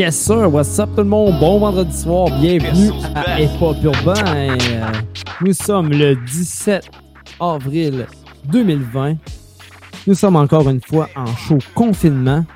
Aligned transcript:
Yes 0.00 0.16
sir, 0.16 0.48
what's 0.50 0.78
up 0.78 0.88
tout 0.96 1.02
le 1.02 1.08
monde? 1.10 1.38
Bon 1.38 1.58
vendredi 1.58 1.94
soir, 1.94 2.28
bienvenue 2.40 2.90
à 3.14 3.38
Hop 3.60 3.76
Urbain. 3.84 4.56
Nous 5.42 5.52
sommes 5.52 5.90
le 5.90 6.16
17 6.16 6.90
avril 7.38 8.06
2020. 8.50 9.16
Nous 10.06 10.14
sommes 10.14 10.36
encore 10.36 10.70
une 10.70 10.80
fois 10.80 11.06
en 11.14 11.26
show 11.26 11.58
confinement. 11.74 12.46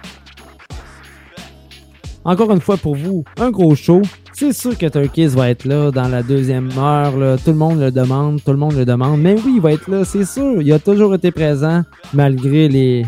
Encore 2.24 2.50
une 2.50 2.62
fois 2.62 2.78
pour 2.78 2.96
vous, 2.96 3.24
un 3.38 3.50
gros 3.50 3.74
show. 3.74 4.00
C'est 4.32 4.54
sûr 4.54 4.78
que 4.78 4.86
Turkeys 4.86 5.26
va 5.26 5.50
être 5.50 5.66
là 5.66 5.90
dans 5.90 6.08
la 6.08 6.22
deuxième 6.22 6.70
heure. 6.78 7.14
là. 7.14 7.36
Tout 7.36 7.50
le 7.50 7.58
monde 7.58 7.78
le 7.78 7.90
demande, 7.90 8.42
tout 8.42 8.52
le 8.52 8.56
monde 8.56 8.72
le 8.72 8.86
demande. 8.86 9.20
Mais 9.20 9.34
oui, 9.34 9.56
il 9.56 9.60
va 9.60 9.74
être 9.74 9.90
là, 9.90 10.06
c'est 10.06 10.24
sûr. 10.24 10.62
Il 10.62 10.72
a 10.72 10.78
toujours 10.78 11.14
été 11.14 11.30
présent 11.30 11.82
malgré 12.14 12.70
les, 12.70 13.04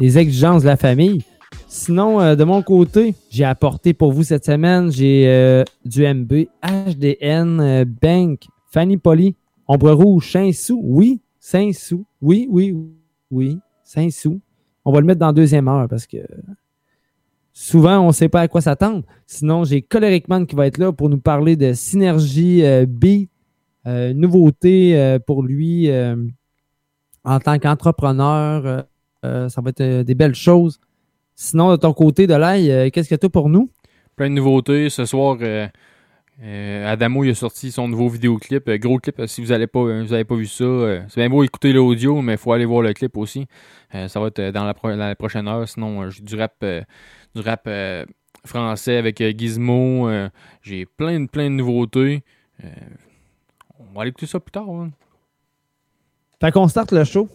les 0.00 0.18
exigences 0.18 0.62
de 0.62 0.66
la 0.66 0.76
famille. 0.76 1.22
Sinon, 1.76 2.22
euh, 2.22 2.34
de 2.36 2.42
mon 2.42 2.62
côté, 2.62 3.14
j'ai 3.28 3.44
apporté 3.44 3.92
pour 3.92 4.10
vous 4.10 4.24
cette 4.24 4.46
semaine, 4.46 4.90
j'ai 4.90 5.28
euh, 5.28 5.62
du 5.84 6.06
MB, 6.06 6.46
HDN, 6.64 7.60
euh, 7.60 7.84
Bank, 7.84 8.46
Fanny 8.72 8.96
Poly, 8.96 9.36
Ombre 9.68 9.92
Rouge, 9.92 10.32
5 10.32 10.54
sous, 10.54 10.80
oui, 10.82 11.20
5 11.38 11.74
sous, 11.74 12.06
oui, 12.22 12.48
oui, 12.50 12.74
oui, 13.30 13.58
5 13.84 14.10
sous. 14.10 14.40
On 14.86 14.90
va 14.90 15.00
le 15.00 15.06
mettre 15.06 15.20
dans 15.20 15.34
deuxième 15.34 15.68
heure 15.68 15.86
parce 15.86 16.06
que 16.06 16.16
souvent, 17.52 17.98
on 17.98 18.06
ne 18.08 18.12
sait 18.12 18.30
pas 18.30 18.40
à 18.40 18.48
quoi 18.48 18.62
s'attendre. 18.62 19.04
Sinon, 19.26 19.64
j'ai 19.64 19.82
Coleric 19.82 20.28
Man 20.28 20.46
qui 20.46 20.56
va 20.56 20.66
être 20.66 20.78
là 20.78 20.92
pour 20.92 21.10
nous 21.10 21.20
parler 21.20 21.56
de 21.56 21.74
synergie 21.74 22.64
euh, 22.64 22.86
beat, 22.88 23.30
euh, 23.86 24.14
nouveauté 24.14 25.18
pour 25.26 25.42
lui 25.42 25.90
en 27.22 27.38
tant 27.38 27.58
qu'entrepreneur. 27.58 28.86
ça 29.22 29.60
va 29.60 29.70
être 29.70 30.02
des 30.02 30.14
belles 30.14 30.34
choses. 30.34 30.80
Sinon, 31.38 31.70
de 31.72 31.76
ton 31.76 31.92
côté, 31.92 32.26
de 32.26 32.34
l'ail, 32.34 32.70
euh, 32.70 32.88
qu'est-ce 32.90 33.08
que 33.10 33.14
tu 33.14 33.26
as 33.26 33.28
pour 33.28 33.48
nous? 33.50 33.70
Plein 34.16 34.30
de 34.30 34.34
nouveautés. 34.34 34.88
Ce 34.88 35.04
soir, 35.04 35.36
euh, 35.42 35.68
euh, 36.42 36.90
Adamo 36.92 37.24
il 37.24 37.30
a 37.30 37.34
sorti 37.34 37.70
son 37.70 37.88
nouveau 37.88 38.08
vidéoclip. 38.08 38.66
Euh, 38.68 38.78
gros 38.78 38.98
clip, 38.98 39.20
si 39.26 39.42
vous 39.42 39.48
n'avez 39.48 39.66
pas, 39.66 39.80
vous 39.82 40.12
avez 40.14 40.24
pas 40.24 40.34
vu 40.34 40.46
ça. 40.46 40.64
euh, 40.64 41.02
c'est 41.08 41.20
bien 41.20 41.28
beau 41.28 41.42
écouter 41.44 41.72
l'audio, 41.74 42.22
mais 42.22 42.32
il 42.32 42.38
faut 42.38 42.52
aller 42.52 42.64
voir 42.64 42.80
le 42.82 42.92
clip 42.94 43.16
aussi. 43.18 43.46
Ça 43.92 44.18
va 44.20 44.26
être 44.28 44.40
dans 44.52 44.64
la, 44.64 44.74
pro- 44.74 44.90
dans 44.90 44.96
la 44.96 45.14
prochaine 45.14 45.46
heure. 45.46 45.68
Sinon, 45.68 46.10
j'ai 46.10 46.22
du 46.22 46.34
rap, 46.36 46.64
du 47.34 47.40
rap 47.42 47.68
français 48.44 48.96
avec 48.96 49.22
Gizmo. 49.38 50.08
j'ai 50.62 50.86
plein, 50.86 51.20
de- 51.20 51.26
plein 51.26 51.44
de 51.44 51.54
nouveautés. 51.54 52.22
On 53.78 53.94
va 53.94 54.02
aller 54.02 54.10
écouter 54.10 54.26
ça 54.26 54.40
plus 54.40 54.50
tard. 54.52 54.68
hein. 54.68 54.90
Fait 56.40 56.50
qu'on 56.52 56.68
starte 56.68 56.92
le 56.92 57.04
show 57.04 57.28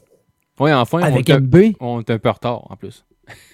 Oui, 0.59 0.71
enfin, 0.73 0.99
on 0.99 1.03
avec 1.03 1.29
un- 1.29 1.39
MB. 1.39 1.55
on 1.79 1.99
est 2.01 2.09
un 2.11 2.19
peu 2.19 2.29
en 2.29 2.33
retard 2.33 2.71
en 2.71 2.75
plus. 2.75 3.03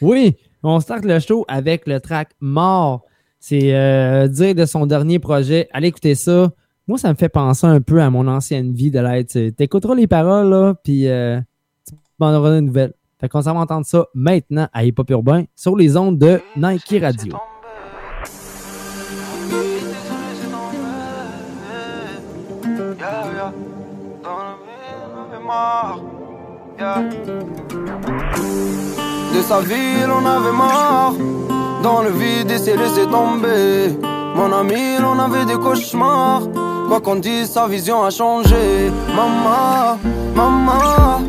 Oui, 0.02 0.36
on 0.64 0.80
starte 0.80 1.06
le 1.06 1.20
show 1.20 1.46
avec 1.48 1.88
le 1.88 2.00
track 2.00 2.30
Mort. 2.40 3.04
C'est 3.40 3.76
euh, 3.76 4.28
dire 4.28 4.56
de 4.56 4.66
son 4.66 4.86
dernier 4.86 5.20
projet. 5.20 5.70
Allez 5.72 5.88
écouter 5.90 6.16
ça. 6.16 6.52
Moi, 6.88 6.98
ça 6.98 7.10
me 7.10 7.16
fait 7.16 7.30
penser 7.30 7.68
un 7.68 7.82
peu 7.82 8.02
à 8.02 8.10
mon 8.10 8.28
ancienne 8.28 8.74
vie 8.74 8.92
de 8.92 9.00
l'être. 9.00 9.32
Tu 9.32 9.54
écouteras 9.60 9.96
les 9.96 10.08
paroles, 10.08 10.50
là, 10.50 10.74
puis 10.84 11.08
euh, 11.08 11.40
tu 11.88 11.96
m'en 12.20 12.34
auras 12.34 12.56
des 12.56 12.62
nouvelles. 12.62 12.94
Fait 13.20 13.28
qu'on 13.30 13.42
s'en 13.42 13.54
va 13.56 13.62
entendre 13.62 13.86
ça 13.86 14.06
maintenant 14.14 14.68
à 14.74 14.86
Hip 14.86 14.94
Hop 14.98 15.10
Urbain 15.10 15.44
sur 15.56 15.76
les 15.76 15.98
ondes 15.98 16.18
de 16.18 16.40
Nike 16.56 17.02
Radio. 17.02 17.34
De 29.34 29.42
sa 29.42 29.60
ville 29.60 30.10
on 30.10 30.26
avait 30.26 30.52
marre 30.52 31.14
Dans 31.84 32.02
le 32.02 32.10
vide 32.10 32.50
il 32.50 32.60
s'est 32.60 32.78
laissé 32.78 33.06
tomber. 33.06 33.98
Mon 34.36 34.52
ami 34.52 34.98
on 35.04 35.20
avait 35.20 35.46
des 35.46 35.56
cauchemars. 35.56 36.44
Quoi 36.88 37.00
qu'on 37.02 37.16
dise 37.16 37.52
sa 37.52 37.68
vision 37.68 38.04
a 38.04 38.10
changé. 38.10 38.92
Maman, 39.16 39.98
maman. 40.36 41.22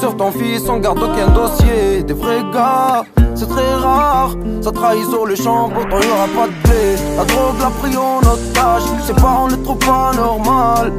Sur 0.00 0.16
ton 0.16 0.30
fils 0.32 0.62
on 0.68 0.78
garde 0.78 1.02
aucun 1.02 1.28
dossier. 1.28 2.02
Des 2.02 2.14
vrais 2.14 2.44
gars 2.52 3.04
c'est 3.34 3.48
très 3.48 3.74
rare. 3.74 4.30
Ça 4.62 4.72
trahit 4.72 5.08
sur 5.10 5.26
le 5.26 5.34
champ 5.34 5.68
pourtant 5.68 6.00
y 6.00 6.10
aura 6.10 6.28
pas 6.28 6.46
de 6.46 6.62
blé 6.64 6.96
La 7.18 7.24
drogue 7.24 7.60
l'a 7.60 7.70
pris 7.80 7.96
en 7.96 8.18
otage. 8.20 8.82
Ses 9.06 9.12
parents 9.12 9.48
le 9.48 9.62
trouvent 9.62 9.78
pas 9.78 10.12
normal. 10.16 10.92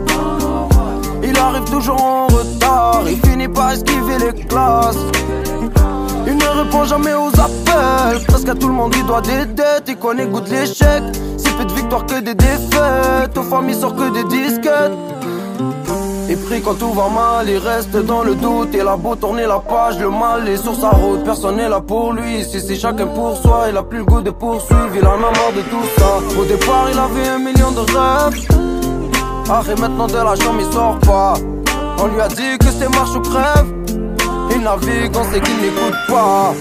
Il 1.24 1.38
arrive 1.38 1.66
toujours 1.66 2.02
en 2.02 2.28
retard, 2.28 3.02
il 3.08 3.18
finit 3.28 3.48
par 3.48 3.72
esquiver 3.72 4.18
les 4.19 4.46
classes. 4.46 4.98
Il 6.57 6.62
ne 6.62 6.66
répond 6.66 6.85
jamais 6.85 7.13
aux 7.13 7.29
appels, 7.40 8.25
presque 8.28 8.50
à 8.50 8.56
tout 8.56 8.68
le 8.68 8.73
monde 8.73 8.91
il 8.97 9.06
doit 9.06 9.22
des 9.22 9.45
dettes, 9.45 9.84
il 9.90 9.95
connaît 9.95 10.25
goût 10.25 10.41
de 10.41 10.50
l'échec. 10.50 11.03
Si 11.38 11.51
peu 11.51 11.63
de 11.63 11.72
victoires 11.72 12.03
que 12.07 12.19
des 12.19 12.34
défaites, 12.34 13.38
aux 13.38 13.44
familles 13.44 13.75
sort 13.75 13.95
que 13.95 14.09
des 14.09 14.23
disquettes. 14.23 14.91
Et 16.28 16.35
pris 16.35 16.59
quand 16.63 16.73
tout 16.73 16.94
va 16.94 17.09
mal, 17.09 17.47
il 17.47 17.59
reste 17.59 17.95
dans 17.95 18.23
le 18.23 18.34
doute. 18.34 18.69
Il 18.73 18.88
a 18.88 18.97
beau 18.97 19.16
tourner 19.16 19.45
la 19.45 19.59
page, 19.59 20.00
le 20.00 20.09
mal 20.09 20.50
est 20.50 20.57
sur 20.57 20.73
sa 20.73 20.90
route. 20.90 21.23
Personne 21.23 21.57
n'est 21.57 21.69
là 21.69 21.79
pour 21.79 22.13
lui. 22.13 22.44
Si 22.44 22.59
c'est 22.59 22.75
chacun 22.75 23.06
pour 23.06 23.38
soi, 23.38 23.68
il 23.69 23.78
a 23.78 23.84
plus 23.84 24.00
le 24.00 24.06
goût 24.06 24.22
de 24.22 24.31
poursuivre. 24.31 24.95
Il 24.95 25.06
en 25.06 25.13
a 25.13 25.19
marre 25.19 25.53
de 25.56 25.62
tout 25.62 25.85
ça. 26.00 26.41
Au 26.41 26.44
départ, 26.44 26.88
il 26.91 26.97
avait 26.97 27.28
un 27.28 27.38
million 27.38 27.69
de 27.69 27.81
rêves. 27.81 28.47
Arrête 29.47 29.79
maintenant 29.79 30.07
de 30.07 30.13
la 30.13 30.35
chambre, 30.35 30.59
il 30.59 30.74
sort 30.74 30.97
pas. 31.06 31.35
On 32.00 32.07
lui 32.07 32.19
a 32.19 32.28
dit 32.28 32.57
que 32.59 32.66
c'était 32.66 32.89
marche 32.89 33.16
ou 33.16 33.19
crève. 33.19 34.06
Il 34.57 34.63
navigue, 34.63 35.16
on 35.16 35.23
sait 35.31 35.40
qu'il 35.40 35.57
n'écoute 35.57 35.94
pas. 36.07 36.53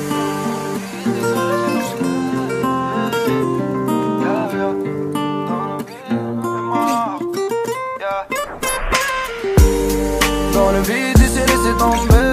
Dans 10.53 10.71
le 10.73 10.81
vide, 10.81 11.17
il 11.17 11.27
s'est 11.27 11.47
laissé 11.47 11.73
tomber. 11.79 12.27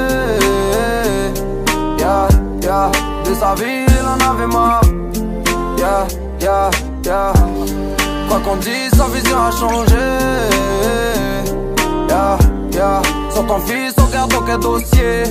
De 3.24 3.34
sa 3.34 3.56
vie, 3.56 3.86
il 3.88 4.06
en 4.06 4.20
avait 4.32 4.48
marre. 4.48 4.82
Quoi 8.28 8.40
qu'on 8.44 8.58
dise, 8.58 8.92
sa 8.98 9.08
vision 9.08 9.38
a 9.38 9.52
changé. 9.52 9.96
Yeah, 12.76 13.02
fils, 13.66 14.03
on 14.24 14.28
garde 14.28 14.44
aucun 14.44 14.58
dossier. 14.58 15.24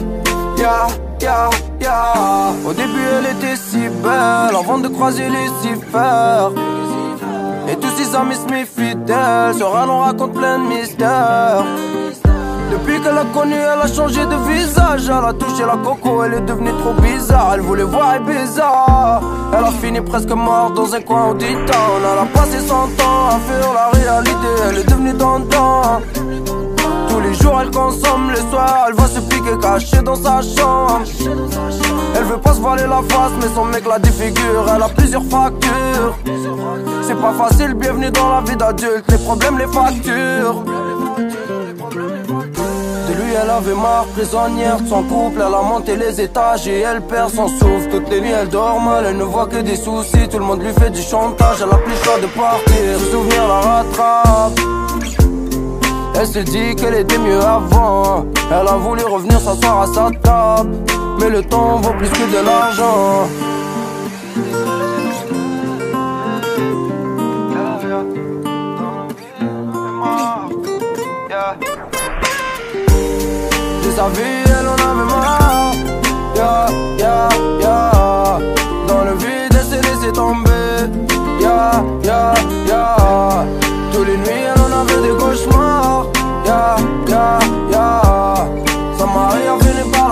Yeah, 0.56 0.86
yeah, 1.20 1.50
yeah. 1.80 2.52
Au 2.66 2.72
début, 2.72 3.06
elle 3.18 3.36
était 3.36 3.56
si 3.56 3.88
belle, 4.02 4.56
avant 4.58 4.78
de 4.78 4.88
croiser 4.88 5.28
Lucifer. 5.28 6.48
Et 7.68 7.76
tous 7.76 7.90
ses 7.96 8.14
amis 8.14 8.34
se 8.34 8.50
méfient 8.50 8.96
d'elle. 8.96 9.54
Sur 9.56 9.78
elle, 9.82 9.90
on 9.90 10.00
raconte 10.00 10.32
plein 10.34 10.58
de 10.58 10.64
mystères. 10.66 11.64
Depuis 12.70 13.00
qu'elle 13.00 13.18
a 13.18 13.24
connu, 13.34 13.54
elle 13.54 13.82
a 13.82 13.86
changé 13.86 14.24
de 14.26 14.36
visage. 14.50 15.04
Elle 15.06 15.24
a 15.24 15.32
touché 15.32 15.64
la 15.64 15.76
coco, 15.76 16.24
elle 16.24 16.34
est 16.34 16.40
devenue 16.40 16.72
trop 16.82 16.94
bizarre. 16.94 17.52
Elle 17.54 17.60
voulait 17.60 17.84
voir 17.84 18.20
bizarre. 18.20 19.22
Elle 19.56 19.64
a 19.64 19.70
fini 19.70 20.00
presque 20.00 20.30
morte 20.30 20.74
dans 20.74 20.94
un 20.94 21.00
coin 21.00 21.30
au 21.30 21.34
town. 21.34 21.48
Elle 21.48 22.18
a 22.18 22.26
passé 22.32 22.60
son 22.60 22.88
temps 22.96 23.28
à 23.28 23.38
faire 23.46 23.72
la 23.74 23.88
réalité. 23.98 24.48
Elle 24.68 24.78
est 24.78 24.88
devenue 24.88 25.12
dandan. 25.12 26.00
Jours, 27.42 27.60
elle 27.60 27.70
consomme 27.72 28.30
le 28.30 28.36
soir. 28.36 28.86
Elle 28.88 28.94
va 28.94 29.06
se 29.08 29.18
piquer 29.18 29.58
cachée 29.60 30.00
dans 30.02 30.14
sa 30.14 30.40
chambre. 30.42 31.02
Elle 32.14 32.24
veut 32.24 32.38
pas 32.38 32.54
se 32.54 32.60
voiler 32.60 32.84
la 32.84 33.02
face, 33.08 33.32
mais 33.40 33.48
son 33.52 33.64
mec 33.64 33.84
la 33.84 33.98
défigure. 33.98 34.64
Elle 34.72 34.82
a 34.82 34.88
plusieurs 34.88 35.24
factures. 35.24 36.16
C'est 37.02 37.20
pas 37.20 37.32
facile, 37.32 37.74
bienvenue 37.74 38.12
dans 38.12 38.28
la 38.28 38.40
vie 38.42 38.56
d'adulte. 38.56 39.04
Les 39.08 39.18
problèmes, 39.18 39.58
les 39.58 39.66
factures. 39.66 40.62
De 43.08 43.12
lui, 43.12 43.32
elle 43.34 43.50
avait 43.50 43.74
marre, 43.74 44.06
prisonnière 44.14 44.80
de 44.80 44.88
son 44.88 45.02
couple. 45.02 45.42
Elle 45.44 45.54
a 45.54 45.62
monté 45.62 45.96
les 45.96 46.20
étages 46.20 46.68
et 46.68 46.80
elle 46.80 47.00
perd 47.02 47.30
son 47.30 47.48
souffle. 47.48 47.88
Toutes 47.90 48.08
les 48.08 48.20
nuits, 48.20 48.30
elle 48.30 48.50
dort 48.50 48.78
mal, 48.80 49.04
elle 49.04 49.16
ne 49.16 49.24
voit 49.24 49.46
que 49.46 49.56
des 49.56 49.74
soucis. 49.74 50.28
Tout 50.30 50.38
le 50.38 50.44
monde 50.44 50.62
lui 50.62 50.72
fait 50.74 50.90
du 50.90 51.02
chantage, 51.02 51.56
elle 51.60 51.74
a 51.74 51.78
plus 51.78 51.92
le 51.92 52.04
choix 52.04 52.20
de 52.20 52.26
partir. 52.26 52.98
Le 53.00 53.10
souvenir 53.10 53.48
la 53.48 53.60
rattrape. 53.60 54.60
Elle 56.14 56.26
se 56.26 56.38
dit 56.40 56.76
qu'elle 56.76 56.94
était 56.94 57.18
mieux 57.18 57.40
avant. 57.40 58.26
Elle 58.50 58.68
a 58.68 58.76
voulu 58.76 59.02
revenir 59.02 59.40
s'asseoir 59.40 59.82
à 59.82 59.86
sa 59.86 60.10
table. 60.22 60.76
Mais 61.18 61.30
le 61.30 61.42
temps 61.42 61.80
vaut 61.80 61.92
plus 61.94 62.08
que 62.08 62.26
de 62.30 62.44
l'argent. 62.44 63.28
De 73.84 73.90
sa 73.90 74.08
vie, 74.08 74.44
elle 74.46 74.68
en 74.68 74.74
avait 74.74 75.08
marre. 75.10 75.72
Dans 78.86 79.04
le 79.04 79.14
vide, 79.14 79.50
elle 79.50 79.64
s'est 79.64 79.80
laissée 79.80 80.12
tomber. 80.12 80.51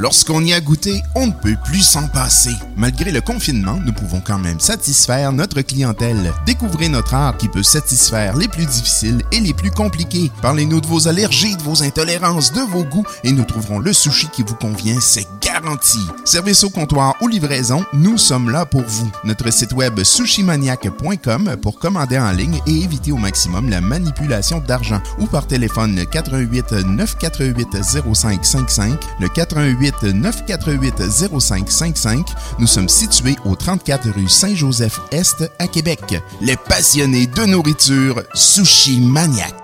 Lorsqu'on 0.00 0.42
y 0.42 0.54
a 0.54 0.62
goûté, 0.62 1.02
on 1.14 1.26
ne 1.26 1.32
peut 1.32 1.58
plus 1.62 1.82
s'en 1.82 2.08
passer. 2.08 2.54
Malgré 2.74 3.10
le 3.10 3.20
confinement, 3.20 3.78
nous 3.84 3.92
pouvons 3.92 4.22
quand 4.24 4.38
même 4.38 4.58
satisfaire 4.58 5.30
notre 5.30 5.60
clientèle. 5.60 6.32
Découvrez 6.46 6.88
notre 6.88 7.12
art 7.12 7.36
qui 7.36 7.48
peut 7.48 7.62
satisfaire 7.62 8.34
les 8.34 8.48
plus 8.48 8.64
difficiles 8.64 9.22
et 9.30 9.40
les 9.40 9.52
plus 9.52 9.70
compliqués. 9.70 10.32
Parlez-nous 10.40 10.80
de 10.80 10.86
vos 10.86 11.06
allergies, 11.06 11.54
de 11.54 11.62
vos 11.62 11.82
intolérances, 11.82 12.50
de 12.50 12.62
vos 12.62 12.82
goûts 12.82 13.04
et 13.24 13.32
nous 13.32 13.44
trouverons 13.44 13.78
le 13.78 13.92
sushi 13.92 14.28
qui 14.28 14.42
vous 14.42 14.54
convient, 14.54 14.98
c'est 15.02 15.26
garanti. 15.42 16.00
Service 16.24 16.64
au 16.64 16.70
comptoir 16.70 17.16
ou 17.20 17.28
livraison, 17.28 17.84
nous 17.92 18.16
sommes 18.16 18.48
là 18.48 18.64
pour 18.64 18.84
vous. 18.86 19.12
Notre 19.24 19.52
site 19.52 19.74
web 19.74 20.02
sushimaniac.com 20.02 21.56
pour 21.60 21.78
commander 21.78 22.18
en 22.18 22.32
ligne 22.32 22.58
et 22.66 22.84
éviter 22.84 23.12
au 23.12 23.18
maximum 23.18 23.68
la 23.68 23.82
manipulation 23.82 24.60
d'argent 24.60 25.02
ou 25.18 25.26
par 25.26 25.46
téléphone 25.46 26.06
88 26.10 26.72
948 26.86 27.68
0555 28.14 28.98
le 29.20 29.28
88 29.28 29.89
948 30.02 31.02
0555. 31.40 32.26
Nous 32.58 32.66
sommes 32.66 32.88
situés 32.88 33.36
au 33.44 33.56
34 33.56 34.10
rue 34.10 34.28
Saint-Joseph-Est 34.28 35.50
à 35.58 35.66
Québec. 35.66 36.00
Les 36.40 36.56
passionnés 36.56 37.26
de 37.26 37.44
nourriture 37.46 38.22
Sushi 38.34 39.00
Maniac. 39.00 39.54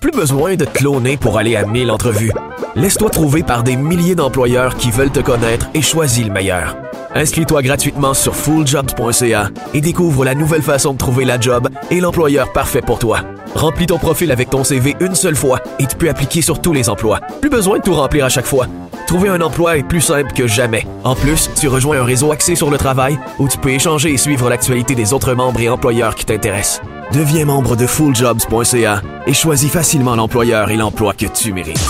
Plus 0.00 0.12
besoin 0.12 0.54
de 0.54 0.64
te 0.64 0.78
cloner 0.78 1.16
pour 1.16 1.38
aller 1.38 1.56
à 1.56 1.66
1000 1.66 1.90
entrevues. 1.90 2.32
Laisse-toi 2.76 3.10
trouver 3.10 3.42
par 3.42 3.64
des 3.64 3.76
milliers 3.76 4.14
d'employeurs 4.14 4.76
qui 4.76 4.90
veulent 4.90 5.10
te 5.10 5.18
connaître 5.20 5.68
et 5.74 5.82
choisis 5.82 6.24
le 6.24 6.32
meilleur. 6.32 6.76
Inscris-toi 7.14 7.62
gratuitement 7.62 8.14
sur 8.14 8.36
fulljobs.ca 8.36 9.50
et 9.74 9.80
découvre 9.80 10.24
la 10.24 10.34
nouvelle 10.34 10.62
façon 10.62 10.92
de 10.92 10.98
trouver 10.98 11.24
la 11.24 11.40
job 11.40 11.68
et 11.90 12.00
l'employeur 12.00 12.52
parfait 12.52 12.82
pour 12.82 12.98
toi. 12.98 13.22
Remplis 13.58 13.86
ton 13.86 13.98
profil 13.98 14.30
avec 14.30 14.50
ton 14.50 14.62
CV 14.62 14.94
une 15.00 15.16
seule 15.16 15.34
fois 15.34 15.60
et 15.80 15.86
tu 15.86 15.96
peux 15.96 16.08
appliquer 16.08 16.42
sur 16.42 16.60
tous 16.60 16.72
les 16.72 16.88
emplois. 16.88 17.18
Plus 17.40 17.50
besoin 17.50 17.78
de 17.78 17.82
tout 17.82 17.92
remplir 17.92 18.24
à 18.24 18.28
chaque 18.28 18.46
fois. 18.46 18.68
Trouver 19.08 19.30
un 19.30 19.40
emploi 19.40 19.78
est 19.78 19.82
plus 19.82 20.00
simple 20.00 20.32
que 20.32 20.46
jamais. 20.46 20.86
En 21.02 21.16
plus, 21.16 21.50
tu 21.58 21.66
rejoins 21.66 22.00
un 22.00 22.04
réseau 22.04 22.30
axé 22.30 22.54
sur 22.54 22.70
le 22.70 22.78
travail 22.78 23.18
où 23.40 23.48
tu 23.48 23.58
peux 23.58 23.70
échanger 23.70 24.12
et 24.12 24.16
suivre 24.16 24.48
l'actualité 24.48 24.94
des 24.94 25.12
autres 25.12 25.34
membres 25.34 25.60
et 25.60 25.68
employeurs 25.68 26.14
qui 26.14 26.24
t'intéressent. 26.24 26.82
Deviens 27.12 27.46
membre 27.46 27.74
de 27.74 27.88
fulljobs.ca 27.88 29.02
et 29.26 29.34
choisis 29.34 29.72
facilement 29.72 30.14
l'employeur 30.14 30.70
et 30.70 30.76
l'emploi 30.76 31.12
que 31.12 31.26
tu 31.26 31.52
mérites. 31.52 31.84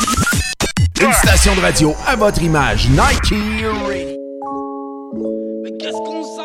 Une 1.03 1.13
station 1.13 1.55
de 1.55 1.61
radio 1.61 1.95
à 2.07 2.17
votre 2.17 2.43
image. 2.43 2.89
Nike. 2.89 3.35
Mais 5.63 5.71
qu'est-ce 5.79 5.93
qu'on 5.93 6.38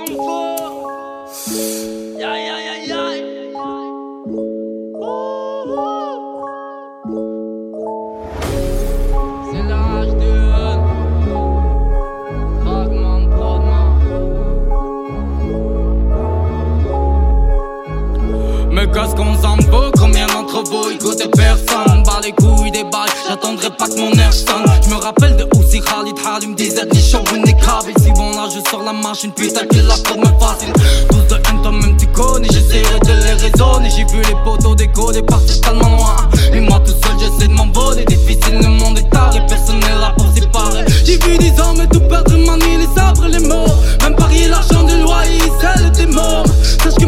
Qu'est-ce 18.94 19.16
qu'on 19.16 19.34
s'en 19.42 19.58
fout 19.58 19.92
Combien 19.98 20.28
d'entre 20.28 20.64
vous 20.66 20.92
écoutez 20.92 21.28
personne 21.30 22.04
Par 22.04 22.22
les 22.22 22.32
couilles 22.32 22.70
des 22.70 22.84
balles 22.84 23.10
J'attendrai 23.28 23.72
pas 23.72 23.88
que 23.88 24.00
mon 24.00 24.12
air 24.12 24.32
sonne. 24.32 24.66
Je 24.84 24.90
me 24.90 24.96
rappelle 25.02 25.36
de 25.36 25.46
où 25.56 25.64
si 25.64 25.82
Khalid 25.82 26.16
Halim 26.24 26.54
disait 26.54 26.86
Les 26.92 27.00
shows 27.02 27.24
une 27.36 27.44
des 27.44 27.54
câbles 27.54 27.92
Si 28.00 28.12
bon 28.12 28.30
là 28.32 28.48
je 28.54 28.70
sors 28.70 28.84
la 28.84 28.94
machine 28.94 29.32
Putain 29.32 29.66
qu'il 29.66 29.88
la 29.88 29.96
trouve 29.98 30.20
me 30.20 30.40
facile 30.40 30.72
Tous 31.10 31.36
de 31.36 31.42
haine 31.42 31.62
toi-même 31.64 31.98
tu 31.98 32.06
connais 32.08 32.48
J'essaierai 32.52 33.00
de 33.00 33.14
les 33.14 33.34
raisonner. 33.34 33.90
J'ai 33.90 34.06
vu 34.06 34.22
les 34.22 34.36
poteaux 34.46 34.76
décoller 34.76 35.24
Partir 35.24 35.60
tellement 35.62 35.90
loin. 35.90 36.16
Et 36.54 36.60
moi 36.60 36.80
tout 36.86 36.92
seul 36.92 37.18
j'essaie 37.20 37.48
de 37.48 37.54
m'envoler. 37.54 38.06
Difficile 38.06 38.60
le 38.62 38.70
monde 38.70 39.00
est 39.00 39.10
tard 39.10 39.36
Et 39.36 39.44
personne 39.48 39.80
n'est 39.80 40.00
là 40.00 40.14
pour 40.16 40.28
séparer. 40.36 40.86
J'ai 41.04 41.18
vu 41.18 41.38
des 41.40 41.60
hommes 41.60 41.84
tout 41.92 42.00
perdre 42.02 42.38
Manier 42.46 42.78
les 42.78 42.96
sabres 42.96 43.26
et 43.26 43.32
les 43.32 43.48
mots 43.48 43.74
Même 44.04 44.16
parier 44.16 44.50
l'argent 44.50 44.84
du 44.84 44.98
loyer 45.02 45.40
Celle 45.60 45.92
des 45.92 46.06
morts 46.06 46.46
Sache 46.84 46.96
que 46.96 47.06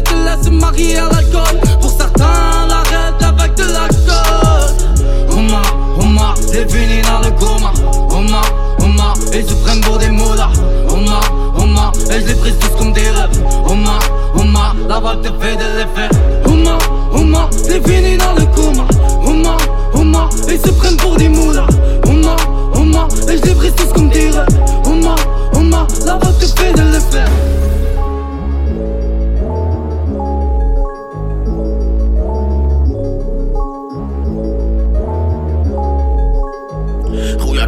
mon 0.00 0.08
époque 0.08 0.08
est 0.08 0.08
blessée 0.08 0.08
Et 0.08 0.08
te 0.08 0.14
laisse 0.14 0.50
marier 0.50 0.96
à 0.98 1.08
l'alcool. 1.08 1.60
Pour 1.80 1.90
certains 1.90 2.66
l'arrête 2.68 3.22
avec 3.22 3.54
de 3.54 3.64
l'alcool. 3.64 4.72
Oma, 5.30 5.62
Oma, 6.00 6.34
fini 6.68 7.02
dans 7.02 7.20
le 7.20 7.30
coma. 7.38 7.72
Oma, 8.10 8.40
Oma, 8.80 9.14
ils 9.32 9.48
se 9.48 9.54
prennent 9.54 9.80
pour 9.80 9.98
des 9.98 10.10
moulins 10.10 10.52
Oma, 10.90 11.20
Oma, 11.56 11.92
et 12.10 12.20
je 12.20 12.26
les 12.26 12.34
prise 12.34 12.58
tous 12.60 12.76
comme 12.78 12.92
des 12.92 13.08
rêves. 13.10 13.44
Oma, 13.68 13.98
Oma, 14.34 14.74
la 14.88 15.00
vague 15.00 15.22
te 15.22 15.28
fait 15.42 15.56
de 15.56 15.64
l'effet. 15.78 16.08
Oma, 16.46 16.78
Oma, 17.12 17.48
t'es 17.66 17.80
fini 17.80 18.16
dans 18.16 18.34
le 18.34 18.46
coma. 18.54 18.86
Oma, 19.26 19.56
Oma, 19.94 20.28
ils 20.48 20.60
se 20.60 20.70
prennent 20.72 20.96
pour 20.96 21.16
des 21.16 21.28
moulins 21.28 21.66
Oma, 22.06 22.36
Oma, 22.74 23.08
et 23.28 23.36
je 23.36 23.42
les 23.42 23.54
prise 23.54 23.74
tous 23.76 23.92
comme 23.92 24.09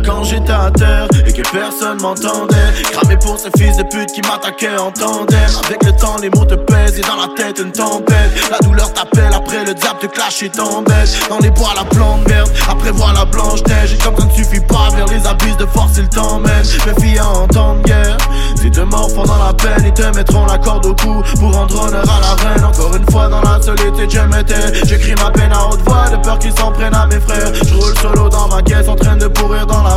quand 0.05 0.25
j'étais 0.25 0.53
à 0.53 0.71
terre 0.71 1.07
et 1.27 1.33
que 1.33 1.43
personne 1.51 2.01
m'entendait. 2.01 2.57
Cramé 2.93 3.17
pour 3.17 3.39
ces 3.39 3.51
fils 3.57 3.77
de 3.77 3.83
pute 3.85 4.13
qui 4.13 4.21
m'attaquaient 4.23 4.77
en 4.79 4.91
tandem. 4.91 5.39
Avec 5.65 5.85
le 5.85 5.93
temps, 5.93 6.17
les 6.21 6.31
mots 6.31 6.45
te 6.45 6.55
pèsent 6.55 6.99
et 6.99 7.03
dans 7.03 7.17
la 7.17 7.29
tête 7.37 7.59
une 7.59 7.73
tempête. 7.73 8.31
La 8.51 8.59
douleur 8.59 8.93
t'appelle 8.93 9.33
après 9.35 9.65
le 9.65 9.75
diable 9.75 9.99
te 10.01 10.07
clash 10.07 10.43
et 10.43 10.51
t'embête. 10.51 11.09
Dans 11.29 11.39
les 11.39 11.51
bois, 11.51 11.73
la 11.77 11.85
plante 11.85 12.29
verte, 12.29 12.51
après 12.69 12.91
voir 12.91 13.15
la 13.15 13.25
blanche 13.25 13.61
neige. 13.69 13.95
Et 13.95 13.99
comme 13.99 14.17
ça 14.17 14.25
ne 14.25 14.33
suffit 14.33 14.61
pas, 14.61 14.89
vers 14.95 15.07
les 15.07 15.27
abysses 15.27 15.57
de 15.57 15.67
force, 15.67 15.97
il 15.99 16.09
t'emmène. 16.09 16.63
Mes 16.87 17.03
filles 17.03 17.21
en 17.21 17.47
temps 17.49 17.77
de 17.77 17.83
guerre. 17.83 18.17
Si 18.61 18.71
te 18.71 18.81
mords 18.81 19.13
pendant 19.15 19.39
la 19.45 19.53
peine, 19.53 19.85
ils 19.85 19.93
te 19.93 20.17
mettront 20.17 20.47
la 20.47 20.59
corde 20.59 20.87
au 20.87 20.95
cou 20.95 21.23
pour 21.39 21.53
rendre 21.53 21.83
honneur 21.83 22.05
à 22.05 22.21
la 22.21 22.35
reine. 22.35 22.65
Encore 22.65 22.95
une 22.95 23.11
fois 23.11 23.29
dans 23.29 23.43
la 23.43 23.61
solitude, 23.61 24.11
je 24.11 24.21
m'étais. 24.21 24.85
J'écris 24.85 25.15
ma 25.23 25.31
peine 25.31 25.53
à 25.53 25.67
haute 25.69 25.81
voix, 25.85 26.09
de 26.11 26.17
peur 26.17 26.39
qu'ils 26.39 26.57
s'en 26.57 26.71
prennent 26.71 26.95
à 26.95 27.07
mes 27.07 27.21
frères. 27.21 27.53
Je 27.55 27.75
roule 27.75 27.99
solo 27.99 28.29
dans 28.29 28.49
ma 28.49 28.63
caisse 28.63 28.89
en 28.89 28.95
train 28.95 29.17
de 29.17 29.27
pourrir 29.27 29.67
dans 29.67 29.83
la 29.83 29.92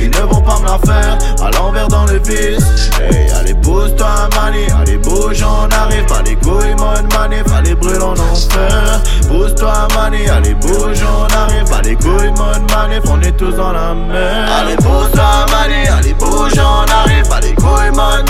ils 0.00 0.10
ne 0.10 0.26
vont 0.26 0.40
pas 0.40 0.58
me 0.58 0.66
la 0.66 0.78
faire. 0.78 1.18
À 1.40 1.50
l'envers 1.52 1.88
dans 1.88 2.04
le 2.06 2.18
vice 2.18 2.90
Hey 3.00 3.30
allez 3.38 3.54
pousse-toi 3.54 4.28
Mali 4.36 4.66
Allez 4.80 4.98
bouge 4.98 5.42
on 5.42 5.68
arrive. 5.74 6.04
Pas 6.06 6.22
les 6.22 6.36
couilles 6.36 6.74
mode 6.76 7.12
manif 7.14 7.44
Allez 7.56 7.74
brûle 7.74 8.02
en 8.02 8.12
enfer. 8.12 9.00
Pousse-toi 9.28 9.88
Mali 9.94 10.28
Allez 10.28 10.54
bouge 10.54 10.98
on 11.02 11.34
arrive. 11.34 11.68
Pas 11.70 11.82
les 11.82 11.94
couilles 11.94 12.32
mode 12.36 12.70
manif 12.70 13.02
On 13.10 13.20
est 13.20 13.36
tous 13.36 13.52
dans 13.52 13.72
la 13.72 13.94
mer 13.94 14.48
Allez 14.60 14.76
pose-toi 14.76 15.46
Mali 15.50 15.86
Allez 15.88 16.14
bouge 16.14 16.52
on 16.58 16.92
arrive. 16.92 17.28
Pas 17.28 17.40
les 17.40 17.54
couilles 17.54 17.90
mode 17.94 18.28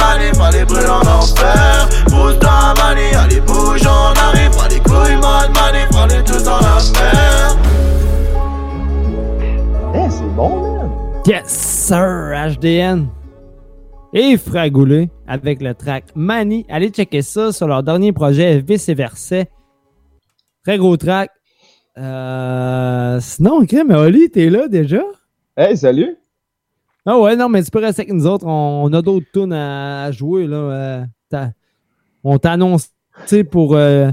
HDN. 12.65 13.09
Et 14.13 14.37
Fragoulé 14.37 15.09
avec 15.27 15.63
le 15.63 15.73
track 15.75 16.05
Mani. 16.15 16.67
Allez 16.69 16.91
checker 16.91 17.23
ça 17.23 17.53
sur 17.53 17.67
leur 17.69 17.83
dernier 17.83 18.13
projet, 18.13 18.61
Vice 18.61 18.89
et 18.89 18.95
Verset. 18.95 19.49
Très 20.65 20.77
gros 20.77 20.97
track. 20.97 21.31
Euh, 21.97 23.19
sinon, 23.21 23.61
ok, 23.63 23.75
mais 23.87 23.95
Oli, 23.95 24.31
t'es 24.31 24.51
là 24.51 24.69
déjà? 24.69 25.03
Hey, 25.57 25.77
salut. 25.77 26.17
Ah 27.07 27.19
ouais, 27.19 27.35
non, 27.37 27.49
mais 27.49 27.63
tu 27.63 27.71
peux 27.71 27.79
rester 27.79 28.03
avec 28.03 28.13
nous 28.13 28.27
autres. 28.27 28.47
On, 28.47 28.85
on 28.85 28.93
a 28.93 29.01
d'autres 29.01 29.27
tunes 29.33 29.53
à, 29.53 30.05
à 30.05 30.11
jouer. 30.13 30.47
Là. 30.47 30.57
Euh, 30.57 31.47
on 32.25 32.37
t'a 32.39 32.53
annoncé 32.53 32.89
pour 33.51 33.75
euh, 33.75 34.11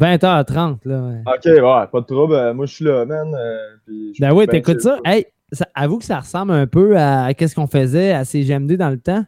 20h30. 0.00 0.78
Là. 0.86 1.12
Ok, 1.26 1.44
ouais, 1.44 1.60
pas 1.62 2.00
de 2.00 2.06
trouble. 2.06 2.34
euh, 2.34 2.52
Moi, 2.54 2.66
je 2.66 2.74
suis 2.74 2.84
là, 2.84 3.04
man. 3.04 3.32
euh, 3.34 3.56
puis 3.86 4.14
Ben 4.18 4.32
oui, 4.32 4.46
t'écoutes 4.48 4.80
ça. 4.80 4.98
Hey, 5.04 5.26
ça, 5.52 5.66
avoue 5.74 5.98
que 5.98 6.04
ça 6.04 6.20
ressemble 6.20 6.52
un 6.52 6.66
peu 6.66 6.96
à, 6.98 7.32
qu'est-ce 7.34 7.54
qu'on 7.54 7.66
faisait 7.66 8.12
à 8.12 8.24
CGMD 8.24 8.72
dans 8.76 8.90
le 8.90 8.98
temps. 8.98 9.24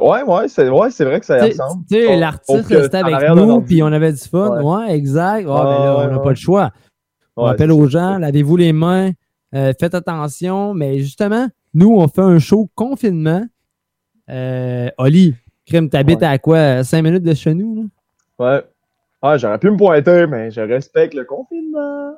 Ouais, 0.00 0.22
ouais, 0.22 0.48
c'est 0.48 0.68
ouais, 0.68 0.88
vrai 1.00 1.20
que 1.20 1.26
ça 1.26 1.38
y 1.46 1.50
Tu 1.50 1.56
sais- 1.56 1.62
ressemble. 1.62 1.84
tu 1.86 1.94
sais, 1.96 2.16
l'artiste 2.16 2.66
restait 2.66 2.98
avec 2.98 3.30
nous, 3.34 3.60
puis 3.62 3.82
on 3.82 3.86
avait 3.86 4.12
du 4.12 4.18
fun. 4.18 4.62
Ouais. 4.62 4.86
Ouais, 4.86 4.94
exact. 4.96 5.46
Ouais, 5.46 5.54
ben 5.54 5.64
là, 5.64 5.96
on 5.98 6.08
n'a 6.08 6.16
ouais, 6.18 6.22
pas 6.22 6.30
le 6.30 6.34
choix. 6.36 6.70
On 7.36 7.46
appelle 7.46 7.72
aux 7.72 7.86
gens, 7.86 8.18
lavez-vous 8.18 8.56
les 8.56 8.72
mains, 8.72 9.12
euh, 9.54 9.72
faites 9.80 9.94
attention. 9.94 10.74
Mais 10.74 10.98
justement, 10.98 11.48
nous, 11.72 11.90
on 11.96 12.06
fait 12.08 12.20
un 12.20 12.38
show 12.38 12.70
confinement. 12.74 13.44
Euh, 14.30 14.88
Oli, 14.98 15.34
Crime, 15.66 15.88
t'habites 15.88 16.22
à 16.22 16.36
quoi? 16.38 16.84
5 16.84 17.02
minutes 17.02 17.22
de 17.22 17.34
chez 17.34 17.54
nous? 17.54 17.88
là? 18.38 18.54
Ouais. 18.56 18.62
Ah, 19.22 19.38
j'aurais 19.38 19.58
pu 19.58 19.70
me 19.70 19.76
pointer, 19.76 20.26
mais 20.26 20.50
je 20.50 20.60
respecte 20.60 21.14
le 21.14 21.24
confinement. 21.24 22.12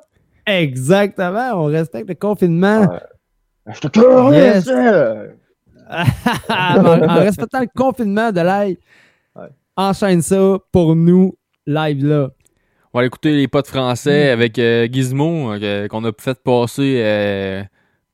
Exactement, 0.45 1.51
on 1.55 1.65
respecte 1.65 2.07
le 2.09 2.15
confinement. 2.15 2.81
Ouais. 2.81 3.73
Je 3.73 3.79
te 3.79 4.33
Yes. 4.33 4.67
en, 6.49 6.85
en 7.03 7.15
respectant 7.19 7.61
le 7.61 7.67
confinement 7.75 8.31
de 8.31 8.41
live, 8.41 8.77
Ouais. 9.35 9.47
enchaîne 9.75 10.21
ça 10.21 10.57
pour 10.71 10.95
nous, 10.95 11.35
live 11.67 12.05
là. 12.05 12.29
On 12.93 12.99
va 12.99 13.05
écouter 13.05 13.33
les 13.35 13.47
potes 13.47 13.67
français 13.67 14.29
avec 14.29 14.57
euh, 14.57 14.87
Gizmo, 14.89 15.51
euh, 15.53 15.87
qu'on 15.89 16.03
a 16.05 16.11
fait 16.17 16.41
passer 16.41 17.01
euh, 17.03 17.63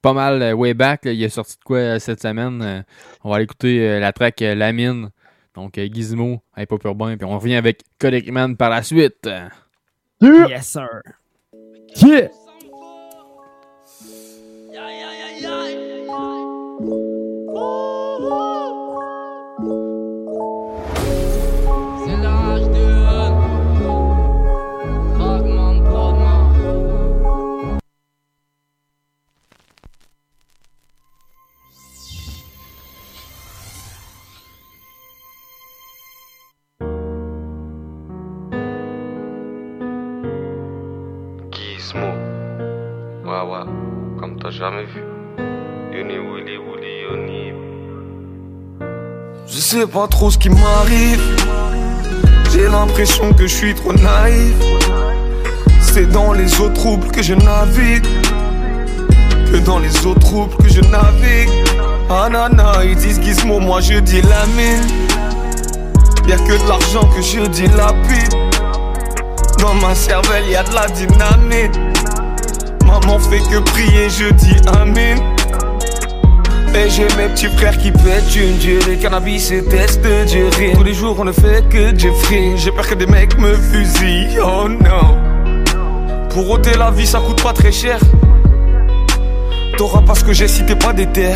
pas 0.02 0.14
mal 0.14 0.42
euh, 0.42 0.54
way 0.54 0.74
back. 0.74 1.06
là. 1.06 1.12
Il 1.12 1.22
est 1.22 1.30
sorti 1.30 1.56
de 1.58 1.64
quoi 1.64 2.00
cette 2.00 2.20
semaine. 2.22 2.62
euh, 2.64 2.82
on 3.24 3.30
va 3.30 3.36
aller 3.36 3.44
écouter 3.44 3.88
euh, 3.88 4.00
la 4.00 4.12
track 4.12 4.42
euh, 4.42 4.56
La 4.56 4.72
Mine. 4.74 5.12
Donc 5.54 5.78
euh, 5.78 5.86
Gizmo, 5.92 6.42
Hop 6.58 6.84
Urbain. 6.84 7.16
Puis 7.16 7.26
on 7.26 7.38
revient 7.38 7.56
avec 7.56 7.84
Kodak 8.00 8.28
Man 8.30 8.58
par 8.58 8.72
la 8.72 8.82
suite. 8.82 9.30
Yeah. 10.20 10.48
Yes, 10.50 10.66
sir. 10.68 10.88
Yeah! 11.96 12.30
C'est 13.86 14.42
Comme 44.20 44.38
t'as 44.42 44.50
jamais 44.50 44.84
vu. 44.84 45.02
Willy. 47.12 47.54
Je 49.48 49.58
sais 49.58 49.88
pas 49.88 50.08
trop 50.08 50.30
ce 50.30 50.38
qui 50.38 50.50
m'arrive. 50.50 51.22
J'ai 52.52 52.68
l'impression 52.68 53.32
que 53.32 53.44
je 53.44 53.56
suis 53.56 53.74
trop 53.74 53.94
naïf. 53.94 54.54
C'est 55.80 56.12
dans 56.12 56.34
les 56.34 56.60
eaux 56.60 56.70
troubles 56.70 57.08
que 57.08 57.22
je 57.22 57.34
navigue. 57.34 58.06
Que 59.50 59.58
dans 59.66 59.80
les 59.80 60.06
eaux 60.06 60.16
troubles 60.16 60.58
que 60.58 60.68
je 60.68 60.82
navigue. 60.82 61.50
Ah 62.10 62.28
ils 62.84 62.96
disent 62.98 63.22
gizmo, 63.22 63.60
moi 63.62 63.80
je 63.80 64.00
dis 64.00 64.22
la 64.24 64.46
mine. 64.58 64.86
Y'a 66.28 66.36
que 66.36 66.62
de 66.62 66.68
l'argent 66.68 67.08
que 67.16 67.22
je 67.22 67.48
dis 67.48 67.68
lapide. 67.78 68.34
Dans 69.60 69.74
ma 69.76 69.96
cervelle, 69.96 70.44
y 70.48 70.70
de 70.70 70.76
la 70.76 70.88
dynamite. 70.90 71.80
Maman 72.92 73.20
fait 73.20 73.40
que 73.40 73.60
prier, 73.60 74.10
je 74.10 74.34
dis 74.34 74.58
amen. 74.68 75.18
Et 76.76 76.90
j'ai 76.90 77.08
mes 77.16 77.30
petits 77.30 77.48
frères 77.48 77.78
qui 77.78 77.90
pètent 77.90 78.36
une 78.36 78.58
durée 78.58 78.98
Cannabis 78.98 79.50
et 79.52 79.64
test 79.64 80.02
de 80.02 80.26
durée 80.26 80.74
Tous 80.74 80.84
les 80.84 80.94
jours 80.94 81.18
on 81.20 81.26
ne 81.26 81.34
fait 81.34 81.68
que 81.68 81.98
Jeffrey 81.98 82.54
J'ai 82.56 82.72
peur 82.72 82.88
que 82.88 82.96
des 82.96 83.08
mecs 83.08 83.38
me 83.38 83.54
fusillent 83.56 84.40
Oh 84.40 84.70
non. 84.70 85.18
Pour 86.30 86.50
ôter 86.50 86.78
la 86.78 86.92
vie 86.92 87.06
ça 87.08 87.20
coûte 87.20 87.42
pas 87.42 87.52
très 87.54 87.74
cher. 87.74 88.00
T'auras 89.78 90.02
pas 90.02 90.16
ce 90.16 90.24
que 90.24 90.32
j'ai 90.34 90.48
t'es 90.48 90.76
pas 90.76 90.94
déter 90.94 91.36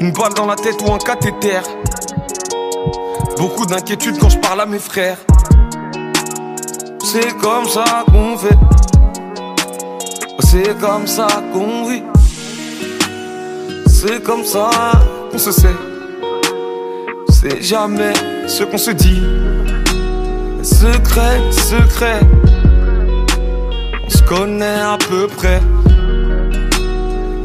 Une 0.00 0.12
balle 0.12 0.34
dans 0.34 0.46
la 0.46 0.56
tête 0.56 0.76
ou 0.86 0.92
un 0.92 0.98
cathéter. 0.98 1.60
Beaucoup 3.38 3.66
d'inquiétude 3.66 4.18
quand 4.18 4.28
je 4.30 4.38
parle 4.38 4.60
à 4.62 4.66
mes 4.66 4.78
frères. 4.78 5.18
C'est 7.02 7.36
comme 7.38 7.66
ça 7.66 8.04
qu'on 8.10 8.36
fait 8.36 8.56
C'est 10.40 10.78
comme 10.78 11.06
ça 11.06 11.26
qu'on 11.52 11.84
vit 11.88 12.02
c'est 14.00 14.22
comme 14.22 14.44
ça 14.44 14.70
qu'on 15.32 15.38
se 15.38 15.50
sait. 15.50 15.74
C'est 17.30 17.60
jamais 17.60 18.12
ce 18.46 18.62
qu'on 18.62 18.78
se 18.78 18.92
dit. 18.92 19.20
Secret, 20.62 21.40
secret. 21.50 22.20
On 24.04 24.08
se 24.08 24.22
connaît 24.22 24.82
à 24.94 24.98
peu 25.08 25.26
près. 25.26 25.60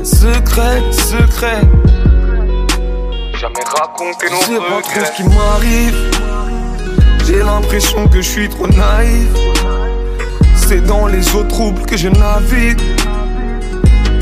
Secret, 0.04 0.84
secret. 0.92 1.62
Jamais 3.40 3.66
sais 4.44 4.52
nos 4.52 4.60
pas 4.60 4.66
trop 4.66 4.78
regrets. 4.78 5.06
ce 5.06 5.12
qui 5.16 5.24
m'arrive. 5.24 6.12
J'ai 7.26 7.40
l'impression 7.40 8.08
que 8.08 8.18
je 8.22 8.30
suis 8.30 8.50
trop 8.50 8.68
naïf. 8.68 9.83
C'est 10.74 10.88
dans 10.88 11.06
les 11.06 11.36
eaux 11.36 11.44
troubles 11.44 11.84
que 11.84 11.96
je 11.96 12.10
navigue. 12.10 12.82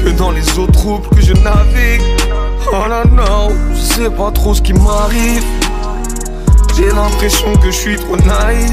Que 0.03 0.09
dans 0.17 0.31
les 0.31 0.59
eaux 0.59 0.67
troubles 0.67 1.07
que 1.07 1.21
je 1.21 1.31
navigue. 1.31 2.01
Oh 2.73 2.89
là 2.89 3.05
non, 3.09 3.55
je 3.73 3.79
sais 3.79 4.09
pas 4.09 4.31
trop 4.31 4.53
ce 4.53 4.61
qui 4.61 4.73
m'arrive. 4.73 5.45
J'ai 6.75 6.87
l'impression 6.87 7.53
que 7.53 7.67
je 7.67 7.77
suis 7.77 7.95
trop 7.95 8.17
naïf. 8.17 8.69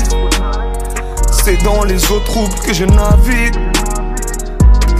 C'est 1.31 1.63
dans 1.63 1.85
les 1.85 2.05
eaux 2.11 2.19
troubles 2.25 2.59
que 2.67 2.75
je 2.75 2.85
navigue. 2.85 3.55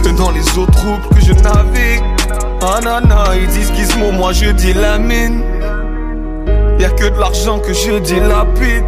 Que 0.01 0.17
dans 0.17 0.31
les 0.31 0.47
eaux 0.57 0.67
troubles 0.67 1.09
que 1.13 1.19
je 1.19 1.33
navigue. 1.33 2.03
Ah 2.61 2.79
nana, 2.81 3.35
ils 3.35 3.47
disent 3.47 3.73
gizmo, 3.75 4.13
moi 4.13 4.31
je 4.31 4.51
dis 4.51 4.71
la 4.71 4.97
mine. 4.97 5.43
Y'a 6.79 6.91
que 6.91 7.09
de 7.09 7.19
l'argent 7.19 7.59
que 7.59 7.73
je 7.73 7.99
dis 7.99 8.21
lapide. 8.21 8.85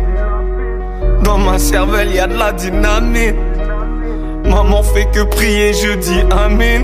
Dans 1.26 1.38
ma 1.38 1.60
cervelle, 1.60 2.14
y 2.14 2.20
a 2.20 2.28
de 2.28 2.38
la 2.38 2.54
dynamite. 2.54 3.51
Maman 4.46 4.84
fait 4.84 5.06
que 5.06 5.22
prier, 5.22 5.74
je 5.74 5.94
dis 5.94 6.22
amen. 6.32 6.84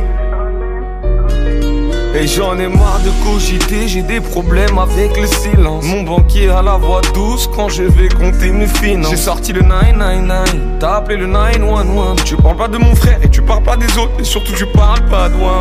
Et 2.16 2.26
j'en 2.26 2.58
ai 2.58 2.68
marre 2.68 3.00
de 3.06 3.12
cogiter, 3.24 3.88
j'ai 3.88 4.02
des 4.02 4.20
problèmes 4.20 4.80
avec 4.80 5.16
le 5.20 5.28
silence. 5.28 5.86
Mon 5.86 6.02
banquier 6.02 6.50
a 6.50 6.64
la 6.64 6.78
voix 6.78 7.02
douce 7.14 7.48
quand 7.56 7.70
je 7.70 7.84
vais 7.84 8.08
compter 8.10 8.52
mes 8.52 8.66
finances. 8.66 9.12
J'ai 9.12 9.18
sorti 9.18 9.54
le 9.54 9.62
999, 9.62 10.56
t'as 10.80 10.96
appelé 10.96 11.18
le 11.18 11.28
911. 11.28 12.24
Tu 12.24 12.36
parles 12.36 12.58
pas 12.58 12.68
de 12.68 12.78
mon 12.78 12.96
frère 12.96 13.20
et 13.22 13.30
tu 13.30 13.42
parles 13.44 13.64
pas 13.64 13.78
des 13.78 13.98
autres, 14.00 14.14
et 14.20 14.24
surtout 14.24 14.54
tu 14.54 14.66
parles 14.66 15.06
pas 15.06 15.30
de 15.30 15.36
moi. 15.36 15.60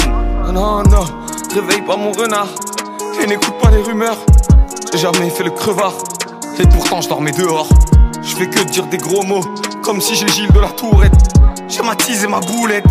Non, 0.52 0.82
non, 0.84 1.04
réveille 1.54 1.82
pas 1.82 1.96
mon 1.96 2.12
renard 2.12 2.48
et 3.22 3.26
n'écoute 3.26 3.54
pas 3.62 3.70
les 3.70 3.82
rumeurs. 3.82 4.16
J'ai 4.92 4.98
jamais 4.98 5.28
fait 5.28 5.44
le 5.44 5.50
crevard 5.50 5.94
et 6.58 6.66
pourtant 6.68 7.02
je 7.02 7.08
dormais 7.08 7.32
dehors. 7.32 7.68
Je 8.22 8.34
fais 8.34 8.48
que 8.48 8.60
dire 8.70 8.86
des 8.86 8.96
gros 8.96 9.24
mots, 9.24 9.44
comme 9.82 10.00
si 10.00 10.14
j'ai 10.14 10.28
Gilles 10.28 10.52
de 10.52 10.60
la 10.60 10.68
Tourette. 10.68 11.35
J'ai 11.68 11.82
ma 11.82 11.96
tise 11.96 12.24
et 12.24 12.28
ma 12.28 12.40
boulette, 12.40 12.84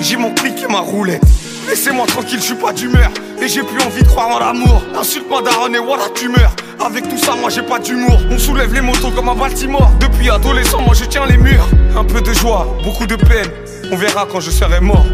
j'ai 0.00 0.16
mon 0.16 0.32
clic 0.32 0.62
et 0.62 0.72
ma 0.72 0.80
roulette. 0.80 1.22
Laissez-moi 1.68 2.06
tranquille, 2.06 2.38
je 2.40 2.46
suis 2.46 2.54
pas 2.54 2.72
d'humeur. 2.72 3.10
Et 3.40 3.48
j'ai 3.48 3.62
plus 3.62 3.80
envie 3.82 4.02
de 4.02 4.08
croire 4.08 4.28
en 4.28 4.38
l'amour. 4.38 4.82
Insulte-moi 4.98 5.42
Daron 5.42 5.72
et 5.74 5.78
voilà 5.78 6.04
tu 6.14 6.28
meurs. 6.28 6.54
Avec 6.84 7.08
tout 7.08 7.18
ça, 7.18 7.34
moi 7.34 7.50
j'ai 7.50 7.62
pas 7.62 7.78
d'humour. 7.78 8.18
On 8.30 8.38
soulève 8.38 8.72
les 8.72 8.80
motos 8.80 9.10
comme 9.10 9.28
à 9.28 9.34
Baltimore. 9.34 9.90
Depuis 10.00 10.30
adolescent, 10.30 10.80
moi 10.80 10.94
je 10.94 11.04
tiens 11.04 11.26
les 11.26 11.36
murs. 11.36 11.66
Un 11.96 12.04
peu 12.04 12.20
de 12.20 12.32
joie, 12.32 12.66
beaucoup 12.84 13.06
de 13.06 13.16
peine. 13.16 13.50
On 13.90 13.96
verra 13.96 14.26
quand 14.30 14.40
je 14.40 14.50
serai 14.50 14.80
mort. 14.80 15.04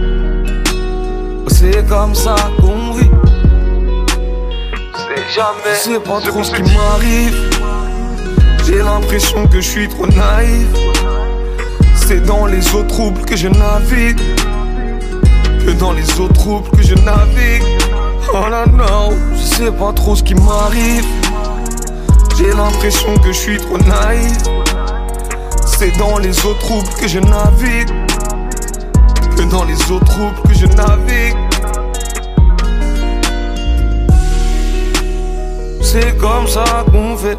C'est 1.49 1.87
comme 1.89 2.15
ça 2.15 2.37
qu'on 2.61 2.93
vit. 2.93 3.11
C'est 4.95 5.35
jamais. 5.35 5.75
C'est 5.75 6.01
pas 6.01 6.21
trop 6.21 6.45
ce 6.45 6.53
qui 6.53 6.63
m'arrive. 6.63 7.51
J'ai 8.65 8.79
l'impression 8.79 9.47
que 9.49 9.61
je 9.61 9.69
suis 9.69 9.89
trop 9.89 10.07
naïf. 10.07 10.69
C'est 12.09 12.25
dans 12.25 12.47
les 12.47 12.75
eaux 12.75 12.85
troubles 12.85 13.21
que 13.27 13.37
je 13.37 13.49
navigue. 13.49 14.19
Que 15.63 15.73
dans 15.73 15.93
les 15.93 16.19
eaux 16.19 16.29
troubles 16.29 16.71
que 16.71 16.83
je 16.83 16.95
navigue. 16.95 17.63
Oh 18.33 18.49
là 18.49 18.65
non, 18.65 19.11
je 19.35 19.43
sais 19.43 19.71
pas 19.71 19.93
trop 19.93 20.17
ce 20.17 20.23
qui 20.23 20.35
m'arrive. 20.35 21.05
J'ai 22.39 22.51
l'impression 22.55 23.15
que 23.19 23.27
je 23.27 23.39
suis 23.39 23.59
trop 23.59 23.77
naïf. 23.77 24.39
C'est 25.67 25.95
dans 25.99 26.17
les 26.17 26.47
eaux 26.47 26.55
troubles 26.55 26.89
que 26.99 27.07
je 27.07 27.19
navigue. 27.19 27.91
Que 29.37 29.43
dans 29.51 29.65
les 29.65 29.79
eaux 29.93 30.01
troubles 30.01 30.41
que 30.49 30.55
je 30.55 30.65
navigue. 30.65 31.37
C'est 35.83 36.17
comme 36.17 36.47
ça 36.47 36.87
qu'on 36.91 37.19
fait. 37.19 37.39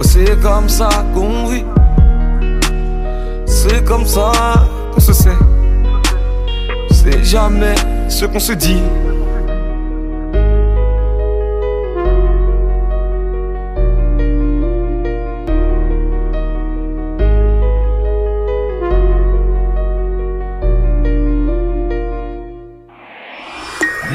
C'est 0.00 0.40
comme 0.42 0.68
ça 0.68 0.88
qu'on 1.14 1.46
vit. 1.46 1.64
C'est 3.72 3.84
comme 3.84 4.04
ça 4.04 4.32
qu'on 4.92 5.00
se 5.00 5.12
sait. 5.12 5.38
C'est 6.90 7.22
jamais 7.22 7.76
ce 8.08 8.24
qu'on 8.24 8.40
se 8.40 8.52
dit. 8.52 8.82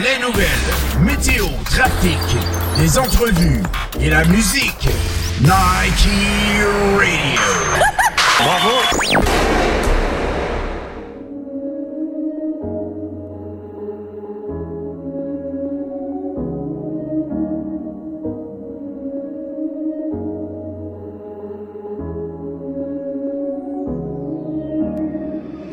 Les 0.04 0.22
nouvelles, 0.22 0.50
météo, 1.00 1.46
trafic, 1.64 2.20
les 2.78 3.00
entrevues 3.00 3.64
et 4.02 4.10
la 4.10 4.26
musique. 4.26 4.90
Nike 5.42 6.10
Radio. 6.98 7.85
Bravo. 8.38 8.76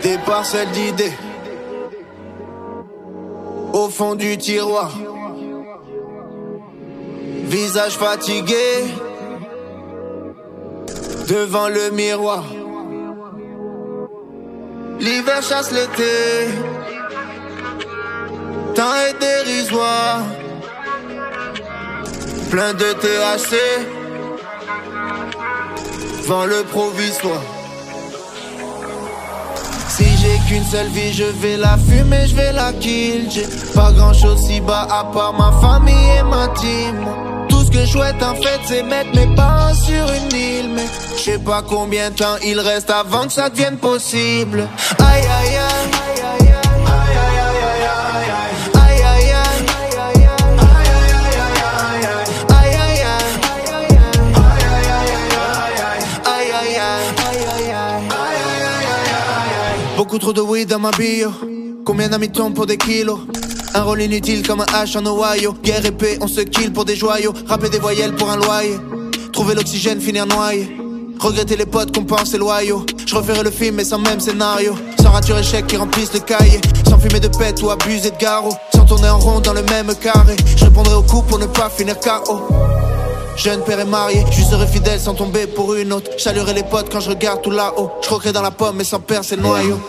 Des 0.02 0.18
parcelles 0.18 0.70
d'idées 0.70 1.12
au 3.72 3.88
fond 3.88 4.14
du 4.14 4.38
tiroir. 4.38 4.92
Visage 7.44 7.92
fatigué 7.92 8.84
devant 11.28 11.68
le 11.68 11.90
miroir. 11.90 12.44
L'hiver 15.02 15.42
chasse 15.42 15.72
l'été, 15.72 16.46
temps 18.72 18.94
est 18.94 19.18
dérisoire. 19.18 20.20
Plein 22.52 22.72
de 22.72 22.92
THC, 23.02 23.56
vend 26.28 26.44
le 26.44 26.62
provisoire. 26.70 27.42
Si 29.88 30.04
j'ai 30.04 30.38
qu'une 30.46 30.64
seule 30.64 30.86
vie, 30.86 31.12
je 31.12 31.24
vais 31.24 31.56
la 31.56 31.76
fumer, 31.78 32.28
je 32.28 32.36
vais 32.36 32.52
la 32.52 32.72
kill. 32.72 33.28
J'ai 33.28 33.48
pas 33.74 33.90
grand 33.90 34.12
chose 34.12 34.40
si 34.46 34.60
bas 34.60 34.86
à 34.88 35.02
part 35.12 35.32
ma 35.32 35.50
famille 35.60 36.10
et 36.16 36.22
ma 36.22 36.46
team. 36.60 37.41
Ce 37.72 37.78
que 37.78 37.86
je 37.86 37.90
souhaite 37.90 38.22
en 38.22 38.34
fait, 38.34 38.60
c'est 38.66 38.82
mettre 38.82 39.16
mes 39.16 39.34
parents 39.34 39.72
sur 39.72 39.94
une 39.94 40.36
île. 40.36 40.68
Mais 40.74 40.84
je 41.16 41.22
sais 41.22 41.38
pas 41.38 41.62
combien 41.62 42.10
de 42.10 42.16
temps 42.16 42.36
il 42.44 42.60
reste 42.60 42.90
avant 42.90 43.24
que 43.24 43.32
ça 43.32 43.48
devienne 43.48 43.78
possible. 43.78 44.68
Aïe, 44.98 45.22
aïe, 45.22 45.56
aïe. 45.56 46.02
Beaucoup 59.96 60.18
trop 60.18 60.32
de 60.34 60.42
weed 60.42 60.68
dans 60.68 60.78
ma 60.78 60.90
bio. 60.90 61.30
Combien 61.86 62.08
d'amis 62.08 62.30
tombent 62.30 62.54
pour 62.54 62.66
des 62.66 62.76
kilos 62.76 63.20
Un 63.74 63.82
rôle 63.82 64.02
inutile 64.02 64.46
comme 64.46 64.60
un 64.60 64.66
H 64.66 64.98
en 64.98 65.06
Ohio. 65.06 65.54
Guerre 65.62 65.86
épée, 65.86 66.18
on 66.20 66.28
se 66.28 66.42
kill 66.42 66.72
pour 66.72 66.84
des 66.84 66.94
joyaux. 66.94 67.32
Rapper 67.48 67.70
des 67.70 67.78
voyelles 67.78 68.14
pour 68.14 68.30
un 68.30 68.36
loyer. 68.36 68.76
Trouver 69.32 69.54
l'oxygène, 69.54 70.00
finir 70.00 70.26
noyé. 70.26 70.76
Regretter 71.18 71.56
les 71.56 71.64
potes 71.64 71.94
qu'on 71.94 72.04
pense 72.04 72.34
loyaux. 72.34 72.84
Je 73.06 73.14
referai 73.14 73.42
le 73.42 73.50
film 73.50 73.76
mais 73.76 73.84
sans 73.84 73.98
même 73.98 74.20
scénario. 74.20 74.74
Sans 75.00 75.10
rature 75.10 75.38
échec 75.38 75.66
qui 75.66 75.76
remplissent 75.76 76.12
le 76.12 76.20
cahier. 76.20 76.60
Sans 76.86 76.98
fumer 76.98 77.20
de 77.20 77.28
pète 77.28 77.62
ou 77.62 77.70
abuser 77.70 78.10
de 78.10 78.16
garrot. 78.18 78.54
Sans 78.74 78.84
tourner 78.84 79.08
en 79.08 79.18
rond 79.18 79.40
dans 79.40 79.54
le 79.54 79.62
même 79.62 79.94
carré. 79.94 80.36
Je 80.56 80.64
répondrai 80.64 80.94
au 80.94 81.02
coup 81.02 81.22
pour 81.22 81.38
ne 81.38 81.46
pas 81.46 81.70
finir 81.70 81.98
KO. 81.98 82.40
Jeune 83.36 83.62
père 83.62 83.80
et 83.80 83.86
marié, 83.86 84.22
je 84.30 84.42
serai 84.42 84.66
fidèle 84.66 85.00
sans 85.00 85.14
tomber 85.14 85.46
pour 85.46 85.74
une 85.74 85.94
autre. 85.94 86.10
J'allurerai 86.18 86.52
les 86.52 86.62
potes 86.62 86.90
quand 86.92 87.00
je 87.00 87.08
regarde 87.08 87.40
tout 87.40 87.50
là-haut. 87.50 87.90
Je 88.02 88.06
croquerai 88.08 88.32
dans 88.32 88.42
la 88.42 88.50
pomme 88.50 88.76
mais 88.76 88.84
sans 88.84 89.00
perdre 89.00 89.24
ses 89.24 89.38
noyaux. 89.38 89.80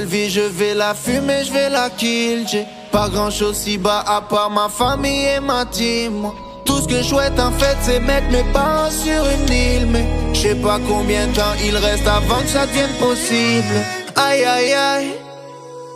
Vie, 0.00 0.30
je 0.30 0.40
vais 0.40 0.74
la 0.74 0.94
fumer, 0.94 1.44
je 1.44 1.52
vais 1.52 1.68
la 1.68 1.90
kill. 1.90 2.46
J'ai 2.48 2.66
pas 2.90 3.08
grand 3.08 3.30
chose 3.30 3.56
si 3.56 3.78
bas 3.78 4.02
à 4.06 4.20
part 4.22 4.50
ma 4.50 4.68
famille 4.68 5.26
et 5.36 5.40
ma 5.40 5.64
team. 5.66 6.30
Tout 6.64 6.80
ce 6.80 6.88
que 6.88 6.96
je 6.96 7.02
souhaite 7.02 7.38
en 7.38 7.50
fait, 7.52 7.76
c'est 7.82 8.00
mettre 8.00 8.30
mes 8.30 8.44
parents 8.52 8.90
sur 8.90 9.22
une 9.24 9.52
île. 9.52 9.86
Mais 9.86 10.04
je 10.32 10.40
sais 10.40 10.54
pas 10.54 10.78
combien 10.88 11.26
de 11.26 11.34
temps 11.34 11.54
il 11.64 11.76
reste 11.76 12.06
avant 12.06 12.40
que 12.40 12.48
ça 12.48 12.66
devienne 12.66 12.90
possible. 12.98 13.74
Aïe 14.16 14.44
aïe 14.44 14.72
aïe. 14.72 15.12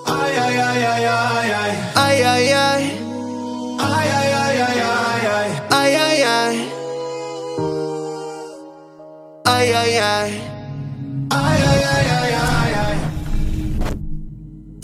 Aïe 0.07 0.39
aïe 0.39 0.59
aïe 0.59 0.85
aïe 0.85 1.07
aïe 1.07 1.53
aïe. 1.53 1.77
Aïe 1.95 2.23
aïe 2.23 2.53
aïe. 2.53 2.91
Aïe 3.81 4.11
aïe 4.21 4.33
aïe 4.43 4.61
aïe 4.61 4.83
aïe 4.91 5.27
aïe. 5.37 5.53
Aïe 5.71 5.97
aïe 5.97 6.23
aïe. 6.23 6.61
Aïe 9.45 9.73
aïe 9.75 9.99
aïe. 9.99 10.41
Aïe 11.31 11.63
aïe 11.63 11.85
aïe 11.85 12.11
aïe 12.11 12.33
aïe. 12.33 12.36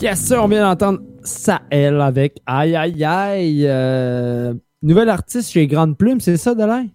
Yes, 0.03 0.21
sir, 0.27 0.43
on 0.43 0.49
vient 0.49 0.63
d'entendre? 0.69 0.99
Saël 1.23 2.01
avec 2.01 2.39
Aïe 2.45 2.75
Aïe 2.75 3.05
Aïe. 3.05 3.65
Euh, 3.69 4.53
nouvel 4.83 5.09
artiste 5.09 5.53
chez 5.53 5.69
Grande 5.69 5.97
Plume, 5.97 6.19
c'est 6.19 6.37
ça, 6.37 6.57
Delain? 6.57 6.87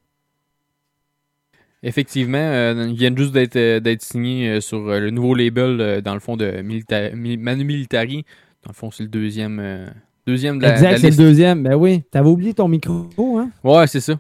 Effectivement, 1.84 2.38
euh, 2.38 2.88
ils 2.89 2.98
viennent 2.98 3.17
juste 3.17 3.32
d'être 3.32 3.56
euh, 3.56 3.80
d'être 3.80 4.02
signés 4.02 4.60
sur 4.60 4.80
le 4.88 5.10
nouveau 5.10 5.36
label, 5.36 6.02
dans 6.04 6.15
le 6.15 6.20
fond, 6.20 6.36
de 6.36 6.62
Milita- 6.62 7.15
Manu 7.15 7.63
Militari. 7.63 8.26
Dans 8.63 8.72
le 8.72 8.76
fond, 8.76 8.91
c'est 8.91 9.04
le 9.04 9.10
deuxième, 9.10 9.60
euh, 9.62 9.88
deuxième 10.26 10.58
de 10.58 10.63
la, 10.63 10.78
de 10.78 10.84
la 10.84 10.91
Exact, 10.91 11.02
c'est 11.02 11.17
le 11.17 11.24
deuxième. 11.30 11.63
Ben 11.63 11.76
oui, 11.76 12.04
t'avais 12.12 12.28
oublié 12.28 12.54
ton 12.54 12.67
micro, 12.67 13.08
hein? 13.38 13.52
Ouais, 13.63 13.88
c'est 13.88 14.02
ça. 14.02 14.20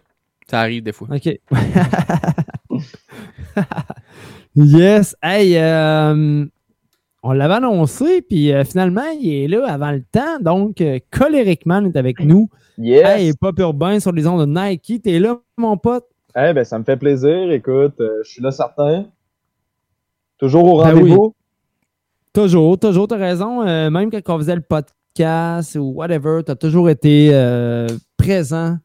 Ça 0.49 0.61
arrive 0.61 0.83
des 0.83 0.93
fois. 0.93 1.09
OK. 1.11 1.27
yes. 4.55 5.13
Hey, 5.21 5.57
on 7.27 7.33
l'avait 7.33 7.55
annoncé, 7.55 8.21
puis 8.21 8.53
euh, 8.53 8.63
finalement, 8.63 9.09
il 9.19 9.43
est 9.43 9.47
là 9.49 9.65
avant 9.67 9.91
le 9.91 10.01
temps. 10.01 10.39
Donc, 10.39 10.79
euh, 10.79 10.97
Colériquement 11.11 11.83
est 11.83 11.97
avec 11.97 12.21
nous. 12.21 12.47
Yes. 12.77 13.05
Hey, 13.05 13.33
Pop 13.33 13.59
Urbain 13.59 13.99
sur 13.99 14.13
les 14.13 14.25
ondes 14.27 14.39
de 14.39 14.45
Nike. 14.45 15.01
T'es 15.03 15.19
là, 15.19 15.37
mon 15.57 15.75
pote? 15.75 16.05
Eh 16.37 16.53
ben, 16.53 16.63
ça 16.63 16.79
me 16.79 16.85
fait 16.85 16.95
plaisir. 16.95 17.51
Écoute, 17.51 17.99
euh, 17.99 18.21
je 18.23 18.31
suis 18.31 18.41
là 18.41 18.51
certain. 18.51 19.07
Toujours 20.37 20.73
au 20.73 20.77
Ben 20.81 20.93
rendez-vous. 20.93 21.35
Toujours, 22.31 22.79
toujours, 22.79 23.09
t'as 23.09 23.17
raison. 23.17 23.67
Euh, 23.67 23.89
même 23.89 24.09
quand 24.09 24.21
on 24.35 24.37
faisait 24.37 24.55
le 24.55 24.61
podcast 24.61 25.75
ou 25.75 25.95
whatever, 25.95 26.41
t'as 26.45 26.55
toujours 26.55 26.89
été 26.89 27.31
présent 28.15 28.77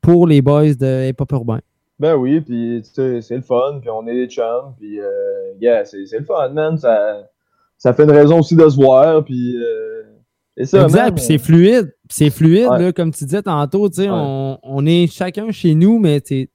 pour 0.00 0.28
les 0.28 0.40
boys 0.40 0.74
de 0.74 1.08
Hip 1.08 1.16
Hop 1.18 1.32
Urbain. 1.32 1.60
Ben 1.98 2.14
oui, 2.14 2.40
puis 2.42 2.80
c'est 2.84 3.28
le 3.30 3.40
fun, 3.40 3.78
puis 3.80 3.90
on 3.90 4.06
est 4.06 4.14
des 4.14 4.28
chums, 4.28 4.74
puis 4.78 5.00
yeah, 5.60 5.84
c'est 5.84 6.06
c'est 6.06 6.18
le 6.18 6.24
fun, 6.26 6.50
man. 6.50 6.76
Ça, 6.76 7.28
ça 7.78 7.94
fait 7.94 8.04
une 8.04 8.10
raison 8.10 8.40
aussi 8.40 8.54
de 8.56 8.68
se 8.68 8.76
voir, 8.76 9.24
puis 9.24 9.56
euh, 9.56 10.02
et 10.56 10.66
ça, 10.66 10.82
exact, 10.82 11.14
puis 11.16 11.24
c'est 11.24 11.38
fluide. 11.38 11.94
C'est 12.10 12.30
fluide, 12.30 12.66
Ouais. 12.68 12.82
là, 12.82 12.92
comme 12.92 13.12
tu 13.12 13.24
disais 13.24 13.42
tantôt, 13.42 13.88
tu 13.88 14.02
sais, 14.02 14.08
Ouais. 14.08 14.16
on, 14.16 14.58
on 14.62 14.86
est 14.86 15.06
chacun 15.06 15.50
chez 15.52 15.74
nous, 15.74 15.98
mais 16.00 16.20
c'est 16.24 16.48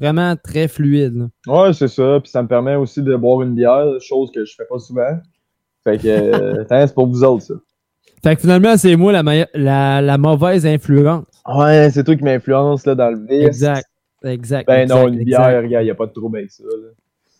vraiment 0.00 0.36
très 0.36 0.68
fluide. 0.68 1.14
là. 1.46 1.62
Ouais, 1.64 1.72
c'est 1.72 1.88
ça. 1.88 2.20
Puis 2.22 2.30
ça 2.30 2.40
me 2.42 2.46
permet 2.48 2.76
aussi 2.76 3.02
de 3.02 3.16
boire 3.16 3.42
une 3.42 3.54
bière, 3.54 3.84
chose 4.00 4.30
que 4.32 4.44
je 4.44 4.54
fais 4.54 4.64
pas 4.70 4.78
souvent. 4.78 5.18
Fait 5.82 5.98
que, 5.98 6.06
euh, 6.08 6.64
c'est 6.68 6.94
pour 6.94 7.06
vous 7.08 7.24
autres, 7.24 7.42
ça. 7.42 7.54
Fait 8.22 8.34
que 8.36 8.40
finalement, 8.42 8.76
c'est 8.76 8.94
moi 8.96 9.12
la, 9.12 9.22
meilleure- 9.22 9.48
la, 9.54 10.00
la 10.02 10.18
mauvaise 10.18 10.64
influence. 10.66 11.24
Ouais, 11.52 11.88
c'est 11.90 12.04
toi 12.04 12.14
qui 12.16 12.24
m'influence 12.24 12.84
là, 12.86 12.94
dans 12.94 13.10
le 13.10 13.18
vice. 13.26 13.46
Exact. 13.46 13.86
Exact. 14.24 14.66
Ben 14.66 14.82
exact, 14.82 14.88
non, 15.00 15.08
une 15.08 15.24
bière, 15.24 15.62
regarde, 15.62 15.86
y 15.86 15.90
a 15.90 15.94
pas 15.94 16.06
de 16.06 16.12
trouble 16.12 16.38
avec 16.38 16.50
ça. 16.50 16.64
là. 16.64 16.88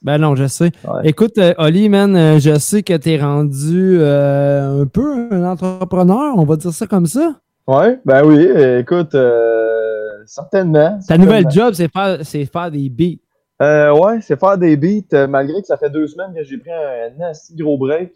Ben 0.02 0.18
non, 0.18 0.36
je 0.36 0.46
sais. 0.46 0.70
Écoute, 1.02 1.38
euh, 1.38 1.54
Oli, 1.58 1.88
man, 1.88 2.14
euh, 2.14 2.38
je 2.38 2.56
sais 2.58 2.82
que 2.82 2.94
t'es 2.94 3.18
rendu 3.18 3.98
euh, 4.00 4.82
un 4.82 4.86
peu 4.86 5.28
un 5.32 5.44
entrepreneur, 5.44 6.34
on 6.36 6.44
va 6.44 6.56
dire 6.56 6.72
ça 6.72 6.86
comme 6.86 7.06
ça. 7.06 7.40
Ouais, 7.66 7.98
ben 8.04 8.24
oui, 8.24 8.48
écoute, 8.78 9.14
euh, 9.14 10.22
certainement. 10.24 10.98
Ta 11.06 11.18
nouvelle 11.18 11.50
job, 11.50 11.74
c'est 11.74 11.90
faire, 11.92 12.18
c'est 12.22 12.46
faire 12.46 12.70
des 12.70 12.88
beats. 12.88 13.18
Euh, 13.60 13.92
ouais, 13.92 14.20
c'est 14.20 14.38
faire 14.38 14.56
des 14.56 14.76
beats, 14.76 15.26
malgré 15.26 15.60
que 15.60 15.66
ça 15.66 15.76
fait 15.76 15.90
deux 15.90 16.06
semaines 16.06 16.32
que 16.34 16.44
j'ai 16.44 16.58
pris 16.58 16.70
un 16.70 17.24
assez 17.24 17.54
gros 17.56 17.76
break. 17.76 18.12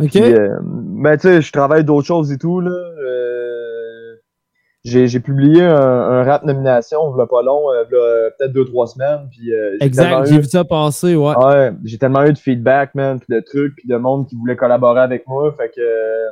OK? 0.00 0.10
Puis, 0.10 0.22
ben, 0.22 1.16
tu 1.16 1.28
sais, 1.28 1.42
je 1.42 1.52
travaille 1.52 1.84
d'autres 1.84 2.06
choses 2.06 2.32
et 2.32 2.38
tout, 2.38 2.60
là. 2.60 2.70
J'ai 4.84 5.08
j'ai 5.08 5.18
publié 5.20 5.64
un, 5.64 5.74
un 5.74 6.22
rap 6.22 6.44
nomination, 6.44 7.12
il 7.12 7.26
pas 7.26 7.42
long, 7.42 7.70
euh, 7.72 7.82
v'là 7.84 8.30
peut-être 8.38 8.52
deux, 8.52 8.64
trois 8.64 8.86
semaines. 8.86 9.28
Puis, 9.30 9.52
euh, 9.52 9.76
Exact, 9.80 10.26
j'ai 10.26 10.38
vu 10.38 10.44
ça 10.44 10.64
passer, 10.64 11.16
ouais. 11.16 11.36
Ouais, 11.36 11.72
j'ai 11.84 11.98
tellement 11.98 12.24
eu 12.24 12.32
de 12.32 12.38
feedback, 12.38 12.94
man, 12.94 13.18
puis 13.18 13.34
de 13.34 13.40
trucs, 13.40 13.74
puis 13.74 13.88
de 13.88 13.96
monde 13.96 14.28
qui 14.28 14.36
voulait 14.36 14.56
collaborer 14.56 15.00
avec 15.00 15.26
moi. 15.26 15.52
Fait 15.52 15.68
que 15.68 15.80
euh, 15.80 16.30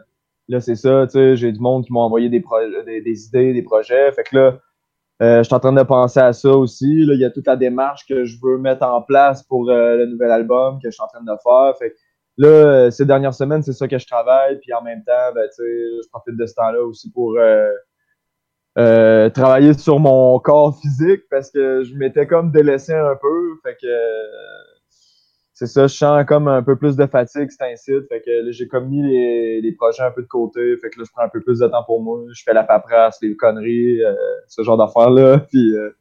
là, 0.48 0.60
c'est 0.60 0.76
ça, 0.76 1.06
tu 1.06 1.14
sais, 1.14 1.36
j'ai 1.36 1.50
du 1.50 1.58
monde 1.58 1.84
qui 1.84 1.92
m'a 1.92 2.00
envoyé 2.00 2.28
des, 2.28 2.40
pro- 2.40 2.56
des, 2.86 3.00
des 3.00 3.26
idées, 3.26 3.52
des 3.52 3.62
projets. 3.62 4.12
Fait 4.12 4.22
que 4.22 4.36
là, 4.36 4.58
euh, 5.22 5.38
je 5.38 5.42
suis 5.42 5.54
en 5.54 5.60
train 5.60 5.72
de 5.72 5.82
penser 5.82 6.20
à 6.20 6.32
ça 6.32 6.50
aussi. 6.52 7.04
Là, 7.04 7.14
il 7.14 7.20
y 7.20 7.24
a 7.24 7.30
toute 7.30 7.48
la 7.48 7.56
démarche 7.56 8.06
que 8.06 8.24
je 8.24 8.36
veux 8.40 8.58
mettre 8.58 8.86
en 8.86 9.02
place 9.02 9.42
pour 9.42 9.68
euh, 9.68 9.96
le 9.96 10.06
nouvel 10.06 10.30
album 10.30 10.78
que 10.80 10.88
je 10.88 10.94
suis 10.94 11.02
en 11.02 11.08
train 11.08 11.20
de 11.20 11.38
faire. 11.42 11.76
Fait 11.78 11.90
que 11.90 11.96
là, 12.38 12.48
euh, 12.48 12.90
ces 12.92 13.04
dernières 13.06 13.34
semaines, 13.34 13.62
c'est 13.64 13.72
ça 13.72 13.88
que 13.88 13.98
je 13.98 14.06
travaille. 14.06 14.60
Puis 14.60 14.72
en 14.72 14.82
même 14.82 15.02
temps, 15.04 15.32
ben, 15.34 15.48
tu 15.48 15.64
sais, 15.64 16.02
je 16.04 16.08
profite 16.10 16.38
de 16.38 16.46
ce 16.46 16.54
temps-là 16.54 16.82
aussi 16.84 17.10
pour 17.10 17.36
euh, 18.78 19.30
travailler 19.30 19.72
sur 19.72 19.98
mon 19.98 20.38
corps 20.38 20.78
physique 20.78 21.22
parce 21.30 21.50
que 21.50 21.82
je 21.82 21.94
m'étais 21.94 22.26
comme 22.26 22.50
délaissé 22.52 22.92
un 22.92 23.16
peu. 23.16 23.56
Fait 23.62 23.76
que 23.80 23.88
c'est 25.54 25.66
ça, 25.66 25.86
je 25.86 25.94
sens 25.94 26.22
comme 26.26 26.48
un 26.48 26.62
peu 26.62 26.76
plus 26.76 26.96
de 26.96 27.06
fatigue, 27.06 27.48
c'est 27.48 27.64
ainsi. 27.64 27.92
Fait 28.10 28.20
que 28.20 28.52
j'ai 28.52 28.68
comme 28.68 28.88
mis 28.90 29.02
les, 29.02 29.72
projets 29.72 30.02
un 30.02 30.10
peu 30.10 30.20
de 30.20 30.28
côté. 30.28 30.76
Fait 30.76 30.90
que 30.90 30.98
là, 30.98 31.04
je 31.06 31.12
prends 31.12 31.22
un 31.22 31.30
peu 31.30 31.40
plus 31.40 31.60
de 31.60 31.66
temps 31.66 31.82
pour 31.84 32.02
moi. 32.02 32.20
Je 32.30 32.42
fais 32.44 32.52
la 32.52 32.64
paperasse, 32.64 33.18
les 33.22 33.34
conneries, 33.34 34.04
euh, 34.04 34.14
ce 34.48 34.62
genre 34.62 34.76
d'affaires-là. 34.76 35.38
Puis 35.50 35.74
euh, 35.74 35.96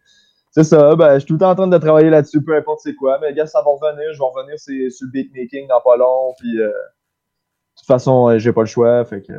c'est 0.51 0.65
ça, 0.65 0.97
ben, 0.97 1.13
je 1.13 1.19
suis 1.19 1.27
tout 1.27 1.33
le 1.35 1.39
temps 1.39 1.51
en 1.51 1.55
train 1.55 1.67
de 1.67 1.77
travailler 1.77 2.09
là-dessus, 2.09 2.43
peu 2.43 2.57
importe 2.57 2.81
c'est 2.83 2.95
quoi. 2.95 3.17
Mais 3.21 3.33
gars, 3.33 3.45
ça 3.45 3.61
va 3.61 3.71
revenir. 3.71 4.11
Je 4.11 4.19
vais 4.19 4.25
revenir 4.25 4.59
sur 4.59 4.73
le 5.07 5.11
beatmaking 5.11 5.69
dans 5.69 5.79
pas 5.79 5.95
long. 5.95 6.33
Puis 6.37 6.59
toute 7.77 7.87
façon, 7.87 8.29
euh, 8.29 8.37
j'ai 8.39 8.51
pas 8.53 8.61
le 8.61 8.67
choix. 8.67 9.03
Fait 9.05 9.21
que, 9.21 9.33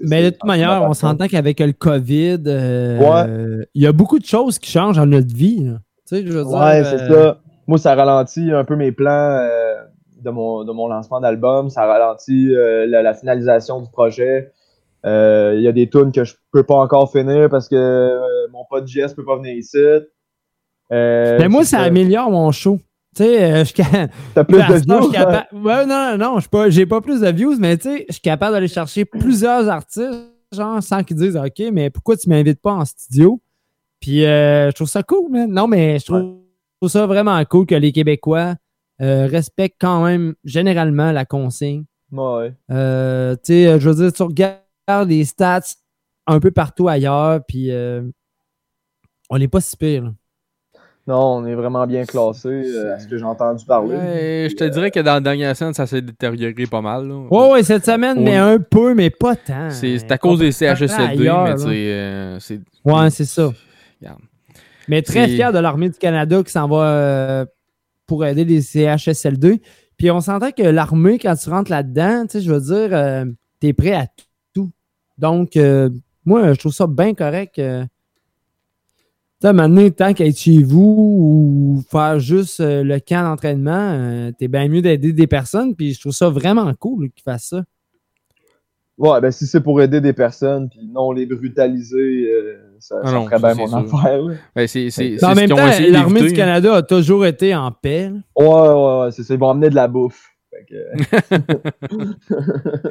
Mais 0.00 0.24
de 0.24 0.30
toute 0.30 0.44
manière, 0.44 0.82
on 0.84 0.94
s'entend 0.94 1.26
qu'avec 1.26 1.60
le 1.60 1.72
COVID, 1.72 2.42
euh, 2.46 2.98
Ouais. 2.98 3.66
il 3.74 3.82
y 3.82 3.86
a 3.86 3.92
beaucoup 3.92 4.18
de 4.18 4.24
choses 4.24 4.58
qui 4.58 4.70
changent 4.70 4.96
dans 4.96 5.06
notre 5.06 5.34
vie. 5.34 5.64
là. 5.64 5.78
Tu 6.06 6.16
sais, 6.16 6.26
je 6.26 6.32
veux 6.32 6.44
dire, 6.44 6.52
Ouais, 6.52 6.84
c'est 6.84 7.00
euh, 7.10 7.32
ça. 7.32 7.38
Moi, 7.66 7.78
ça 7.78 7.94
ralentit 7.94 8.52
un 8.52 8.64
peu 8.64 8.74
mes 8.76 8.90
plans 8.92 9.10
euh, 9.10 9.74
de, 10.22 10.30
mon, 10.30 10.64
de 10.64 10.72
mon 10.72 10.88
lancement 10.88 11.20
d'album. 11.20 11.68
Ça 11.70 11.84
ralentit 11.86 12.50
la, 12.54 13.02
la 13.02 13.14
finalisation 13.14 13.80
du 13.80 13.90
projet. 13.90 14.52
Il 15.04 15.60
y 15.60 15.68
a 15.68 15.72
des 15.72 15.88
tunes 15.88 16.12
que 16.12 16.24
je 16.24 16.34
peux 16.52 16.62
pas 16.64 16.76
encore 16.76 17.10
finir 17.12 17.48
parce 17.48 17.68
que 17.68 18.48
mon 18.50 18.64
pote 18.68 18.86
JS 18.88 19.14
peut 19.14 19.24
pas 19.24 19.36
venir 19.36 19.54
ici. 19.54 19.78
Mais 20.90 21.48
moi, 21.48 21.64
ça 21.64 21.80
améliore 21.80 22.30
mon 22.30 22.50
show. 22.52 22.78
Tu 23.16 23.24
sais, 23.24 23.42
euh, 23.52 23.64
je 23.64 23.72
T'as 24.34 24.44
plus 24.44 24.60
À 24.60 24.68
de 24.68 24.74
views, 25.00 25.10
capa- 25.10 25.48
Ouais, 25.52 25.84
non, 25.86 26.16
non, 26.16 26.38
je 26.40 26.48
pas- 26.48 26.70
j'ai 26.70 26.86
pas 26.86 27.00
plus 27.00 27.20
de 27.20 27.28
views, 27.30 27.56
mais 27.58 27.76
tu 27.76 27.82
sais, 27.88 28.06
je 28.08 28.12
suis 28.14 28.22
capable 28.22 28.52
d'aller 28.54 28.68
chercher 28.68 29.04
plusieurs 29.04 29.68
artistes, 29.68 30.30
genre, 30.52 30.80
sans 30.82 31.02
qu'ils 31.02 31.16
disent, 31.16 31.36
OK, 31.36 31.60
mais 31.72 31.90
pourquoi 31.90 32.16
tu 32.16 32.28
m'invites 32.28 32.60
pas 32.60 32.72
en 32.72 32.84
studio? 32.84 33.40
Puis, 34.00 34.24
euh, 34.24 34.68
je 34.70 34.74
trouve 34.76 34.88
ça 34.88 35.02
cool, 35.02 35.30
man. 35.30 35.50
Non, 35.50 35.66
mais 35.66 35.98
je 35.98 36.04
trouve, 36.06 36.88
ça 36.88 37.06
vraiment 37.06 37.44
cool 37.44 37.66
que 37.66 37.74
les 37.74 37.92
Québécois 37.92 38.54
euh, 39.02 39.26
respectent 39.26 39.76
quand 39.80 40.04
même 40.04 40.34
généralement 40.44 41.10
la 41.10 41.24
consigne. 41.24 41.84
Ouais. 42.12 42.54
Euh, 42.70 43.34
tu 43.36 43.52
sais, 43.52 43.80
je 43.80 43.88
veux 43.90 43.94
dire, 43.96 44.12
tu 44.12 44.22
regardes 44.22 45.08
les 45.08 45.24
stats 45.24 45.60
un 46.26 46.38
peu 46.38 46.50
partout 46.52 46.86
ailleurs, 46.86 47.40
puis 47.46 47.70
on 49.30 49.38
n'est 49.38 49.48
pas 49.48 49.60
si 49.60 49.76
pire. 49.76 50.04
là. 50.04 50.10
Non, 51.10 51.38
on 51.38 51.46
est 51.46 51.54
vraiment 51.54 51.86
bien 51.88 52.04
classé 52.04 52.48
euh, 52.48 52.94
à 52.94 53.00
ce 53.00 53.08
que 53.08 53.18
j'ai 53.18 53.24
entendu 53.24 53.64
parler. 53.64 53.96
Ouais, 53.96 54.46
je 54.48 54.54
te 54.54 54.62
dirais 54.64 54.92
que 54.92 55.00
dans 55.00 55.14
la 55.14 55.20
dernière 55.20 55.56
scène, 55.56 55.74
ça 55.74 55.84
s'est 55.86 56.02
détérioré 56.02 56.66
pas 56.70 56.80
mal. 56.80 57.08
là. 57.08 57.14
Ouais, 57.30 57.50
ouais, 57.50 57.62
cette 57.64 57.84
semaine, 57.84 58.18
Oui. 58.18 58.24
mais 58.24 58.36
un 58.36 58.58
peu, 58.60 58.94
mais 58.94 59.10
pas 59.10 59.34
tant. 59.34 59.70
C'est 59.70 60.10
à 60.12 60.18
cause 60.18 60.38
des 60.38 60.52
CHSLD, 60.52 61.22
Ailleurs, 61.22 61.42
mais 61.44 61.50
là. 61.50 61.56
tu 61.56 61.62
sais, 61.62 61.68
euh, 61.68 62.38
c'est. 62.38 62.60
Ouais, 62.84 63.10
c'est 63.10 63.24
ça. 63.24 63.50
Regarde. 64.00 64.20
Mais 64.88 65.02
très 65.02 65.26
fier 65.26 65.52
de 65.52 65.58
l'armée 65.58 65.88
du 65.88 65.98
Canada 65.98 66.42
qui 66.44 66.52
s'en 66.52 66.68
va 66.68 66.84
euh, 66.84 67.46
pour 68.06 68.24
aider 68.24 68.44
les 68.44 68.60
CHSLD. 68.62 69.60
Puis 69.96 70.10
on 70.12 70.20
s'entend 70.20 70.50
que 70.52 70.62
l'armée, 70.62 71.18
quand 71.18 71.34
tu 71.34 71.50
rentres 71.50 71.70
là-dedans, 71.72 72.22
tu 72.22 72.38
sais, 72.38 72.40
je 72.40 72.52
veux 72.52 72.60
dire, 72.60 72.96
euh, 72.96 73.24
t'es 73.60 73.72
prêt 73.72 73.92
à 73.94 74.06
tout. 74.54 74.70
Donc, 75.18 75.56
euh, 75.56 75.90
moi, 76.24 76.52
je 76.54 76.58
trouve 76.58 76.72
ça 76.72 76.86
bien 76.86 77.14
correct. 77.14 77.60
Tu 79.40 79.46
sais, 79.48 79.54
donné, 79.54 79.90
tant 79.90 80.12
qu'être 80.12 80.36
chez 80.36 80.62
vous 80.62 81.16
ou 81.78 81.82
faire 81.90 82.18
juste 82.20 82.60
euh, 82.60 82.82
le 82.82 83.00
camp 83.00 83.22
d'entraînement, 83.22 83.92
euh, 83.94 84.32
t'es 84.38 84.48
bien 84.48 84.68
mieux 84.68 84.82
d'aider 84.82 85.14
des 85.14 85.26
personnes. 85.26 85.74
Puis 85.74 85.94
je 85.94 86.00
trouve 86.00 86.12
ça 86.12 86.28
vraiment 86.28 86.72
cool 86.74 87.10
qu'ils 87.10 87.22
fassent 87.22 87.48
ça. 87.48 87.62
Ouais, 88.98 89.18
ben 89.22 89.30
si 89.30 89.46
c'est 89.46 89.62
pour 89.62 89.80
aider 89.80 90.02
des 90.02 90.12
personnes, 90.12 90.68
puis 90.68 90.86
non 90.86 91.10
les 91.12 91.24
brutaliser, 91.24 92.28
euh, 92.30 92.58
ça, 92.80 92.96
Ah 93.02 93.06
ça 93.06 93.12
non, 93.14 93.24
ferait 93.24 93.38
bien 93.38 93.54
mon 93.54 93.66
sûr. 93.66 93.78
affaire. 93.98 94.20
Ben, 94.54 94.66
c'est 94.68 95.24
en 95.24 95.34
même 95.34 95.48
temps, 95.48 95.56
l'armée 95.56 96.20
du 96.20 96.26
d'éviter. 96.26 96.36
Canada 96.36 96.74
a 96.76 96.82
toujours 96.82 97.24
été 97.24 97.54
en 97.54 97.72
paix. 97.72 98.10
là. 98.10 98.18
Ouais, 98.36 98.46
ouais, 98.46 99.04
ouais, 99.06 99.10
c'est 99.12 99.22
ça. 99.22 99.32
Ils 99.32 99.40
vont 99.40 99.48
amener 99.52 99.70
de 99.70 99.74
la 99.74 99.88
bouffe. 99.88 100.28
Fait 100.50 100.66
que- 100.68 101.86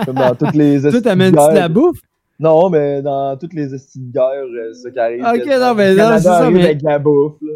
Comme 0.06 0.16
dans 0.16 0.34
toutes 0.34 0.54
les 0.54 0.80
Toi, 0.80 0.88
estis 0.88 1.00
de 1.00 1.04
t'amènes-tu 1.04 1.36
de 1.50 1.54
la 1.54 1.68
bouffe? 1.68 1.98
Non, 2.40 2.70
mais 2.70 3.02
dans 3.02 3.36
toutes 3.36 3.52
les 3.54 3.72
estis 3.74 4.00
de 4.00 4.12
guerre, 4.12 4.24
euh, 4.44 4.72
c'est 4.72 4.82
ça 4.84 4.90
qui 4.90 4.98
arrive. 4.98 5.20
Ok, 5.22 5.46
non, 5.60 5.74
mais 5.74 5.94
Canada 5.94 6.18
c'est 6.18 6.24
ça, 6.24 6.50
mais- 6.50 6.64
avec 6.64 6.78
de 6.80 6.86
la 6.86 6.98
bouffe. 6.98 7.34
là. 7.42 7.52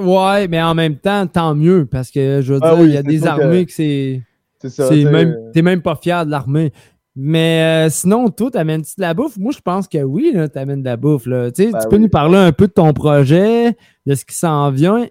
Ouais, 0.00 0.48
mais 0.48 0.62
en 0.62 0.74
même 0.74 0.96
temps, 0.96 1.26
tant 1.26 1.54
mieux, 1.54 1.84
parce 1.86 2.10
que 2.10 2.40
je 2.40 2.54
veux 2.54 2.60
Ah 2.62 2.70
dire, 2.74 2.78
il 2.78 2.86
oui, 2.88 2.94
y 2.94 2.96
a 2.96 3.02
des 3.02 3.20
que- 3.20 3.26
armées 3.26 3.66
que 3.66 3.72
c'est. 3.72 4.22
C'est 4.60 4.70
ça. 4.70 4.90
même, 4.90 5.36
t'es 5.52 5.60
même 5.62 5.82
pas 5.82 5.96
fier 5.96 6.24
de 6.24 6.30
l'armée. 6.30 6.72
Mais 7.14 7.86
euh, 7.86 7.90
sinon, 7.90 8.30
toi, 8.30 8.50
t'amènes-tu 8.50 8.92
de 8.96 9.02
la 9.02 9.12
bouffe? 9.12 9.36
Moi, 9.36 9.52
je 9.54 9.60
pense 9.60 9.86
que 9.86 9.98
oui, 9.98 10.32
là, 10.34 10.48
t'amènes 10.48 10.80
de 10.80 10.88
la 10.88 10.96
bouffe. 10.96 11.26
Là. 11.26 11.50
Tu 11.50 11.70
Ben 11.70 11.78
tu 11.78 11.88
peux 11.88 11.96
oui. 11.96 12.02
nous 12.02 12.08
parler 12.08 12.38
un 12.38 12.52
peu 12.52 12.68
de 12.68 12.72
ton 12.72 12.92
projet, 12.94 13.76
de 14.06 14.14
ce 14.14 14.24
qui 14.24 14.34
s'en 14.34 14.70
vient. 14.70 15.06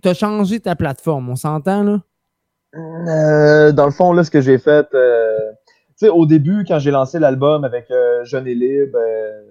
T'as 0.00 0.14
changé 0.14 0.58
ta 0.58 0.74
plateforme, 0.74 1.28
on 1.28 1.36
s'entend, 1.36 1.82
là? 1.82 2.00
Euh, 2.74 3.72
dans 3.72 3.84
le 3.84 3.90
fond, 3.92 4.12
là, 4.12 4.24
ce 4.24 4.30
que 4.30 4.40
j'ai 4.40 4.58
fait, 4.58 4.86
euh, 4.94 5.36
sais, 5.96 6.08
au 6.08 6.26
début, 6.26 6.64
quand 6.66 6.78
j'ai 6.78 6.90
lancé 6.90 7.18
l'album 7.18 7.64
avec 7.64 7.90
euh, 7.90 8.24
Jeune 8.24 8.46
et 8.46 8.54
Libre, 8.54 8.98
euh, 8.98 9.42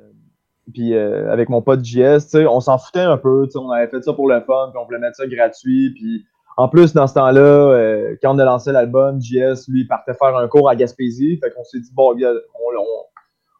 puis 0.74 0.94
euh, 0.94 1.32
avec 1.32 1.50
mon 1.50 1.62
pote 1.62 1.84
JS, 1.84 2.36
on 2.48 2.60
s'en 2.60 2.78
foutait 2.78 3.00
un 3.00 3.18
peu, 3.18 3.48
on 3.56 3.72
avait 3.72 3.88
fait 3.88 4.04
ça 4.04 4.14
pour 4.14 4.28
le 4.30 4.40
fun, 4.42 4.70
puis 4.72 4.80
on 4.82 4.86
voulait 4.86 5.00
mettre 5.00 5.18
ça 5.18 5.28
gratuit, 5.28 5.92
puis 5.96 6.26
en 6.58 6.70
plus, 6.70 6.94
dans 6.94 7.08
ce 7.08 7.16
temps-là, 7.16 7.42
euh, 7.42 8.16
quand 8.22 8.34
on 8.34 8.40
a 8.40 8.46
lancé 8.46 8.72
l'album, 8.72 9.22
JS, 9.22 9.68
lui, 9.68 9.86
partait 9.86 10.14
faire 10.14 10.38
un 10.38 10.48
cours 10.48 10.70
à 10.70 10.76
Gaspésie, 10.76 11.38
fait 11.44 11.52
qu'on 11.52 11.64
s'est 11.66 11.80
dit, 11.80 11.92
bon, 11.94 12.16
on, 12.16 12.80
on, 12.80 12.86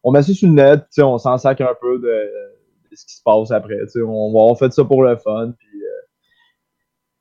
on 0.04 0.12
met 0.12 0.22
ça 0.22 0.34
sur 0.34 0.48
le 0.48 0.54
net, 0.54 0.86
on 1.00 1.18
s'en 1.18 1.38
sac 1.38 1.60
un 1.62 1.76
peu 1.80 2.00
de, 2.00 2.32
ce 2.94 3.06
qui 3.06 3.16
se 3.16 3.22
passe 3.24 3.52
après, 3.52 3.80
on, 3.98 4.32
on 4.34 4.56
fait 4.56 4.72
ça 4.72 4.86
pour 4.86 5.04
le 5.04 5.18
fun, 5.18 5.54
puis... 5.58 5.82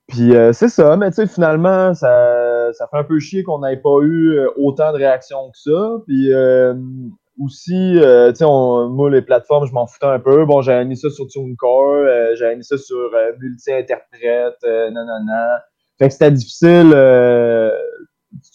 puis 0.08 0.32
c'est 0.52 0.68
ça, 0.68 0.96
mais 0.96 1.10
finalement, 1.26 1.94
ça, 1.94 2.43
ça 2.72 2.88
fait 2.88 2.96
un 2.96 3.04
peu 3.04 3.18
chier 3.18 3.42
qu'on 3.42 3.60
n'ait 3.60 3.76
pas 3.76 3.98
eu 4.02 4.38
euh, 4.38 4.48
autant 4.56 4.92
de 4.92 4.98
réactions 4.98 5.50
que 5.50 5.58
ça. 5.58 5.98
Puis 6.06 6.32
euh, 6.32 6.74
aussi, 7.40 7.98
euh, 7.98 8.30
tu 8.30 8.38
sais, 8.38 8.44
moi, 8.44 9.10
les 9.10 9.22
plateformes, 9.22 9.66
je 9.66 9.72
m'en 9.72 9.86
foutais 9.86 10.06
un 10.06 10.18
peu. 10.18 10.44
Bon, 10.44 10.62
j'avais 10.62 10.84
mis 10.84 10.96
ça 10.96 11.10
sur 11.10 11.26
TuneCore, 11.26 11.94
euh, 11.94 12.34
j'avais 12.36 12.56
mis 12.56 12.64
ça 12.64 12.78
sur 12.78 12.96
euh, 12.96 13.32
multi-interprète, 13.40 14.58
euh, 14.64 14.90
nanana. 14.90 15.62
Fait 15.98 16.08
que 16.08 16.12
c'était 16.12 16.30
difficile, 16.30 16.90
euh, 16.94 17.70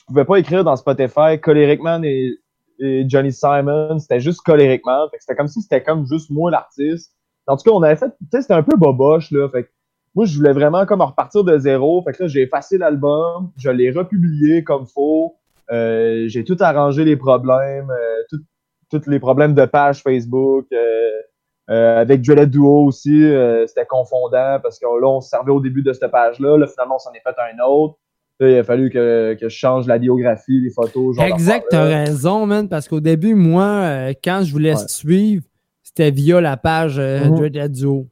pouvais 0.09 0.25
pas 0.25 0.37
écrire 0.37 0.63
dans 0.63 0.75
Spotify 0.75 1.39
Coleric 1.41 1.81
Man 1.81 2.03
et, 2.03 2.37
et 2.79 3.05
Johnny 3.07 3.31
Simon, 3.31 3.99
c'était 3.99 4.19
juste 4.19 4.41
Coleric 4.41 4.85
Man. 4.85 5.07
Fait 5.11 5.17
que 5.17 5.23
c'était 5.23 5.35
comme 5.35 5.47
si 5.47 5.61
c'était 5.61 5.83
comme 5.83 6.05
juste 6.05 6.29
moi 6.29 6.51
l'artiste. 6.51 7.13
En 7.47 7.57
tout 7.57 7.63
cas, 7.63 7.71
on 7.71 7.81
avait 7.81 7.95
fait, 7.95 8.09
tu 8.09 8.27
sais, 8.31 8.41
c'était 8.41 8.53
un 8.53 8.63
peu 8.63 8.77
boboche, 8.77 9.31
là. 9.31 9.49
Fait 9.49 9.63
que 9.63 9.69
moi, 10.15 10.25
je 10.25 10.35
voulais 10.37 10.53
vraiment 10.53 10.85
comme 10.85 11.01
repartir 11.01 11.43
de 11.43 11.57
zéro. 11.57 12.01
Fait 12.03 12.11
que 12.13 12.23
là, 12.23 12.27
j'ai 12.27 12.41
effacé 12.41 12.77
l'album, 12.77 13.51
je 13.57 13.69
l'ai 13.69 13.91
republié 13.91 14.63
comme 14.63 14.85
faux. 14.87 15.35
Euh, 15.71 16.25
j'ai 16.27 16.43
tout 16.43 16.57
arrangé 16.59 17.05
les 17.05 17.15
problèmes, 17.15 17.91
euh, 17.91 18.23
tout- 18.29 18.43
tous 18.91 19.07
les 19.09 19.19
problèmes 19.19 19.53
de 19.53 19.65
page 19.65 20.01
Facebook. 20.01 20.65
euh, 20.73 21.09
euh, 21.69 21.99
avec 22.01 22.23
Dreaded 22.23 22.49
Duo 22.49 22.85
aussi, 22.85 23.23
euh, 23.23 23.67
c'était 23.67 23.85
confondant 23.85 24.57
parce 24.63 24.79
que 24.79 24.85
là, 24.85 25.07
on 25.07 25.21
se 25.21 25.29
servait 25.29 25.51
au 25.51 25.59
début 25.59 25.83
de 25.83 25.93
cette 25.93 26.09
page-là. 26.09 26.57
Là, 26.57 26.65
finalement, 26.65 26.95
on 26.95 26.97
s'en 26.97 27.11
est 27.13 27.21
fait 27.21 27.35
un 27.39 27.63
autre. 27.63 27.99
Là, 28.39 28.49
il 28.49 28.57
a 28.57 28.63
fallu 28.63 28.89
que, 28.89 29.35
que 29.39 29.47
je 29.49 29.55
change 29.55 29.85
la 29.85 29.99
biographie, 29.99 30.61
les 30.61 30.71
photos. 30.71 31.15
genre 31.17 31.25
Exact, 31.25 31.67
t'as 31.69 31.83
raison, 31.83 32.47
man, 32.47 32.67
parce 32.67 32.87
qu'au 32.87 32.99
début, 33.01 33.35
moi, 33.35 33.65
euh, 33.65 34.13
quand 34.23 34.41
je 34.43 34.51
voulais 34.51 34.73
Ouais. 34.73 34.87
suivre, 34.87 35.43
c'était 35.83 36.09
via 36.09 36.41
la 36.41 36.57
page 36.57 36.97
euh, 36.97 37.25
Mhm. 37.27 37.35
Dreaded 37.37 37.71
Duo. 37.73 38.07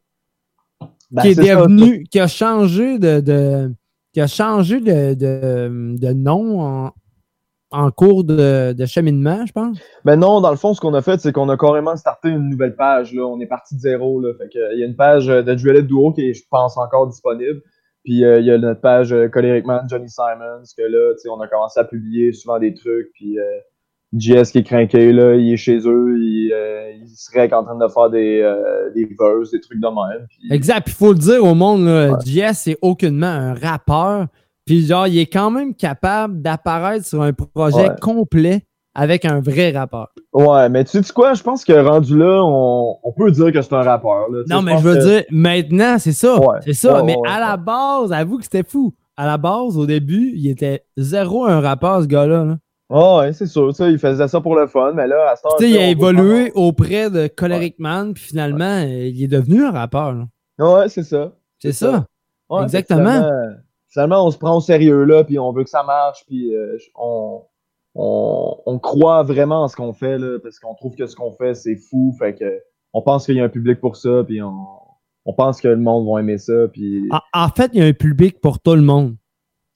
Ben, 1.09 1.21
qui 1.21 1.29
est, 1.29 1.33
ça, 1.35 1.55
devenu, 1.55 2.03
qui 2.03 2.19
a 2.19 2.27
changé 2.27 2.99
de, 2.99 3.19
de- 3.21 3.73
qui 4.13 4.21
a 4.21 4.27
changé 4.27 4.79
de, 4.79 5.13
de, 5.13 5.97
de 5.97 6.13
nom 6.13 6.61
en, 6.61 6.91
en 7.71 7.91
cours 7.91 8.23
de, 8.23 8.73
de 8.73 8.85
cheminement, 8.85 9.45
je 9.45 9.51
pense. 9.51 9.77
Ben 10.05 10.15
non, 10.17 10.41
dans 10.41 10.51
le 10.51 10.57
fond, 10.57 10.73
ce 10.73 10.81
qu'on 10.81 10.93
a 10.93 11.01
fait, 11.01 11.19
c'est 11.19 11.31
qu'on 11.31 11.49
a 11.49 11.57
carrément 11.57 11.95
starté 11.95 12.29
une 12.29 12.49
nouvelle 12.49 12.75
page. 12.75 13.13
Là. 13.13 13.23
On 13.25 13.39
est 13.39 13.45
parti 13.45 13.75
de 13.75 13.79
zéro. 13.79 14.19
Là. 14.21 14.33
Fait 14.37 14.49
que, 14.49 14.73
il 14.73 14.79
y 14.79 14.83
a 14.83 14.85
une 14.85 14.95
page 14.95 15.29
euh, 15.29 15.43
de 15.43 15.53
Duelet 15.53 15.83
Duo 15.83 16.13
qui 16.13 16.29
est, 16.29 16.33
je 16.33 16.43
pense, 16.49 16.77
encore 16.77 17.07
disponible. 17.07 17.61
Puis 18.03 18.23
euh, 18.23 18.39
il 18.39 18.45
y 18.45 18.51
a 18.51 18.57
notre 18.57 18.79
page 18.79 19.11
euh, 19.11 19.27
Coleric 19.27 19.65
Man, 19.65 19.85
Johnny 19.89 20.09
Simons, 20.09 20.63
que 20.77 20.83
là, 20.83 21.13
on 21.29 21.41
a 21.41 21.47
commencé 21.47 21.79
à 21.79 21.83
publier 21.83 22.31
souvent 22.31 22.57
des 22.57 22.73
trucs. 22.73 23.11
Puis 23.13 23.37
euh, 23.37 23.43
JS 24.15 24.51
qui 24.51 24.59
est 24.59 24.63
craqué, 24.63 25.11
là, 25.11 25.35
il 25.35 25.51
est 25.53 25.57
chez 25.57 25.79
eux, 25.85 26.15
il, 26.17 26.51
euh, 26.53 26.91
il 27.01 27.07
serait 27.09 27.51
en 27.53 27.63
train 27.63 27.77
de 27.77 27.87
faire 27.87 28.09
des, 28.09 28.39
euh, 28.41 28.89
des 28.95 29.05
verses, 29.19 29.51
des 29.51 29.59
trucs 29.59 29.79
de 29.81 29.87
même. 29.87 30.27
Exact. 30.51 30.81
Puis 30.85 30.93
il 30.93 30.97
faut 30.97 31.11
le 31.13 31.19
dire 31.19 31.43
au 31.43 31.53
monde, 31.55 31.85
là, 31.85 32.17
JS, 32.25 32.53
c'est 32.53 32.77
aucunement 32.81 33.27
un 33.27 33.53
rappeur. 33.53 34.27
Puis 34.65 34.85
genre, 34.85 35.07
il 35.07 35.17
est 35.19 35.25
quand 35.27 35.49
même 35.51 35.73
capable 35.75 36.41
d'apparaître 36.41 37.05
sur 37.05 37.21
un 37.21 37.33
projet 37.33 37.89
Ouais. 37.89 37.95
complet 38.01 38.63
avec 38.95 39.25
un 39.25 39.39
vrai 39.39 39.71
rappeur. 39.71 40.07
Ouais, 40.33 40.69
mais 40.69 40.83
tu 40.83 41.03
sais 41.03 41.13
quoi, 41.13 41.33
je 41.33 41.43
pense 41.43 41.63
que 41.63 41.73
rendu 41.73 42.17
là, 42.17 42.41
on, 42.43 42.95
on 43.03 43.11
peut 43.11 43.29
dire 43.31 43.51
que 43.51 43.61
c'est 43.61 43.73
un 43.73 43.83
rappeur. 43.83 44.29
Là. 44.31 44.39
Non, 44.49 44.61
mais 44.61 44.77
je 44.77 44.83
veux 44.83 44.95
que- 44.95 45.03
dire, 45.03 45.23
maintenant, 45.31 45.97
c'est 45.99 46.11
ça. 46.13 46.39
Ouais. 46.39 46.57
C'est 46.65 46.73
ça. 46.73 47.03
Mais 47.05 47.15
à 47.27 47.39
la 47.39 47.57
base, 47.57 48.11
avoue 48.11 48.37
que 48.37 48.43
c'était 48.43 48.63
fou. 48.63 48.93
À 49.15 49.25
la 49.25 49.37
base, 49.37 49.77
au 49.77 49.85
début, 49.85 50.31
il 50.35 50.49
était 50.49 50.83
zéro 50.95 51.45
un 51.45 51.59
rappeur, 51.59 52.01
ce 52.01 52.07
gars-là. 52.07 52.43
là. 52.45 52.57
Ah 52.89 53.17
ouais, 53.17 53.33
c'est 53.33 53.47
sûr. 53.47 53.75
Sais, 53.75 53.91
il 53.91 53.99
faisait 53.99 54.27
ça 54.27 54.39
pour 54.39 54.55
le 54.55 54.65
fun, 54.67 54.93
mais 54.93 55.07
là, 55.07 55.31
à 55.31 55.35
ce 55.35 55.41
temps 55.41 55.49
Tu 55.57 55.65
sais, 55.65 55.69
il 55.71 55.77
a 55.77 55.89
évolué 55.89 56.51
auprès 56.55 57.09
de 57.09 57.27
Coleric 57.27 57.75
Man, 57.79 58.13
puis 58.13 58.23
finalement, 58.23 58.81
euh, 58.81 59.07
il 59.07 59.21
est 59.23 59.27
devenu 59.27 59.63
un 59.65 59.71
rappeur. 59.71 60.13
là. 60.13 60.25
Ouais, 60.59 60.87
c'est 60.89 61.03
ça. 61.03 61.33
C'est 61.59 61.73
ça. 61.73 62.05
Exactement. 62.63 63.03
Finalement, 63.03 63.55
finalement, 63.89 64.25
on 64.25 64.31
se 64.31 64.37
prend 64.37 64.55
au 64.57 64.61
sérieux 64.61 65.03
là, 65.03 65.23
puis 65.25 65.37
on 65.37 65.51
veut 65.51 65.63
que 65.65 65.69
ça 65.69 65.83
marche, 65.83 66.23
puis 66.27 66.55
euh, 66.55 66.77
on, 66.95 67.41
on, 67.95 68.57
on 68.65 68.79
croit 68.79 69.23
vraiment 69.23 69.63
en 69.63 69.67
ce 69.67 69.75
qu'on 69.75 69.91
fait 69.93 70.17
là, 70.17 70.37
parce 70.41 70.59
qu'on 70.59 70.73
trouve 70.75 70.95
que 70.95 71.07
ce 71.07 71.15
qu'on 71.15 71.31
fait 71.33 71.55
c'est 71.55 71.75
fou, 71.75 72.15
fait 72.17 72.35
que 72.35 72.61
on 72.93 73.01
pense 73.01 73.25
qu'il 73.25 73.35
y 73.35 73.41
a 73.41 73.43
un 73.43 73.49
public 73.49 73.81
pour 73.81 73.97
ça, 73.97 74.23
puis 74.25 74.41
on, 74.41 74.53
on 75.25 75.33
pense 75.33 75.59
que 75.59 75.67
le 75.67 75.75
monde 75.77 76.07
va 76.09 76.21
aimer 76.21 76.37
ça, 76.37 76.53
puis 76.71 77.07
En, 77.11 77.19
en 77.33 77.49
fait, 77.49 77.69
il 77.73 77.79
y 77.79 77.83
a 77.83 77.85
un 77.85 77.93
public 77.93 78.39
pour 78.39 78.59
tout 78.59 78.75
le 78.75 78.81
monde. 78.81 79.15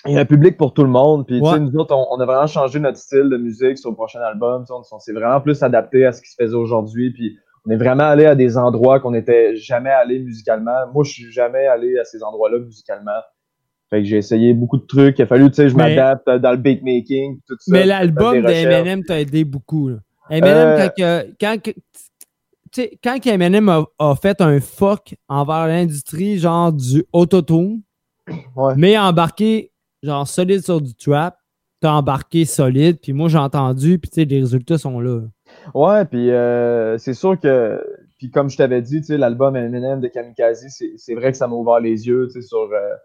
Il 0.08 0.14
y 0.14 0.18
a 0.18 0.22
un 0.22 0.26
public 0.26 0.58
pour 0.58 0.74
tout 0.74 0.84
le 0.84 0.90
monde, 0.90 1.26
puis 1.28 1.40
tu 1.40 1.46
sais, 1.46 1.52
Ouais. 1.54 1.60
nous 1.60 1.76
autres, 1.78 1.96
on, 1.96 2.08
on 2.12 2.20
a 2.20 2.26
vraiment 2.26 2.48
changé 2.48 2.80
notre 2.80 2.98
style 2.98 3.30
de 3.30 3.38
musique 3.38 3.78
sur 3.78 3.90
le 3.92 3.96
prochain 3.96 4.20
album, 4.22 4.66
on, 4.70 4.82
on 4.92 5.00
s'est 5.00 5.14
vraiment 5.14 5.40
plus 5.42 5.62
adapté 5.64 6.06
à 6.06 6.12
ce 6.12 6.22
qui 6.22 6.30
se 6.30 6.36
faisait 6.42 6.56
aujourd'hui, 6.56 7.12
puis 7.14 7.38
on 7.68 7.72
est 7.72 7.78
vraiment 7.78 8.06
allé 8.06 8.26
à 8.26 8.34
des 8.34 8.58
endroits 8.58 9.00
qu'on 9.00 9.12
n'était 9.12 9.56
jamais 9.56 9.92
allé 9.92 10.18
musicalement. 10.20 10.88
Moi, 10.94 11.04
je 11.04 11.12
suis 11.12 11.32
jamais 11.32 11.68
allé 11.68 12.00
à 12.00 12.04
ces 12.06 12.24
endroits-là 12.24 12.58
musicalement. 12.60 13.20
Fait 13.92 14.00
que 14.00 14.06
j'ai 14.08 14.18
essayé 14.18 14.54
beaucoup 14.56 14.78
de 14.78 14.86
trucs. 14.88 15.20
Il 15.20 15.22
a 15.22 15.28
fallu, 15.28 15.50
tu 15.50 15.56
sais, 15.58 15.70
je 15.70 15.76
Mais- 15.76 15.96
m'adapte 15.96 16.28
dans 16.28 16.52
le 16.52 16.58
beatmaking, 16.58 17.40
tout 17.48 17.56
ça. 17.60 17.72
Mais 17.72 17.86
l'album 17.86 18.34
des 18.34 18.42
de 18.42 18.48
recherches. 18.48 18.66
Eminem 18.78 19.04
t'a 19.04 19.20
aidé 19.20 19.44
beaucoup. 19.44 19.90
là. 19.90 19.98
Eminem, 20.32 20.56
Euh, 20.58 20.78
quand, 20.88 20.90
que- 20.98 21.36
quand, 21.40 21.62
que- 21.62 21.72
tu 22.72 22.82
sais, 22.82 23.00
quand 23.04 23.18
Eminem 23.28 23.68
a, 23.70 23.84
a 24.00 24.16
fait 24.16 24.40
un 24.42 24.60
fuck 24.62 25.14
envers 25.28 25.68
l'industrie, 25.68 26.38
genre 26.40 26.72
du 26.74 27.04
autotune, 27.14 27.82
mais 28.78 28.96
a 28.96 29.04
embarqué 29.10 29.71
genre 30.04 30.28
solide 30.28 30.64
sur 30.64 30.82
du 30.82 30.96
trap, 30.96 31.36
t'as 31.82 31.92
embarqué 31.92 32.46
solide, 32.46 33.00
puis 33.02 33.14
moi 33.14 33.28
j'ai 33.30 33.38
entendu, 33.38 34.00
puis 34.00 34.10
tu 34.10 34.22
sais, 34.22 34.26
les 34.26 34.40
résultats 34.40 34.78
sont 34.78 35.00
là. 35.00 35.22
Ouais, 35.74 36.06
puis 36.06 36.32
euh, 36.32 36.98
c'est 36.98 37.14
sûr 37.14 37.40
que, 37.40 37.84
puis 38.18 38.30
comme 38.30 38.50
je 38.50 38.58
t'avais 38.58 38.82
dit, 38.82 39.02
tu 39.02 39.08
sais, 39.08 39.18
l'album 39.18 39.56
Eminem 39.56 40.00
de 40.00 40.08
Kamikaze, 40.08 40.66
c'est 40.98 41.16
vrai 41.16 41.32
que 41.32 41.38
ça 41.38 41.48
m'a 41.48 41.56
ouvert 41.56 41.80
les 41.80 42.08
yeux, 42.08 42.28
tu 42.28 42.42
sais, 42.42 42.48
sur, 42.48 42.70
euh, 42.72 42.96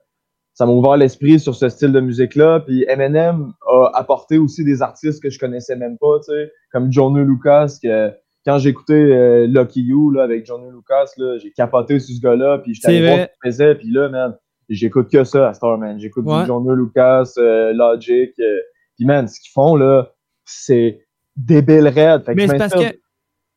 ça 0.57 0.65
m'a 0.65 0.73
ouvert 0.73 0.97
l'esprit 0.97 1.39
sur 1.39 1.55
ce 1.55 1.69
style 1.69 1.93
de 1.93 2.01
musique-là. 2.01 2.61
Puis 2.61 2.85
Eminem 2.89 3.53
a 3.67 3.91
apporté 3.95 4.39
aussi 4.39 4.65
des 4.65 4.81
artistes 4.81 5.23
que 5.23 5.29
je 5.29 5.39
connaissais 5.39 5.77
même 5.77 5.99
pas, 5.99 6.19
tu 6.19 6.33
sais, 6.33 6.51
comme 6.73 6.93
Johnny 6.93 7.21
Lucas, 7.25 7.79
que 7.83 8.11
quand 8.47 8.59
j'écoutais 8.59 8.95
euh, 8.95 9.47
Lucky 9.47 9.83
You 9.83 10.13
là, 10.13 10.23
avec 10.23 10.47
Johnny 10.47 10.71
Lucas, 10.71 11.13
là, 11.19 11.37
j'ai 11.39 11.51
capoté 11.51 11.99
sur 11.99 12.15
ce 12.15 12.21
gars-là, 12.21 12.59
puis 12.59 12.75
j'étais 12.75 12.89
allé 12.89 13.07
voir 13.07 13.19
ce 13.19 13.25
qu'il 13.25 13.53
faisait, 13.53 13.75
puis 13.75 13.91
là, 13.91 14.09
man, 14.09 14.37
j'écoute 14.69 15.11
que 15.11 15.25
ça 15.25 15.49
à 15.49 15.55
Star, 15.55 15.79
man. 15.79 15.99
J'écoute 15.99 16.25
Ouais. 16.27 16.45
du 16.45 16.77
Lucas, 16.77 17.33
euh, 17.39 17.73
Logic, 17.73 18.33
euh, 18.41 18.59
puis 18.97 19.05
man, 19.07 19.27
ce 19.29 19.41
qu'ils 19.41 19.53
font, 19.53 19.77
là, 19.77 20.13
c'est 20.45 21.07
débile 21.37 21.89
raide. 21.89 22.25
Fait 22.25 22.33
que 22.33 22.37
Mais 22.37 22.49
c'est 22.49 22.57
parce 22.59 22.75
que 22.75 22.99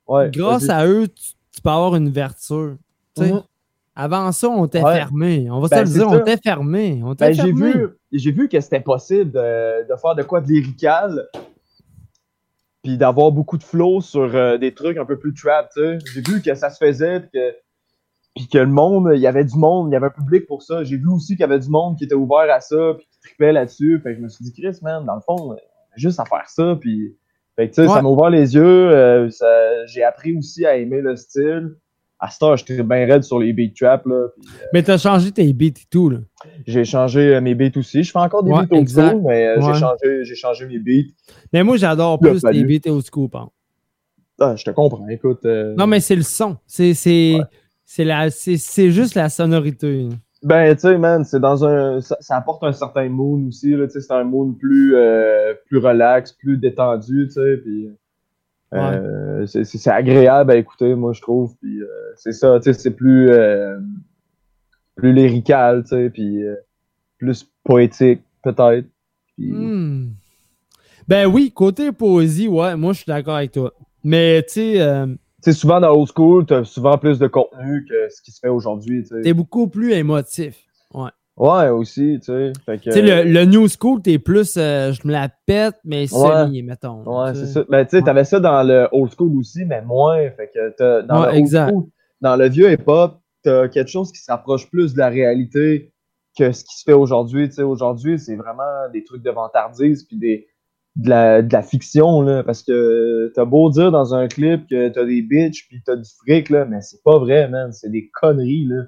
Ouais, 0.08 0.30
grâce 0.32 0.68
à 0.70 0.88
eux, 0.88 1.08
tu, 1.08 1.34
tu 1.54 1.62
peux 1.62 1.70
avoir 1.70 1.96
une 1.96 2.08
ouverture. 2.08 2.76
tu 3.16 3.24
sais. 3.24 3.32
Mhm. 3.34 3.44
Avant 3.96 4.32
ça, 4.32 4.48
on 4.50 4.66
était 4.66 4.82
Ouais. 4.82 4.96
fermé. 4.96 5.50
On 5.52 5.60
va 5.60 5.68
Ben, 5.68 5.86
se 5.86 5.92
le 5.94 6.00
dire, 6.00 6.08
on 6.10 6.20
était 6.20 6.38
fermé. 6.38 7.02
On 7.04 7.14
Ben, 7.14 7.34
j'ai 7.34 7.52
vu, 7.52 7.88
j'ai 8.12 8.32
vu 8.32 8.48
que 8.50 8.60
c'était 8.62 8.80
possible 8.80 9.32
de, 9.32 9.88
de 9.88 9.96
faire 9.98 10.16
de 10.16 10.24
quoi 10.24 10.40
de 10.42 10.48
lyrical, 10.48 11.28
puis 12.82 12.98
d'avoir 12.98 13.32
beaucoup 13.32 13.58
de 13.58 13.64
flow 13.64 14.00
sur 14.02 14.34
euh, 14.36 14.58
des 14.58 14.74
trucs 14.74 14.98
un 14.98 15.06
peu 15.06 15.20
plus 15.20 15.34
trap, 15.34 15.70
tu 15.76 15.82
sais. 15.82 15.98
J'ai 16.14 16.22
vu 16.22 16.42
que 16.42 16.56
ça 16.56 16.70
se 16.70 16.78
faisait, 16.84 17.20
puis 17.20 17.30
que, 17.34 17.56
puis 18.40 18.48
que 18.48 18.58
le 18.58 18.68
monde, 18.68 19.12
il 19.14 19.20
y 19.20 19.28
avait 19.28 19.44
du 19.44 19.58
monde, 19.58 19.90
il 19.90 19.94
y 19.94 19.98
avait 19.98 20.06
un 20.08 20.12
public 20.12 20.48
pour 20.48 20.64
ça. 20.64 20.86
J'ai 20.86 20.96
vu 20.96 21.10
aussi 21.10 21.34
qu'il 21.34 21.42
y 21.42 21.44
avait 21.44 21.60
du 21.60 21.70
monde 21.70 21.98
qui 21.98 22.06
était 22.06 22.16
ouvert 22.16 22.48
à 22.50 22.62
ça, 22.62 22.94
puis 22.98 23.06
qui 23.12 23.20
tripait 23.20 23.52
là-dessus. 23.52 24.00
Fait 24.02 24.12
que 24.12 24.16
je 24.18 24.22
me 24.24 24.30
suis 24.30 24.46
dit, 24.46 24.54
Chris, 24.54 24.78
man, 24.82 25.06
dans 25.06 25.16
le 25.16 25.20
fond, 25.22 25.36
on 25.38 25.52
a 25.52 25.58
juste 25.98 26.20
à 26.22 26.26
faire 26.26 26.48
ça, 26.48 26.78
puis... 26.80 27.18
Fait 27.58 27.68
que, 27.70 27.76
tu 27.76 27.82
sais, 27.82 27.88
Ouais. 27.90 27.94
ça 27.96 28.02
m'a 28.02 28.08
ouvert 28.08 28.30
les 28.30 28.56
yeux. 28.56 28.64
euh, 28.64 29.30
ça- 29.30 29.86
j'ai 29.88 30.04
appris 30.04 30.38
aussi 30.38 30.66
à 30.66 30.78
aimer 30.78 31.02
le 31.02 31.18
style. 31.18 31.76
À 32.22 32.30
ce 32.30 32.40
temps, 32.40 32.56
j'étais 32.56 32.82
bien 32.84 33.06
raide 33.06 33.24
sur 33.24 33.40
les 33.40 33.52
beat 33.52 33.76
trap, 33.78 34.06
là. 34.06 34.28
puis, 34.40 34.48
euh, 34.50 34.66
Mais 34.74 34.84
t'as 34.84 34.98
changé 34.98 35.32
tes 35.34 35.52
beats 35.52 35.66
et 35.68 35.88
tout. 35.90 36.10
Là. 36.10 36.20
j'ai 36.66 36.86
changé 36.86 37.36
euh, 37.36 37.42
mes 37.42 37.56
beats 37.56 37.78
aussi. 37.78 38.04
Je 38.04 38.12
fais 38.12 38.20
encore 38.20 38.44
des 38.44 38.52
Ouais, 38.52 38.66
beats 38.66 38.78
old 38.78 38.90
school, 38.90 39.22
mais 39.26 39.48
euh, 39.48 39.60
Ouais. 39.60 39.74
j'ai 39.74 39.80
changé, 39.80 40.24
j'ai 40.24 40.36
changé 40.36 40.66
mes 40.68 40.80
beats. 40.80 41.10
Mais 41.52 41.64
moi, 41.64 41.76
j'adore 41.76 42.18
plus 42.20 42.42
tes 42.42 42.64
beats 42.64 42.90
old 42.90 43.04
school, 43.06 43.30
par. 43.30 43.50
Ah, 44.40 44.56
je 44.56 44.64
te 44.64 44.72
comprends. 44.72 45.06
Écoute. 45.10 45.46
euh, 45.46 45.76
Non, 45.78 45.86
mais 45.86 46.00
c'est 46.00 46.16
le 46.16 46.22
son. 46.22 46.56
C'est 46.66 46.94
c'est 46.94 47.38
c'est 47.92 48.04
la 48.04 48.30
c'est 48.30 48.58
c'est 48.58 48.92
juste 48.92 49.16
la 49.16 49.30
sonorité. 49.30 50.08
Ben, 50.44 50.76
tu 50.76 50.82
sais, 50.82 50.98
man, 51.00 51.26
c'est 51.26 51.40
dans 51.40 51.66
un. 51.66 52.00
Ça, 52.02 52.16
ça 52.20 52.38
apporte 52.38 52.64
un 52.64 52.72
certain 52.72 53.10
mood 53.10 53.48
aussi. 53.48 53.72
Là, 53.72 53.88
tu 53.88 53.94
sais, 53.94 54.02
c'est 54.02 54.14
un 54.14 54.24
mood 54.24 54.56
plus, 54.60 54.96
euh, 54.96 55.56
plus 55.66 55.80
relax, 55.80 56.32
plus 56.34 56.58
détendu, 56.58 57.26
tu 57.28 57.32
sais. 57.34 57.58
Puis. 57.58 57.90
euh, 58.74 59.48
c'est- 59.48 59.88
agréable 59.90 60.52
à 60.52 60.56
écouter, 60.58 60.94
moi, 60.94 61.14
je 61.14 61.22
trouve. 61.22 61.56
Puis, 61.60 61.82
euh, 61.82 61.88
c'est 62.16 62.32
ça, 62.32 62.60
tu 62.60 62.72
sais, 62.72 62.80
c'est 62.80 62.92
plus. 62.92 63.32
plus 64.96 65.12
lyrical, 65.12 65.82
tu 65.84 65.90
sais. 65.90 66.10
Puis, 66.12 66.44
plus 67.18 67.50
poétique, 67.64 68.22
peut-être. 68.44 68.86
Puis- 69.36 69.52
Hmm. 69.52 70.10
Ben 71.08 71.26
oui, 71.26 71.52
côté 71.52 71.92
poésie, 71.92 72.48
ouais, 72.48 72.76
moi 72.76 72.94
je 72.94 72.98
suis 73.00 73.08
d'accord 73.08 73.36
avec 73.38 73.52
toi. 73.52 73.74
Mais 74.04 74.44
tu 74.44 74.54
sais, 74.54 75.06
sais, 75.42 75.54
souvent 75.54 75.80
dans 75.80 75.92
old 75.94 76.10
school, 76.16 76.46
t'as 76.46 76.64
souvent 76.64 76.98
plus 76.98 77.20
de 77.20 77.28
contenu 77.28 77.86
que 77.90 78.10
ce 78.10 78.22
qui 78.22 78.32
se 78.32 78.40
fait 78.40 78.50
aujourd'hui, 78.50 79.04
tu 79.04 79.22
t'es 79.22 79.34
beaucoup 79.34 79.68
plus 79.68 79.94
émotif. 79.94 80.58
Ouais. 80.94 81.10
Ouais, 81.38 81.70
aussi, 81.70 82.20
tu 82.20 82.26
sais. 82.34 82.52
Tu 82.82 82.92
sais, 82.92 83.02
le, 83.02 83.32
le 83.32 83.46
new 83.46 83.66
school, 83.70 84.02
t'es 84.02 84.20
plus 84.20 84.58
euh, 84.58 84.92
je 84.92 85.08
me 85.08 85.14
la 85.14 85.30
pète, 85.46 85.76
mais 85.86 86.02
Ouais. 86.14 86.46
semi, 86.46 86.64
mettons. 86.64 87.04
Ouais, 87.06 87.32
tu 87.32 87.40
c'est 87.40 87.46
ça. 87.46 87.64
Ben, 87.70 87.86
tu 87.86 87.92
sais, 87.98 88.04
t'avais 88.04 88.26
ça 88.26 88.42
dans 88.42 88.62
le 88.64 88.90
old 88.92 89.12
school 89.14 89.38
aussi, 89.38 89.64
mais 89.64 89.82
moins. 89.82 90.18
Fait 90.32 90.52
que 90.54 90.70
t'as- 90.76 91.02
dans 91.04 91.22
Ouais, 91.22 91.32
le 91.32 91.38
exact. 91.38 91.70
school, 91.70 91.86
dans 92.20 92.36
le 92.36 92.50
vieux 92.50 92.70
hip-hop, 92.74 93.20
t'as 93.44 93.70
quelque 93.70 93.88
chose 93.90 94.12
qui 94.12 94.20
se 94.20 94.30
rapproche 94.30 94.70
plus 94.70 94.94
de 94.94 94.98
la 95.00 95.08
réalité 95.08 95.94
que 96.38 96.52
ce 96.52 96.66
qui 96.66 96.78
se 96.78 96.84
fait 96.84 96.92
aujourd'hui. 96.94 97.48
Tu 97.48 97.56
sais, 97.56 97.64
aujourd'hui, 97.64 98.20
c'est 98.20 98.36
vraiment 98.36 98.90
des 98.92 99.06
trucs 99.06 99.24
de 99.24 99.32
vantardise 99.32 100.04
puis 100.04 100.18
des, 100.18 100.48
de, 101.04 101.10
la, 101.10 101.42
de 101.42 101.52
la 101.54 101.62
fiction, 101.62 102.22
là. 102.22 102.44
Parce 102.44 102.64
que 102.64 103.32
t'as 103.36 103.46
beau 103.46 103.70
dire 103.70 103.92
dans 103.92 104.14
un 104.14 104.28
clip 104.28 104.68
que 104.70 104.90
t'as 104.90 105.06
des 105.06 105.22
bitches 105.22 105.68
puis 105.68 105.82
t'as 105.86 105.96
du 105.96 106.10
fric, 106.24 106.50
là, 106.50 106.66
mais 106.66 106.82
c'est 106.82 107.02
pas 107.04 107.18
vrai, 107.20 107.48
man. 107.48 107.72
C'est 107.72 107.90
des 107.92 108.10
conneries, 108.10 108.66
là. 108.66 108.84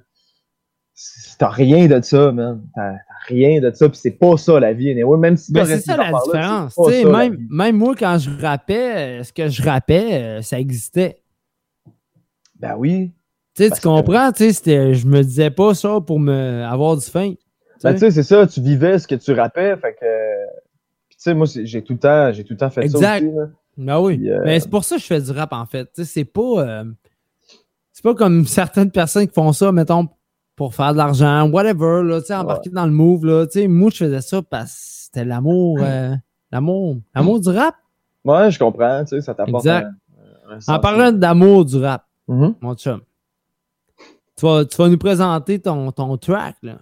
t'as 1.39 1.49
rien 1.49 1.87
de 1.87 2.01
ça, 2.01 2.31
man. 2.31 2.61
T'as 2.75 2.93
rien 3.27 3.61
de 3.61 3.71
ça, 3.73 3.87
puis 3.89 3.97
c'est 3.97 4.11
pas 4.19 4.37
ça 4.37 4.59
la 4.59 4.73
vie. 4.73 4.89
anyway. 4.91 5.17
même 5.17 5.37
si 5.37 5.51
Ben, 5.53 5.65
c'est 5.65 5.79
ça 5.79 5.97
la 5.97 6.11
là, 6.11 6.19
différence. 6.23 6.75
ça, 6.75 7.09
même, 7.09 7.37
même 7.49 7.77
moi, 7.77 7.95
quand 7.97 8.17
je 8.19 8.29
rappais, 8.41 9.23
ce 9.23 9.31
que 9.33 9.47
je 9.47 9.63
rappais, 9.63 10.13
euh, 10.21 10.41
ça 10.41 10.59
existait. 10.59 11.21
Ben 12.59 12.75
oui. 12.77 13.11
Tu 13.55 13.63
sais, 13.63 13.69
Parce 13.69 13.81
tu 13.81 13.87
comprends? 13.87 14.31
Tu 14.31 14.43
sais, 14.45 14.53
c'était- 14.53 14.93
je 14.93 15.07
me 15.07 15.23
disais 15.23 15.49
pas 15.49 15.73
ça 15.73 15.99
pour 16.05 16.19
me 16.19 16.63
avoir 16.63 16.95
du 16.95 17.05
faim. 17.05 17.33
Ben, 17.83 17.93
tu 17.93 17.99
sais, 17.99 18.11
c'est 18.11 18.23
ça, 18.23 18.45
tu 18.45 18.61
vivais 18.61 18.99
ce 18.99 19.07
que 19.07 19.15
tu 19.15 19.31
rappais, 19.33 19.75
fait 19.77 19.93
que. 19.99 20.05
Sais, 21.23 21.35
moi, 21.35 21.45
j'ai 21.45 21.83
tout 21.83 21.93
le 21.93 21.99
temps, 21.99 22.31
j'ai 22.31 22.43
tout 22.43 22.53
le 22.53 22.57
temps 22.57 22.71
fait 22.71 22.83
Exact. 22.83 23.19
ça 23.23 23.27
aussi. 23.43 23.51
Ben 23.77 23.99
oui. 23.99 24.17
Puis, 24.17 24.31
euh, 24.31 24.41
Mais 24.43 24.59
c'est 24.59 24.69
pour 24.71 24.83
ça 24.83 24.95
que 24.95 25.01
je 25.03 25.05
fais 25.05 25.21
du 25.21 25.29
rap, 25.29 25.53
en 25.53 25.67
fait. 25.67 25.85
Tu 25.93 26.03
sais, 26.03 26.05
c'est 26.05 26.25
pas. 26.25 26.41
euh, 26.67 26.83
c'est 27.91 28.01
pas 28.03 28.15
comme 28.15 28.47
certaines 28.47 28.89
personnes 28.89 29.27
qui 29.27 29.33
font 29.35 29.53
ça, 29.53 29.71
mettons, 29.71 30.07
pour 30.55 30.73
faire 30.73 30.93
de 30.93 30.97
l'argent, 30.97 31.47
whatever, 31.51 32.01
là, 32.03 32.21
tu 32.21 32.27
sais, 32.27 32.33
embarquer 32.35 32.71
dans 32.71 32.85
le 32.87 32.91
move, 32.91 33.23
là. 33.25 33.45
Tu 33.45 33.59
sais, 33.59 33.67
moi, 33.67 33.91
je 33.93 33.97
faisais 33.97 34.21
ça 34.21 34.41
parce 34.41 34.71
que 34.71 34.77
c'était 35.05 35.25
l'amour. 35.25 35.77
euh, 35.79 36.15
l'amour. 36.51 36.97
L'amour 37.13 37.39
du 37.39 37.49
rap. 37.49 37.75
Ouais, 38.25 38.49
je 38.49 38.57
comprends, 38.57 39.01
tu 39.03 39.09
sais, 39.09 39.21
ça 39.21 39.35
t'apporte 39.35 39.63
Exact. 39.63 39.89
un, 40.49 40.55
un 40.67 40.73
En 40.75 40.79
parlant 40.79 41.11
d'amour 41.11 41.65
du 41.65 41.77
rap, 41.77 42.03
Mhm. 42.27 42.55
mon 42.61 42.73
chum, 42.73 43.01
tu 44.37 44.45
vas, 44.47 44.65
tu 44.65 44.75
vas 44.77 44.89
nous 44.89 44.97
présenter 44.97 45.59
ton, 45.59 45.91
ton 45.91 46.17
track, 46.17 46.55
là. 46.63 46.77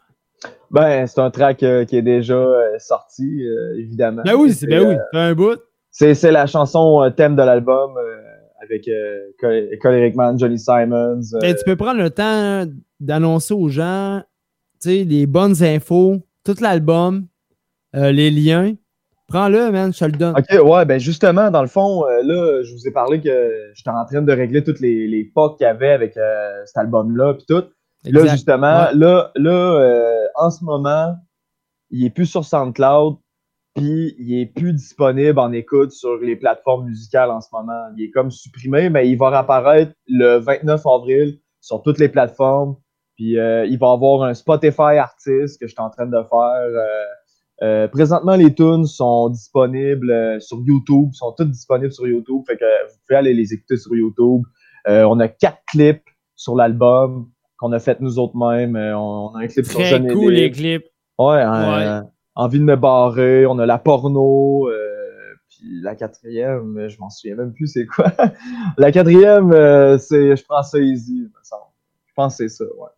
Ben, 0.72 1.08
c'est 1.08 1.20
un 1.20 1.32
track 1.32 1.64
euh, 1.64 1.84
qui 1.86 1.98
est 1.98 2.02
déjà 2.04 2.36
euh, 2.36 2.78
sorti, 2.78 3.44
euh, 3.48 3.80
évidemment. 3.80 4.22
Ben 4.24 4.36
oui, 4.36 4.52
c'est 4.52 4.68
ben 4.68 4.88
oui, 4.88 4.96
un 5.14 5.34
bout. 5.34 5.60
C'est 5.92 6.32
la 6.32 6.46
chanson 6.46 7.12
thème 7.16 7.36
de 7.36 7.42
l'album 7.42 7.92
avec 8.62 8.88
euh, 8.88 9.20
Col- 9.40 9.70
Coleric 9.82 10.16
Man, 10.16 10.38
Johnny 10.38 10.60
Simons. 10.60 11.22
Ben, 11.42 11.56
tu 11.56 11.64
peux 11.66 11.76
prendre 11.76 12.00
le 12.00 12.10
temps 12.12 12.66
d'annoncer 13.00 13.54
aux 13.54 13.70
gens, 13.70 14.22
les 14.86 15.26
bonnes 15.26 15.64
infos, 15.64 16.18
tout 16.46 16.56
l'album, 16.62 17.26
les 17.94 18.30
liens. 18.30 18.76
Prends-le, 19.28 19.72
man, 19.72 19.94
je 19.94 20.00
te 20.00 20.06
le 20.06 20.12
donne. 20.12 20.36
OK, 20.38 20.64
ouais, 20.64 20.86
ben 20.86 21.00
justement, 21.00 21.52
dans 21.52 21.62
le 21.62 21.68
fond, 21.68 22.04
là, 22.06 22.64
je 22.64 22.72
vous 22.74 22.88
ai 22.88 22.92
parlé 22.92 23.22
que 23.22 23.52
j'étais 23.74 23.90
en 23.90 24.06
train 24.06 24.22
de 24.22 24.32
régler 24.32 24.64
toutes 24.64 24.80
les, 24.80 25.08
les 25.08 25.24
qu'il 25.58 25.66
y 25.66 25.70
avait 25.70 25.92
avec 25.92 26.14
cet 26.66 26.78
album-là, 26.78 27.34
puis 27.36 27.46
tout. 27.48 27.64
Là, 28.06 28.26
justement, 28.28 28.86
Ouais. 28.86 28.94
là, 28.96 29.32
là 29.36 29.52
euh, 29.82 30.26
en 30.36 30.50
ce 30.50 30.64
moment, 30.64 31.16
il 31.90 32.06
est 32.06 32.10
plus 32.10 32.26
sur 32.28 32.46
SoundCloud, 32.46 33.18
puis 33.76 34.16
il 34.20 34.40
est 34.40 34.46
plus 34.46 34.74
disponible 34.74 35.38
en 35.40 35.52
écoute 35.52 35.92
sur 35.92 36.18
les 36.18 36.36
plateformes 36.36 36.86
musicales 36.86 37.30
en 37.32 37.42
ce 37.42 37.50
moment. 37.52 37.88
Il 37.98 38.04
est 38.06 38.12
comme 38.12 38.32
supprimé, 38.32 38.90
mais 38.90 39.10
il 39.10 39.18
va 39.18 39.30
réapparaître 39.30 39.94
le 40.08 40.38
29 40.38 40.82
avril 40.86 41.40
sur 41.62 41.82
toutes 41.82 42.00
les 42.00 42.10
plateformes. 42.10 42.76
Puis 43.16 43.38
euh, 43.38 43.66
il 43.66 43.78
va 43.78 43.92
avoir 43.92 44.24
un 44.24 44.34
Spotify 44.34 44.98
artiste 44.98 45.60
que 45.60 45.68
je 45.68 45.74
suis 45.74 45.82
en 45.82 45.90
train 45.90 46.06
de 46.06 46.24
faire. 46.24 46.70
euh, 47.62 47.88
présentement, 47.90 48.36
les 48.36 48.54
tunes 48.56 48.86
sont 48.86 49.28
disponibles 49.30 50.42
sur 50.42 50.60
YouTube, 50.66 51.10
sont 51.12 51.34
toutes 51.38 51.52
disponibles 51.52 51.92
sur 51.92 52.08
YouTube. 52.08 52.44
Fait 52.48 52.56
que 52.56 52.64
vous 52.88 52.98
pouvez 53.06 53.18
aller 53.18 53.34
les 53.34 53.54
écouter 53.54 53.76
sur 53.76 53.94
YouTube. 53.94 54.44
On 54.88 55.20
a 55.20 55.28
quatre 55.28 55.60
clips 55.68 56.08
sur 56.38 56.56
l'album 56.56 57.30
qu'on 57.60 57.72
a 57.72 57.80
fait 57.80 58.00
nous 58.00 58.18
autres 58.20 58.38
mêmes. 58.38 58.76
Euh, 58.76 58.98
on 58.98 59.36
a 59.36 59.40
un 59.44 59.48
clip 59.48 59.66
sur 59.66 59.80
Très 59.80 59.96
et 59.96 60.08
cool, 60.08 60.32
les 60.34 60.52
clips. 60.52 60.86
Ouais, 61.18 61.44
euh, 61.44 62.02
envie 62.36 62.60
de 62.60 62.64
me 62.64 62.76
barrer. 62.76 63.46
On 63.46 63.60
a 63.60 63.66
la 63.66 63.78
porno. 63.78 64.70
euh, 64.70 64.86
puis 65.50 65.82
la 65.82 65.96
quatrième, 65.96 66.88
je 66.88 66.98
m'en 67.00 67.10
souviens 67.10 67.36
même 67.36 67.54
plus 67.54 67.68
c'est 67.68 67.86
quoi. 67.86 68.12
la 68.78 68.92
quatrième, 68.92 69.52
c'est 70.00 70.36
Je 70.36 70.44
prends 70.46 70.64
ça 70.64 70.80
easy, 70.80 71.18
il 71.18 71.24
me 71.24 71.30
semble. 71.44 71.64
Je 72.08 72.14
pense 72.16 72.38
que 72.38 72.48
c'est 72.48 72.56
ça, 72.56 72.66
ouais. 72.66 72.90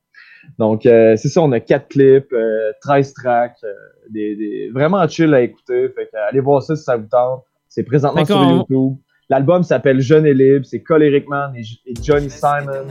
Donc, 0.58 0.86
euh, 0.86 1.16
c'est 1.18 1.30
ça, 1.30 1.42
on 1.42 1.52
a 1.52 1.60
quatre 1.60 1.88
clips, 1.90 2.34
euh, 2.34 2.72
13 2.82 3.14
tracks, 3.14 3.58
euh, 3.64 3.74
des, 4.10 4.36
des- 4.36 4.70
vraiment 4.72 5.08
chill 5.08 5.34
à 5.36 5.42
écouter. 5.42 5.90
Fait 5.90 6.08
que, 6.12 6.18
allez 6.30 6.40
voir 6.40 6.62
ça 6.64 6.76
si 6.76 6.84
ça 6.84 6.98
vous 6.98 7.06
tente. 7.08 7.44
C'est 7.68 7.84
présentement 7.84 8.26
sur 8.26 8.36
YouTube. 8.58 8.98
L'album 9.30 9.64
s'appelle 9.64 10.02
Jeune 10.02 10.26
et 10.26 10.34
libre. 10.34 10.66
C'est 10.66 10.82
Coleric 10.82 11.28
Man 11.30 11.54
et, 11.56 11.62
et 11.86 11.94
Johnny 12.04 12.30
Simons. 12.30 12.88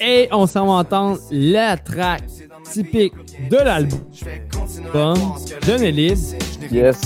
Et 0.00 0.28
on 0.32 0.46
s'en 0.46 0.66
va 0.66 0.72
entendre 0.72 1.18
la 1.30 1.76
track 1.76 2.22
typique 2.70 3.14
de 3.50 3.56
l'album. 3.56 3.98
Et 5.82 5.92
libre. 5.92 6.20
Yes. 6.70 7.00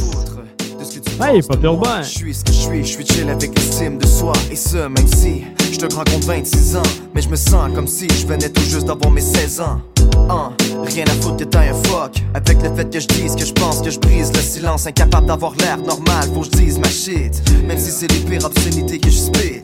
Il 1.31 1.37
est 1.37 1.49
pas 1.49 1.57
urbain. 1.63 2.03
Je 2.03 2.09
suis 2.09 2.35
ce 2.35 2.45
que 2.45 2.53
je 2.53 2.59
suis, 2.59 2.85
je 2.85 2.89
suis 2.89 3.07
chill 3.07 3.29
avec 3.29 3.57
l'estime 3.57 3.99
de 3.99 4.07
soi. 4.07 4.33
Et 4.51 4.57
ce, 4.57 4.89
même 4.89 5.07
si 5.07 5.45
je 5.73 5.79
te 5.79 5.87
compte 5.87 6.25
26 6.25 6.77
ans. 6.77 6.83
Mais 7.15 7.23
je 7.23 7.29
me 7.29 7.37
sens 7.37 7.73
comme 7.75 7.87
si 7.87 8.09
je 8.09 8.27
venais 8.27 8.49
tout 8.49 8.63
juste 8.63 8.87
d'avoir 8.87 9.11
mes 9.11 9.21
16 9.21 9.61
ans. 9.61 9.81
Hein, 10.29 10.53
rien 10.85 11.05
à 11.07 11.23
foutre 11.23 11.39
que 11.39 11.45
t'as 11.45 11.61
un 11.61 11.75
fuck. 11.85 12.23
Avec 12.35 12.63
le 12.63 12.75
fait 12.75 12.91
que 12.91 13.01
je 13.01 13.07
dise 13.09 13.37
que 13.37 13.45
je 13.45 13.53
pense 13.53 13.81
que 13.83 13.91
je 13.91 13.99
brise 13.99 14.33
le 14.33 14.41
silence. 14.41 14.87
Incapable 14.87 15.27
d'avoir 15.27 15.55
l'air 15.57 15.79
normal, 15.79 16.29
faut 16.35 16.41
que 16.41 16.47
je 16.47 16.51
dise 16.51 16.79
ma 16.79 16.89
shit. 16.89 17.43
Même 17.67 17.79
si 17.79 17.91
c'est 17.91 18.11
les 18.11 18.19
pires 18.19 18.45
obscénités 18.45 18.99
que 18.99 19.11
je 19.11 19.19
spit. 19.19 19.63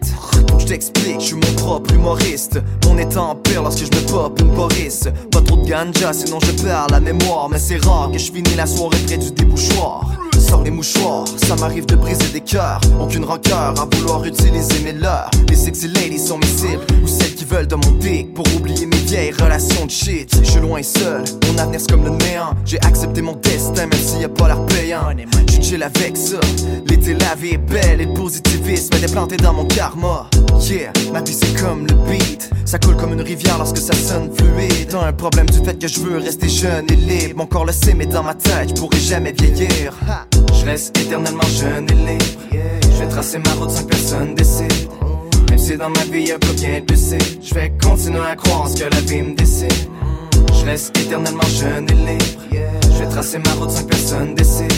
Je 0.59 0.67
t'explique, 0.67 1.21
je 1.21 1.27
suis 1.27 1.35
mon 1.35 1.53
propre 1.57 1.95
humoriste. 1.95 2.61
Mon 2.87 2.99
état 2.99 3.23
empire 3.23 3.63
lorsque 3.63 3.81
je 3.81 3.99
me 3.99 4.07
pop 4.07 4.39
une 4.41 4.51
Boris. 4.51 5.09
Pas 5.31 5.41
trop 5.41 5.57
de 5.57 5.69
ganja, 5.69 6.13
sinon 6.13 6.39
je 6.41 6.53
perds 6.63 6.89
la 6.91 7.01
mémoire. 7.01 7.49
Mais 7.51 7.59
c'est 7.59 7.83
rare 7.85 8.11
que 8.13 8.19
je 8.19 8.31
finis 8.31 8.55
la 8.57 8.67
soirée 8.67 8.99
près 9.07 9.19
du 9.19 9.31
débouchoir. 9.31 10.11
Sors 10.39 10.63
les 10.63 10.71
mouchoirs, 10.71 11.25
ça 11.37 11.57
m'arrive 11.57 11.85
de 11.87 11.97
briser 11.97 12.29
des 12.33 12.41
cœurs. 12.41 12.81
Aucune 13.01 13.25
rancœur 13.25 13.75
à 13.79 13.97
vouloir 13.97 14.25
utiliser 14.25 14.81
mes 14.85 14.93
leurs. 14.93 15.31
Les 15.49 15.57
sexy 15.57 15.89
ladies 15.89 16.19
sont 16.19 16.39
mes 16.39 16.47
cibles, 16.47 16.87
ou 17.03 17.07
celles 17.07 17.35
qui 17.35 17.45
veulent 17.45 17.67
de 17.67 17.75
mon 17.75 17.91
dick 17.93 18.33
pour 18.35 18.47
oublier 18.57 18.87
mes 18.87 18.97
vieilles 18.99 19.33
relations 19.33 19.85
de 19.85 19.91
shit. 19.91 20.28
Je 20.33 20.51
suis 20.51 20.61
loin 20.61 20.79
et 20.79 20.83
seul, 20.83 21.25
mon 21.47 21.59
avenir 21.59 21.81
c'est 21.81 21.91
comme 21.91 22.05
le 22.05 22.11
néant. 22.11 22.55
J'ai 22.65 22.79
accepté 22.81 23.23
mon 23.23 23.35
destin, 23.35 23.87
même 23.87 24.01
s'il 24.01 24.21
y 24.21 24.25
a 24.25 24.29
pas 24.29 24.49
l'air 24.49 24.65
payant. 24.67 25.01
Je 25.51 25.61
chill 25.61 25.83
avec 25.83 26.17
ça. 26.17 26.39
L'été, 26.87 27.15
la 27.15 27.35
vie 27.35 27.55
est 27.55 27.59
belle 27.59 28.01
et 28.01 28.07
le 28.07 28.15
positivisme 28.15 28.95
est 28.95 29.01
déplanté 29.01 29.37
dans 29.37 29.53
mon 29.53 29.65
karma. 29.65 30.29
Yeah, 30.61 30.93
ma 31.13 31.23
vie 31.23 31.33
c'est 31.33 31.61
comme 31.61 31.87
le 31.87 31.95
beat. 32.09 32.51
Ça 32.65 32.79
coule 32.79 32.97
comme 32.97 33.13
une 33.13 33.23
rivière 33.23 33.59
lorsque 33.59 33.79
ça 33.79 33.95
sonne 33.95 34.31
fluide. 34.37 34.89
T'as 34.91 35.07
un 35.07 35.13
problème 35.13 35.49
du 35.49 35.59
fait 35.59 35.79
que 35.79 35.89
je 35.89 36.01
veux 36.01 36.19
rester 36.19 36.49
jeune 36.49 36.87
et 36.91 36.97
libre. 36.97 37.39
Mon 37.39 37.47
corps 37.47 37.65
le 37.65 37.73
sait, 37.73 37.95
mais 37.95 38.07
dans 38.07 38.23
ma 38.23 38.35
tête, 38.35 38.71
je 38.71 38.75
pourrai 38.75 38.99
jamais 38.99 39.33
vieillir. 39.33 39.95
Je 40.53 40.65
reste 40.65 40.97
éternellement 40.99 41.49
jeune 41.59 41.87
et 41.91 41.95
libre. 41.95 42.63
Je 42.83 42.99
vais 42.99 43.09
tracer 43.09 43.39
ma 43.39 43.53
route 43.53 43.71
sans 43.71 43.85
que 43.85 43.89
personne 43.89 44.35
décide. 44.35 44.89
Même 45.49 45.59
si 45.59 45.77
dans 45.77 45.91
ma 45.91 46.05
vie 46.05 46.29
y'a 46.29 46.39
pas 46.39 46.53
bien 46.53 46.81
de 46.81 46.95
je 46.95 47.55
vais 47.55 47.73
continuer 47.83 48.21
à 48.21 48.37
croire 48.37 48.69
ce 48.69 48.83
que 48.83 48.91
la 48.91 49.01
vie 49.01 49.23
me 49.23 49.35
décide. 49.35 49.73
Je 50.53 50.65
reste 50.65 50.97
éternellement 50.99 51.49
jeune 51.61 51.87
et 51.91 51.95
libre. 51.95 52.43
Je 52.93 52.99
vais 52.99 53.09
tracer 53.09 53.39
ma 53.39 53.53
route 53.53 53.71
sans 53.71 53.85
que 53.85 53.89
personne 53.89 54.35
décide. 54.35 54.78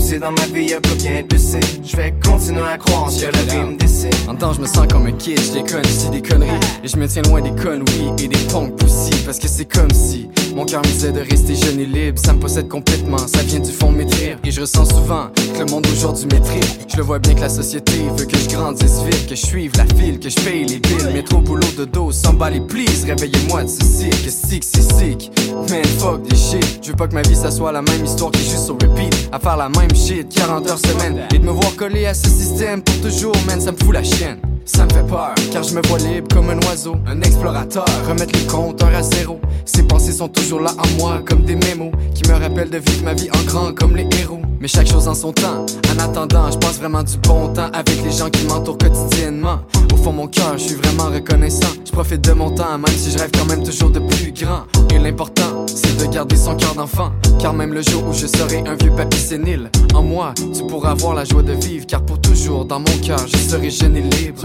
Si 0.00 0.18
dans 0.18 0.32
ma 0.32 0.46
vie 0.46 0.70
y'a 0.70 0.80
pas 0.80 0.94
bien 0.96 1.22
de 1.22 1.34
lucide, 1.34 1.64
je 1.84 1.96
vais 1.96 2.12
continuer 2.24 2.62
à 2.62 2.78
croire 2.78 3.04
en 3.04 3.10
ce 3.10 3.24
que 3.24 3.32
la 3.32 3.42
vie 3.42 3.70
me 3.70 3.76
décide. 3.76 4.14
En 4.28 4.34
temps, 4.34 4.52
je 4.52 4.60
me 4.60 4.66
sens 4.66 4.86
comme 4.90 5.06
un 5.06 5.12
kid, 5.12 5.38
je 5.38 5.52
déconne 5.52 5.82
des 6.10 6.22
conneries. 6.22 6.50
Et 6.82 6.88
je 6.88 6.96
me 6.96 7.06
tiens 7.06 7.22
loin 7.22 7.40
des 7.40 7.50
conneries 7.50 8.10
et 8.18 8.26
des 8.26 8.38
punks 8.50 8.74
pussy. 8.76 9.12
Parce 9.24 9.38
que 9.38 9.46
c'est 9.46 9.66
comme 9.66 9.90
si 9.92 10.28
mon 10.54 10.64
cœur 10.64 10.80
me 10.80 10.86
disait 10.86 11.12
de 11.12 11.20
rester 11.20 11.54
jeune 11.54 11.78
et 11.78 11.86
libre. 11.86 12.18
Ça 12.18 12.32
me 12.32 12.40
possède 12.40 12.68
complètement, 12.68 13.18
ça 13.18 13.42
vient 13.42 13.60
du 13.60 13.70
fond 13.70 13.92
de 13.92 13.98
mes 13.98 14.06
tripes. 14.06 14.38
Et 14.44 14.50
je 14.50 14.62
ressens 14.62 14.86
souvent 14.86 15.28
que 15.54 15.58
le 15.60 15.66
monde 15.66 15.86
aujourd'hui 15.92 16.26
m'étripe. 16.32 16.64
Je 16.88 16.96
le 16.96 17.02
vois 17.02 17.18
bien 17.18 17.34
que 17.34 17.40
la 17.40 17.48
société 17.48 17.92
veut 18.16 18.26
que 18.26 18.36
je 18.36 18.48
grandisse 18.48 19.02
vite, 19.04 19.28
que 19.28 19.36
je 19.36 19.46
suive 19.46 19.72
la 19.76 19.86
file, 19.94 20.18
que 20.18 20.28
je 20.28 20.36
paye 20.36 20.64
les 20.64 20.78
billes. 20.78 21.12
Métro, 21.12 21.38
boulot, 21.38 21.66
de 21.78 21.84
dos, 21.84 22.10
somebody 22.10 22.60
please. 22.60 23.04
Réveillez-moi 23.06 23.64
de 23.64 23.68
ce 23.68 23.84
cycle, 23.84 24.30
sick, 24.30 24.64
c'est 24.64 24.82
sick. 24.82 25.30
Man, 25.70 25.84
fuck 25.98 26.22
des 26.22 26.36
shit. 26.36 26.80
Je 26.82 26.88
veux 26.88 26.96
pas 26.96 27.06
que 27.06 27.14
ma 27.14 27.22
vie 27.22 27.36
ça 27.36 27.50
soit 27.50 27.70
la 27.70 27.82
même 27.82 28.04
histoire 28.04 28.30
qui 28.32 28.40
juste 28.40 28.64
sur 28.64 28.74
repeat. 28.74 29.28
À 29.30 29.38
faire 29.38 29.56
la 29.56 29.68
même 29.68 29.89
shit, 29.94 30.28
40 30.34 30.70
heures 30.70 30.78
semaine. 30.78 31.26
Et 31.34 31.38
de 31.38 31.44
me 31.44 31.50
voir 31.50 31.74
coller 31.76 32.06
à 32.06 32.14
ce 32.14 32.28
système 32.28 32.82
pour 32.82 33.00
toujours, 33.00 33.34
man, 33.46 33.60
ça 33.60 33.72
me 33.72 33.76
fout 33.76 33.92
la 33.92 34.02
chienne. 34.02 34.38
Ça 34.64 34.84
me 34.84 34.90
fait 34.90 35.06
peur, 35.06 35.34
car 35.52 35.62
je 35.62 35.74
me 35.74 35.82
vois 35.88 35.98
libre 35.98 36.28
comme 36.32 36.50
un 36.50 36.58
oiseau, 36.68 36.96
un 37.06 37.20
explorateur. 37.22 37.84
Remettre 38.06 38.38
les 38.38 38.46
compteurs 38.46 38.94
à 38.94 39.02
zéro. 39.02 39.40
Ces 39.64 39.82
pensées 39.82 40.12
sont 40.12 40.28
toujours 40.28 40.60
là 40.60 40.72
en 40.78 41.00
moi, 41.00 41.22
comme 41.26 41.42
des 41.42 41.56
mémos, 41.56 41.92
qui 42.14 42.28
me 42.28 42.34
rappellent 42.34 42.70
de 42.70 42.78
vivre 42.78 43.04
ma 43.04 43.14
vie 43.14 43.28
en 43.30 43.44
grand 43.44 43.72
comme 43.74 43.96
les 43.96 44.06
héros. 44.20 44.42
Mais 44.60 44.68
chaque 44.68 44.88
chose 44.88 45.08
en 45.08 45.14
son 45.14 45.32
temps. 45.32 45.64
En 45.90 45.98
attendant, 45.98 46.50
je 46.50 46.58
passe 46.58 46.78
vraiment 46.78 47.02
du 47.02 47.16
bon 47.16 47.48
temps 47.48 47.70
avec 47.72 48.04
les 48.04 48.10
gens 48.10 48.28
qui 48.28 48.44
m'entourent 48.44 48.76
quotidiennement. 48.76 49.60
Au 49.90 49.96
fond, 49.96 50.12
mon 50.12 50.26
cœur, 50.26 50.58
je 50.58 50.64
suis 50.64 50.74
vraiment 50.74 51.04
reconnaissant. 51.04 51.72
Je 51.82 51.90
profite 51.90 52.20
de 52.20 52.32
mon 52.32 52.50
temps, 52.50 52.76
même 52.76 52.94
si 52.94 53.10
je 53.10 53.18
rêve 53.18 53.30
quand 53.32 53.46
même 53.46 53.64
toujours 53.64 53.88
de 53.88 54.00
plus 54.00 54.32
grand. 54.32 54.64
Et 54.94 54.98
l'important, 54.98 55.64
c'est 55.66 55.96
de 55.96 56.04
garder 56.12 56.36
son 56.36 56.56
cœur 56.56 56.74
d'enfant. 56.74 57.10
Car 57.38 57.54
même 57.54 57.72
le 57.72 57.80
jour 57.80 58.04
où 58.06 58.12
je 58.12 58.26
serai 58.26 58.58
un 58.66 58.74
vieux 58.74 58.94
papy 58.94 59.16
sénile, 59.16 59.70
en 59.94 60.02
moi, 60.02 60.34
tu 60.36 60.62
pourras 60.66 60.90
avoir 60.90 61.14
la 61.14 61.24
joie 61.24 61.42
de 61.42 61.54
vivre. 61.54 61.86
Car 61.86 62.02
pour 62.02 62.20
toujours, 62.20 62.66
dans 62.66 62.80
mon 62.80 62.98
cœur, 63.02 63.26
je 63.26 63.38
serai 63.38 63.70
jeune 63.70 63.96
et 63.96 64.02
libre. 64.02 64.42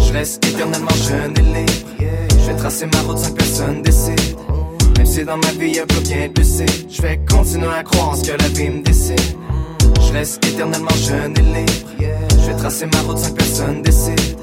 Je 0.00 0.12
reste 0.12 0.46
éternellement 0.46 0.94
jeune 1.08 1.34
et 1.38 1.58
libre. 1.60 1.88
Je 2.30 2.52
vais 2.52 2.56
tracer 2.56 2.86
ma 2.86 3.00
route 3.00 3.18
sans 3.18 3.30
que 3.30 3.38
personne 3.38 3.82
décide. 3.82 4.36
Même 4.96 5.06
si 5.06 5.24
dans 5.24 5.36
ma 5.36 5.50
vie 5.52 5.76
y'a 5.76 5.86
pas 5.86 6.00
bien 6.00 6.28
de 6.28 6.42
je 6.42 7.02
vais 7.02 7.20
continuer 7.28 7.68
à 7.68 7.82
croire 7.82 8.10
en 8.10 8.16
ce 8.16 8.30
que 8.30 8.36
la 8.36 8.48
vie 8.48 8.70
me 8.70 8.82
décide. 8.82 9.20
Je 10.00 10.12
reste 10.12 10.44
éternellement 10.46 10.96
jeune 11.06 11.34
et 11.38 11.42
libre. 11.42 11.90
Je 11.98 12.46
vais 12.46 12.56
tracer 12.56 12.86
ma 12.86 13.00
route 13.00 13.18
sans 13.18 13.30
que 13.30 13.36
personne 13.36 13.82
décide. 13.82 14.36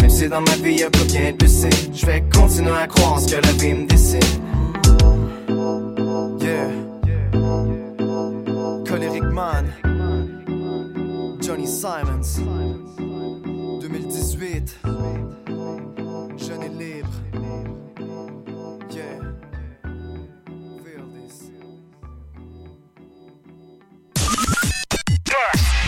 Même 0.00 0.10
si 0.10 0.28
dans 0.28 0.40
ma 0.40 0.56
vie 0.56 0.80
y'a 0.80 0.90
pas 0.90 1.04
bien 1.04 1.32
de 1.32 1.46
je 1.46 2.06
vais 2.06 2.22
continuer 2.32 2.70
à 2.70 2.86
croire 2.86 3.14
en 3.14 3.20
ce 3.20 3.34
que 3.34 3.40
la 3.40 3.52
vie 3.52 3.74
me 3.74 3.86
dessine. 3.86 4.20
Yeah. 6.40 6.70
Colérique 8.88 9.22
Man. 9.22 9.66
Johnny 11.40 11.66
Simons. 11.66 12.40
2018. 13.80 14.76
Jeune 16.38 16.62
et 16.62 16.68
libre. 16.84 17.08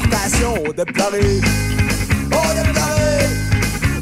de 0.00 0.08
bonnes 0.08 0.14
importations. 0.14 0.54
De 0.76 0.84
pleurer. 0.84 1.40
Oh, 2.32 2.50
de 2.56 2.72
pleurer. 2.72 3.26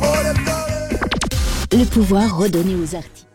Oh, 0.01 0.17
de 0.27 0.33
pleurer. 0.43 1.79
Le 1.79 1.85
pouvoir 1.85 2.39
redonné 2.39 2.75
aux 2.75 2.95
artistes. 2.95 3.29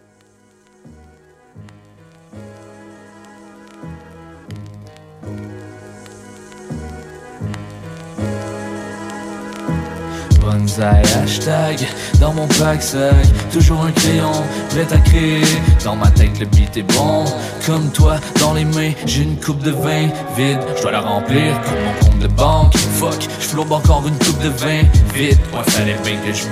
Bonsaï 10.41 11.01
hashtag 11.15 11.87
dans 12.19 12.33
mon 12.33 12.47
pack 12.47 12.81
sac 12.81 13.15
Toujours 13.51 13.81
un 13.83 13.91
crayon 13.91 14.31
prêt 14.69 14.87
à 14.91 14.97
créer 14.99 15.41
Dans 15.83 15.95
ma 15.95 16.09
tête 16.11 16.37
le 16.39 16.45
beat 16.45 16.77
est 16.77 16.83
bon 16.83 17.25
Comme 17.65 17.89
toi 17.91 18.17
dans 18.39 18.53
les 18.53 18.65
mains 18.65 18.91
j'ai 19.05 19.23
une 19.23 19.39
coupe 19.39 19.63
de 19.63 19.71
vin 19.71 20.09
vide 20.37 20.59
Je 20.75 20.81
dois 20.81 20.91
la 20.91 21.01
remplir 21.01 21.59
comme 21.61 21.81
mon 21.83 21.93
compte 21.99 22.12
de 22.23 22.27
banque 22.29 22.75
Fuck. 22.77 23.27
Je 23.39 23.47
flambe 23.47 23.71
encore 23.71 24.03
une 24.07 24.17
coupe 24.17 24.41
de 24.41 24.49
vin. 24.49 24.83
Vide 25.13 25.37
Ouais 25.53 25.63
fallait 25.67 25.97
bien 26.03 26.15
que 26.25 26.33
je 26.33 26.43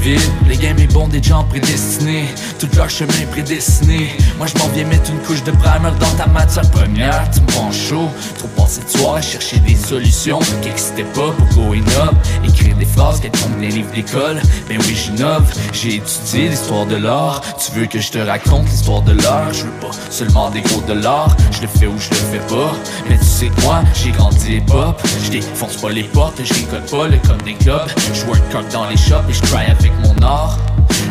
vide 0.00 0.20
Les 0.48 0.56
games 0.56 0.78
est 0.78 0.92
bon 0.92 1.08
des 1.08 1.22
gens 1.22 1.44
prédestinés. 1.44 2.26
Tout 2.58 2.68
leur 2.76 2.88
chemin 2.88 3.26
prédestiné. 3.32 4.10
Moi 4.38 4.46
je 4.46 4.58
m'en 4.58 4.68
viens 4.68 4.84
mettre 4.84 5.10
une 5.10 5.18
couche 5.20 5.42
de 5.42 5.50
primer 5.50 5.90
dans 5.98 6.16
ta 6.16 6.26
matière 6.26 6.70
première. 6.70 7.28
Tu 7.30 7.40
me 7.40 7.72
chaud. 7.72 8.08
Trop 8.38 8.48
passé 8.56 8.80
de 8.82 8.98
soir 8.98 9.22
chercher 9.22 9.58
des 9.58 9.74
solutions. 9.74 10.38
Qu'existait 10.62 11.04
pas 11.14 11.32
pour 11.32 11.64
going 11.64 11.84
up. 12.00 12.14
Écrire 12.44 12.76
des 12.76 12.84
phrases 12.84 13.20
qu'elles 13.20 13.32
tombent 13.32 13.60
des 13.60 13.68
livres 13.68 13.92
d'école. 13.92 14.40
Ben 14.68 14.78
oui 14.80 14.94
j'innove 14.94 15.52
J'ai 15.72 15.96
étudié 15.96 16.48
l'histoire 16.50 16.86
de 16.86 16.96
l'art. 16.96 17.42
Tu 17.58 17.72
veux 17.72 17.86
que 17.86 17.98
je 17.98 18.10
te 18.12 18.18
raconte 18.18 18.68
l'histoire 18.70 19.02
de 19.02 19.12
l'art 19.22 19.52
Je 19.52 19.64
veux 19.64 19.80
pas 19.80 19.90
seulement 20.10 20.50
des 20.50 20.60
gros 20.60 20.82
dollars. 20.82 21.36
Je 21.50 21.62
le 21.62 21.68
fais 21.68 21.86
ou 21.86 21.98
je 21.98 22.10
le 22.10 22.16
fais 22.16 22.54
pas. 22.54 22.72
Mais 23.08 23.18
tu 23.18 23.24
sais 23.24 23.48
que 23.48 23.60
moi 23.62 23.82
j'ai 23.94 24.12
grandi 24.12 24.56
hip-hop 24.56 25.02
Je 25.24 25.30
défonce 25.30 25.76
pas 25.76 25.90
les 25.90 26.04
portes 26.04 26.40
Je 26.44 26.54
récolte 26.54 26.90
pas 26.90 27.08
le 27.08 27.18
code 27.18 27.42
des 27.44 27.54
clubs 27.54 27.88
Je 28.14 28.24
work 28.26 28.42
hard 28.54 28.68
dans 28.72 28.88
les 28.88 28.96
shops 28.96 29.28
et 29.28 29.32
je 29.32 29.40
try 29.42 29.64
avec 29.66 29.92
mon 30.02 30.14
art 30.24 30.58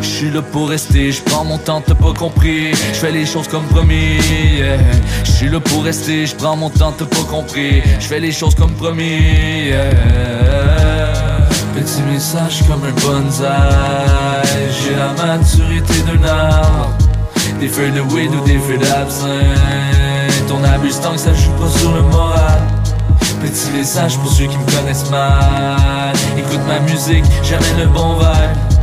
je 0.02 0.06
suis 0.06 0.30
là 0.30 0.42
pour 0.42 0.68
rester, 0.68 1.12
je 1.12 1.22
prends 1.22 1.44
mon 1.44 1.58
temps, 1.58 1.82
t'as 1.84 1.94
pas 1.94 2.12
compris. 2.12 2.72
Je 2.72 2.98
fais 2.98 3.10
les 3.10 3.26
choses 3.26 3.48
comme 3.48 3.64
promis. 3.64 4.18
yeah. 4.56 4.78
Je 5.24 5.30
suis 5.30 5.48
là 5.48 5.60
pour 5.60 5.84
rester, 5.84 6.26
je 6.26 6.34
prends 6.34 6.56
mon 6.56 6.70
temps, 6.70 6.92
t'as 6.96 7.04
pas 7.04 7.24
compris. 7.28 7.82
Je 8.00 8.06
fais 8.06 8.20
les 8.20 8.32
choses 8.32 8.54
comme 8.54 8.72
promis. 8.72 9.66
yeah. 9.68 9.90
Petit 11.74 12.02
message 12.10 12.62
comme 12.66 12.84
un 12.84 12.92
bonsaï. 13.00 13.50
J'ai 14.82 14.96
la 14.96 15.12
maturité 15.26 15.94
d'un 16.02 16.28
arbre. 16.28 16.96
Des 17.60 17.68
feuilles 17.68 17.92
de 17.92 18.00
weed 18.00 18.34
ou 18.34 18.44
des 18.44 18.58
feuilles 18.58 18.78
d'absinthe. 18.78 20.50
On 20.52 20.64
abuse 20.64 21.00
tant 21.00 21.12
que 21.12 21.18
ça 21.18 21.34
joue 21.34 21.52
pas 21.52 21.68
sur 21.78 21.92
le 21.92 22.02
moral. 22.02 22.75
Petit 23.40 23.70
message 23.72 24.18
pour 24.18 24.30
ceux 24.30 24.46
qui 24.46 24.56
me 24.56 24.76
connaissent 24.76 25.10
mal. 25.10 26.14
Écoute 26.36 26.60
ma 26.66 26.80
musique, 26.80 27.24
jamais 27.42 27.74
le 27.78 27.86
bon 27.86 28.14
vibe. 28.18 28.75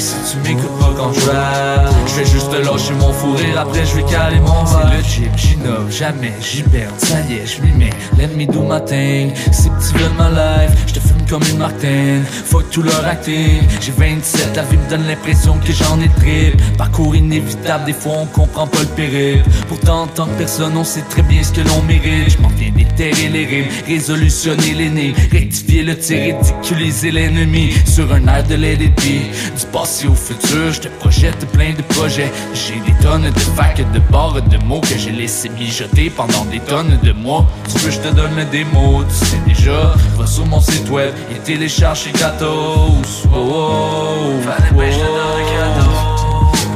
Si 0.00 0.14
tu 0.32 0.38
m'écoutes 0.38 0.78
pas 0.78 0.94
quand 0.96 1.12
je 1.12 1.20
Je 1.20 2.14
vais 2.16 2.24
juste 2.24 2.50
te 2.50 2.56
lâcher 2.56 2.94
mon 2.94 3.12
fou 3.12 3.32
rire. 3.32 3.60
Après 3.60 3.84
je 3.84 3.96
vais 3.96 4.04
caler 4.04 4.40
mon 4.40 4.64
C'est 4.64 4.96
le 4.96 5.02
gym, 5.02 5.32
j'innove 5.36 5.90
jamais, 5.90 6.32
j'y 6.40 6.62
perds 6.62 6.92
Ça 6.96 7.20
y 7.28 7.34
est, 7.34 7.46
je 7.46 7.60
m'y 7.60 7.72
mets, 7.72 7.90
let 8.16 8.28
me 8.28 8.46
do 8.46 8.62
my 8.62 8.82
thing 8.82 9.34
Ces 9.52 9.68
petits 9.68 9.92
veulent 9.92 10.16
ma 10.16 10.30
life, 10.30 10.72
je 10.86 10.94
te 10.94 11.00
fume 11.00 11.26
comme 11.28 11.42
une 11.50 11.58
Martin 11.58 12.22
Fuck 12.46 12.70
tout 12.70 12.82
leur 12.82 13.04
acting. 13.06 13.60
J'ai 13.80 13.92
27, 13.92 14.56
la 14.56 14.62
vie 14.62 14.78
me 14.78 14.88
donne 14.88 15.06
l'impression 15.06 15.58
que 15.58 15.72
j'en 15.72 16.00
ai 16.00 16.08
trip 16.08 16.60
Parcours 16.78 17.14
inévitable, 17.14 17.84
des 17.84 17.92
fois 17.92 18.14
on 18.22 18.26
comprend 18.26 18.66
pas 18.66 18.80
le 18.80 18.86
périple. 18.86 19.48
Pourtant 19.68 20.02
en 20.02 20.06
tant 20.06 20.26
que 20.26 20.38
personne 20.38 20.76
on 20.78 20.84
sait 20.84 21.04
très 21.10 21.22
bien 21.22 21.42
ce 21.42 21.52
que 21.52 21.60
l'on 21.60 21.82
mérite. 21.82 22.30
Je 22.30 22.38
m'en 22.38 22.48
viens 22.48 22.70
déterrer 22.70 23.28
les 23.28 23.44
rimes, 23.44 23.68
résolutionner 23.86 24.72
les 24.74 24.88
nez 24.88 25.14
Rectifier 25.30 25.82
le 25.82 25.96
tir, 25.96 26.36
ridiculiser 26.38 27.10
l'ennemi. 27.10 27.74
Sur 27.84 28.12
un 28.12 28.26
air 28.26 28.44
de 28.44 28.56
Be 28.56 29.30
Du 29.58 29.66
passé 29.72 29.89
au 30.06 30.14
futur, 30.14 30.72
je 30.72 30.80
te 30.82 30.88
projette 30.88 31.44
plein 31.52 31.72
de 31.72 31.82
projets. 31.82 32.30
J'ai 32.54 32.80
des 32.80 32.96
tonnes 33.02 33.28
de 33.28 33.40
facs, 33.56 33.84
de 33.92 33.98
barres, 34.10 34.40
de 34.40 34.56
mots 34.64 34.80
Que 34.80 34.96
j'ai 34.96 35.10
laissé 35.10 35.48
mijoter 35.48 36.10
pendant 36.10 36.44
des 36.44 36.60
tonnes 36.60 36.98
de 37.02 37.12
mois. 37.12 37.44
Tu 37.68 37.78
veux 37.78 37.90
je 37.90 37.98
te 37.98 38.08
donne 38.14 38.36
le 38.36 38.44
démo, 38.44 39.02
tu 39.08 39.26
sais 39.26 39.40
déjà. 39.46 39.94
Va 40.16 40.26
sur 40.26 40.46
mon 40.46 40.60
site 40.60 40.88
web 40.90 41.12
et 41.32 41.38
télécharge 41.40 42.04
chez 42.04 42.12
gratos. 42.12 42.46
Oh, 43.24 43.36
oh, 43.36 43.42
oh, 43.42 44.40
oh. 44.46 44.80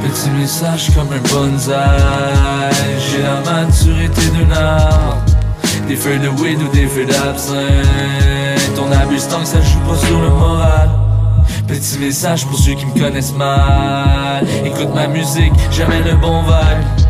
Petit 0.03 0.29
message 0.31 0.89
comme 0.93 1.11
un 1.13 1.21
bonsaï. 1.29 2.71
J'ai 2.99 3.23
la 3.23 3.39
maturité 3.49 4.21
d'un 4.31 4.55
arbre 4.55 5.23
Des 5.87 5.95
feuilles 5.95 6.19
de 6.19 6.29
weed 6.29 6.61
ou 6.61 6.67
des 6.75 6.85
feuilles 6.85 7.05
d'absinthe. 7.05 8.77
On 8.77 8.91
abuse 8.91 9.27
tant 9.27 9.39
que 9.39 9.47
ça 9.47 9.61
joue 9.61 9.79
pas 9.87 9.97
sur 10.05 10.19
le 10.19 10.29
moral 10.29 11.04
Petit 11.67 11.99
message 11.99 12.45
pour 12.45 12.57
ceux 12.57 12.73
qui 12.73 12.85
me 12.85 12.93
connaissent 12.93 13.35
mal 13.35 14.45
Écoute 14.63 14.93
ma 14.93 15.07
musique, 15.07 15.53
jamais 15.71 16.03
le 16.03 16.15
bon 16.15 16.41
vibe 16.43 17.09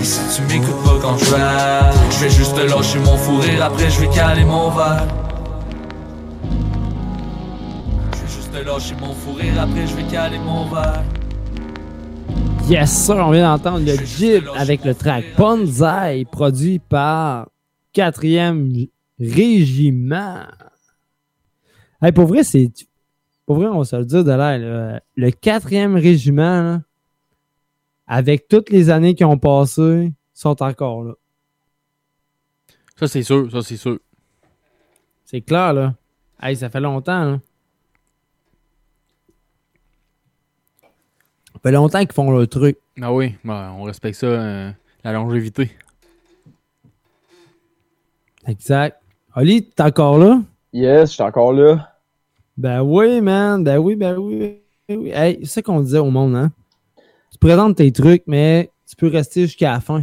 Et 0.00 0.04
si 0.04 0.20
tu 0.36 0.42
m'écoutes 0.42 0.82
pas 0.84 0.98
quand 1.00 1.18
je 1.18 1.24
Je 1.24 2.24
vais 2.24 2.30
juste 2.30 2.54
te 2.54 2.60
lâcher 2.60 2.98
mon 3.00 3.16
fou 3.16 3.38
rire 3.38 3.64
Après 3.64 3.90
je 3.90 4.00
vais 4.00 4.08
caler 4.08 4.44
mon 4.44 4.70
vibe 4.70 5.10
Je 8.12 8.20
vais 8.20 8.28
juste 8.28 8.52
te 8.52 8.64
lâcher 8.64 8.94
mon 9.00 9.12
fou 9.12 9.32
rire 9.32 9.60
Après 9.60 9.86
je 9.86 9.94
vais 9.94 10.04
caler 10.04 10.38
mon 10.38 10.64
vibe 10.66 11.26
Yes, 12.68 12.90
sir, 12.90 13.16
on 13.16 13.30
vient 13.30 13.56
d'entendre 13.56 13.84
le 13.84 13.96
Jib 14.04 14.44
avec 14.56 14.84
le 14.84 14.94
track 14.94 15.24
Bonzai, 15.36 16.24
produit 16.30 16.80
par 16.80 17.48
4e 17.94 18.88
Régiment. 19.18 20.42
Hey, 22.02 22.12
pour 22.12 22.26
vrai, 22.26 22.44
c'est. 22.44 22.70
Pour 23.46 23.56
vrai, 23.56 23.66
on 23.68 23.78
va 23.78 23.84
se 23.84 23.94
le 23.96 24.04
dire 24.04 24.24
de 24.24 24.30
l'air. 24.30 24.58
là. 24.58 25.00
Le 25.16 25.30
4e 25.30 25.94
Régiment, 25.94 26.62
là, 26.62 26.82
avec 28.08 28.48
toutes 28.48 28.70
les 28.70 28.90
années 28.90 29.14
qui 29.14 29.24
ont 29.24 29.38
passé, 29.38 30.12
sont 30.34 30.60
encore 30.62 31.04
là. 31.04 31.14
Ça, 32.98 33.06
c'est 33.06 33.22
sûr, 33.22 33.50
ça, 33.50 33.62
c'est 33.62 33.76
sûr. 33.76 33.98
C'est 35.24 35.40
clair, 35.40 35.72
là. 35.72 35.94
Hey, 36.42 36.56
ça 36.56 36.68
fait 36.70 36.80
longtemps, 36.80 37.24
là. 37.24 37.40
Ça 41.52 41.60
fait 41.62 41.72
longtemps 41.72 42.00
qu'ils 42.00 42.12
font 42.12 42.30
leur 42.30 42.48
truc. 42.48 42.78
Ah 43.00 43.12
oui, 43.12 43.34
bah, 43.44 43.72
on 43.76 43.84
respecte 43.84 44.18
ça, 44.18 44.26
euh, 44.26 44.70
la 45.04 45.12
longévité. 45.12 45.70
Exact. 48.46 49.00
Oli, 49.34 49.68
t'es 49.70 49.82
encore 49.82 50.18
là? 50.18 50.40
Yes, 50.72 51.10
je 51.10 51.14
suis 51.14 51.22
encore 51.22 51.52
là. 51.52 51.95
Ben 52.56 52.82
oui, 52.82 53.20
man. 53.20 53.62
Ben 53.64 53.78
oui, 53.78 53.96
ben 53.96 54.16
oui. 54.18 54.58
ben 54.88 54.98
oui. 54.98 55.10
Hey, 55.10 55.38
c'est 55.42 55.46
ça 55.46 55.62
qu'on 55.62 55.80
disait 55.80 55.98
au 55.98 56.10
monde, 56.10 56.34
hein? 56.36 56.52
Tu 57.32 57.38
présentes 57.38 57.76
tes 57.76 57.92
trucs, 57.92 58.22
mais 58.26 58.70
tu 58.88 58.96
peux 58.96 59.08
rester 59.08 59.42
jusqu'à 59.42 59.72
la 59.72 59.80
fin. 59.80 60.02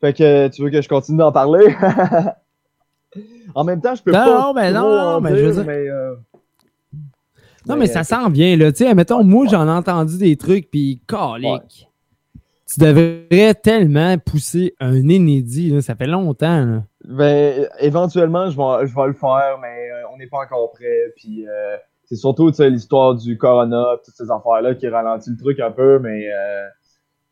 Fait 0.00 0.12
que 0.12 0.48
tu 0.48 0.62
veux 0.62 0.70
que 0.70 0.80
je 0.80 0.88
continue 0.88 1.18
d'en 1.18 1.32
parler? 1.32 1.74
en 3.54 3.64
même 3.64 3.80
temps, 3.80 3.94
je 3.94 4.02
peux 4.02 4.12
Non, 4.12 4.18
pas. 4.18 4.40
non, 4.46 4.54
ben 4.54 4.72
trop 4.74 4.82
non, 4.82 5.12
non, 5.12 5.20
mais 5.20 5.36
je 5.36 5.44
veux 5.44 5.52
dire- 5.52 5.64
mais, 5.66 5.88
euh, 5.88 6.14
Non, 7.66 7.74
Mais, 7.74 7.80
mais 7.80 7.86
ça 7.86 8.00
euh, 8.00 8.02
sent 8.04 8.30
bien, 8.30 8.56
là. 8.56 8.72
Tu 8.72 8.84
sais, 8.84 8.94
mettons, 8.94 9.22
moi, 9.24 9.46
j'en 9.50 9.66
ai 9.66 9.70
entendu 9.70 10.18
des 10.18 10.36
trucs, 10.36 10.70
puis 10.70 11.00
calique. 11.06 11.88
Tu 12.66 12.80
devrais 12.80 13.54
tellement 13.54 14.16
pousser 14.18 14.74
un 14.80 14.96
inédit, 15.08 15.70
là. 15.70 15.82
Ça 15.82 15.94
fait 15.94 16.06
longtemps, 16.06 16.64
là. 16.64 16.84
Ben, 17.06 17.68
éventuellement, 17.80 18.48
je 18.50 18.56
vais, 18.56 18.86
je 18.86 18.94
vais 18.94 19.06
le 19.08 19.12
faire, 19.12 19.58
mais 19.60 19.90
euh, 19.90 20.02
on 20.12 20.16
n'est 20.16 20.26
pas 20.26 20.38
encore 20.38 20.72
prêt. 20.72 21.12
Puis, 21.16 21.46
euh, 21.46 21.76
c'est 22.04 22.16
surtout 22.16 22.50
tu 22.50 22.56
sais, 22.58 22.70
l'histoire 22.70 23.14
du 23.14 23.36
corona, 23.38 23.96
toutes 24.04 24.14
ces 24.14 24.30
affaires-là 24.30 24.74
qui 24.74 24.88
ralentit 24.88 25.30
le 25.30 25.36
truc 25.36 25.60
un 25.60 25.70
peu, 25.70 25.98
mais 25.98 26.28
euh, 26.32 26.64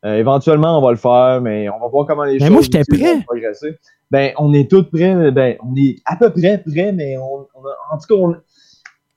euh, 0.05 0.15
éventuellement, 0.17 0.77
on 0.77 0.81
va 0.81 0.91
le 0.91 0.97
faire, 0.97 1.41
mais 1.41 1.69
on 1.69 1.79
va 1.79 1.87
voir 1.87 2.05
comment 2.05 2.23
les 2.23 2.33
Mais 2.33 2.39
choses 2.39 2.49
moi, 2.51 2.61
j'étais 2.61 2.81
aussi 2.81 2.99
prêt. 3.01 3.15
vont 3.15 3.21
progresser. 3.23 3.77
Ben, 4.11 4.31
on 4.37 4.53
est 4.53 4.69
tous 4.69 4.83
prêts, 4.83 5.31
ben, 5.31 5.57
on 5.63 5.75
est 5.75 5.95
à 6.05 6.15
peu 6.17 6.29
près 6.31 6.59
prêts, 6.59 6.91
mais 6.91 7.17
on, 7.17 7.47
on 7.55 7.65
a- 7.65 7.95
en 7.95 7.97
tout 7.97 8.07
cas, 8.07 8.21
on- 8.21 8.35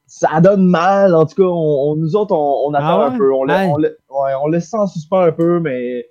ça 0.07 0.41
donne 0.41 0.65
mal. 0.65 1.15
En 1.15 1.27
tout 1.27 1.35
cas, 1.35 1.43
on, 1.49 1.91
on- 1.93 1.97
nous 1.97 2.17
autres, 2.17 2.35
on, 2.35 2.73
attend 2.73 2.87
Ah 2.87 3.09
ouais? 3.09 3.15
un 3.15 3.19
peu. 3.19 3.33
On, 3.35 3.47
Ouais. 3.47 3.69
ouais, 3.77 4.33
on 4.43 4.49
en 4.79 4.87
suspens 4.87 5.21
un 5.21 5.33
peu, 5.33 5.61
mais 5.61 6.07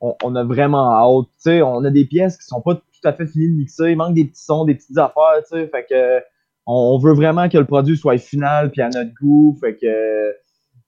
on, 0.00 0.14
a 0.36 0.44
vraiment 0.44 0.92
hâte. 0.94 1.26
Tu 1.42 1.50
sais, 1.50 1.62
on 1.62 1.82
a 1.84 1.90
des 1.90 2.04
pièces 2.04 2.36
qui 2.36 2.44
sont 2.44 2.60
pas 2.60 2.74
tout 3.00 3.08
à 3.08 3.12
fait 3.12 3.26
finies 3.26 3.50
de 3.50 3.56
mixer. 3.56 3.90
Il 3.90 3.96
manque 3.96 4.14
des 4.14 4.24
petits 4.24 4.42
sons, 4.44 4.64
des 4.64 4.74
petites 4.74 4.96
affaires, 4.98 5.42
tu 5.50 5.58
sais. 5.58 5.68
Fait 5.68 5.86
que 5.88 6.22
on, 6.66 6.98
veut 6.98 7.12
vraiment 7.14 7.48
que 7.48 7.58
le 7.58 7.64
produit 7.64 7.96
soit 7.96 8.18
final 8.18 8.70
puis 8.70 8.82
à 8.82 8.88
notre 8.88 9.12
goût. 9.20 9.56
Fait 9.60 9.76
que. 9.76 10.32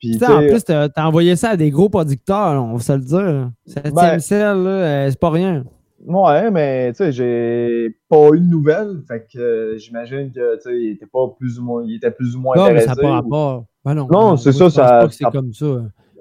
Puis, 0.01 0.17
en 0.25 0.39
plus, 0.47 0.63
t'as 0.65 0.89
envoyé 0.99 1.35
ça 1.35 1.51
à 1.51 1.57
des 1.57 1.71
gros 1.71 1.89
producteurs, 1.89 2.55
là, 2.55 2.63
on 2.63 2.75
va 2.75 2.79
se 2.81 2.93
le 2.93 3.01
dire. 3.01 3.51
Septième 3.67 3.95
Ben- 3.95 4.67
euh, 4.67 5.11
c'est 5.11 5.19
pas 5.19 5.31
rien. 5.31 5.65
Ouais, 6.07 6.51
mais 6.53 6.93
tu 6.93 6.99
sais, 6.99 7.11
j'ai 7.13 7.97
pas 8.09 8.29
eu 8.33 8.39
de 8.41 8.45
nouvelles. 8.45 9.03
Fait 9.09 9.27
que 9.33 9.39
euh, 9.39 9.79
j'imagine 9.79 10.31
que 10.31 10.55
tu 10.57 10.63
sais, 10.63 10.81
il 10.81 10.91
était 10.93 11.07
pas 11.07 11.27
plus 11.37 11.59
ou 11.59 11.65
moins, 11.65 11.83
il 11.85 11.97
était 11.97 12.13
plus 12.13 12.37
ou 12.37 12.41
moins 12.41 12.55
Non, 12.57 12.73
mais 12.73 12.81
ça 12.83 12.95
n'a 12.95 13.03
pas 13.03 13.09
ou- 13.09 13.13
rapport. 13.13 13.65
Ben 13.85 13.95
non, 13.95 14.07
Non, 14.09 14.37
c'est 14.37 14.53
ça, 14.53 14.59
je 14.59 14.63
pense 14.65 14.75
ça- 14.75 14.85
pas 15.01 15.09
que 15.09 15.15
c'est 15.15 15.25
comme 15.25 15.53
ça. 15.53 15.67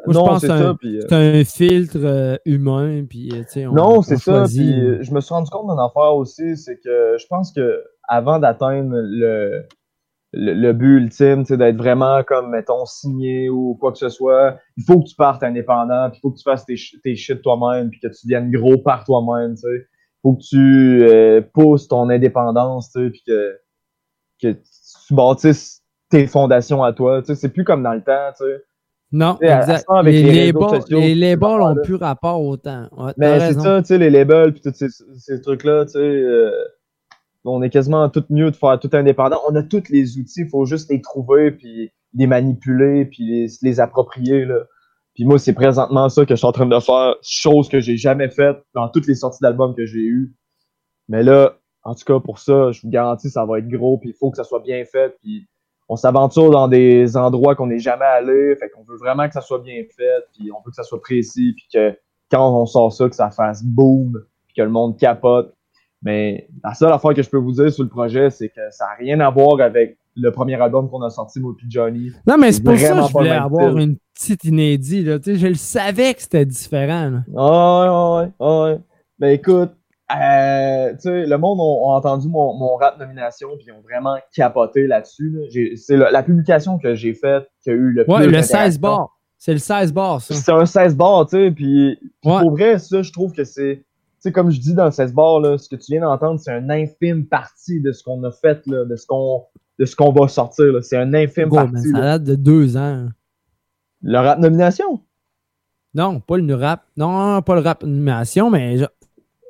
Moi, 0.06 0.14
je 0.14 0.18
Non, 0.20 0.26
pense 0.26 0.42
que 0.42 0.48
c'est 0.48 0.58
ça, 0.58 0.70
un, 0.70 0.76
puis, 0.76 0.98
euh, 0.98 1.02
c'est 1.10 1.14
un 1.16 1.44
filtre 1.44 1.98
euh, 2.04 2.38
humain, 2.46 3.06
puis 3.10 3.30
euh, 3.34 3.44
tu 3.44 3.50
sais, 3.50 3.68
on- 3.68 3.74
Non, 3.74 3.98
on 3.98 4.02
c'est 4.02 4.18
ça. 4.18 4.46
Puis 4.46 5.04
je 5.04 5.14
me 5.14 5.20
suis 5.22 5.34
rendu 5.34 5.50
compte 5.50 5.70
d'une 5.70 5.80
affaire 5.80 6.16
aussi, 6.16 6.56
c'est 6.58 6.78
que 6.78 7.18
je 7.20 7.26
pense 7.28 7.52
que 7.52 7.84
avant 8.08 8.40
d'atteindre 8.40 8.92
le, 8.96 9.64
le, 10.34 10.54
le 10.54 10.74
but 10.74 10.98
ultime, 10.98 11.44
d'être 11.44 11.78
vraiment 11.78 12.24
comme, 12.24 12.52
mettons, 12.52 12.86
signé 12.86 13.50
ou 13.50 13.76
quoi 13.80 13.92
que 13.92 13.98
ce 13.98 14.10
soit, 14.10 14.58
il 14.78 14.84
faut 14.84 15.00
que 15.02 15.08
tu 15.10 15.16
partes 15.16 15.44
indépendant, 15.44 16.10
puis 16.10 16.20
il 16.20 16.22
faut 16.22 16.32
que 16.32 16.38
tu 16.38 16.44
fasses 16.44 16.66
tes, 16.66 16.76
tes 17.04 17.16
shit 17.16 17.42
toi-même, 17.42 17.90
puis 17.90 18.00
que 18.00 18.08
tu 18.08 18.28
viennes 18.28 18.52
gros 18.52 18.78
par 18.78 19.04
toi-même, 19.04 19.56
tu 19.56 19.62
sais. 19.62 19.68
Il 19.78 20.20
faut 20.24 20.34
que 20.36 20.44
tu 20.44 21.04
euh, 21.04 21.42
pousses 21.54 21.88
ton 21.88 22.10
indépendance, 22.10 22.92
tu 22.92 23.04
sais, 23.06 23.10
puis 23.10 23.24
que, 23.26 23.58
que 24.42 24.54
tu 24.54 25.14
bâtisses 25.14 25.84
tes 26.10 26.28
fondations 26.28 26.84
à 26.84 26.94
toi. 26.94 27.22
Tu 27.22 27.28
sais, 27.28 27.36
c'est 27.36 27.50
plus 27.50 27.64
comme 27.64 27.84
dans 27.84 27.94
le 27.94 28.04
temps, 28.04 28.32
tu 28.38 28.46
sais. 28.46 28.64
Non, 29.12 29.38
exact. 29.40 29.86
avec 29.90 30.14
les, 30.14 30.52
labels, 30.52 30.82
sociaux, 30.82 31.00
les 31.00 31.08
ces 31.10 31.16
labels 31.16 31.48
ont 31.48 31.54
affaires-là. 31.54 31.82
plus 31.84 31.96
rapport 31.96 32.42
au 32.42 32.58
temps. 32.58 32.90
Ouais, 32.98 33.14
t'as 33.14 33.14
Mais 33.18 33.40
c'est 33.40 33.60
ça, 33.60 33.82
tu 33.82 33.88
sais, 33.88 33.98
les 33.98 34.10
labels 34.10 34.54
puis 34.54 34.62
tous 34.62 34.74
ces, 34.74 34.88
ces 35.18 35.42
trucs-là, 35.42 35.86
tu 35.86 35.94
sais, 35.94 36.00
euh, 36.00 36.52
on 37.46 37.62
est 37.62 37.70
quasiment 37.70 38.10
tout 38.10 38.26
mieux 38.30 38.52
de 38.52 38.56
faire 38.56 38.80
tout 38.80 38.90
indépendant. 38.92 39.40
On 39.50 39.56
a 39.56 39.64
tous 39.64 39.84
les 39.90 40.18
outils, 40.18 40.42
il 40.42 40.50
faut 40.50 40.66
juste 40.66 40.90
les 40.90 41.02
trouver 41.02 41.52
puis 41.52 41.92
les 42.14 42.28
manipuler 42.28 43.06
puis 43.06 43.24
les, 43.24 43.48
les 43.62 43.80
approprier, 43.80 44.46
là. 44.46 44.60
Puis 45.14 45.26
moi, 45.26 45.40
c'est 45.40 45.54
présentement 45.54 46.10
ça 46.10 46.26
que 46.26 46.36
je 46.36 46.38
suis 46.38 46.46
en 46.46 46.52
train 46.52 46.68
de 46.68 46.80
faire, 46.80 47.16
chose 47.24 47.70
que 47.70 47.80
j'ai 47.80 47.98
jamais 47.98 48.30
faite 48.30 48.58
dans 48.76 48.88
toutes 48.88 49.08
les 49.08 49.16
sorties 49.16 49.40
d'albums 49.42 49.74
que 49.74 49.86
j'ai 49.86 50.04
eues. 50.04 50.36
Mais 51.08 51.24
là, 51.24 51.58
en 51.84 51.96
tout 51.96 52.04
cas, 52.06 52.20
pour 52.20 52.38
ça, 52.38 52.72
je 52.72 52.82
vous 52.82 52.90
garantis, 52.90 53.30
ça 53.30 53.46
va 53.46 53.58
être 53.58 53.68
gros, 53.68 53.98
puis 53.98 54.10
il 54.10 54.16
faut 54.16 54.30
que 54.30 54.38
ça 54.38 54.44
soit 54.44 54.60
bien 54.60 54.84
fait, 54.86 55.16
puis 55.22 55.48
on 55.90 55.96
s'aventure 55.96 56.52
dans 56.52 56.68
des 56.68 57.16
endroits 57.16 57.56
qu'on 57.56 57.68
n'est 57.68 57.80
jamais 57.80 58.06
allé, 58.06 58.56
fait 58.60 58.70
qu'on 58.70 58.84
veut 58.84 58.98
vraiment 58.98 59.28
que 59.28 59.34
ça 59.34 59.42
soit 59.42 59.60
bien 59.60 59.84
fait, 59.96 60.24
puis 60.34 60.52
on 60.52 60.58
veut 60.66 60.70
que 60.70 60.76
ça 60.76 60.84
soit 60.84 61.02
précis, 61.02 61.54
puis 61.56 61.68
que 61.74 61.98
quand 62.30 62.62
on 62.62 62.66
sort 62.66 62.92
ça, 62.92 63.08
que 63.08 63.16
ça 63.16 63.30
fasse 63.30 63.64
boom, 63.64 64.22
puis 64.48 64.56
que 64.58 64.62
le 64.62 64.70
monde 64.70 64.98
capote. 64.98 65.54
Mais 66.04 66.48
la 66.64 66.74
seule 66.74 66.92
affaire 66.92 67.14
que 67.14 67.24
je 67.24 67.30
peux 67.30 67.38
vous 67.38 67.54
dire 67.54 67.72
sur 67.72 67.84
le 67.84 67.90
projet, 67.90 68.30
c'est 68.30 68.50
que 68.50 68.62
ça 68.70 68.86
n'a 68.86 68.94
rien 69.00 69.20
à 69.22 69.30
voir 69.30 69.62
avec 69.62 69.98
le 70.16 70.32
premier 70.32 70.56
album 70.56 70.90
qu'on 70.90 71.02
a 71.04 71.10
sorti, 71.10 71.40
moi 71.40 71.54
puis 71.58 71.68
Johnny. 71.70 72.12
Non, 72.26 72.38
mais 72.38 72.52
c'est 72.52 72.64
pour 72.64 72.78
ça 72.78 72.90
que 72.90 73.08
je 73.08 73.12
voulais 73.14 73.30
avoir 73.32 73.78
une 73.78 73.98
petite 74.14 74.44
inédit. 74.44 75.04
Là. 75.04 75.20
Tu 75.20 75.34
sais, 75.34 75.40
Je 75.40 75.48
le 75.48 75.56
savais 75.56 76.14
que 76.14 76.22
c'était 76.22 76.46
différent. 76.46 77.10
là. 77.10 77.20
Ah 77.36 78.22
ouais, 78.22 78.46
ouais, 78.46 78.62
ouais. 78.64 78.80
Ben 79.20 79.30
écoute, 79.30 79.72
euh, 80.16 80.94
le 81.06 81.36
monde 81.36 81.60
ont 81.60 81.90
entendu 81.92 82.28
mon, 82.30 82.54
mon 82.54 82.76
rap 82.76 82.98
nomination 83.00 83.50
puis 83.58 83.66
ils 83.68 83.72
ont 83.74 83.82
vraiment 83.82 84.16
capoté 84.34 84.88
là-dessus. 84.88 85.32
là. 85.32 85.76
C'est 85.76 85.98
la, 85.98 86.12
la 86.12 86.24
publication 86.24 86.78
que 86.78 86.96
j'ai 86.96 87.14
faite 87.14 87.50
qui 87.62 87.70
a 87.70 87.74
eu 87.74 87.92
le 87.92 88.10
Ouais, 88.10 88.24
plus 88.24 88.32
le 88.32 88.42
16 88.42 88.52
d'interaction. 88.80 88.82
bars. 88.82 89.18
C'est 89.38 89.52
le 89.54 89.60
16 89.60 89.94
bars, 89.94 90.22
ça. 90.22 90.34
C'est 90.34 90.52
un 90.52 90.66
16 90.66 90.96
bars, 90.96 91.28
tu 91.28 91.38
sais, 91.38 91.52
puis 91.52 92.00
pour 92.24 92.52
vrai, 92.52 92.80
ça, 92.80 93.02
je 93.04 93.12
trouve 93.12 93.34
que 93.34 93.44
c'est, 93.44 93.76
tu 93.76 93.86
sais, 94.20 94.32
comme 94.32 94.50
je 94.50 94.60
dis 94.60 94.74
dans 94.74 94.86
le 94.86 94.92
16 94.92 95.14
bars, 95.14 95.40
là, 95.42 95.58
ce 95.60 95.70
que 95.70 95.76
tu 95.76 95.92
viens 95.92 96.02
d'entendre, 96.02 96.40
c'est 96.40 96.52
un 96.52 96.70
infime 96.72 97.28
partie 97.28 97.80
de 97.82 97.92
ce 97.92 98.04
qu'on 98.04 98.24
a 98.24 98.32
fait, 98.32 98.66
là, 98.66 98.86
de 98.86 98.96
ce 98.96 99.06
qu'on 99.06 99.44
de 99.78 99.86
ce 99.86 99.96
qu'on 99.96 100.12
va 100.12 100.28
sortir. 100.28 100.66
C'est 100.82 100.98
un 100.98 101.14
infime 101.14 101.50
partie. 101.52 101.90
ça 101.92 102.02
date 102.02 102.24
de 102.24 102.34
deux 102.34 102.78
ans. 102.78 103.10
Le 104.02 104.18
rap 104.18 104.40
nomination? 104.40 105.02
Non, 105.94 106.20
pas 106.20 106.38
le 106.38 106.56
rap. 106.56 106.82
Non, 106.98 107.42
pas 107.44 107.54
le 107.54 107.62
rap 107.62 107.84
animation, 107.84 108.50
mais 108.50 108.78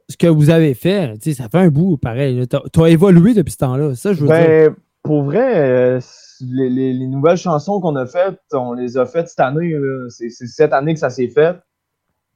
ce 0.10 0.18
que 0.18 0.28
vous 0.28 0.49
avez 0.49 0.74
fait, 0.74 1.14
tu 1.18 1.32
sais, 1.32 1.34
ça 1.43 1.49
fait 1.49 1.58
un 1.58 1.70
bout 1.70 1.97
pareil. 1.97 2.45
Tu 2.74 2.82
as 2.82 2.89
évolué 2.89 3.34
depuis 3.34 3.51
ce 3.51 3.58
temps-là. 3.58 3.93
Ça, 3.95 4.14
je 4.14 4.22
veux 4.22 4.28
dire. 4.28 4.36
Ben, 4.38 4.76
pour 5.03 5.24
vrai, 5.24 5.70
euh, 5.97 5.99
les, 6.41 6.70
les- 6.70 6.93
les 6.93 7.08
nouvelles 7.08 7.38
chansons 7.38 7.80
qu'on 7.82 7.95
a 7.95 8.05
faites, 8.05 8.39
on 8.53 8.74
les 8.74 8.97
a 8.97 9.05
faites 9.05 9.28
cette 9.30 9.39
année. 9.39 9.74
C'est 10.10 10.30
cette 10.30 10.74
année 10.74 10.93
que 10.93 10.99
ça 10.99 11.10
s'est 11.10 11.28
fait. 11.30 11.55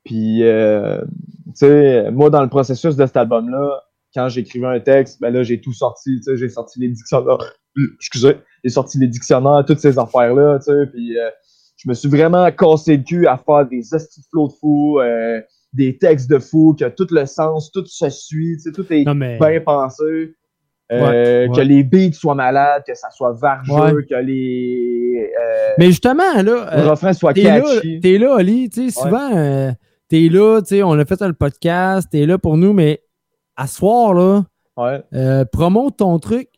Puis, 0.04 0.44
euh, 0.44 1.00
tu 1.48 1.52
sais, 1.56 2.12
moi, 2.12 2.30
dans 2.30 2.42
le 2.42 2.50
processus 2.50 2.96
de 2.96 3.06
cet 3.06 3.18
album-là, 3.18 3.82
quand 4.16 4.28
j'écrivais 4.30 4.68
un 4.68 4.80
texte, 4.80 5.22
ben 5.22 5.32
là, 5.34 5.44
j'ai 5.44 5.62
tout 5.62 5.74
sorti. 5.74 6.18
Tu 6.18 6.24
sais, 6.24 6.38
j'ai 6.38 6.50
sorti 6.50 6.80
les 6.80 6.90
dictionnaires. 6.90 7.38
Excusez, 8.00 8.38
j'ai 8.64 8.70
sorti 8.70 8.98
les 9.00 9.08
dictionnaires, 9.08 9.64
toutes 9.66 9.80
ces 9.80 9.98
affaires-là, 10.00 10.60
tu 10.60 10.66
sais. 10.66 10.88
Puis, 10.92 11.18
euh, 11.18 11.30
je 11.78 11.88
me 11.90 11.94
suis 11.94 12.10
vraiment 12.10 12.50
cassé 12.52 12.98
le 12.98 13.04
cul 13.04 13.28
à 13.28 13.38
faire 13.38 13.66
des 13.68 13.94
hosties 13.94 14.22
de 14.22 14.26
flots 14.30 14.48
de 14.48 14.54
fou, 14.54 15.00
euh, 15.00 15.40
des 15.74 15.98
textes 15.98 16.30
de 16.30 16.40
fou, 16.40 16.76
que 16.78 16.86
tout 16.90 17.08
le 17.12 17.26
sens, 17.26 17.72
tout 17.72 17.86
se 17.86 18.10
suit, 18.10 18.58
tout 18.74 18.86
est 18.92 19.06
mais- 19.14 19.38
bien 19.40 19.62
pensé. 19.62 20.36
Euh, 20.92 21.48
Ouais, 21.48 21.56
que 21.56 21.62
les 21.62 21.84
beats 21.86 22.12
soient 22.12 22.36
malades, 22.36 22.84
que 22.86 22.94
ça 22.96 23.10
soit 23.12 23.32
vargeux, 23.32 23.74
Ouais. 23.96 24.06
que 24.06 24.16
les, 24.16 25.32
euh, 25.40 25.70
Mais 25.78 25.86
justement, 25.86 26.34
là. 26.36 26.44
le 26.44 26.90
refrain 26.90 27.14
soit 27.14 27.34
t'es 27.34 27.44
là. 27.44 27.64
T'es 28.02 28.18
là, 28.18 28.36
Ali. 28.36 28.70
Tu 28.70 28.90
sais, 28.90 29.02
souvent, 29.02 29.34
euh, 29.38 29.72
t'es 30.10 30.28
là, 30.28 30.60
tu 30.60 30.68
sais, 30.76 30.84
on 30.84 30.92
a 30.92 31.06
fait 31.06 31.22
le 31.22 31.32
podcast, 31.32 32.10
t'es 32.12 32.26
là 32.26 32.38
pour 32.38 32.58
nous, 32.58 32.74
mais 32.74 33.02
à 33.56 33.68
ce 33.68 33.78
soir, 33.78 34.14
là, 34.14 34.44
euh, 35.14 35.46
promote 35.46 35.96
ton 35.96 36.20
truc. 36.20 36.50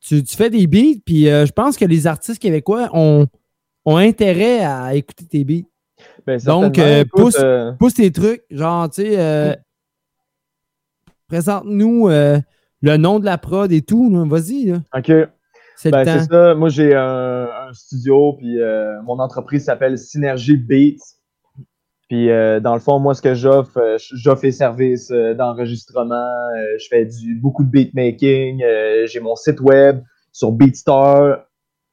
Tu, 0.00 0.22
tu 0.22 0.36
fais 0.36 0.48
des 0.50 0.68
beats, 0.68 1.00
puis 1.04 1.28
euh, 1.28 1.46
je 1.46 1.52
pense 1.52 1.76
que 1.76 1.84
les 1.84 2.06
artistes 2.06 2.40
québécois 2.40 2.88
ont, 2.92 3.26
ont 3.84 3.96
intérêt 3.96 4.60
à 4.64 4.94
écouter 4.94 5.26
tes 5.26 5.42
beats. 5.44 5.66
Ben, 6.26 6.38
Donc, 6.44 6.78
euh, 6.78 7.00
écoute, 7.00 7.10
pousse, 7.10 7.38
euh, 7.40 7.72
pousse 7.72 7.94
tes 7.94 8.10
trucs. 8.10 8.42
Genre, 8.50 8.88
tu 8.90 9.02
sais, 9.02 9.18
euh, 9.18 9.54
présente-nous 11.28 12.08
le 12.08 12.96
nom 12.96 13.18
de 13.18 13.24
la 13.24 13.38
prod 13.38 13.70
et 13.70 13.82
tout. 13.82 14.10
Vas-y. 14.28 14.72
OK. 14.72 15.12
C'est 15.76 15.90
Ben, 15.90 16.04
c'est 16.04 16.30
ça. 16.30 16.54
Moi, 16.54 16.68
j'ai 16.68 16.94
un, 16.94 17.48
un 17.68 17.72
studio, 17.72 18.34
puis 18.34 18.58
mon 19.04 19.18
entreprise 19.18 19.64
s'appelle 19.64 19.98
Synergie 19.98 20.56
Beats. 20.56 21.16
Puis, 22.08 22.28
dans 22.28 22.74
le 22.74 22.80
fond, 22.80 22.98
moi, 22.98 23.14
ce 23.14 23.22
que 23.22 23.34
j'offre, 23.34 23.96
j'offre 24.12 24.44
les 24.44 24.52
services 24.52 25.10
d'enregistrement. 25.10 26.26
je 26.78 26.86
fais 26.88 27.06
du, 27.06 27.36
beaucoup 27.36 27.64
de 27.64 27.70
beatmaking. 27.70 28.62
j'ai 29.06 29.20
mon 29.20 29.36
site 29.36 29.60
web 29.60 30.02
sur 30.32 30.52
Beatstar. 30.52 31.44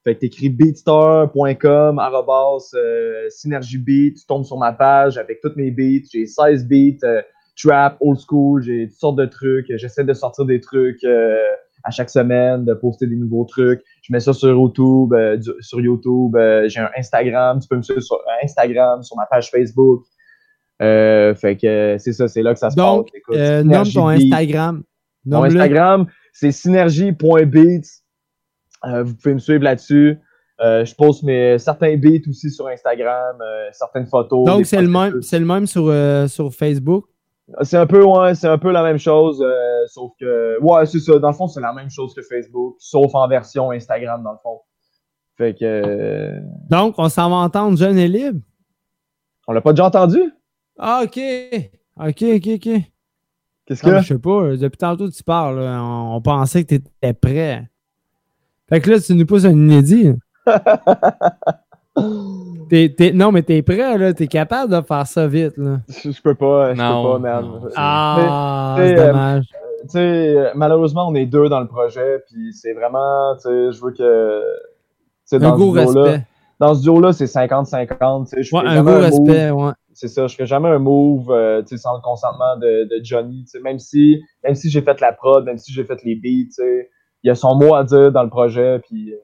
Fait 0.07 0.15
que 0.15 0.19
t'écris 0.21 0.47
beatstar.com, 0.47 1.99
arrobas, 1.99 2.71
euh, 2.75 3.25
Synergie 3.29 3.77
Beat. 3.77 4.15
Tu 4.17 4.25
tombes 4.25 4.45
sur 4.45 4.57
ma 4.57 4.71
page 4.71 5.17
avec 5.17 5.41
toutes 5.41 5.57
mes 5.57 5.69
beats. 5.69 6.07
J'ai 6.13 6.25
16 6.25 6.65
beats, 6.65 7.03
euh, 7.03 7.21
trap, 7.61 7.97
old 7.99 8.17
school. 8.17 8.61
J'ai 8.63 8.87
toutes 8.87 8.99
sortes 8.99 9.17
de 9.17 9.25
trucs. 9.25 9.65
J'essaie 9.75 10.05
de 10.05 10.13
sortir 10.13 10.45
des 10.45 10.61
trucs 10.61 11.03
euh, 11.03 11.35
à 11.83 11.91
chaque 11.91 12.09
semaine, 12.09 12.63
de 12.63 12.73
poster 12.73 13.05
des 13.05 13.17
nouveaux 13.17 13.43
trucs. 13.43 13.81
Je 14.01 14.13
mets 14.13 14.21
ça 14.21 14.31
sur 14.31 14.47
YouTube, 14.47 15.13
euh, 15.13 15.35
du- 15.35 15.51
sur 15.59 15.81
YouTube. 15.81 16.37
j'ai 16.67 16.79
un 16.79 16.89
Instagram. 16.97 17.59
Tu 17.59 17.67
peux 17.67 17.75
me 17.75 17.81
suivre 17.81 17.99
sur 17.99 18.17
Instagram, 18.41 19.03
sur 19.03 19.17
ma 19.17 19.25
page 19.25 19.51
Facebook. 19.51 20.03
Fait 20.79 21.57
que 21.61 21.97
c'est 21.99 22.13
ça, 22.13 22.29
c'est 22.29 22.43
là 22.43 22.53
que 22.53 22.59
ça 22.59 22.69
se 22.69 22.77
Donc, 22.77 23.09
passe. 23.27 23.37
Euh, 23.37 23.61
nomme 23.61 23.91
ton. 23.91 24.07
Instagram. 24.07 24.83
Mon. 25.25 25.43
Instagram, 25.43 26.05
c'est 26.31 26.51
synergie.beats. 26.53 27.96
Euh, 28.85 29.03
vous 29.03 29.15
pouvez 29.15 29.33
me 29.33 29.39
suivre 29.39 29.63
là-dessus. 29.63 30.19
Euh, 30.59 30.83
je 30.85 30.95
poste 30.95 31.23
mes, 31.23 31.59
certains 31.59 31.95
beats 31.97 32.27
aussi 32.27 32.49
sur 32.49 32.67
Instagram, 32.67 33.37
euh, 33.41 33.69
certaines 33.71 34.07
photos. 34.07 34.45
Donc, 34.45 34.65
c'est 34.65 34.81
le, 34.81 34.87
même, 34.87 35.21
c'est 35.21 35.37
le 35.39 35.45
même 35.45 35.67
sur, 35.67 35.87
euh, 35.87 36.27
sur 36.27 36.51
Facebook? 36.51 37.05
C'est 37.61 37.77
un 37.77 37.85
peu, 37.85 38.03
ouais, 38.03 38.33
c'est 38.35 38.47
un 38.47 38.57
peu 38.57 38.71
la 38.71 38.83
même 38.83 38.97
chose, 38.97 39.43
sauf 39.87 40.11
que, 40.19 40.59
ouais, 40.61 40.85
c'est 40.85 40.99
ça. 40.99 41.17
Dans 41.19 41.29
le 41.29 41.33
fond, 41.35 41.47
c'est 41.47 41.61
la 41.61 41.73
même 41.73 41.89
chose 41.89 42.13
que 42.13 42.21
Facebook, 42.21 42.75
sauf 42.79 43.13
en 43.13 43.27
version 43.27 43.71
Instagram, 43.71 44.21
dans 44.23 44.31
le 44.31 44.37
fond. 44.43 44.59
Fait 45.37 45.57
que, 45.57 46.33
Donc, 46.69 46.95
on 46.97 47.07
s'en 47.07 47.29
va 47.29 47.35
entendre 47.37 47.77
Jeune 47.77 47.97
et 47.97 48.07
libre? 48.07 48.41
on 49.47 49.53
l'a 49.53 49.61
pas 49.61 49.71
déjà 49.71 49.85
entendu? 49.85 50.19
Ah, 50.77 51.03
OK. 51.05 51.19
OK, 51.99 52.23
OK, 52.35 52.47
OK. 52.55 52.69
Qu'est-ce 53.65 53.81
que? 53.83 53.99
Je 53.99 54.07
sais 54.07 54.19
pas. 54.19 54.57
Depuis 54.57 54.77
tantôt, 54.77 55.09
tu 55.09 55.23
parles. 55.23 55.59
là. 55.59 55.81
On, 55.81 56.15
on 56.15 56.21
pensait 56.21 56.63
que 56.63 56.69
tu 56.69 56.75
étais 56.75 57.13
prêt. 57.13 57.69
Fait 58.69 58.81
que 58.81 58.89
là, 58.91 58.99
tu 58.99 59.13
nous 59.15 59.25
pousses 59.25 59.45
un 59.45 59.51
inédit. 59.51 60.11
T'es- 62.69 62.89
t'es- 62.89 63.13
non, 63.13 63.31
mais 63.31 63.43
t'es 63.43 63.61
prêt, 63.61 63.97
là. 63.97 64.13
T'es 64.13 64.27
capable 64.27 64.71
de 64.73 64.81
faire 64.81 65.07
ça 65.07 65.25
vite, 65.25 65.57
là. 65.57 65.77
Je, 65.87 66.11
je 66.11 66.21
peux 66.21 66.35
pas, 66.35 66.73
je 66.73 66.81
Non, 66.81 67.01
peux 67.03 67.09
pas, 67.13 67.19
man. 67.19 67.45
non, 67.45 67.61
Ah, 67.75 68.75
c'est 68.77 68.93
euh, 68.93 69.07
dommage. 69.07 69.45
tu 69.83 69.89
sais, 69.89 69.99
euh, 69.99 70.49
malheureusement, 70.53 71.07
on 71.07 71.15
est 71.15 71.25
deux 71.25 71.47
dans 71.47 71.61
le 71.61 71.67
projet, 71.67 72.19
puis 72.27 72.51
c'est 72.53 72.73
vraiment, 72.73 73.35
tu 73.37 73.43
sais, 73.43 73.71
je 73.71 73.81
veux 73.81 73.91
que, 73.93 74.43
sais, 75.23 75.37
Un 75.37 75.39
dans 75.39 75.55
gros 75.55 75.73
ce 75.75 75.81
duo-là, 75.81 76.11
respect. 76.11 76.25
dans 76.59 76.75
ce 76.75 76.81
duo-là, 76.83 77.13
c'est 77.13 77.27
50-50, 77.27 78.27
tu 78.29 78.35
sais, 78.35 78.43
je 78.43 78.53
Ouais, 78.55 78.63
un 78.65 78.83
gros 78.83 78.91
move- 78.95 79.01
respect, 79.01 79.49
ouais. 79.51 79.71
c'est 79.93 80.09
ça, 80.09 80.27
je 80.27 80.35
ferai 80.35 80.45
jamais 80.45 80.67
un 80.69 80.79
move, 80.79 81.31
euh, 81.31 81.61
tu 81.61 81.69
sais, 81.69 81.77
sans 81.77 81.95
le 81.95 82.01
consentement 82.01 82.57
de, 82.57 82.83
de 82.83 83.01
Johnny, 83.03 83.45
tu 83.45 83.51
sais, 83.51 83.59
même 83.61 83.79
si, 83.79 84.21
même 84.43 84.55
si 84.55 84.69
j'ai 84.69 84.81
fait 84.81 84.99
la 84.99 85.13
prod, 85.13 85.45
même 85.45 85.57
si 85.57 85.71
j'ai 85.71 85.85
fait 85.85 86.03
les 86.03 86.15
beats, 86.15 86.49
tu 86.49 86.51
sais, 86.51 86.89
il 87.23 87.27
y 87.27 87.29
a 87.29 87.35
son 87.35 87.55
mot 87.55 87.75
à 87.75 87.83
dire 87.83 88.11
dans 88.11 88.23
le 88.23 88.29
projet, 88.29 88.79
puis, 88.79 89.13
euh, 89.13 89.17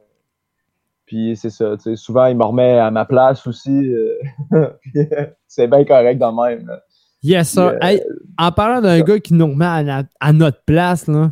puis 1.05 1.35
c'est 1.35 1.49
ça, 1.49 1.75
souvent, 1.95 2.25
il 2.25 2.37
me 2.37 2.43
remet 2.43 2.79
à 2.79 2.91
ma 2.91 3.05
place 3.05 3.45
aussi, 3.47 3.93
euh, 3.93 4.17
euh, 4.53 5.25
c'est 5.47 5.67
bien 5.67 5.85
correct 5.85 6.17
dans 6.17 6.31
le 6.31 6.55
même, 6.55 6.67
là. 6.67 6.81
Yes, 7.23 7.51
sir. 7.51 7.77
Hey, 7.81 8.03
en 8.37 8.51
parlant 8.51 8.81
d'un 8.81 8.99
gars 8.99 9.17
qui 9.17 9.33
nous 9.33 9.47
remet 9.47 10.05
à, 10.19 10.33
notre 10.33 10.61
place, 10.65 11.07
là. 11.07 11.31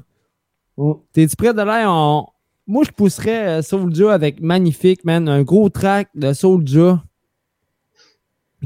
Mm. 0.78 0.93
T'es-tu 1.12 1.36
prêt 1.36 1.53
de 1.53 1.62
l'air? 1.62 1.89
On... 1.89 2.28
Moi, 2.66 2.86
je 2.86 2.91
pousserais 2.91 3.62
Soulja 3.62 4.14
avec 4.14 4.39
Magnifique, 4.39 5.03
man. 5.03 5.28
Un 5.28 5.41
gros 5.41 5.68
track 5.68 6.07
de 6.16 6.32
Soulja 6.32 7.03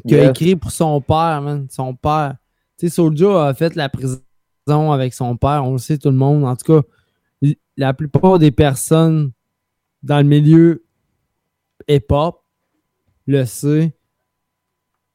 qu'il 0.07 0.19
a 0.19 0.29
écrit 0.29 0.55
pour 0.55 0.71
son 0.71 1.01
père, 1.01 1.41
man. 1.41 1.65
Son 1.71 1.95
père. 1.95 2.35
Tu 2.77 2.87
sais, 2.87 2.95
Soulja 2.95 3.47
a 3.47 3.53
fait 3.55 3.75
la 3.75 3.89
prison 3.89 4.21
avec 4.67 5.13
son 5.13 5.35
père. 5.35 5.63
On 5.65 5.73
le 5.73 5.77
sait, 5.79 5.97
tout 5.97 6.11
le 6.11 6.17
monde. 6.17 6.45
En 6.45 6.55
tout 6.55 6.73
cas, 6.73 6.87
la 7.77 7.93
plupart 7.93 8.39
des 8.39 8.51
personnes 8.51 9.31
dans 10.03 10.17
le 10.17 10.23
milieu 10.23 10.83
hip-hop 11.87 12.41
le 13.27 13.45
sait. 13.45 13.93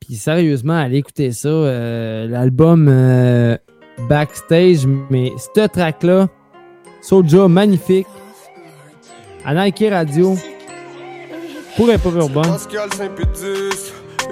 Puis 0.00 0.14
sérieusement, 0.16 0.74
allez 0.74 0.98
écouter 0.98 1.32
ça. 1.32 1.48
euh, 1.48 2.26
L'album 2.26 2.88
euh, 2.88 3.56
Backstage, 4.08 4.86
mais 5.10 5.32
ce 5.36 5.66
track-là, 5.66 6.28
Soulja, 7.02 7.48
magnifique. 7.48 8.06
À 9.44 9.54
Nike 9.54 9.84
Radio. 9.90 10.36
Pour 11.76 11.88
urbain. 12.16 12.42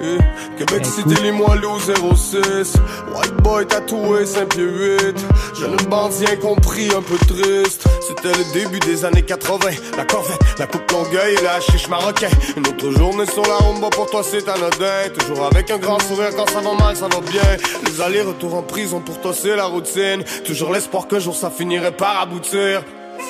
Eh, 0.01 0.17
Québec 0.57 0.85
Cité 0.85 1.21
Limoilou 1.21 1.77
06 1.79 2.73
White 3.13 3.33
boy 3.43 3.65
tatoué 3.67 4.25
5 4.25 4.47
pieds 4.49 4.63
8 4.63 5.25
Jeune 5.59 5.75
bandit 5.89 6.25
incompris 6.31 6.89
un 6.95 7.01
peu 7.01 7.17
triste. 7.17 7.85
C'était 8.07 8.37
le 8.37 8.53
début 8.53 8.79
des 8.79 9.03
années 9.03 9.23
80 9.23 9.69
La 9.97 10.05
corvette, 10.05 10.39
la 10.57 10.67
coupe 10.67 10.89
longueuil 10.91 11.35
et 11.35 11.43
la 11.43 11.59
chiche 11.59 11.87
marocain 11.89 12.29
Une 12.55 12.67
autre 12.67 12.91
journée 12.91 13.25
sur 13.25 13.43
la 13.43 13.57
rumba 13.57 13.89
pour 13.89 14.09
toi 14.09 14.21
c'est 14.23 14.47
anodin. 14.47 15.09
Toujours 15.17 15.45
avec 15.45 15.69
un 15.71 15.77
grand 15.77 15.99
sourire 15.99 16.29
quand 16.35 16.49
ça 16.49 16.61
va 16.61 16.73
mal 16.73 16.95
ça 16.95 17.07
va 17.07 17.19
bien. 17.19 17.41
Les 17.85 18.01
allers-retours 18.01 18.55
en 18.55 18.63
prison 18.63 19.01
pour 19.01 19.19
toi 19.19 19.33
c'est 19.33 19.55
la 19.55 19.65
routine. 19.65 20.23
Toujours 20.45 20.71
l'espoir 20.71 21.07
qu'un 21.07 21.19
jour 21.19 21.35
ça 21.35 21.49
finirait 21.49 21.91
par 21.91 22.21
aboutir 22.21 22.83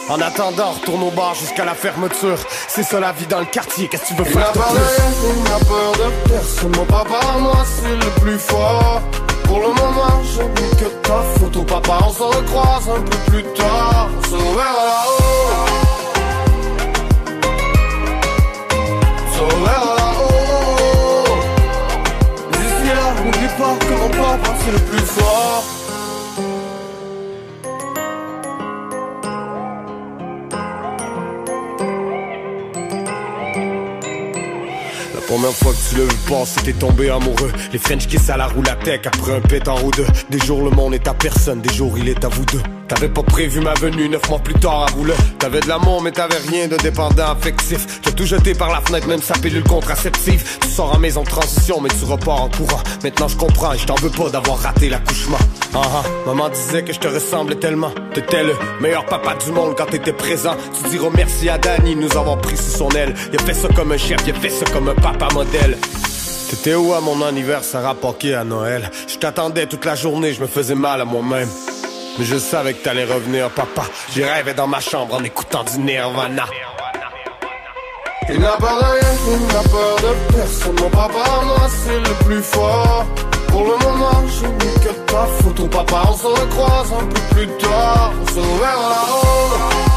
en 0.10 0.20
attendant, 0.22 0.72
retourne 0.72 1.04
au 1.04 1.12
bar 1.12 1.36
jusqu'à 1.36 1.66
la 1.66 1.74
fermeture. 1.76 2.38
C'est 2.68 2.84
ça 2.84 3.00
la 3.00 3.12
vie 3.12 3.28
dans 3.28 3.40
le 3.40 3.46
quartier, 3.46 3.88
qu'est-ce 3.88 4.04
que 4.04 4.08
tu 4.10 4.14
veux 4.16 4.26
Il 4.26 4.32
faire 4.32 4.42
n'a 4.42 4.52
de 4.52 4.58
pas 4.58 4.70
plus? 4.70 4.78
rien, 4.80 5.34
il 5.36 5.44
n'a 5.44 5.60
peur 5.66 5.92
de 5.94 6.30
personne. 6.30 6.72
Mon 6.76 6.86
papa, 6.86 7.20
moi, 7.40 7.66
c'est 7.66 7.96
le 7.96 8.22
plus 8.22 8.40
fort. 8.40 9.02
Pour 9.44 9.60
le 9.60 9.68
moment, 9.68 10.22
je 10.24 10.42
n'ai 10.44 10.70
que 10.78 10.86
ta 11.08 11.22
photo, 11.40 11.64
papa. 11.64 11.98
On 12.08 12.14
se 12.14 12.24
recroise 12.24 12.90
un 12.96 13.02
peu 13.02 13.18
plus 13.32 13.44
tard. 13.54 14.10
On 14.18 14.24
se 14.30 14.36
reverra 14.36 14.86
là-haut. 14.90 15.20
On 19.28 19.34
se 19.34 19.42
reverra 19.56 19.96
là-haut. 19.98 21.24
D'ici 22.52 22.88
là, 22.96 23.24
n'oublie 23.24 23.48
pas 23.58 23.86
que 23.86 23.94
mon 23.94 24.10
papa, 24.10 24.50
c'est 24.64 24.72
le 24.72 24.80
plus 24.80 25.06
fort. 25.06 25.64
La 35.30 35.36
première 35.36 35.56
fois 35.56 35.74
que 35.74 35.78
tu 35.78 35.96
l'as 35.96 36.06
vu 36.06 36.18
passer, 36.28 36.60
t'es 36.64 36.74
tombé 36.74 37.12
amoureux. 37.12 37.52
Les 37.72 37.78
French 37.78 38.08
kiss 38.08 38.32
à 38.32 38.38
la 38.38 38.48
roue 38.48 38.64
la 38.64 38.76
tech 38.76 39.02
après 39.06 39.36
un 39.36 39.42
pétard 39.42 39.86
ou 39.86 39.92
deux. 39.92 40.08
Des 40.32 40.40
jours 40.40 40.64
le 40.64 40.72
monde 40.72 40.96
est 40.96 41.08
à 41.08 41.14
personne, 41.14 41.62
des 41.62 41.72
jours 41.72 41.96
il 42.00 42.10
est 42.10 42.26
à 42.26 42.30
vous 42.30 42.46
deux. 42.46 42.64
T'avais 42.88 43.10
pas 43.10 43.22
prévu 43.22 43.60
ma 43.60 43.76
venue 43.76 44.10
neuf 44.10 44.28
mois 44.28 44.40
plus 44.40 44.56
tard 44.56 44.82
à 44.82 44.86
Roule. 44.88 45.14
T'avais 45.38 45.60
de 45.60 45.68
l'amour 45.68 46.02
mais 46.02 46.12
t'avais 46.12 46.40
rien 46.50 46.68
de 46.68 46.76
dépendant 46.78 47.32
affectif. 47.32 48.02
T'as 48.02 48.12
tout 48.12 48.26
jeté 48.26 48.56
par 48.56 48.72
la 48.72 48.82
fenêtre, 48.82 49.08
même 49.08 49.22
sa 49.22 49.36
pilule 49.36 49.64
contraceptive. 49.64 50.44
Tu 50.62 50.68
sors 50.70 50.96
en 50.96 50.98
maison 50.98 51.22
de 51.22 51.28
transition 51.28 51.80
mais 51.80 51.90
tu 51.90 52.06
repars 52.06 52.42
en 52.42 52.50
courant. 52.50 52.82
Maintenant 53.04 53.28
je 53.28 53.38
comprends 53.38 53.74
et 53.74 53.78
je 53.78 53.86
t'en 53.86 53.96
veux 53.96 54.10
pas 54.10 54.32
d'avoir 54.32 54.58
raté 54.58 54.90
l'accouchement. 54.90 55.38
Ah 55.76 55.82
ah, 55.84 56.04
maman 56.26 56.50
disait 56.50 56.82
que 56.82 56.92
je 56.92 57.00
te 57.00 57.08
ressemblais 57.08 57.58
tellement. 57.58 57.92
T'étais 58.16 58.44
le 58.44 58.56
meilleur 58.82 59.06
papa 59.06 59.36
du 59.36 59.52
monde 59.52 59.76
quand 59.78 59.86
t'étais 59.86 60.14
présent. 60.14 60.56
Tu 60.82 60.90
diras 60.90 61.10
merci 61.16 61.48
à 61.48 61.60
Danny 61.60 61.96
de 61.96 62.02
nous 62.02 62.18
avoir 62.18 62.40
pris 62.40 62.58
sous 62.58 62.76
son 62.76 62.90
aile. 62.90 63.14
Il 63.32 63.40
a 63.40 63.44
fait 63.44 63.54
ça 63.54 63.68
comme 63.76 63.92
un 63.92 63.98
chef, 63.98 64.18
il 64.26 64.32
a 64.32 64.40
fait 64.40 64.50
ça 64.50 64.66
comme 64.74 64.90
un 64.90 64.96
papa 64.96 65.19
modèle. 65.34 65.78
T'étais 66.50 66.76
où 66.76 66.94
à 66.94 67.02
mon 67.02 67.22
anniversaire 67.22 67.86
à 67.86 67.94
Poké 67.94 68.34
à 68.34 68.44
Noël? 68.44 68.90
Je 69.08 69.18
t'attendais 69.18 69.68
toute 69.68 69.86
la 69.86 69.96
journée, 69.96 70.34
je 70.34 70.42
me 70.42 70.48
faisais 70.48 70.76
mal 70.76 71.02
à 71.02 71.06
moi-même. 71.06 71.50
Mais 72.18 72.26
je 72.26 72.38
savais 72.38 72.74
que 72.74 72.84
t'allais 72.84 73.06
revenir, 73.06 73.50
papa. 73.50 73.84
J'ai 74.16 74.26
rêvé 74.26 74.54
dans 74.54 74.68
ma 74.68 74.80
chambre 74.80 75.16
en 75.16 75.24
écoutant 75.24 75.64
du 75.64 75.80
Nirvana. 75.80 76.46
Il 78.32 78.40
n'a 78.40 78.58
pas 78.58 78.78
rien, 78.78 79.10
il 79.28 79.48
n'a 79.48 79.62
peur 79.70 79.96
de 79.98 80.36
personne. 80.36 80.76
Mon 80.80 80.90
papa, 80.90 81.42
moi, 81.46 81.68
c'est 81.84 82.00
le 82.00 82.26
plus 82.26 82.44
fort. 82.44 83.06
Pour 83.48 83.64
le 83.64 83.78
moment, 83.84 84.22
je 84.28 84.46
n'ai 84.46 84.74
que 84.84 85.12
ta 85.12 85.26
photo, 85.42 85.66
papa. 85.68 86.04
On 86.10 86.18
se 86.18 86.28
recroise 86.28 86.94
un 86.94 87.06
peu 87.06 87.36
plus 87.36 87.48
tard. 87.58 88.12
On 88.22 88.26
se 88.28 88.40
reverra 88.40 88.90
là-haut. 88.90 89.86
On 89.86 89.89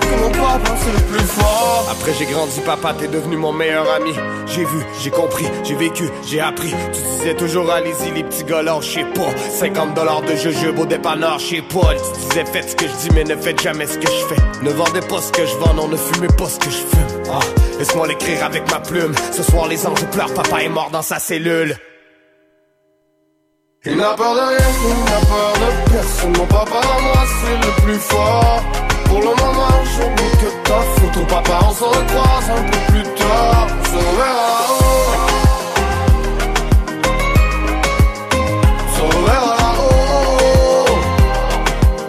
que 0.00 0.20
mon 0.20 0.30
papa, 0.30 0.74
c'est 0.76 0.92
le 0.92 1.06
plus 1.12 1.26
fort. 1.26 1.86
Après 1.90 2.12
j'ai 2.18 2.26
grandi, 2.26 2.60
papa, 2.60 2.94
t'es 2.98 3.08
devenu 3.08 3.36
mon 3.36 3.52
meilleur 3.52 3.90
ami. 3.92 4.12
J'ai 4.46 4.64
vu, 4.64 4.78
j'ai 5.00 5.10
compris, 5.10 5.46
j'ai 5.64 5.74
vécu, 5.74 6.08
j'ai 6.26 6.40
appris. 6.40 6.74
Tu 6.92 7.00
disais 7.00 7.34
toujours, 7.34 7.70
allez-y, 7.70 8.10
les 8.12 8.24
petits 8.24 8.44
gars 8.44 8.62
là, 8.62 8.78
je 8.80 8.86
sais 8.86 9.04
pas. 9.04 9.30
50 9.50 9.94
dollars 9.94 10.22
de 10.22 10.34
jujube 10.34 10.78
au 10.78 10.86
dépanneur, 10.86 11.38
je 11.38 11.56
sais 11.56 11.62
pas. 11.62 11.94
Tu 11.94 12.20
disais, 12.20 12.44
faites 12.44 12.70
ce 12.70 12.76
que 12.76 12.86
je 12.86 12.94
dis, 13.02 13.10
mais 13.14 13.24
ne 13.24 13.36
faites 13.36 13.60
jamais 13.60 13.86
ce 13.86 13.98
que 13.98 14.06
je 14.06 14.34
fais. 14.34 14.42
Ne 14.62 14.70
vendez 14.70 15.00
pas 15.00 15.20
ce 15.20 15.32
que 15.32 15.46
je 15.46 15.54
vends, 15.56 15.74
non, 15.74 15.88
ne 15.88 15.96
fumez 15.96 16.28
pas 16.28 16.46
ce 16.46 16.58
que 16.58 16.70
je 16.70 16.76
fume. 16.76 17.22
Ah, 17.30 17.40
laisse-moi 17.78 18.06
l'écrire 18.06 18.44
avec 18.44 18.70
ma 18.70 18.80
plume. 18.80 19.14
Ce 19.32 19.42
soir, 19.42 19.68
les 19.68 19.86
anges 19.86 20.04
pleurent, 20.12 20.34
papa 20.34 20.62
est 20.62 20.68
mort 20.68 20.90
dans 20.90 21.02
sa 21.02 21.18
cellule. 21.18 21.76
Il 23.84 23.96
n'a 23.96 24.14
peur 24.14 24.34
de 24.34 24.40
rien, 24.40 24.66
il 24.88 25.04
n'a 25.04 25.20
peur 25.26 25.52
de 25.54 25.90
personne. 25.92 26.32
Mon 26.36 26.46
papa, 26.46 26.80
moi, 27.02 27.24
c'est 27.40 27.66
le 27.66 27.82
plus 27.82 28.00
fort. 28.00 28.62
Pour 29.08 29.20
le 29.20 29.26
moment, 29.26 29.84
je 29.84 30.02
n'ai 30.02 30.30
que 30.40 30.50
ta 30.68 30.80
photo, 30.96 31.20
papa. 31.28 31.58
On 31.62 31.72
se 31.74 31.84
recroise 31.84 32.50
un 32.50 32.62
peu 32.70 32.78
plus 32.92 33.02
tard. 33.14 33.66
On 33.70 33.84
se 33.84 33.90
reverra 33.96 34.46
là-haut. 34.58 35.06
On 38.82 38.88
se 38.94 39.02
reverra 39.16 39.52
là-haut. 39.58 40.98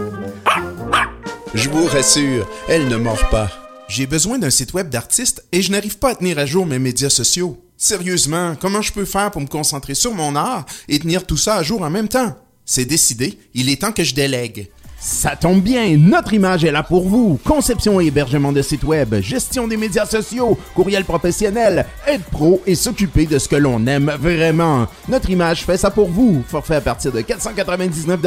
Je 1.54 1.68
vous 1.68 1.86
rassure, 1.86 2.48
elle 2.68 2.88
ne 2.88 2.96
mord 2.96 3.28
pas. 3.30 3.63
J'ai 3.86 4.06
besoin 4.06 4.38
d'un 4.38 4.50
site 4.50 4.72
web 4.72 4.88
d'artiste 4.88 5.44
et 5.52 5.60
je 5.60 5.70
n'arrive 5.70 5.98
pas 5.98 6.10
à 6.10 6.14
tenir 6.14 6.38
à 6.38 6.46
jour 6.46 6.64
mes 6.64 6.78
médias 6.78 7.10
sociaux. 7.10 7.62
Sérieusement, 7.76 8.56
comment 8.58 8.80
je 8.80 8.92
peux 8.92 9.04
faire 9.04 9.30
pour 9.30 9.42
me 9.42 9.46
concentrer 9.46 9.94
sur 9.94 10.14
mon 10.14 10.36
art 10.36 10.64
et 10.88 10.98
tenir 10.98 11.26
tout 11.26 11.36
ça 11.36 11.56
à 11.56 11.62
jour 11.62 11.82
en 11.82 11.90
même 11.90 12.08
temps? 12.08 12.34
C'est 12.64 12.86
décidé, 12.86 13.38
il 13.52 13.68
est 13.68 13.82
temps 13.82 13.92
que 13.92 14.02
je 14.02 14.14
délègue. 14.14 14.70
Ça 15.06 15.36
tombe 15.36 15.60
bien, 15.60 15.98
notre 15.98 16.32
image 16.32 16.64
est 16.64 16.72
là 16.72 16.82
pour 16.82 17.06
vous. 17.06 17.38
Conception 17.44 18.00
et 18.00 18.06
hébergement 18.06 18.52
de 18.52 18.62
sites 18.62 18.84
web, 18.84 19.16
gestion 19.20 19.68
des 19.68 19.76
médias 19.76 20.06
sociaux, 20.06 20.58
courriel 20.74 21.04
professionnel, 21.04 21.84
être 22.06 22.24
pro 22.30 22.62
et 22.64 22.74
s'occuper 22.74 23.26
de 23.26 23.38
ce 23.38 23.46
que 23.46 23.56
l'on 23.56 23.86
aime 23.86 24.10
vraiment. 24.18 24.86
Notre 25.06 25.28
image 25.28 25.66
fait 25.66 25.76
ça 25.76 25.90
pour 25.90 26.08
vous. 26.08 26.42
Forfait 26.48 26.76
à 26.76 26.80
partir 26.80 27.12
de 27.12 27.20
499 27.20 28.18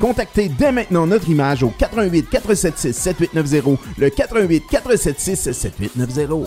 Contactez 0.00 0.48
dès 0.48 0.70
maintenant 0.70 1.04
notre 1.04 1.28
image 1.30 1.64
au 1.64 1.70
88 1.76 2.30
476 2.30 2.96
7890, 2.96 3.78
le 3.98 4.10
88 4.10 4.62
476 4.70 5.50
7890. 5.50 6.46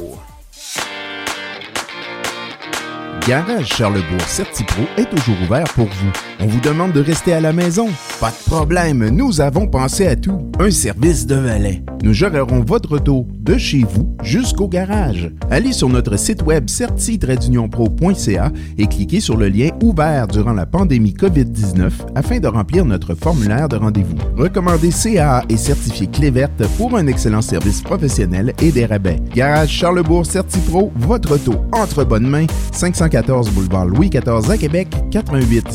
Garage 3.27 3.67
Charlebourg 3.67 4.21
Certipro 4.27 4.83
est 4.95 5.09
toujours 5.09 5.35
ouvert 5.41 5.65
pour 5.75 5.87
vous. 5.87 6.30
On 6.43 6.47
vous 6.47 6.59
demande 6.59 6.91
de 6.91 7.01
rester 7.01 7.33
à 7.33 7.39
la 7.39 7.53
maison? 7.53 7.87
Pas 8.19 8.31
de 8.31 8.49
problème, 8.49 9.09
nous 9.09 9.41
avons 9.41 9.67
pensé 9.67 10.07
à 10.07 10.15
tout. 10.15 10.49
Un 10.59 10.71
service 10.71 11.27
de 11.27 11.35
valet. 11.35 11.83
Nous 12.03 12.13
gérerons 12.13 12.61
votre 12.61 12.95
auto 12.95 13.27
de 13.39 13.59
chez 13.59 13.83
vous 13.87 14.15
jusqu'au 14.23 14.67
garage. 14.67 15.31
Allez 15.51 15.71
sur 15.71 15.87
notre 15.87 16.17
site 16.17 16.41
web 16.41 16.67
certi-pro.ca 16.67 18.51
et 18.79 18.87
cliquez 18.87 19.19
sur 19.19 19.37
le 19.37 19.49
lien 19.49 19.69
ouvert 19.83 20.25
durant 20.27 20.53
la 20.53 20.65
pandémie 20.65 21.13
COVID-19 21.13 21.91
afin 22.15 22.39
de 22.39 22.47
remplir 22.47 22.85
notre 22.85 23.13
formulaire 23.13 23.69
de 23.69 23.75
rendez-vous. 23.75 24.17
Recommandez 24.35 24.89
CAA 24.89 25.43
et 25.47 25.57
certifié 25.57 26.07
Clé 26.07 26.31
verte 26.31 26.65
pour 26.77 26.97
un 26.97 27.05
excellent 27.05 27.43
service 27.43 27.81
professionnel 27.81 28.53
et 28.61 28.71
des 28.71 28.85
rabais. 28.85 29.19
Garage 29.35 29.69
Charlebourg 29.69 30.25
Certipro, 30.25 30.91
votre 30.95 31.35
auto 31.35 31.53
entre 31.71 32.03
bonnes 32.03 32.27
mains, 32.27 32.47
514 32.71 33.51
boulevard 33.51 33.85
Louis 33.85 34.09
XIV 34.09 34.49
à 34.49 34.57
Québec, 34.57 34.87
88 35.11 35.71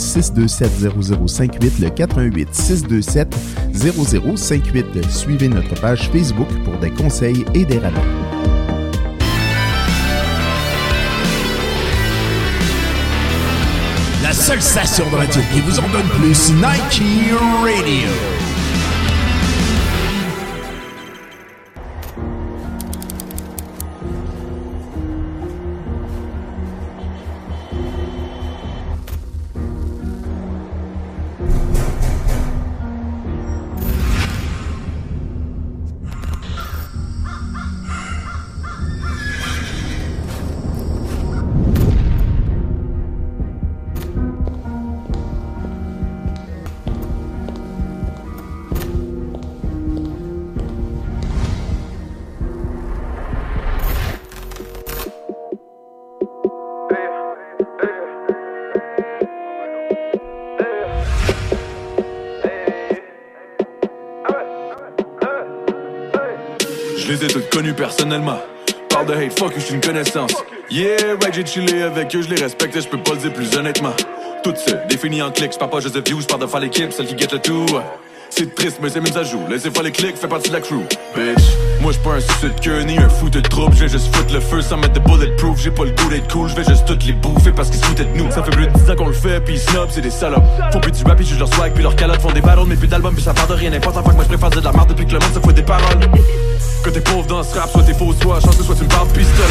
627 0.56 1.26
0058, 1.26 1.78
le 1.80 1.90
88 1.90 2.54
627 2.54 3.36
0058. 3.74 5.10
Suivez 5.10 5.48
notre 5.48 5.78
page 5.80 6.08
Facebook 6.10 6.48
pour 6.64 6.78
des 6.78 6.90
conseils 6.90 7.44
et 7.54 7.64
des 7.64 7.78
rabais. 7.78 8.00
La 14.22 14.32
seule 14.32 14.62
station 14.62 15.04
de 15.10 15.16
radio 15.16 15.42
qui 15.52 15.60
vous 15.60 15.78
en 15.78 15.88
donne 15.88 16.08
plus, 16.18 16.50
Nike 16.52 17.02
Radio. 17.62 18.35
Connus 67.56 67.72
personnellement. 67.72 68.38
Parle 68.90 69.06
de 69.06 69.14
hate, 69.14 69.38
fuck, 69.38 69.54
je 69.56 69.60
suis 69.60 69.74
une 69.76 69.80
connaissance. 69.80 70.34
Yeah, 70.70 71.14
right, 71.22 71.32
j'ai 71.32 71.46
chillé 71.46 71.84
avec 71.84 72.14
eux, 72.14 72.20
je 72.20 72.28
les 72.28 72.42
respecte, 72.42 72.78
je 72.78 72.86
peux 72.86 72.98
pas 72.98 73.12
le 73.12 73.16
dire 73.16 73.32
plus 73.32 73.56
honnêtement. 73.56 73.94
Toutes 74.44 74.58
seules, 74.58 74.86
définies 74.90 75.22
en 75.22 75.30
clics, 75.30 75.54
je 75.54 75.58
parle 75.58 75.70
pas 75.70 75.80
juste 75.80 75.94
de 75.94 76.02
views, 76.06 76.20
je 76.20 76.26
parle 76.26 76.42
de 76.42 76.46
faire 76.46 76.60
l'équipe, 76.60 76.92
celle 76.92 77.06
qui 77.06 77.16
get 77.16 77.28
le 77.32 77.38
tout. 77.38 77.64
C'est 78.28 78.54
triste, 78.54 78.80
mais 78.82 78.90
c'est 78.90 79.00
même 79.00 79.10
ça. 79.10 79.22
Laissez 79.48 79.70
faire 79.70 79.82
les 79.84 79.90
clics, 79.90 80.18
fait 80.18 80.28
partie 80.28 80.50
de 80.50 80.54
la 80.54 80.60
crew. 80.60 80.82
Bitch, 81.14 81.44
moi 81.80 81.92
j'suis 81.92 82.10
un 82.10 82.20
suceux 82.20 82.50
de 82.50 82.60
queue 82.60 82.82
ni 82.82 82.98
un 82.98 83.08
fou 83.08 83.30
de 83.30 83.40
troupe. 83.40 83.72
Je 83.72 83.84
vais 83.84 83.88
juste 83.88 84.14
foutre 84.14 84.34
le 84.34 84.40
feu 84.40 84.60
sans 84.60 84.76
mettre 84.76 84.92
de 84.92 85.00
bulletproof. 85.00 85.58
J'ai 85.58 85.70
pas 85.70 85.84
le 85.84 85.92
goût 85.92 86.10
d'être 86.10 86.30
cool, 86.30 86.50
je 86.50 86.56
vais 86.56 86.64
juste 86.64 86.84
toutes 86.84 87.06
les 87.06 87.14
bouffer 87.14 87.52
parce 87.52 87.70
qu'ils 87.70 87.80
se 87.80 87.86
foutaient 87.86 88.04
de 88.04 88.18
nous. 88.18 88.30
Ça 88.32 88.42
fait 88.42 88.50
plus 88.50 88.66
de 88.66 88.72
10 88.72 88.90
ans 88.90 88.96
qu'on 88.96 89.06
le 89.06 89.14
fait, 89.14 89.42
pis 89.42 89.56
snob, 89.56 89.88
c'est 89.90 90.02
des 90.02 90.10
salopes. 90.10 90.44
Font 90.74 90.80
plus 90.80 90.92
du 90.92 91.02
rap, 91.04 91.16
pis 91.16 91.24
juste 91.24 91.40
leur 91.40 91.48
swag, 91.54 91.72
puis 91.72 91.82
leur 91.82 91.96
calotte 91.96 92.20
font 92.20 92.32
des 92.32 92.42
battles, 92.42 92.66
mais 92.66 92.76
plus 92.76 92.88
d'albums, 92.88 93.14
puis 93.14 93.24
ça 93.24 93.32
part 93.32 93.46
de 93.46 93.54
rien. 93.54 93.70
N'importe 93.70 94.02
quoi, 94.02 94.12
moi 94.12 94.24
je 94.24 94.28
préfère 94.28 94.50
dire 94.50 94.60
de 94.60 94.66
la 94.66 94.72
merde 94.72 94.90
depuis 94.90 95.06
que 95.06 95.12
le 95.12 95.20
monde 95.20 95.32
se 95.32 95.40
fout 95.40 95.54
des 95.54 95.62
paroles. 95.62 96.00
Que 96.86 96.90
t'es 96.92 97.00
pauvre 97.00 97.26
dans 97.26 97.42
ce 97.42 97.52
rap, 97.58 97.68
soit 97.68 97.82
t'es 97.82 97.94
faux, 97.94 98.14
soit 98.22 98.38
chanceux, 98.38 98.62
soit 98.62 98.76
tu 98.76 98.84
me 98.84 98.88
parles 98.88 99.08
pistolet. 99.08 99.42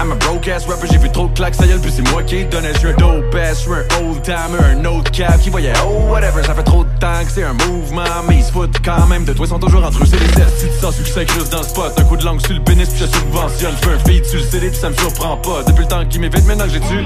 I'm 0.00 0.12
a 0.12 0.14
broke 0.14 0.48
ass 0.48 0.64
rapper, 0.64 0.88
j'ai 0.90 0.96
vu 0.96 1.10
trop 1.10 1.28
de 1.28 1.34
claques, 1.34 1.54
ça 1.54 1.66
y 1.66 1.70
est, 1.70 1.74
puis 1.76 1.92
c'est 1.94 2.10
moi 2.10 2.22
qui 2.22 2.46
donnais. 2.46 2.72
J'suis 2.72 2.88
un 2.88 2.94
dope 2.94 3.34
ass, 3.34 3.60
j'suis 3.60 3.72
un 3.72 4.02
old 4.02 4.22
timer, 4.22 4.88
un 4.88 5.02
cap 5.10 5.38
qui 5.42 5.50
voyait 5.50 5.74
oh 5.84 6.10
whatever, 6.10 6.42
ça 6.42 6.54
fait 6.54 6.62
trop 6.62 6.84
de 6.84 6.98
temps 6.98 7.22
que 7.22 7.30
c'est 7.30 7.44
un 7.44 7.52
mouvement, 7.52 8.02
mais 8.26 8.36
ils 8.36 8.44
se 8.44 8.50
foutent 8.50 8.80
quand 8.82 9.06
même 9.08 9.26
de 9.26 9.34
toi, 9.34 9.44
ils 9.44 9.50
sont 9.50 9.58
toujours 9.58 9.84
entre 9.84 10.02
eux, 10.02 10.06
c'est 10.06 10.18
des 10.18 10.32
tests. 10.32 10.58
Si 10.58 10.68
tu 10.68 10.78
sens 10.80 10.94
succès 10.96 11.26
creuse 11.26 11.50
dans 11.50 11.58
le 11.58 11.64
spot, 11.64 11.92
un 11.98 12.04
coup 12.04 12.16
de 12.16 12.24
langue 12.24 12.40
sur 12.40 12.54
le 12.54 12.62
pénis, 12.62 12.88
puis 12.88 12.98
je 12.98 13.04
subventionne. 13.04 13.74
J'fais 13.82 13.92
un 13.92 13.98
feed 13.98 14.24
sur 14.24 14.38
le 14.38 14.46
CD, 14.46 14.68
puis 14.68 14.78
ça 14.78 14.88
me 14.88 14.94
surprend 14.94 15.36
pas. 15.36 15.64
Depuis 15.66 15.82
le 15.82 15.88
temps 15.88 16.02
qu'il 16.06 16.22
m'évite, 16.22 16.46
maintenant 16.46 16.64
que 16.64 16.70
j'ai 16.70 16.80
tu. 16.80 17.04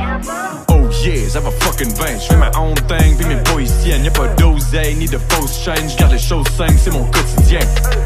Oh 0.69 0.76
yeah, 1.05 1.29
ça 1.29 1.41
va 1.41 1.51
fucking 1.51 1.93
bien, 1.95 2.19
j'fais 2.19 2.37
ma 2.37 2.51
own 2.59 2.75
thing, 2.89 3.17
puis 3.17 3.27
mes 3.27 3.37
boys 3.37 3.71
tiennent. 3.83 4.05
Y'a 4.05 4.11
pas 4.11 4.29
d'oseille, 4.29 4.95
ni 4.95 5.07
de 5.07 5.19
fausse 5.29 5.59
chaîne, 5.65 5.89
j'garde 5.89 6.13
les 6.13 6.19
choses 6.19 6.47
simples, 6.57 6.79
c'est 6.83 6.93
mon 6.93 7.05
quotidien. 7.05 7.61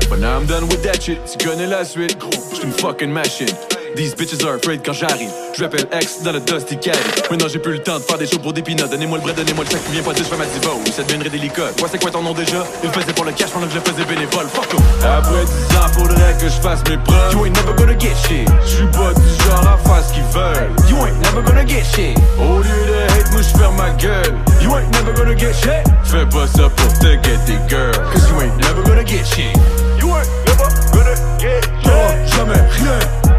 But 0.08 0.18
now 0.18 0.38
I'm 0.38 0.46
done 0.46 0.64
with 0.64 0.82
that 0.82 1.00
shit, 1.00 1.18
tu 1.24 1.46
connais 1.46 1.66
la 1.66 1.84
suite, 1.84 2.18
j'suis 2.52 2.64
une 2.64 2.72
fucking 2.72 3.10
machine. 3.10 3.54
These 3.96 4.14
bitches 4.14 4.44
are 4.46 4.54
afraid 4.54 4.84
quand 4.84 4.92
j'arrive. 4.92 5.30
Je 5.56 5.64
rappelle 5.64 5.86
X 5.92 6.22
dans 6.22 6.32
le 6.32 6.40
Dusty 6.40 6.76
Caddy. 6.78 6.98
Maintenant 7.30 7.48
j'ai 7.48 7.58
plus 7.58 7.72
le 7.72 7.82
temps 7.82 7.98
de 7.98 8.04
faire 8.04 8.18
des 8.18 8.26
shows 8.26 8.38
pour 8.38 8.52
des 8.52 8.62
peanuts. 8.62 8.88
Donnez-moi 8.88 9.18
le 9.18 9.22
bread, 9.24 9.36
donnez-moi 9.36 9.64
le 9.64 9.70
puis 9.70 9.92
viens 9.92 10.02
pas 10.02 10.12
dire 10.12 10.24
je 10.24 10.30
fais 10.30 10.36
ma 10.36 10.46
diva. 10.46 10.70
Ça 10.94 11.02
deviendrait 11.02 11.30
délicat. 11.30 11.72
Toi, 11.76 11.88
c'est 11.90 12.00
quoi 12.00 12.10
ton 12.10 12.22
nom 12.22 12.32
déjà? 12.32 12.64
Il 12.84 12.90
faisait 12.90 13.12
pour 13.12 13.24
le 13.24 13.32
cash 13.32 13.50
pendant 13.50 13.66
que 13.66 13.72
je 13.72 13.78
le 13.78 13.84
faisais 13.84 14.04
bénévole. 14.04 14.46
Fuck 14.52 14.74
off. 14.74 14.82
Après 15.04 15.44
10 15.44 15.76
ans, 15.76 15.88
faudrait 15.92 16.36
que 16.38 16.46
je 16.46 16.60
fasse 16.60 16.82
mes 16.88 16.98
preuves. 16.98 17.32
You 17.32 17.46
ain't 17.46 17.56
never 17.56 17.74
gonna 17.76 17.98
get 17.98 18.14
shit. 18.26 18.48
J'suis 18.64 18.86
pas 18.86 19.12
du 19.12 19.26
genre 19.44 19.66
à 19.66 19.78
faire 19.78 20.04
ce 20.06 20.12
qu'ils 20.14 20.30
veulent. 20.30 20.70
You 20.88 20.96
ain't 21.06 21.18
never 21.20 21.42
gonna 21.42 21.66
get 21.66 21.84
shit. 21.84 22.16
Au 22.38 22.58
lieu 22.58 22.80
de 22.86 23.12
hate, 23.12 23.32
moi 23.32 23.42
j'ferme 23.42 23.76
ma 23.76 23.90
gueule. 23.90 24.34
You 24.62 24.76
ain't 24.76 24.90
never 24.92 25.12
gonna 25.14 25.36
get 25.36 25.52
shit. 25.54 25.82
Fais 26.04 26.26
pas 26.26 26.46
ça 26.46 26.68
pour 26.70 26.92
te 26.98 27.06
get 27.06 27.38
des 27.46 27.58
girls. 27.68 27.98
Cause 28.12 28.28
you 28.30 28.40
ain't 28.40 28.56
never 28.62 28.82
gonna 28.82 29.04
get 29.04 29.24
shit. 29.24 29.56
You 29.98 30.14
ain't 30.14 30.30
never 30.46 30.70
gonna 30.92 31.16
get 31.38 31.62
shit. 31.82 32.28
jamais 32.36 32.54
rien. 32.54 33.29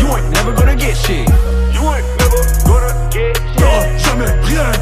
You 0.00 0.08
ain't 0.16 0.30
never 0.30 0.52
gonna 0.52 0.74
get 0.76 0.96
shit. 0.96 1.28
You 1.72 1.82
ain't 1.92 2.06
never 2.18 2.40
gonna 2.64 3.08
get 3.10 3.36
shit. 3.36 3.60
Non, 3.60 3.98
jamais 3.98 4.30
rien. 4.42 4.72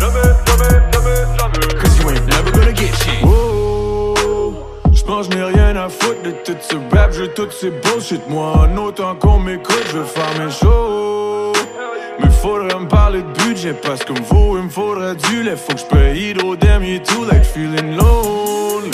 Jamais, 0.00 0.28
jamais, 0.46 0.72
jamais, 0.92 1.20
jamais. 1.38 1.74
Cause 1.80 1.98
you 1.98 2.10
ain't 2.10 2.26
never 2.26 2.50
gonna 2.50 2.72
get 2.72 2.94
shit. 2.96 3.22
Oh, 3.24 4.54
j'pense 4.92 5.26
j'n'ai 5.30 5.44
rien 5.44 5.76
à 5.76 5.88
foutre 5.88 6.22
de 6.22 6.30
tout 6.44 6.56
ce 6.60 6.76
rap, 6.94 7.12
je 7.12 7.24
tout 7.24 7.50
ces 7.50 7.70
bullshit. 7.70 8.28
Moi, 8.28 8.52
en 8.56 8.76
autant 8.76 9.14
qu'on 9.14 9.38
m'écoute, 9.38 9.84
je 9.92 9.98
veux 9.98 10.04
faire 10.04 10.30
mes 10.38 10.50
shows. 10.50 11.52
Mais 12.20 12.30
faudrait 12.30 12.78
me 12.78 12.88
parler 12.88 13.22
de 13.22 13.32
budget 13.44 13.72
parce 13.72 14.04
que 14.04 14.12
vous, 14.12 14.56
il 14.58 14.64
me 14.64 14.68
faudrait 14.68 15.14
du 15.14 15.42
lait. 15.42 15.56
Faut 15.56 15.72
que 15.72 15.80
j'paye 15.80 16.30
hydro, 16.30 16.56
damn, 16.56 16.84
you 16.84 16.98
too 16.98 17.24
late, 17.24 17.44
feeling 17.44 17.96
lonely. 17.96 18.90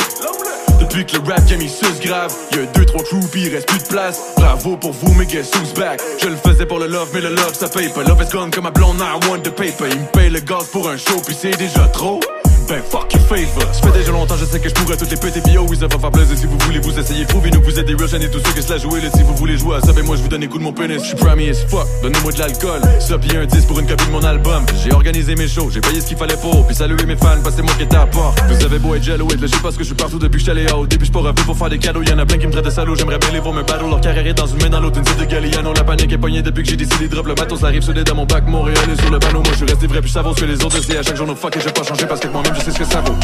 Depuis 0.88 1.04
que 1.04 1.16
le 1.18 1.30
rap 1.30 1.44
game 1.46 1.60
il 1.60 1.68
sus 1.68 2.00
grave. 2.00 2.34
Y'a 2.52 2.64
deux 2.64 2.86
trois 2.86 3.02
pis 3.30 3.42
il 3.42 3.54
reste 3.54 3.68
plus 3.68 3.82
de 3.82 3.88
place. 3.88 4.20
Bravo 4.36 4.76
pour 4.76 4.92
vous 4.92 5.14
mais 5.14 5.26
guess 5.26 5.50
who's 5.54 5.74
back? 5.74 6.00
Je 6.20 6.28
le 6.28 6.36
faisais 6.36 6.64
pour 6.64 6.78
le 6.78 6.86
love 6.86 7.10
mais 7.12 7.20
le 7.20 7.28
love 7.28 7.52
ça 7.52 7.68
paye 7.68 7.90
pas. 7.90 8.02
Love 8.04 8.22
is 8.22 8.32
gone 8.32 8.50
comme 8.50 8.64
ma 8.64 8.70
blonde 8.70 8.98
I 9.00 9.28
want 9.28 9.40
the 9.40 9.50
paper. 9.50 9.88
Il 9.90 10.00
me 10.00 10.06
paye 10.06 10.30
le 10.30 10.40
gaz 10.40 10.66
pour 10.68 10.88
un 10.88 10.96
show 10.96 11.20
puis 11.24 11.36
c'est 11.38 11.56
déjà 11.58 11.86
trop 11.88 12.20
ben 12.68 12.82
fuck 12.82 13.12
your 13.12 13.22
favor. 13.26 13.74
Ça 13.74 13.82
fait 13.82 13.98
déjà 13.98 14.12
longtemps 14.12 14.36
je 14.38 14.44
sais 14.44 14.60
que 14.60 14.68
je 14.68 14.74
pourrais 14.74 14.96
toutes 14.96 15.10
les 15.10 15.16
péter. 15.16 15.40
Oh 15.58 15.66
oui 15.68 15.76
ça 15.76 15.86
va 15.86 15.98
faire 15.98 16.10
plaisir. 16.10 16.36
Si 16.36 16.46
vous 16.46 16.58
voulez 16.58 16.80
vous 16.80 16.98
essayer 16.98 17.24
Prouvez-nous 17.24 17.60
que 17.60 17.70
vous 17.70 17.78
êtes 17.78 17.86
des 17.86 17.94
real 17.94 18.22
et 18.22 18.30
tous 18.30 18.40
ceux 18.44 18.52
qui 18.52 18.62
se 18.62 18.72
la 18.72 18.78
jouer 18.78 19.00
là, 19.00 19.08
Si 19.14 19.22
vous 19.22 19.34
voulez 19.34 19.56
jouer 19.58 19.76
à 19.76 19.80
ça 19.80 19.92
ben 19.92 20.04
moi 20.04 20.16
je 20.16 20.22
vous 20.22 20.28
donne 20.28 20.40
les 20.40 20.48
coups 20.48 20.60
de 20.60 20.64
mon 20.64 20.72
pénis. 20.72 21.02
Je 21.02 21.08
suis 21.08 21.16
primé 21.16 21.50
as 21.50 21.64
fuck 21.68 21.86
Donnez-moi 22.02 22.32
de 22.32 22.38
l'alcool. 22.38 22.80
Ça 23.00 23.18
pis 23.18 23.36
un 23.36 23.46
10 23.46 23.64
pour 23.66 23.78
une 23.80 23.86
copie 23.86 24.06
de 24.06 24.10
mon 24.10 24.22
album. 24.22 24.64
J'ai 24.82 24.92
organisé 24.92 25.34
mes 25.34 25.48
shows 25.48 25.70
J'ai 25.70 25.80
payé 25.80 26.00
ce 26.00 26.06
qu'il 26.06 26.16
fallait 26.16 26.36
pour. 26.36 26.66
Puis 26.66 26.76
saluer 26.76 27.04
mes 27.06 27.16
fans 27.16 27.40
que 27.42 27.50
c'est 27.50 27.62
moi 27.62 27.72
qui 27.76 27.84
étais 27.84 27.96
à 27.96 28.06
port 28.06 28.34
Vous 28.48 28.64
avez 28.64 28.78
beau 28.78 28.94
être 28.94 29.02
jello 29.02 29.26
et 29.28 29.38
je 29.38 29.62
parce 29.62 29.76
que 29.76 29.82
je 29.82 29.88
suis 29.88 29.94
partout 29.94 30.18
depuis 30.18 30.32
que 30.32 30.38
je 30.38 30.44
suis 30.44 30.50
allé 30.50 30.70
Au 30.72 30.86
début 30.86 31.06
je 31.06 31.12
pas 31.12 31.20
revenu 31.20 31.42
pour 31.44 31.56
faire 31.56 31.70
des 31.70 31.78
cadeaux 31.78 32.02
Y'en 32.02 32.18
a 32.18 32.26
plein 32.26 32.38
qui 32.38 32.46
me 32.46 32.52
traitent 32.52 32.64
de 32.64 32.70
salaud. 32.70 32.94
J'aimerais 32.94 33.18
bien 33.18 33.30
les 33.32 33.40
voir 33.40 33.54
me 33.54 33.62
battle 33.62 33.88
Leur 33.88 34.00
carrière 34.00 34.26
est 34.26 34.34
dans 34.34 34.46
une 34.46 34.62
main 34.62 34.70
dans 34.70 34.80
l'autre 34.80 34.98
Une 34.98 35.24
de 35.24 35.24
Galliano. 35.24 35.72
La 35.74 35.84
panique 35.84 36.12
est 36.12 36.18
poignée 36.18 36.42
depuis 36.42 36.62
que 36.62 36.70
j'ai 36.70 36.76
décidé 36.76 37.08
de 37.08 37.14
drop 37.14 37.26
le 37.26 37.34
bateau 37.34 37.56
Ça 37.56 37.66
arrive 37.66 37.90
les 37.92 38.04
dans 38.04 38.14
mon 38.14 38.26
bac 38.26 38.46
Montréal 38.46 38.84
et 38.92 39.00
sur 39.00 39.10
le 39.10 39.18
panneau 39.18 39.40
Moi 39.40 39.52
je 39.52 39.56
suis 39.56 39.66
resté 39.66 39.86
vrai 39.86 40.00
puis 40.00 40.12
vaut 40.12 40.34
sur 40.36 40.46
les 40.46 40.64
autres 40.64 40.92
Et 40.92 40.96
à 40.96 41.02
chaque 41.02 41.16
jour 41.16 41.26
fuck 41.36 41.56
et 41.56 41.72
pas 41.72 41.82
changé 41.82 42.06
parce 42.06 42.20
que 42.20 42.28
moi-même 42.48 42.54
je 42.54 42.64
sais 42.64 42.70
ce 42.72 42.78
que 42.78 42.84
ça 42.84 43.00
vaut. 43.00 43.14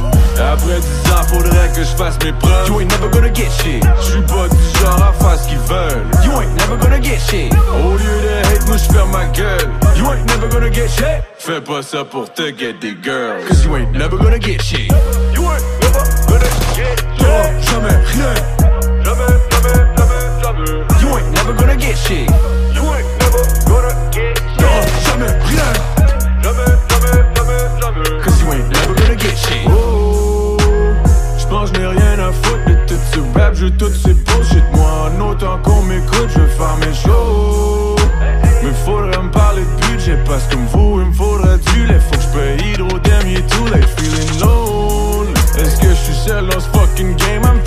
Après 0.40 0.80
10 0.80 1.12
ans, 1.12 1.22
faudrait 1.28 1.68
que 1.74 1.80
je 1.82 1.96
fasse 1.96 2.18
mes 2.24 2.32
preuves. 2.32 2.68
You 2.68 2.80
ain't 2.80 2.90
never 2.90 3.08
gonna 3.10 3.32
get 3.32 3.50
shit. 3.50 3.82
J'suis 4.00 4.22
pas 4.22 4.48
du 4.48 4.78
genre 4.80 5.02
à 5.02 5.12
faire 5.12 5.38
ce 5.38 5.48
qu'ils 5.48 5.58
veulent. 5.58 6.06
You 6.24 6.32
ain't 6.40 6.54
never 6.56 6.76
gonna 6.76 7.00
get 7.00 7.18
shit. 7.18 7.52
Au 7.72 7.92
lieu 7.92 7.98
de 7.98 8.54
hate, 8.54 8.66
moi 8.66 8.76
j'ferme 8.76 9.10
ma 9.12 9.24
gueule. 9.26 9.70
You 9.96 10.10
ain't 10.12 10.26
never 10.26 10.48
gonna 10.48 10.72
get 10.72 10.88
shit. 10.88 11.22
Fais 11.38 11.60
pas 11.60 11.82
ça 11.82 12.04
pour 12.04 12.32
te 12.32 12.50
get 12.56 12.74
des 12.74 12.96
girls. 13.02 13.44
Cause 13.46 13.64
you 13.64 13.76
ain't 13.76 13.92
never 13.92 14.16
gonna 14.16 14.38
get 14.38 14.60
shit. 14.62 14.90
You 15.34 15.42
ain't 15.42 15.64
never 15.82 16.04
gonna 16.28 16.50
get 16.74 16.96
shit. 17.18 17.68
jamais 17.70 17.96
rien. 18.04 18.34
Jamais, 19.04 19.26
jamais, 19.50 19.74
jamais, 19.96 20.42
jamais. 20.42 21.00
You 21.00 21.18
ain't 21.18 21.30
never 21.34 21.54
gonna 21.54 21.76
get 21.76 21.96
shit. 21.96 22.28
You 22.74 22.82
ain't 22.94 23.08
never 23.20 23.44
gonna 23.66 24.10
get 24.10 24.38
shit. 24.58 25.06
jamais 25.06 25.28
rien. 25.28 25.93
Oh, 29.68 30.56
que 30.58 31.66
j'n'ai 31.66 31.86
rien 31.86 32.18
à 32.18 32.32
foutre 32.32 32.64
de 32.66 32.74
tout 32.86 33.00
ce 33.12 33.38
rap, 33.38 33.54
je 33.54 33.66
tout 33.66 33.88
ces 33.88 34.12
bullshit. 34.12 34.64
Moi, 34.74 35.10
en 35.10 35.30
autant 35.30 35.58
qu'on 35.62 35.82
m'écoute, 35.82 36.28
je 36.28 36.40
faire 36.40 36.76
mes 36.80 36.94
shows. 36.94 37.96
Mais 38.62 38.72
faudrait 38.84 39.22
me 39.22 39.30
parler 39.30 39.62
de 39.62 39.86
budget 39.86 40.18
parce 40.26 40.44
que 40.44 40.54
comme 40.54 40.66
vous, 40.66 41.00
il 41.00 41.06
me 41.06 41.12
faudrait 41.12 41.58
du 41.72 41.86
lait. 41.86 42.00
Faut 42.00 42.16
que 42.16 42.22
j'paye 42.22 42.72
hydro, 42.72 42.98
damn, 42.98 43.26
you 43.28 43.40
too 43.48 43.66
late, 43.72 43.88
feeling 43.96 44.40
lonely. 44.40 45.32
Est-ce 45.58 45.80
que 45.80 45.94
j'suis 45.94 46.14
seul 46.14 46.46
dans 46.48 46.60
ce 46.60 46.68
fucking 46.78 47.16
game? 47.16 47.42
I'm 47.44 47.63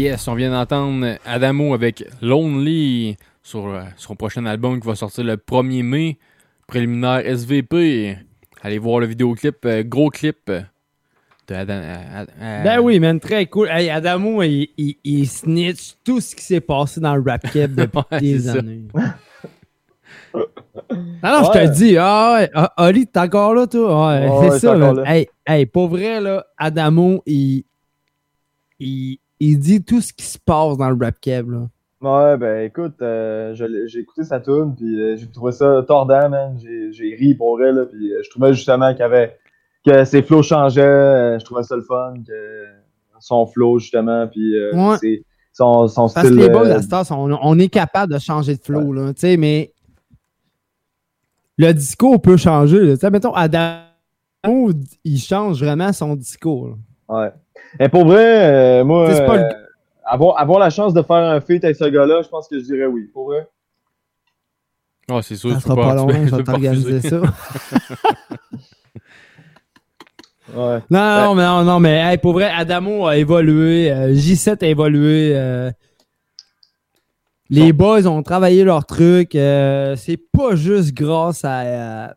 Yes, 0.00 0.26
on 0.28 0.34
vient 0.34 0.50
d'entendre 0.50 1.18
Adamo 1.26 1.74
avec 1.74 2.04
Lonely 2.22 3.16
sur 3.42 3.66
euh, 3.66 3.82
son 3.98 4.16
prochain 4.16 4.46
album 4.46 4.80
qui 4.80 4.86
va 4.86 4.94
sortir 4.94 5.24
le 5.24 5.36
1er 5.36 5.82
mai. 5.82 6.18
Préliminaire 6.66 7.20
SVP. 7.26 8.16
Allez 8.62 8.78
voir 8.78 9.00
le 9.00 9.06
vidéoclip, 9.06 9.56
euh, 9.66 9.82
gros 9.82 10.08
clip 10.08 10.50
de 10.50 11.54
Adam. 11.54 11.74
euh, 11.82 12.24
Ben 12.64 12.80
oui, 12.80 12.98
man, 12.98 13.20
très 13.20 13.44
cool. 13.44 13.68
Hey, 13.68 13.90
Adamo, 13.90 14.42
il, 14.42 14.68
il, 14.78 14.96
il 15.04 15.28
snitch 15.28 15.96
tout 16.02 16.20
ce 16.22 16.34
qui 16.34 16.44
s'est 16.44 16.60
passé 16.62 17.00
dans 17.00 17.14
le 17.16 17.22
rap 17.28 17.42
cap 17.52 17.70
depuis 17.74 18.00
Ouais, 18.10 18.20
des 18.20 18.48
années. 18.48 18.84
Non, 20.32 21.44
je 21.44 21.52
te 21.58 21.74
dis, 21.74 21.96
ah 21.98 22.36
ouais, 22.38 22.50
ah, 22.54 22.72
Oli, 22.86 23.06
t'es 23.06 23.20
encore 23.20 23.52
là, 23.54 23.66
toi? 23.66 24.08
Ouais, 24.18 24.28
Ouais, 24.28 24.38
c'est 24.44 24.50
ouais, 24.52 24.58
ça, 24.60 24.74
man. 24.76 24.96
là. 24.96 25.14
Hey, 25.14 25.28
hey, 25.46 25.66
pour 25.66 25.88
vrai, 25.88 26.20
là, 26.22 26.46
Adamo, 26.56 27.22
il, 27.26 27.64
il, 28.78 29.18
il 29.40 29.58
dit 29.58 29.82
tout 29.82 30.00
ce 30.00 30.12
qui 30.12 30.24
se 30.24 30.38
passe 30.38 30.76
dans 30.76 30.90
le 30.90 30.96
rap 31.02 31.18
cap, 31.20 31.46
là. 31.48 31.68
Ouais, 32.02 32.38
ben 32.38 32.64
écoute, 32.64 32.94
euh, 33.02 33.54
j'ai 33.54 33.98
écouté 34.00 34.24
sa 34.24 34.40
tune, 34.40 34.74
puis 34.74 34.98
euh, 35.00 35.16
j'ai 35.18 35.26
trouvé 35.30 35.52
ça 35.52 35.84
tordant, 35.86 36.30
man. 36.30 36.58
J'ai 36.58 37.14
ri 37.14 37.34
pour 37.34 37.58
là, 37.58 37.84
puis 37.84 38.12
euh, 38.12 38.20
je 38.24 38.30
trouvais 38.30 38.54
justement 38.54 38.94
qu'il 38.94 39.02
avait 39.02 39.36
que 39.84 40.04
ses 40.04 40.22
flows 40.22 40.42
changeaient, 40.42 41.38
je 41.38 41.44
trouvais 41.44 41.62
ça 41.62 41.76
le 41.76 41.82
fun, 41.82 42.14
que 42.26 42.64
son 43.18 43.44
flow 43.46 43.78
justement, 43.78 44.26
puis 44.28 44.54
Ouais. 44.72 45.22
son, 45.52 45.88
son 45.88 46.02
Parce 46.08 46.14
que 46.14 46.26
style. 46.28 46.36
les 46.38 46.48
boys, 46.48 46.70
à 46.70 47.14
on, 47.14 47.38
on 47.42 47.58
est 47.58 47.68
capable 47.68 48.14
de 48.14 48.18
changer 48.18 48.56
de 48.56 48.62
flow, 48.62 48.92
là, 48.94 49.12
tu 49.12 49.20
sais, 49.20 49.36
mais 49.36 49.72
le 51.58 51.72
discours 51.74 52.20
peut 52.22 52.38
changer. 52.38 52.94
Tu 52.94 52.96
sais, 52.96 53.10
mettons, 53.10 53.34
Adamo, 53.34 54.70
il 55.04 55.18
change 55.18 55.62
vraiment 55.62 55.92
son 55.92 56.16
discours. 56.16 56.68
là. 56.68 56.74
Ouais. 57.24 57.30
Et 57.78 57.88
pour 57.88 58.04
vrai, 58.06 58.80
euh, 58.80 58.84
moi, 58.84 59.06
pas 59.26 59.36
le- 59.36 59.42
euh, 59.44 59.48
avoir, 60.04 60.38
avoir 60.40 60.58
la 60.58 60.70
chance 60.70 60.92
de 60.92 61.02
faire 61.02 61.16
un 61.16 61.40
feat 61.40 61.62
avec 61.64 61.76
ce 61.76 61.84
gars-là, 61.84 62.22
je 62.22 62.28
pense 62.28 62.48
que 62.48 62.58
je 62.58 62.64
dirais 62.64 62.86
oui. 62.86 63.04
Pour 63.12 63.26
vrai. 63.26 63.48
Ah, 65.08 65.20
c'est 65.22 65.36
sûr, 65.36 65.50
Ça 65.50 65.56
tu 65.56 65.62
sera 65.62 65.74
peux 65.76 65.82
pas 65.82 65.94
long, 65.94 66.06
tu 66.08 66.12
peux- 66.14 66.20
je 66.24 66.30
tu 66.30 66.36
vais 66.36 66.42
pas 66.44 66.52
t'organiser 66.52 67.00
ça. 67.00 67.20
Ouais. 70.52 70.80
Non, 70.90 71.16
non, 71.16 71.34
mais 71.36 71.44
non, 71.44 71.62
non, 71.64 71.80
mais 71.80 71.98
hey, 72.00 72.18
pour 72.18 72.32
vrai, 72.32 72.50
Adamo 72.50 73.06
a 73.06 73.16
évolué, 73.16 73.92
euh, 73.92 74.12
J7 74.14 74.64
a 74.64 74.66
évolué. 74.66 75.32
euh, 75.36 75.70
les 77.50 77.72
boys 77.72 78.06
ont 78.06 78.22
travaillé 78.22 78.64
leur 78.64 78.84
truc. 78.84 79.34
euh, 79.36 79.94
c'est 79.96 80.16
pas 80.16 80.56
juste 80.56 80.92
grâce 80.92 81.44
à 81.44 81.60
euh, 81.60 82.08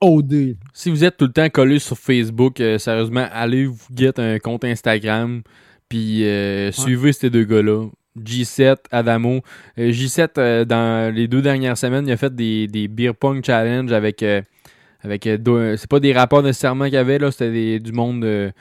OD. 0.00 0.56
Si 0.72 0.90
vous 0.90 1.04
êtes 1.04 1.16
tout 1.16 1.26
le 1.26 1.32
temps 1.32 1.48
collé 1.48 1.78
sur 1.78 1.96
Facebook, 1.98 2.60
euh, 2.60 2.78
sérieusement, 2.78 3.26
allez 3.32 3.66
vous 3.66 3.78
get 3.94 4.12
un 4.18 4.38
compte 4.38 4.64
Instagram, 4.64 5.42
puis 5.88 6.24
euh, 6.24 6.70
suivez 6.72 7.12
ces 7.12 7.30
deux 7.30 7.44
gars-là. 7.44 7.86
G7, 8.18 8.76
Adamo. 8.90 9.40
Euh, 9.78 9.90
J7, 9.90 10.28
euh, 10.38 10.64
dans 10.64 11.14
les 11.14 11.28
deux 11.28 11.42
dernières 11.42 11.76
semaines, 11.76 12.06
il 12.06 12.12
a 12.12 12.16
fait 12.16 12.34
des, 12.34 12.66
des 12.66 12.88
beer 12.88 13.12
pong 13.14 13.44
challenge 13.44 13.92
avec. 13.92 14.24
avec 15.02 15.22
c'est 15.24 15.86
pas 15.88 16.00
des 16.00 16.12
rappeurs 16.12 16.42
nécessairement 16.42 16.84
qu'il 16.86 16.94
y 16.94 16.98
avait, 16.98 17.18
là, 17.18 17.30
c'était 17.30 17.52
des- 17.52 17.78
du 17.80 17.92
monde 17.92 18.52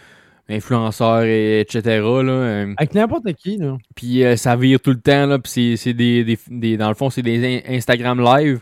influenceurs, 0.48 1.24
et, 1.24 1.62
etc. 1.62 1.82
Là, 2.24 2.66
Avec 2.78 2.94
n'importe 2.94 3.34
qui, 3.34 3.58
là. 3.58 3.78
puis 3.96 4.24
ça 4.38 4.56
vire 4.56 4.80
tout 4.80 4.92
le 4.92 5.00
temps, 5.00 5.26
là. 5.26 5.40
Puis 5.40 5.76
c'est, 5.78 5.94
des, 5.94 6.24
des, 6.24 6.38
des- 6.50 6.78
Dans 6.78 6.90
le 6.90 6.96
fond, 6.96 7.10
c'est 7.10 7.22
des 7.24 7.44
in- 7.68 7.74
Instagram 7.74 8.20
live. 8.24 8.60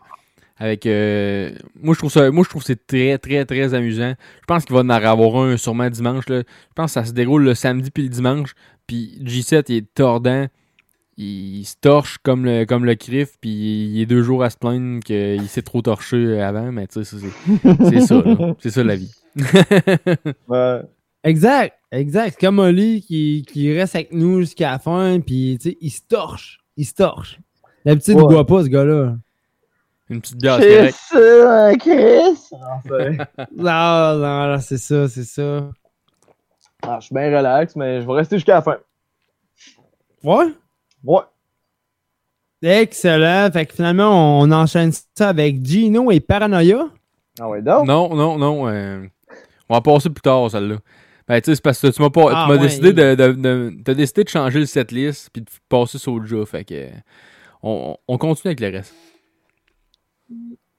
Avec. 0.58 0.86
euh, 0.86 1.52
moi, 1.82 1.94
je 1.94 2.00
trouve 2.00 2.12
ça. 2.12 2.30
Moi, 2.32 2.44
je 2.44 2.50
trouve 2.50 2.62
que 2.62 2.68
c'est 2.68 2.86
très, 2.88 3.18
très, 3.18 3.46
très 3.46 3.74
amusant. 3.74 4.14
Je 4.42 4.46
pense 4.48 4.66
qu'il 4.66 4.76
va 4.76 4.82
en 4.82 4.90
avoir 4.90 5.36
un 5.44 5.58
sûrement 5.58 5.90
dimanche. 5.90 6.28
Là. 6.30 6.40
Je 6.40 6.74
pense 6.76 6.92
que 6.92 6.94
ça 6.94 7.06
se 7.06 7.12
déroule 7.14 7.44
le 7.44 7.56
samedi 7.56 7.90
puis 7.92 8.04
le 8.04 8.10
dimanche. 8.10 8.54
Puis 8.88 9.18
G7, 9.24 9.66
il 9.70 9.76
est 9.78 9.94
tordant. 9.94 10.48
Il, 11.18 11.60
il 11.60 11.66
se 11.66 11.76
torche 11.82 12.18
comme 12.24 12.46
le, 12.46 12.66
comme 12.66 12.86
le 12.86 12.96
Criff. 12.96 13.32
Puis 13.42 13.50
il 13.52 14.02
est 14.02 14.06
deux 14.06 14.22
jours 14.24 14.44
à 14.44 14.50
se 14.50 14.58
plaindre 14.58 15.00
qu'il 15.04 15.48
s'est 15.48 15.62
trop 15.64 15.82
torché 15.82 16.40
avant. 16.40 16.72
Mais 16.72 16.88
tu 16.88 17.04
sais, 17.04 17.18
c'est, 17.20 17.90
c'est 17.90 18.02
ça. 18.02 18.24
C'est 18.60 18.70
ça 18.72 18.84
la 18.84 18.96
vie. 18.96 19.12
Ouais. 20.48 20.82
Exact, 21.26 21.74
exact. 21.92 22.36
C'est 22.38 22.46
comme 22.46 22.60
Oli 22.60 23.02
qui, 23.02 23.46
qui 23.48 23.74
reste 23.74 23.96
avec 23.96 24.12
nous 24.12 24.42
jusqu'à 24.42 24.72
la 24.72 24.80
fin, 24.80 25.22
puis 25.22 25.58
tu 25.62 25.70
sais, 25.70 25.78
il 25.80 25.90
se 25.90 26.02
torche. 26.08 26.60
Il 26.76 26.86
se 26.86 26.94
torche. 26.94 27.40
D'habitude, 27.86 28.16
il 28.18 28.22
Ouais. 28.24 28.34
boit 28.34 28.46
pas, 28.46 28.64
ce 28.64 28.68
gars-là. 28.68 29.18
Une 30.10 30.20
petite 30.22 30.38
bière, 30.42 30.58
c'est 30.60 30.92
ça, 30.92 31.72
Chris! 31.80 32.38
Enfin. 32.52 33.26
Non, 33.56 34.18
non, 34.18 34.48
non, 34.50 34.60
c'est 34.60 34.78
ça, 34.78 35.08
c'est 35.08 35.24
ça. 35.24 35.70
Ah, 36.82 36.98
je 37.00 37.06
suis 37.06 37.16
bien 37.16 37.36
relax, 37.36 37.76
mais 37.76 38.02
je 38.02 38.08
vais 38.08 38.14
rester 38.14 38.36
jusqu'à 38.38 38.56
la 38.56 38.62
fin. 38.62 38.78
Ouais? 40.24 40.54
Ouais. 41.04 41.22
Excellent. 42.62 43.50
Fait 43.52 43.66
que 43.66 43.74
finalement, 43.74 44.40
on 44.42 44.52
enchaîne 44.52 44.92
ça 45.16 45.30
avec 45.30 45.66
Gino 45.66 46.12
et 46.12 46.20
Paranoia. 46.20 46.88
Ah 47.40 47.50
ouais, 47.50 47.62
donc? 47.62 47.88
Non, 47.88 48.14
non, 48.16 48.38
non. 48.38 48.68
euh, 48.68 49.06
on 49.70 49.74
va 49.74 49.82
passer 49.82 50.10
plus 50.10 50.22
tard, 50.22 50.50
celle-là. 50.52 50.76
Ben, 51.28 51.40
tu 51.42 51.52
sais, 51.52 51.56
c'est 51.56 51.62
parce 51.64 51.80
que 51.82 51.88
tu 51.88 52.02
m'as 52.02 52.10
pas, 52.10 52.26
Ah, 52.34 52.44
tu 52.46 52.52
m'as 52.54 52.58
ouais, 52.58 52.68
décidé 52.68 52.94
de, 52.94 53.16
de, 53.16 53.32
de- 53.32 53.74
t'as 53.84 53.94
décidé 53.94 54.24
de 54.26 54.30
changer 54.30 54.60
le 54.60 54.66
setlist 54.66 55.30
puis 55.32 55.42
de 55.42 55.50
passer 55.70 55.98
sur 55.98 56.20
le 56.20 56.26
jeu. 56.26 56.44
Fait 56.46 56.66
que, 56.66 56.74
euh, 56.74 56.90
on, 57.64 57.96
on 58.08 58.18
continue 58.18 58.50
avec 58.52 58.60
le 58.60 58.70
reste. 58.78 58.94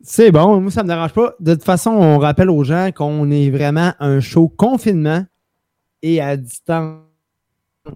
C'est 0.01 0.31
bon, 0.31 0.61
moi 0.61 0.71
ça 0.71 0.83
me 0.83 0.89
dérange 0.89 1.13
pas. 1.13 1.35
De 1.41 1.55
toute 1.55 1.65
façon, 1.65 1.91
on 1.91 2.19
rappelle 2.19 2.51
aux 2.51 2.63
gens 2.63 2.91
qu'on 2.95 3.31
est 3.31 3.51
vraiment 3.51 3.95
un 4.01 4.21
show 4.21 4.49
confinement 4.49 5.25
et 6.03 6.21
à 6.21 6.37
distance. 6.37 7.01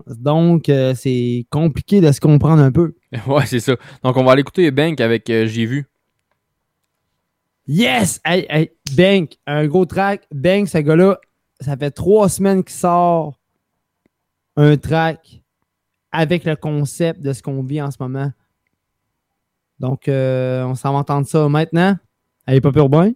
Donc, 0.07 0.69
euh, 0.69 0.95
c'est 0.95 1.47
compliqué 1.51 2.01
de 2.01 2.13
se 2.13 2.21
comprendre 2.21 2.63
un 2.63 2.73
peu. 2.73 2.95
ouais, 3.27 3.47
c'est 3.47 3.61
ça. 3.61 3.77
Donc, 4.03 4.17
on 4.17 4.25
va 4.25 4.33
aller 4.33 4.41
écouter 4.41 4.71
Bank 4.71 5.01
avec 5.01 5.29
euh, 5.31 5.47
J'ai 5.47 5.67
vu. 5.67 5.87
Yes! 7.67 8.21
Hey, 8.25 8.47
hey, 8.49 8.71
Bank, 8.97 9.37
un 9.47 9.67
gros 9.67 9.85
track. 9.85 10.27
Bank, 10.33 10.69
ce 10.69 10.79
gars-là, 10.79 11.19
ça 11.61 11.77
fait 11.77 11.91
trois 11.91 12.29
semaines 12.29 12.65
qu'il 12.65 12.75
sort 12.75 13.39
un 14.57 14.77
track 14.77 15.43
avec 16.11 16.45
le 16.45 16.57
concept 16.57 17.21
de 17.21 17.33
ce 17.33 17.43
qu'on 17.43 17.63
vit 17.63 17.83
en 17.83 17.91
ce 17.91 17.99
moment. 18.01 18.33
Donc, 19.81 20.09
euh, 20.09 20.65
on 20.65 20.75
s'en 20.75 20.93
va 20.93 20.99
entendre 20.99 21.27
ça 21.27 21.49
maintenant. 21.49 21.97
Allez, 22.47 22.61
pas 22.61 22.71
urbain. 22.75 23.13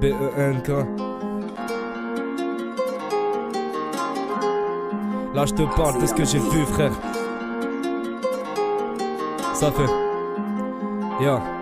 B-E-N-K. 0.00 0.68
Là, 5.34 5.46
je 5.46 5.54
te 5.54 5.62
parle 5.76 6.00
de 6.00 6.06
ce 6.06 6.14
que 6.14 6.24
j'ai 6.24 6.38
vu, 6.38 6.64
frère. 6.66 6.92
Ça 9.54 9.70
fait. 9.72 11.22
Yeah. 11.22 11.57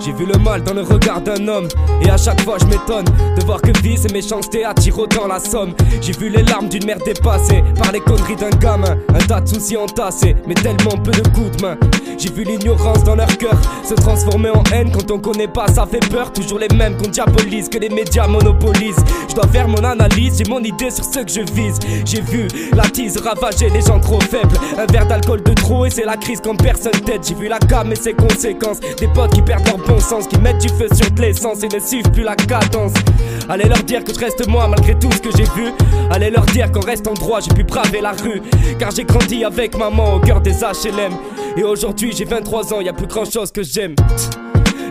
J'ai 0.00 0.12
vu 0.12 0.26
le 0.26 0.38
mal 0.38 0.62
dans 0.62 0.74
le 0.74 0.82
regard 0.82 1.20
d'un 1.20 1.48
homme. 1.48 1.68
Et 2.02 2.10
à 2.10 2.16
chaque 2.16 2.40
fois 2.42 2.56
je 2.60 2.66
m'étonne 2.66 3.04
De 3.36 3.44
voir 3.44 3.60
que 3.60 3.70
vice 3.82 4.04
et 4.08 4.12
méchanceté 4.12 4.64
attirent 4.64 4.98
autant 4.98 5.26
la 5.26 5.38
somme. 5.38 5.72
J'ai 6.00 6.12
vu 6.12 6.28
les 6.28 6.42
larmes 6.42 6.68
d'une 6.68 6.84
mère 6.84 6.98
dépassée 6.98 7.62
Par 7.78 7.92
les 7.92 8.00
conneries 8.00 8.36
d'un 8.36 8.50
gamin. 8.50 8.96
Un 9.14 9.18
tas 9.26 9.40
de 9.40 9.48
soucis 9.48 9.76
entassés 9.76 10.36
Mais 10.46 10.54
tellement 10.54 10.96
peu 11.02 11.10
de 11.10 11.28
coups 11.28 11.56
de 11.56 11.62
main. 11.62 11.76
J'ai 12.18 12.30
vu 12.30 12.44
l'ignorance 12.44 13.04
dans 13.04 13.16
leur 13.16 13.38
cœur 13.38 13.56
Se 13.84 13.94
transformer 13.94 14.50
en 14.50 14.62
haine. 14.72 14.90
Quand 14.92 15.10
on 15.10 15.18
connaît 15.18 15.48
pas 15.48 15.68
ça 15.68 15.86
fait 15.86 16.06
peur. 16.10 16.32
Toujours 16.32 16.58
les 16.58 16.74
mêmes 16.74 16.96
qu'on 16.96 17.08
diabolise 17.08 17.68
Que 17.68 17.78
les 17.78 17.88
médias 17.88 18.26
monopolisent. 18.26 19.04
Je 19.28 19.34
dois 19.34 19.48
faire 19.48 19.68
mon 19.68 19.82
analyse 19.84 20.38
J'ai 20.38 20.50
mon 20.50 20.62
idée 20.62 20.90
sur 20.90 21.04
ce 21.04 21.20
que 21.20 21.30
je 21.30 21.40
vise. 21.52 21.78
J'ai 22.04 22.20
vu 22.20 22.48
la 22.74 22.84
tise 22.84 23.16
ravager 23.18 23.70
les 23.70 23.80
gens 23.80 24.00
trop 24.00 24.20
faibles. 24.20 24.56
Un 24.78 24.90
verre 24.92 25.06
d'alcool 25.06 25.42
de 25.42 25.52
trop 25.54 25.86
et 25.86 25.90
c'est 25.90 26.04
la 26.04 26.16
crise 26.16 26.40
quand 26.42 26.56
personne 26.56 26.92
t'aide. 26.92 27.22
J'ai 27.26 27.34
vu 27.34 27.48
la 27.48 27.58
cam 27.58 27.90
et 27.92 27.96
ses 27.96 28.14
conséquences. 28.14 28.80
Des 28.98 29.08
potes 29.08 29.32
qui 29.32 29.42
perdent 29.42 29.66
leur 29.66 29.83
sens 30.00 30.26
Qui 30.26 30.38
mettent 30.38 30.60
du 30.60 30.68
feu 30.68 30.88
sur 30.92 31.10
de 31.10 31.20
l'essence 31.20 31.62
et 31.62 31.68
ne 31.68 31.80
suivent 31.80 32.10
plus 32.10 32.22
la 32.22 32.36
cadence. 32.36 32.92
Allez 33.48 33.68
leur 33.68 33.82
dire 33.82 34.04
que 34.04 34.12
je 34.12 34.18
reste 34.18 34.46
moi 34.48 34.68
malgré 34.68 34.98
tout 34.98 35.10
ce 35.12 35.18
que 35.18 35.30
j'ai 35.36 35.44
vu. 35.54 35.72
Allez 36.10 36.30
leur 36.30 36.44
dire 36.46 36.70
qu'en 36.72 36.80
restant 36.80 37.14
droit 37.14 37.40
j'ai 37.40 37.54
pu 37.54 37.64
braver 37.64 38.00
la 38.00 38.12
rue. 38.12 38.42
Car 38.78 38.90
j'ai 38.90 39.04
grandi 39.04 39.44
avec 39.44 39.76
maman 39.76 40.14
au 40.14 40.20
cœur 40.20 40.40
des 40.40 40.52
HLM 40.52 41.12
Et 41.56 41.62
aujourd'hui 41.62 42.12
j'ai 42.16 42.24
23 42.24 42.74
ans, 42.74 42.80
y 42.80 42.88
a 42.88 42.92
plus 42.92 43.06
grand 43.06 43.30
chose 43.30 43.50
que 43.52 43.62
j'aime. 43.62 43.94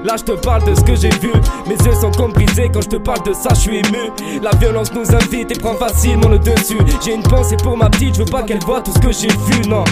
Là 0.03 0.15
je 0.17 0.23
te 0.23 0.31
parle 0.33 0.65
de 0.65 0.75
ce 0.75 0.81
que 0.81 0.95
j'ai 0.95 1.09
vu. 1.09 1.31
Mes 1.67 1.75
yeux 1.75 1.95
sont 1.99 2.11
comme 2.11 2.33
brisés 2.33 2.69
quand 2.73 2.81
je 2.81 2.89
te 2.89 2.97
parle 2.97 3.23
de 3.23 3.33
ça 3.33 3.49
je 3.53 3.59
suis 3.59 3.77
ému. 3.77 4.11
La 4.41 4.51
violence 4.57 4.93
nous 4.93 5.15
invite 5.15 5.51
et 5.51 5.59
prend 5.59 5.75
facilement 5.75 6.29
le 6.29 6.39
dessus. 6.39 6.77
J'ai 7.03 7.15
une 7.15 7.23
pensée 7.23 7.57
pour 7.57 7.77
ma 7.77 7.89
petite, 7.89 8.15
je 8.15 8.19
veux 8.19 8.31
pas 8.31 8.43
qu'elle 8.43 8.63
voit 8.63 8.81
tout 8.81 8.91
ce 8.93 8.99
que 8.99 9.11
j'ai 9.11 9.27
vu 9.27 9.69
non 9.69 9.83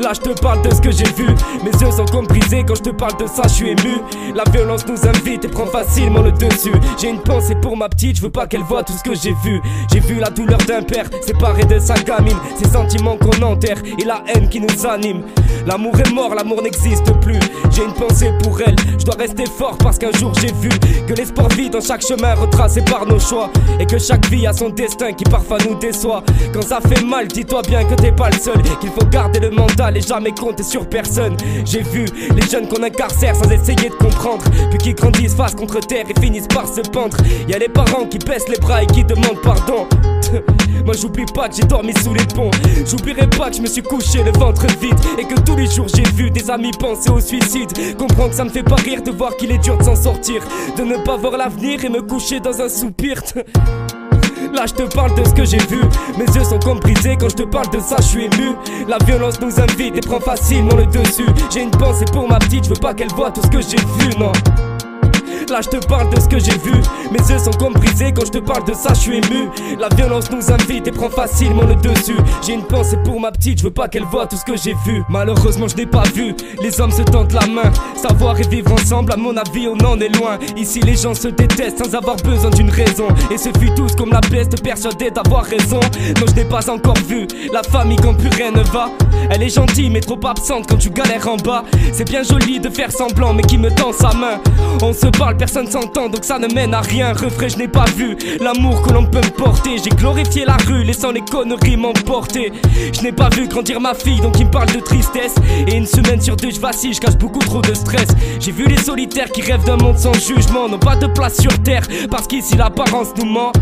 Là 0.00 0.12
je 0.14 0.20
te 0.20 0.40
parle 0.40 0.62
de 0.62 0.74
ce 0.74 0.80
que 0.80 0.90
j'ai 0.90 1.10
vu. 1.16 1.26
Mes 1.64 1.70
yeux 1.70 1.90
sont 1.90 2.04
comme 2.06 2.26
brisés. 2.26 2.64
Quand 2.66 2.74
je 2.74 2.82
te 2.82 2.90
parle 2.90 3.16
de 3.18 3.26
ça 3.26 3.42
je 3.44 3.54
suis 3.54 3.68
ému. 3.70 4.00
La 4.34 4.44
violence 4.50 4.86
nous 4.86 5.08
invite 5.08 5.44
et 5.44 5.48
prend 5.48 5.66
facilement 5.66 6.22
le 6.22 6.32
dessus. 6.32 6.74
J'ai 6.98 7.10
une 7.10 7.20
pensée 7.20 7.54
pour 7.54 7.76
ma 7.76 7.88
petite, 7.88 8.16
je 8.16 8.22
veux 8.22 8.30
pas 8.30 8.46
qu'elle 8.46 8.62
voit 8.62 8.82
tout 8.82 8.92
ce 8.92 9.02
que 9.02 9.14
j'ai 9.14 9.34
vu. 9.44 9.60
J'ai 9.92 10.00
vu 10.00 10.16
la 10.16 10.30
douleur 10.30 10.58
d'un 10.58 10.82
père 10.82 11.06
séparé 11.22 11.64
de 11.64 11.78
sa 11.78 11.94
gamine. 11.94 12.36
Ces 12.56 12.70
sentiments 12.70 13.16
qu'on 13.16 13.42
enterre 13.42 13.78
et 13.98 14.04
la 14.04 14.22
haine 14.28 14.48
qui 14.48 14.60
nous 14.60 14.86
anime. 14.86 15.22
L'amour 15.66 15.98
est 15.98 16.12
mort, 16.12 16.34
l'amour 16.34 16.62
n'existe 16.62 17.12
plus. 17.20 17.40
J'ai 17.70 17.84
une 17.84 17.92
pensée 17.92 18.30
pour 18.42 18.60
elle, 18.60 18.76
je 18.98 19.04
dois 19.04 19.16
rester 19.16 19.46
fort 19.46 19.76
parce 19.78 19.98
qu'un 19.98 20.12
jour 20.12 20.32
j'ai 20.40 20.52
vu 20.52 20.68
Que 21.06 21.14
l'espoir 21.14 21.48
vit 21.48 21.70
dans 21.70 21.80
chaque 21.80 22.06
chemin 22.06 22.34
retracé 22.34 22.82
par 22.82 23.06
nos 23.06 23.18
choix. 23.18 23.50
Et 23.80 23.86
que 23.86 23.98
chaque 23.98 24.26
vie 24.26 24.46
a 24.46 24.52
son 24.52 24.68
destin 24.70 25.12
qui 25.12 25.24
parfois 25.24 25.58
nous 25.68 25.74
déçoit. 25.76 26.22
Quand 26.52 26.62
ça 26.62 26.80
fait 26.80 27.02
mal, 27.04 27.28
dis-toi 27.28 27.62
bien 27.62 27.84
que 27.84 27.94
t'es 27.94 28.12
pas 28.12 28.30
le 28.30 28.38
seul. 28.38 28.62
Qu'il 28.80 28.90
faut 28.90 29.06
garder 29.06 29.40
le 29.40 29.50
mental 29.50 29.85
et 29.94 30.00
jamais 30.00 30.32
compter 30.32 30.62
sur 30.62 30.88
personne. 30.88 31.36
J'ai 31.64 31.82
vu 31.82 32.06
les 32.34 32.42
jeunes 32.42 32.68
qu'on 32.68 32.82
incarcère 32.82 33.36
sans 33.36 33.50
essayer 33.50 33.88
de 33.88 33.94
comprendre. 33.94 34.44
Puis 34.70 34.78
qui 34.78 34.94
grandissent 34.94 35.34
face 35.34 35.54
contre 35.54 35.80
terre 35.80 36.06
et 36.08 36.20
finissent 36.20 36.48
par 36.48 36.66
se 36.66 36.80
pendre. 36.80 37.16
Y'a 37.48 37.58
les 37.58 37.68
parents 37.68 38.06
qui 38.06 38.18
baissent 38.18 38.48
les 38.48 38.58
bras 38.58 38.82
et 38.82 38.86
qui 38.86 39.04
demandent 39.04 39.40
pardon. 39.42 39.86
Moi 40.84 40.94
j'oublie 41.00 41.26
pas 41.34 41.48
que 41.48 41.56
j'ai 41.56 41.62
dormi 41.62 41.92
sous 42.02 42.14
les 42.14 42.24
ponts. 42.24 42.50
J'oublierai 42.86 43.28
pas 43.28 43.50
que 43.50 43.56
je 43.56 43.62
me 43.62 43.66
suis 43.66 43.82
couché 43.82 44.22
le 44.24 44.32
ventre 44.32 44.66
vide. 44.80 44.98
Et 45.18 45.24
que 45.24 45.40
tous 45.40 45.56
les 45.56 45.66
jours 45.66 45.86
j'ai 45.94 46.04
vu 46.14 46.30
des 46.30 46.50
amis 46.50 46.72
penser 46.78 47.10
au 47.10 47.20
suicide. 47.20 47.70
Comprends 47.98 48.28
que 48.28 48.34
ça 48.34 48.44
me 48.44 48.50
fait 48.50 48.62
pas 48.62 48.76
rire 48.76 49.02
de 49.02 49.10
voir 49.10 49.36
qu'il 49.36 49.52
est 49.52 49.58
dur 49.58 49.76
de 49.78 49.84
s'en 49.84 49.96
sortir. 49.96 50.42
De 50.76 50.82
ne 50.82 50.96
pas 50.96 51.16
voir 51.16 51.36
l'avenir 51.36 51.84
et 51.84 51.88
me 51.88 52.02
coucher 52.02 52.40
dans 52.40 52.60
un 52.60 52.68
soupir 52.68 53.22
Là 54.52 54.66
je 54.66 54.74
te 54.74 54.82
parle 54.94 55.14
de 55.14 55.24
ce 55.24 55.34
que 55.34 55.44
j'ai 55.44 55.58
vu. 55.58 55.80
Mes 56.18 56.26
yeux 56.34 56.44
sont 56.44 56.58
comme 56.58 56.80
brisés. 56.80 57.16
Quand 57.18 57.28
je 57.28 57.36
te 57.36 57.42
parle 57.42 57.70
de 57.70 57.80
ça 57.80 57.96
je 57.98 58.06
suis 58.06 58.24
ému. 58.24 58.54
La 58.88 58.98
violence 59.04 59.40
nous 59.40 59.60
invite 59.60 59.96
et 59.96 60.00
prend 60.00 60.20
facilement 60.20 60.76
le 60.76 60.86
dessus. 60.86 61.26
J'ai 61.52 61.62
une 61.62 61.70
pensée 61.70 62.06
pour 62.12 62.28
ma 62.28 62.38
petite, 62.38 62.64
je 62.64 62.70
veux 62.70 62.80
pas 62.80 62.94
qu'elle 62.94 63.12
voit 63.12 63.30
tout 63.30 63.42
ce 63.42 63.48
que 63.48 63.60
j'ai 63.60 63.76
vu 63.76 64.18
non 64.18 64.32
Là 65.50 65.60
je 65.62 65.68
te 65.68 65.86
parle 65.86 66.12
de 66.12 66.20
ce 66.20 66.28
que 66.28 66.38
j'ai 66.38 66.58
vu. 66.58 66.72
Mes 67.12 67.30
yeux 67.30 67.38
sont 67.38 67.52
comme 67.52 67.72
brisés 67.72 68.12
quand 68.12 68.26
je 68.26 68.32
te 68.32 68.38
parle 68.38 68.64
de 68.64 68.74
ça 68.74 68.92
je 68.94 69.00
suis 69.00 69.16
ému. 69.16 69.48
La 69.78 69.88
violence 69.94 70.30
nous 70.30 70.50
invite 70.52 70.88
et 70.88 70.90
prend 70.90 71.08
facilement 71.08 71.62
le 71.62 71.76
dessus. 71.76 72.16
J'ai 72.44 72.54
une 72.54 72.64
pensée 72.64 72.96
pour 73.04 73.20
ma 73.20 73.30
petite, 73.30 73.58
je 73.58 73.64
veux 73.64 73.70
pas 73.70 73.88
qu'elle 73.88 74.04
voit 74.04 74.26
tout 74.26 74.36
ce 74.36 74.44
que 74.44 74.56
j'ai 74.56 74.74
vu. 74.84 75.04
Malheureusement 75.08 75.68
je 75.68 75.76
n'ai 75.76 75.86
pas 75.86 76.02
vu. 76.14 76.34
Les 76.60 76.80
hommes 76.80 76.90
se 76.90 77.02
tendent 77.02 77.32
la 77.32 77.46
main. 77.46 77.70
Savoir 77.96 78.38
et 78.40 78.46
vivre 78.48 78.72
ensemble 78.72 79.12
à 79.12 79.16
mon 79.16 79.36
avis 79.36 79.68
on 79.68 79.78
en 79.86 79.98
est 80.00 80.14
loin. 80.18 80.38
Ici 80.56 80.80
les 80.80 80.96
gens 80.96 81.14
se 81.14 81.28
détestent 81.28 81.84
sans 81.84 81.94
avoir 81.94 82.16
besoin 82.16 82.50
d'une 82.50 82.70
raison. 82.70 83.08
Et 83.30 83.38
se 83.38 83.50
fuient 83.58 83.74
tous 83.76 83.94
comme 83.94 84.10
la 84.10 84.20
peste 84.20 84.62
persuadés 84.62 85.10
d'avoir 85.10 85.44
raison. 85.44 85.80
Non 86.20 86.26
je 86.28 86.34
n'ai 86.34 86.44
pas 86.44 86.68
encore 86.68 86.98
vu. 87.06 87.26
La 87.52 87.62
famille 87.62 87.98
quand 88.02 88.14
plus 88.14 88.30
rien 88.30 88.50
ne 88.50 88.62
va. 88.72 88.90
Elle 89.30 89.42
est 89.42 89.54
gentille 89.54 89.90
mais 89.90 90.00
trop 90.00 90.18
absente 90.26 90.66
quand 90.68 90.76
tu 90.76 90.90
galères 90.90 91.28
en 91.28 91.36
bas. 91.36 91.64
C'est 91.92 92.08
bien 92.08 92.22
joli 92.22 92.58
de 92.58 92.68
faire 92.68 92.90
semblant 92.90 93.32
mais 93.32 93.42
qui 93.42 93.58
me 93.58 93.70
tend 93.70 93.92
sa 93.92 94.12
main. 94.12 94.40
On 94.82 94.92
se 94.92 95.06
parle 95.06 95.35
personne 95.36 95.70
s'entend 95.70 96.08
donc 96.08 96.24
ça 96.24 96.38
ne 96.38 96.52
mène 96.52 96.74
à 96.74 96.80
rien. 96.80 97.12
Refrais 97.12 97.48
je 97.48 97.58
n'ai 97.58 97.68
pas 97.68 97.84
vu 97.96 98.16
l'amour 98.40 98.82
que 98.82 98.92
l'on 98.92 99.04
peut 99.04 99.18
me 99.18 99.30
porter. 99.30 99.76
J'ai 99.82 99.90
glorifié 99.90 100.44
la 100.44 100.56
rue 100.66 100.84
laissant 100.84 101.12
les 101.12 101.20
conneries 101.20 101.76
m'emporter. 101.76 102.52
Je 102.92 103.02
n'ai 103.02 103.12
pas 103.12 103.28
vu 103.28 103.48
grandir 103.48 103.80
ma 103.80 103.94
fille 103.94 104.20
donc 104.20 104.38
il 104.38 104.46
me 104.46 104.50
parle 104.50 104.72
de 104.72 104.80
tristesse. 104.80 105.34
Et 105.66 105.76
une 105.76 105.86
semaine 105.86 106.20
sur 106.20 106.36
deux 106.36 106.50
je 106.50 106.60
vacille, 106.60 106.94
je 106.94 107.00
cache 107.00 107.16
beaucoup 107.16 107.40
trop 107.40 107.62
de 107.62 107.74
stress. 107.74 108.08
J'ai 108.40 108.52
vu 108.52 108.66
les 108.66 108.78
solitaires 108.78 109.30
qui 109.30 109.42
rêvent 109.42 109.64
d'un 109.64 109.76
monde 109.76 109.98
sans 109.98 110.14
jugement 110.14 110.68
N'ont 110.68 110.78
pas 110.78 110.96
de 110.96 111.06
place 111.06 111.40
sur 111.40 111.62
terre 111.62 111.86
parce 112.10 112.26
qu'ici 112.26 112.56
l'apparence 112.56 113.08
nous 113.16 113.26
ment. 113.26 113.52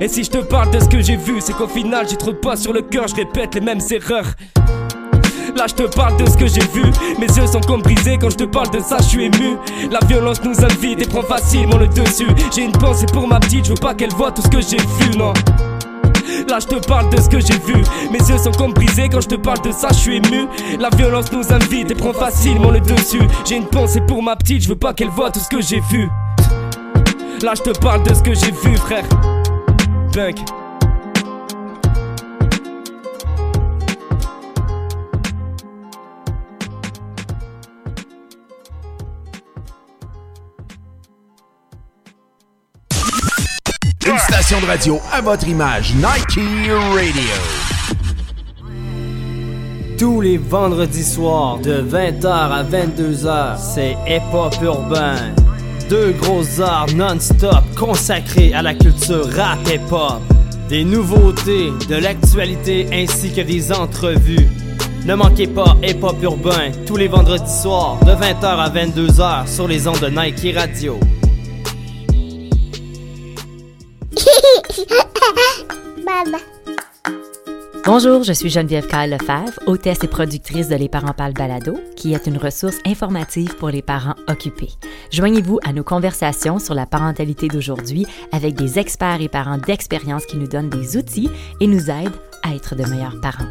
Et 0.00 0.08
si 0.08 0.24
je 0.24 0.30
te 0.30 0.38
parle 0.38 0.70
de 0.70 0.80
ce 0.80 0.88
que 0.88 1.00
j'ai 1.00 1.16
vu, 1.16 1.40
c'est 1.40 1.52
qu'au 1.52 1.68
final 1.68 2.06
j'ai 2.08 2.16
trop 2.16 2.32
de 2.32 2.56
sur 2.56 2.72
le 2.72 2.82
cœur, 2.82 3.06
je 3.08 3.14
répète 3.14 3.54
les 3.54 3.60
mêmes 3.60 3.80
erreurs. 3.90 4.26
Là 5.56 5.66
je 5.68 5.74
te 5.74 5.82
parle 5.94 6.16
de 6.16 6.28
ce 6.28 6.36
que 6.36 6.46
j'ai 6.46 6.66
vu. 6.72 6.84
Mes 7.18 7.26
yeux 7.26 7.46
sont 7.46 7.60
comme 7.60 7.82
brisés 7.82 8.18
quand 8.18 8.30
je 8.30 8.36
te 8.36 8.44
parle 8.44 8.70
de 8.70 8.80
ça 8.80 8.98
je 8.98 9.08
suis 9.08 9.24
ému. 9.24 9.56
La 9.90 10.00
violence 10.06 10.42
nous 10.42 10.64
invite 10.64 11.02
et 11.02 11.06
prend 11.06 11.22
facilement 11.22 11.76
le 11.76 11.88
dessus. 11.88 12.28
J'ai 12.54 12.64
une 12.64 12.72
pensée 12.72 13.06
pour 13.12 13.28
ma 13.28 13.38
petite, 13.40 13.66
je 13.66 13.70
veux 13.70 13.80
pas 13.80 13.94
qu'elle 13.94 14.12
voit 14.12 14.32
tout 14.32 14.42
ce 14.42 14.48
que 14.48 14.60
j'ai 14.60 14.78
vu 14.78 15.18
non. 15.18 15.32
Là 16.48 16.58
je 16.60 16.66
te 16.66 16.86
parle 16.86 17.10
de 17.10 17.20
ce 17.20 17.28
que 17.28 17.40
j'ai 17.40 17.58
vu. 17.58 17.82
Mes 18.10 18.18
yeux 18.18 18.38
sont 18.38 18.52
comme 18.52 18.72
brisés 18.72 19.08
quand 19.10 19.20
je 19.20 19.28
te 19.28 19.34
parle 19.34 19.60
de 19.62 19.72
ça 19.72 19.88
je 19.90 19.98
suis 19.98 20.16
ému. 20.16 20.46
La 20.78 20.88
violence 20.90 21.30
nous 21.32 21.52
invite 21.52 21.90
et 21.90 21.94
prend 21.94 22.12
facilement 22.12 22.70
le 22.70 22.80
dessus. 22.80 23.22
J'ai 23.44 23.56
une 23.56 23.66
pensée 23.66 24.00
pour 24.00 24.22
ma 24.22 24.36
petite, 24.36 24.62
je 24.62 24.68
veux 24.68 24.76
pas 24.76 24.94
qu'elle 24.94 25.10
voit 25.10 25.30
tout 25.30 25.40
ce 25.40 25.48
que 25.48 25.60
j'ai 25.60 25.80
vu. 25.90 26.08
Là 27.42 27.52
je 27.56 27.62
te 27.62 27.78
parle 27.78 28.02
de 28.04 28.14
ce 28.14 28.22
que 28.22 28.34
j'ai 28.34 28.52
vu 28.52 28.76
frère. 28.76 29.04
Punk 30.12 30.38
Une 44.04 44.18
station 44.18 44.60
de 44.60 44.66
radio 44.66 45.00
à 45.12 45.20
votre 45.20 45.46
image, 45.46 45.94
Nike 45.94 46.40
Radio. 46.92 47.22
Tous 49.96 50.20
les 50.20 50.38
vendredis 50.38 51.04
soirs 51.04 51.58
de 51.58 51.80
20h 51.82 52.26
à 52.26 52.64
22h, 52.64 53.58
c'est 53.58 53.96
Hip 54.08 54.22
Hop 54.34 54.54
Urbain. 54.60 55.14
Deux 55.88 56.10
grosses 56.12 56.58
heures 56.58 56.86
non-stop 56.96 57.62
consacrées 57.78 58.52
à 58.52 58.62
la 58.62 58.74
culture 58.74 59.28
rap 59.36 59.60
hip 59.68 59.92
hop. 59.92 60.20
Des 60.68 60.82
nouveautés, 60.84 61.70
de 61.88 61.94
l'actualité 61.94 62.88
ainsi 62.92 63.32
que 63.32 63.42
des 63.42 63.72
entrevues. 63.72 64.48
Ne 65.06 65.14
manquez 65.14 65.46
pas 65.46 65.76
Hip 65.82 66.02
Hop 66.02 66.20
Urbain 66.22 66.72
tous 66.86 66.96
les 66.96 67.08
vendredis 67.08 67.60
soirs 67.60 68.00
de 68.04 68.12
20h 68.12 68.44
à 68.46 68.68
22h 68.68 69.46
sur 69.46 69.68
les 69.68 69.86
ondes 69.86 70.00
de 70.00 70.08
Nike 70.08 70.56
Radio. 70.56 70.98
Bonjour, 77.84 78.22
je 78.22 78.32
suis 78.32 78.48
Geneviève 78.48 78.86
Kyle 78.86 79.10
Lefebvre, 79.10 79.58
hôtesse 79.66 80.04
et 80.04 80.08
productrice 80.08 80.68
de 80.68 80.76
Les 80.76 80.88
Parents 80.88 81.12
Parlent 81.12 81.32
Balado, 81.32 81.78
qui 81.96 82.14
est 82.14 82.26
une 82.26 82.38
ressource 82.38 82.78
informative 82.86 83.56
pour 83.56 83.70
les 83.70 83.82
parents 83.82 84.14
occupés. 84.28 84.70
Joignez-vous 85.10 85.58
à 85.64 85.72
nos 85.72 85.82
conversations 85.82 86.58
sur 86.58 86.74
la 86.74 86.86
parentalité 86.86 87.48
d'aujourd'hui 87.48 88.06
avec 88.30 88.54
des 88.54 88.78
experts 88.78 89.20
et 89.20 89.28
parents 89.28 89.58
d'expérience 89.58 90.24
qui 90.24 90.36
nous 90.36 90.46
donnent 90.46 90.70
des 90.70 90.96
outils 90.96 91.28
et 91.60 91.66
nous 91.66 91.90
aident 91.90 92.14
à 92.44 92.54
être 92.54 92.76
de 92.76 92.84
meilleurs 92.84 93.20
parents. 93.20 93.48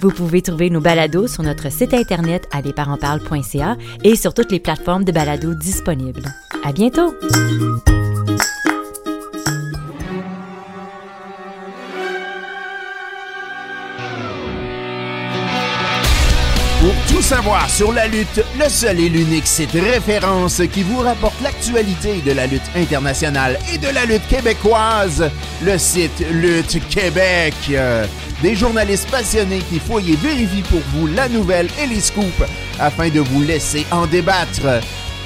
Vous 0.00 0.10
pouvez 0.10 0.42
trouver 0.42 0.68
nos 0.68 0.80
balados 0.80 1.28
sur 1.28 1.42
notre 1.42 1.72
site 1.72 1.94
internet 1.94 2.46
à 2.52 2.60
lesparentsparlent.ca 2.60 3.76
et 4.04 4.16
sur 4.16 4.34
toutes 4.34 4.52
les 4.52 4.60
plateformes 4.60 5.04
de 5.04 5.12
balados 5.12 5.54
disponibles. 5.54 6.24
À 6.62 6.72
bientôt! 6.72 7.14
Tout 17.12 17.22
savoir 17.22 17.68
sur 17.68 17.92
la 17.92 18.06
lutte, 18.06 18.42
le 18.58 18.68
seul 18.70 18.98
et 18.98 19.08
l'unique 19.10 19.46
site 19.46 19.72
référence 19.72 20.62
qui 20.72 20.82
vous 20.82 21.00
rapporte 21.00 21.38
l'actualité 21.42 22.22
de 22.24 22.32
la 22.32 22.46
lutte 22.46 22.62
internationale 22.74 23.58
et 23.72 23.76
de 23.76 23.88
la 23.88 24.06
lutte 24.06 24.26
québécoise, 24.28 25.30
le 25.62 25.76
site 25.76 26.24
Lutte 26.30 26.80
Québec. 26.88 27.54
Euh, 27.70 28.06
Des 28.40 28.54
journalistes 28.54 29.10
passionnés 29.10 29.60
qui 29.70 29.78
fouillent 29.78 30.14
et 30.14 30.16
vérifient 30.16 30.62
pour 30.62 30.80
vous 30.94 31.06
la 31.06 31.28
nouvelle 31.28 31.68
et 31.82 31.86
les 31.86 32.00
scoops 32.00 32.42
afin 32.80 33.10
de 33.10 33.20
vous 33.20 33.42
laisser 33.42 33.86
en 33.90 34.06
débattre. 34.06 34.80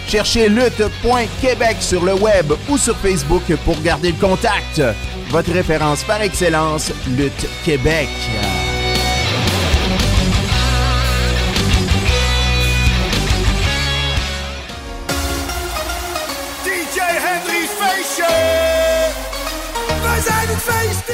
Cherchez 0.08 0.48
lutte.québec 0.48 1.76
sur 1.80 2.04
le 2.04 2.14
web 2.14 2.52
ou 2.68 2.78
sur 2.78 2.96
Facebook 2.96 3.44
pour 3.64 3.80
garder 3.82 4.10
le 4.12 4.18
contact. 4.26 4.82
Votre 5.30 5.52
référence 5.52 6.02
par 6.02 6.20
excellence, 6.20 6.92
Lutte 7.16 7.46
Québec. 7.64 8.08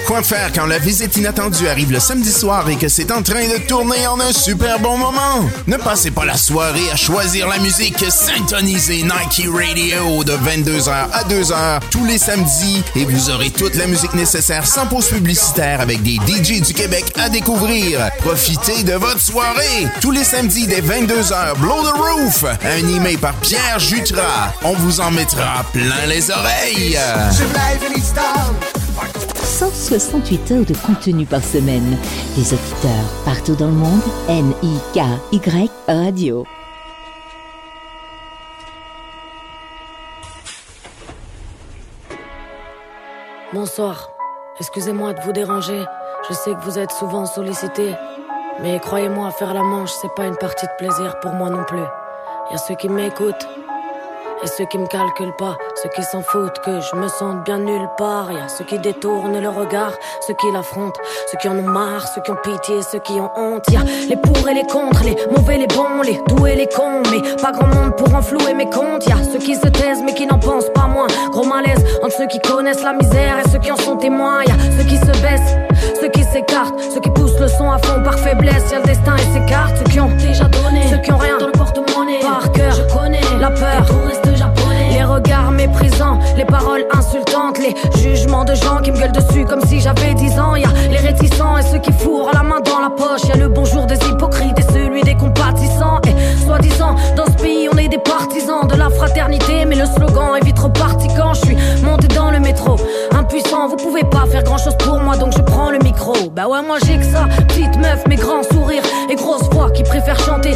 Quoi 0.06 0.22
faire 0.22 0.50
quand 0.52 0.66
la 0.66 0.78
visite 0.78 1.16
inattendue 1.16 1.68
arrive 1.68 1.92
le 1.92 2.00
samedi 2.00 2.32
soir 2.32 2.68
et 2.68 2.76
que 2.76 2.88
c'est 2.88 3.10
en 3.12 3.22
train 3.22 3.46
de 3.46 3.66
tourner 3.66 4.06
en 4.06 4.20
un 4.20 4.32
super 4.32 4.78
bon 4.78 4.98
moment? 4.98 5.48
Ne 5.66 5.76
passez 5.76 6.10
pas 6.10 6.24
la 6.24 6.36
soirée 6.36 6.90
à 6.92 6.96
choisir 6.96 7.48
la 7.48 7.58
musique 7.58 8.04
syntonisée 8.10 9.02
Nike 9.02 9.48
Radio 9.48 10.24
de 10.24 10.32
22h 10.32 10.90
à 10.90 11.24
2h 11.24 11.80
tous 11.90 12.04
les 12.04 12.18
samedis 12.18 12.82
et 12.96 13.04
vous 13.04 13.30
aurez 13.30 13.50
toute 13.50 13.74
la 13.76 13.86
musique 13.86 14.14
nécessaire 14.14 14.66
sans 14.66 14.86
pause 14.86 15.08
publicitaire 15.08 15.80
avec 15.80 16.02
des 16.02 16.16
DJ 16.16 16.60
du 16.60 16.74
Québec 16.74 17.04
à 17.18 17.28
découvrir. 17.28 18.10
Profitez 18.18 18.82
de 18.82 18.94
votre 18.94 19.20
soirée 19.20 19.86
tous 20.00 20.10
les 20.10 20.24
samedis 20.24 20.66
dès 20.66 20.80
22h. 20.80 21.56
Blow 21.58 21.82
the 21.84 21.94
Roof, 21.96 22.44
animé 22.64 23.16
par 23.16 23.34
Pierre 23.36 23.78
Jutras. 23.78 24.52
On 24.62 24.74
vous 24.74 25.00
en 25.00 25.10
mettra 25.10 25.64
plein 25.72 26.06
les 26.06 26.30
oreilles. 26.30 26.98
168 28.92 30.50
heures 30.52 30.64
de 30.64 30.74
contenu 30.74 31.24
par 31.24 31.42
semaine. 31.42 31.96
Des 32.36 32.52
auditeurs 32.52 33.24
partout 33.24 33.54
dans 33.54 33.66
le 33.66 33.72
monde. 33.72 34.00
N-I-K-Y 34.28 35.70
Radio. 35.88 36.44
Bonsoir. 43.52 44.10
Excusez-moi 44.58 45.14
de 45.14 45.20
vous 45.22 45.32
déranger. 45.32 45.84
Je 46.28 46.34
sais 46.34 46.54
que 46.54 46.60
vous 46.60 46.78
êtes 46.78 46.92
souvent 46.92 47.26
sollicité. 47.26 47.94
Mais 48.60 48.78
croyez-moi, 48.78 49.30
faire 49.30 49.54
la 49.54 49.62
manche, 49.62 49.90
c'est 50.00 50.14
pas 50.14 50.26
une 50.26 50.36
partie 50.36 50.66
de 50.66 50.72
plaisir 50.78 51.18
pour 51.20 51.32
moi 51.32 51.48
non 51.48 51.64
plus. 51.64 51.78
Y 52.50 52.54
a 52.54 52.58
ceux 52.58 52.74
qui 52.74 52.88
m'écoutent 52.88 53.48
et 54.42 54.46
ceux 54.46 54.64
qui 54.64 54.78
me 54.78 54.86
calculent 54.86 55.36
pas, 55.36 55.56
ceux 55.82 55.88
qui 55.90 56.02
s'en 56.02 56.20
foutent 56.22 56.58
que 56.64 56.80
je 56.80 56.96
me 56.96 57.08
sente 57.08 57.44
bien 57.44 57.58
nulle 57.58 57.88
part. 57.96 58.32
Y 58.32 58.36
a 58.36 58.48
ceux 58.48 58.64
qui 58.64 58.78
détournent 58.78 59.40
le 59.40 59.48
regard, 59.48 59.92
ceux 60.26 60.34
qui 60.34 60.50
l'affrontent, 60.52 61.00
ceux 61.30 61.38
qui 61.38 61.48
en 61.48 61.58
ont 61.58 61.62
marre, 61.62 62.06
ceux 62.08 62.20
qui 62.22 62.30
ont 62.30 62.36
pitié, 62.42 62.82
ceux 62.82 62.98
qui 62.98 63.12
ont 63.12 63.30
honte. 63.36 63.64
Y 63.70 63.76
a 63.76 63.84
les 64.08 64.16
pour 64.16 64.48
et 64.48 64.54
les 64.54 64.66
contre, 64.66 65.04
les 65.04 65.16
mauvais, 65.30 65.58
les 65.58 65.66
bons, 65.68 66.02
les 66.02 66.20
doux 66.28 66.46
et 66.46 66.56
les 66.56 66.66
cons. 66.66 67.02
Mais 67.10 67.22
pas 67.40 67.52
grand 67.52 67.68
monde 67.68 67.96
pour 67.96 68.12
enflouer 68.14 68.54
mes 68.54 68.68
comptes. 68.68 69.06
Y 69.06 69.12
a 69.12 69.22
ceux 69.32 69.38
qui 69.38 69.54
se 69.54 69.68
taisent 69.68 70.02
mais 70.04 70.14
qui 70.14 70.26
n'en 70.26 70.38
pensent 70.38 70.70
pas 70.74 70.86
moins. 70.86 71.06
Gros 71.30 71.44
malaise 71.44 71.84
entre 72.02 72.16
ceux 72.16 72.26
qui 72.26 72.40
connaissent 72.40 72.82
la 72.82 72.94
misère 72.94 73.38
et 73.44 73.48
ceux 73.48 73.58
qui 73.58 73.70
en 73.70 73.76
sont 73.76 73.96
témoins. 73.96 74.42
Y 74.42 74.50
a 74.50 74.56
ceux 74.76 74.84
qui 74.84 74.96
se 74.96 75.22
baissent, 75.22 75.56
ceux 76.00 76.08
qui 76.08 76.24
s'écartent, 76.24 76.80
ceux 76.92 77.00
qui 77.00 77.10
poussent 77.10 77.38
le 77.38 77.48
son 77.48 77.70
à 77.70 77.78
fond 77.78 78.02
par 78.02 78.18
faiblesse. 78.18 78.70
Y 78.72 78.74
a 78.74 78.78
le 78.78 78.84
destin 78.86 79.16
et 79.16 79.38
ses 79.38 79.46
cartes, 79.46 79.76
ceux 79.78 79.90
qui 79.90 80.00
ont 80.00 80.10
déjà 80.16 80.44
donné, 80.44 80.88
ceux 80.90 80.98
qui 80.98 81.12
ont 81.12 81.18
rien 81.18 81.38
dans 81.38 81.46
le 81.46 81.52
porte-monnaie. 81.52 82.20
Par 82.20 82.50
cœur, 82.52 82.72
je 82.72 82.82
connais 82.92 83.20
la 83.40 83.50
peur. 83.50 83.86
Regards 85.12 85.50
méprisants, 85.50 86.20
les 86.38 86.46
paroles 86.46 86.86
insultantes, 86.90 87.58
les 87.58 87.74
jugements 88.00 88.44
de 88.44 88.54
gens 88.54 88.78
qui 88.82 88.90
me 88.92 88.98
gueulent 88.98 89.12
dessus 89.12 89.44
comme 89.44 89.60
si 89.60 89.78
j'avais 89.78 90.14
10 90.14 90.38
ans. 90.38 90.56
Y 90.56 90.64
a 90.64 90.72
les 90.90 90.96
réticents 90.96 91.58
et 91.58 91.62
ceux 91.62 91.80
qui 91.80 91.92
fourrent 91.92 92.30
la 92.32 92.42
main 92.42 92.60
dans 92.60 92.80
la 92.80 92.88
poche. 92.88 93.28
Y 93.28 93.32
a 93.32 93.36
le 93.36 93.48
bonjour 93.48 93.84
des 93.84 93.98
hypocrites 94.08 94.58
et 94.58 94.72
celui 94.72 95.02
des 95.02 95.14
compatissants. 95.14 96.00
Et 96.06 96.46
soi-disant, 96.46 96.96
dans 97.14 97.26
ce 97.26 97.42
pays, 97.42 97.68
on 97.70 97.76
est 97.76 97.88
des 97.88 97.98
partisans 97.98 98.66
de 98.66 98.74
la 98.74 98.88
fraternité. 98.88 99.66
Mais 99.66 99.76
le 99.76 99.84
slogan 99.84 100.34
est 100.40 100.44
vite 100.46 100.58
reparti 100.58 101.08
quand 101.14 101.34
je 101.34 101.40
suis 101.42 101.56
monté 101.84 102.08
dans 102.08 102.30
le 102.30 102.40
métro. 102.40 102.76
Impuissant, 103.14 103.68
vous 103.68 103.76
pouvez 103.76 104.04
pas 104.04 104.24
faire 104.30 104.42
grand 104.44 104.56
chose 104.56 104.76
pour 104.78 104.98
moi, 104.98 105.18
donc 105.18 105.32
je 105.36 105.42
prends 105.42 105.70
le 105.70 105.78
micro. 105.80 106.14
Bah 106.34 106.48
ouais, 106.48 106.62
moi 106.62 106.78
j'ai 106.86 106.96
que 106.96 107.04
ça. 107.04 107.26
Petite 107.48 107.76
meuf, 107.76 108.02
mais 108.08 108.16
grands 108.16 108.44
sourires 108.50 108.82
et 109.10 109.14
grosse 109.14 109.48
voix 109.50 109.70
qui 109.72 109.82
préfère 109.82 110.18
chanter 110.20 110.54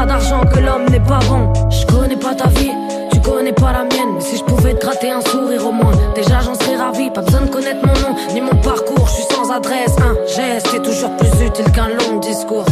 pas 0.00 0.06
d'argent 0.06 0.40
que 0.40 0.60
l'homme 0.60 0.86
n'est 0.88 1.00
pas 1.00 1.18
bon. 1.28 1.52
Je 1.68 1.84
connais 1.86 2.16
pas 2.16 2.34
ta 2.34 2.48
vie, 2.48 2.72
tu 3.12 3.20
connais 3.20 3.52
pas 3.52 3.72
la 3.72 3.84
mienne. 3.84 4.14
Mais 4.14 4.20
si 4.20 4.38
je 4.38 4.44
pouvais 4.44 4.72
te 4.72 4.80
gratter 4.86 5.10
un 5.10 5.20
sourire 5.20 5.66
au 5.66 5.72
moins, 5.72 5.92
déjà 6.14 6.40
j'en 6.40 6.54
serais 6.54 6.76
ravi. 6.76 7.10
Pas 7.10 7.20
besoin 7.20 7.42
de 7.42 7.50
connaître 7.50 7.86
mon 7.86 7.92
nom 8.00 8.16
ni 8.32 8.40
mon 8.40 8.56
parcours, 8.62 9.06
je 9.06 9.12
suis 9.12 9.34
sans 9.34 9.50
adresse. 9.50 9.94
Un 9.98 10.14
geste 10.26 10.72
est 10.74 10.82
toujours 10.82 11.14
plus 11.16 11.46
utile 11.46 11.70
qu'un 11.72 11.88
long 11.88 12.18
discours. 12.18 12.64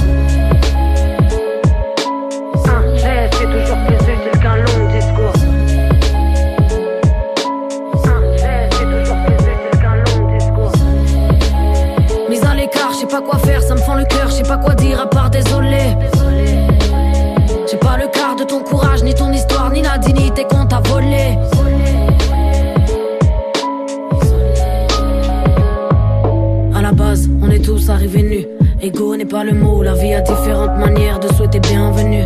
Un 2.65 2.97
geste 2.97 3.35
est 3.43 3.61
toujours 3.61 3.79
plus 3.87 3.97
utile 3.97 4.41
qu'un 4.41 4.57
long 4.57 4.93
discours. 4.95 5.33
Je 12.91 13.03
sais 13.03 13.07
pas 13.07 13.21
quoi 13.21 13.39
faire, 13.39 13.63
ça 13.63 13.75
me 13.75 13.81
fend 13.81 13.95
le 13.95 14.05
cœur, 14.05 14.27
je 14.27 14.33
sais 14.33 14.43
pas 14.43 14.57
quoi 14.57 14.75
dire 14.75 15.01
volé. 21.09 21.87
À 26.75 26.83
la 26.83 26.93
base, 26.93 27.29
on 27.43 27.51
est 27.51 27.65
tous 27.65 27.91
arrivés 27.91 28.23
nus. 28.23 28.47
Ego 28.81 29.17
n'est 29.17 29.25
pas 29.25 29.45
le 29.45 29.55
mot, 29.55 29.83
la 29.83 29.95
vie 29.95 30.15
a 30.15 30.21
différentes 30.21 30.79
manières 30.79 31.19
de 31.19 31.29
souhaiter 31.35 31.61
bienvenue. 31.61 32.25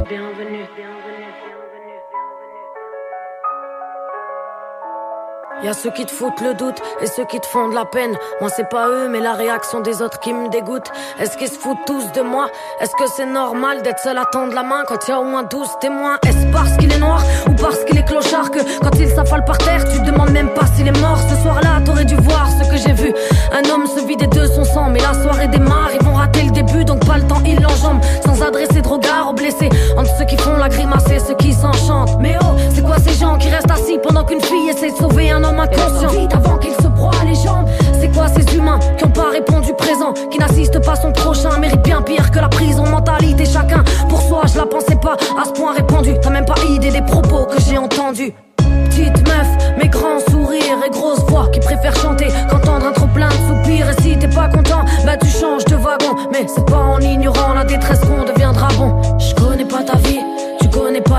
Ceux 5.73 5.91
qui 5.91 6.05
te 6.05 6.13
foutent 6.13 6.41
le 6.41 6.55
doute 6.55 6.81
et 7.01 7.07
ceux 7.07 7.25
qui 7.25 7.41
te 7.41 7.47
font 7.47 7.69
de 7.69 7.75
la 7.75 7.85
peine. 7.85 8.15
Moi 8.41 8.51
c'est 8.55 8.69
pas 8.69 8.89
eux, 8.89 9.09
mais 9.09 9.21
la 9.21 9.33
réaction 9.33 9.81
des 9.81 10.03
autres 10.03 10.21
qui 10.21 10.33
me 10.33 10.49
dégoûte. 10.49 10.91
Est-ce 11.19 11.37
qu'ils 11.37 11.49
se 11.49 11.59
foutent 11.59 11.85
tous 11.87 12.13
de 12.13 12.21
moi? 12.21 12.49
Est-ce 12.81 12.93
que 12.93 13.07
c'est 13.07 13.27
normal 13.27 13.83
d'être 13.83 13.99
seul 13.99 14.19
à 14.19 14.27
tendre 14.27 14.55
la 14.55 14.63
main 14.63 14.85
quand 14.87 15.09
y 15.09 15.13
a 15.13 15.19
au 15.19 15.25
moins 15.25 15.43
12 15.45 15.69
témoins? 15.81 16.19
Est-ce 16.27 16.47
parce 16.53 16.77
qu'il 16.77 16.93
est 16.93 16.99
noir 16.99 17.23
ou 17.49 17.55
parce 17.55 17.83
qu'il 17.85 17.99
est 17.99 18.05
clochard 18.05 18.51
que 18.51 18.61
quand 18.81 18.97
il 18.99 19.09
s'affale 19.09 19.45
par 19.45 19.59
terre, 19.59 19.83
tu 19.91 19.99
te 19.99 20.05
demandes 20.05 20.31
même 20.31 20.51
pas 20.51 20.67
s'il 20.77 20.87
est 20.87 21.01
mort? 21.01 21.19
Ce 21.29 21.43
soir-là, 21.43 21.81
t'aurais 21.85 22.05
dû 22.05 22.17
voir 22.17 22.47
ce 22.51 22.71
que 22.71 22.77
j'ai 22.77 22.93
vu. 22.93 23.13
Un 23.53 23.69
homme 23.71 23.87
se 23.87 24.01
vider 24.07 24.27
de 24.27 24.47
son 24.47 24.65
sang, 24.65 24.91
mais 24.91 25.01
la 25.01 25.15
soirée 25.15 25.49
démarre. 25.49 25.91
Ils 25.95 26.05
vont 26.05 26.15
rater 26.15 26.43
le 26.43 26.51
début, 26.51 26.85
donc 26.85 27.05
pas 27.07 27.17
le 27.17 27.27
temps, 27.27 27.43
ils 27.47 27.61
l'enjambent 27.61 28.03
sans 28.25 28.43
adresser 28.43 28.83
de 28.83 28.89
regard 28.89 29.31
aux 29.31 29.35
blessés. 29.35 29.71
Entre 29.97 30.11
ceux 30.19 30.25
qui 30.27 30.37
font 30.37 30.57
la 30.57 30.69
grimace 30.69 31.11
et 31.11 31.19
ceux 31.19 31.35
qui 31.35 31.53
s'enchantent. 31.53 32.19
Mais 32.21 32.37
oh, 32.43 32.57
c'est 32.75 32.83
quoi 32.83 32.97
ces 32.99 33.15
gens 33.15 33.37
qui 33.39 33.49
restent 33.49 33.71
assis 33.71 33.99
pendant 34.03 34.25
qu'une 34.25 34.41
fille 34.41 34.69
essaie 34.69 34.91
de 34.91 34.97
sauver 34.97 35.31
un 35.31 35.43
homme 35.43 35.61
inconscient 35.63 36.29
avant 36.35 36.59
qu'il 36.59 36.73
se 36.73 36.89
broie 36.89 37.13
les 37.27 37.35
jambes. 37.35 37.67
C'est 38.01 38.09
quoi 38.09 38.27
ces 38.29 38.57
humains 38.57 38.79
qui 38.99 39.05
ont 39.05 39.11
pas 39.11 39.31
répondu 39.31 39.73
présent, 39.75 40.13
qui 40.31 40.39
n'assistent 40.39 40.85
pas 40.85 40.97
son 40.97 41.13
prochain, 41.13 41.57
mérite 41.59 41.83
bien 41.83 42.03
pire 42.03 42.31
que 42.31 42.39
la 42.39 42.49
prison 42.49 42.85
mentalité 42.87 43.45
chacun. 43.45 43.85
Pour 44.09 44.21
soi, 44.23 44.43
je 44.53 44.59
la 44.59 44.67
pensais 44.67 44.97
pas 44.97 45.17
à 45.41 45.45
ce 45.45 45.53
point 45.53 45.75
répandu. 45.75 46.15
T'as 46.21 46.31
même 46.31 46.45
pas 46.45 46.61
idée 46.69 46.91
des 46.91 47.03
propos 47.03 47.47
que 47.47 47.61
j'ai 47.61 47.79
entendus. 47.79 48.33
Petite 48.57 49.27
meuf, 49.27 49.49
mais 49.79 49.89
grands 49.89 50.21
sourires 50.31 50.81
et 50.87 50.91
grosse 50.91 51.21
voix 51.29 51.49
qui 51.51 51.61
préfère 51.61 51.97
chanter 51.97 52.27
qu'entendre 52.51 52.87
un 52.87 52.93
trop 52.93 53.07
plein 53.07 53.29
de 53.29 53.33
soupirs. 53.33 53.89
Et 53.89 54.03
si 54.03 54.19
t'es 54.19 54.29
pas 54.29 54.49
content, 54.49 54.85
bah 55.07 55.17
tu 55.17 55.29
changes 55.29 55.65
de 55.65 55.77
wagon. 55.77 56.15
Mais 56.31 56.47
c'est 56.47 56.67
pas 56.67 56.77
en 56.77 57.01
ignorant 57.01 57.55
la 57.55 57.65
détresse 57.65 58.01
qu'on 58.01 58.25
deviendra 58.25 58.69
bon. 58.79 59.01
Je 59.19 59.35
connais 59.35 59.65
pas 59.65 59.83
ta 59.83 59.97
vie, 59.97 60.21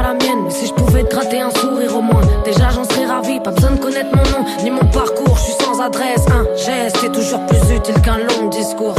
la 0.02 0.14
mienne. 0.14 0.49
Si 0.49 0.68
je 0.68 0.74
pouvais 0.74 1.03
te 1.03 1.15
gratter 1.15 1.41
un 1.41 1.52
sourire 1.52 1.95
au 1.95 2.02
moins, 2.02 2.22
déjà 2.45 2.70
j'en 2.70 2.84
serais 2.84 3.06
ravi. 3.06 3.40
Pas 3.40 3.52
besoin 3.52 3.72
de 3.72 3.80
connaître 3.80 4.10
mon 4.15 4.24
nom 4.24 4.45
ni 4.64 4.72
mon 4.72 4.86
parcours, 4.86 5.38
je 5.38 5.44
suis 5.44 5.53
sans 5.64 5.80
adresse. 5.82 6.26
Un 6.28 6.45
geste 6.56 7.03
est 7.03 7.11
toujours 7.11 7.45
plus 7.45 7.76
utile 7.76 8.02
qu'un 8.02 8.18
long 8.18 8.49
discours. 8.49 8.95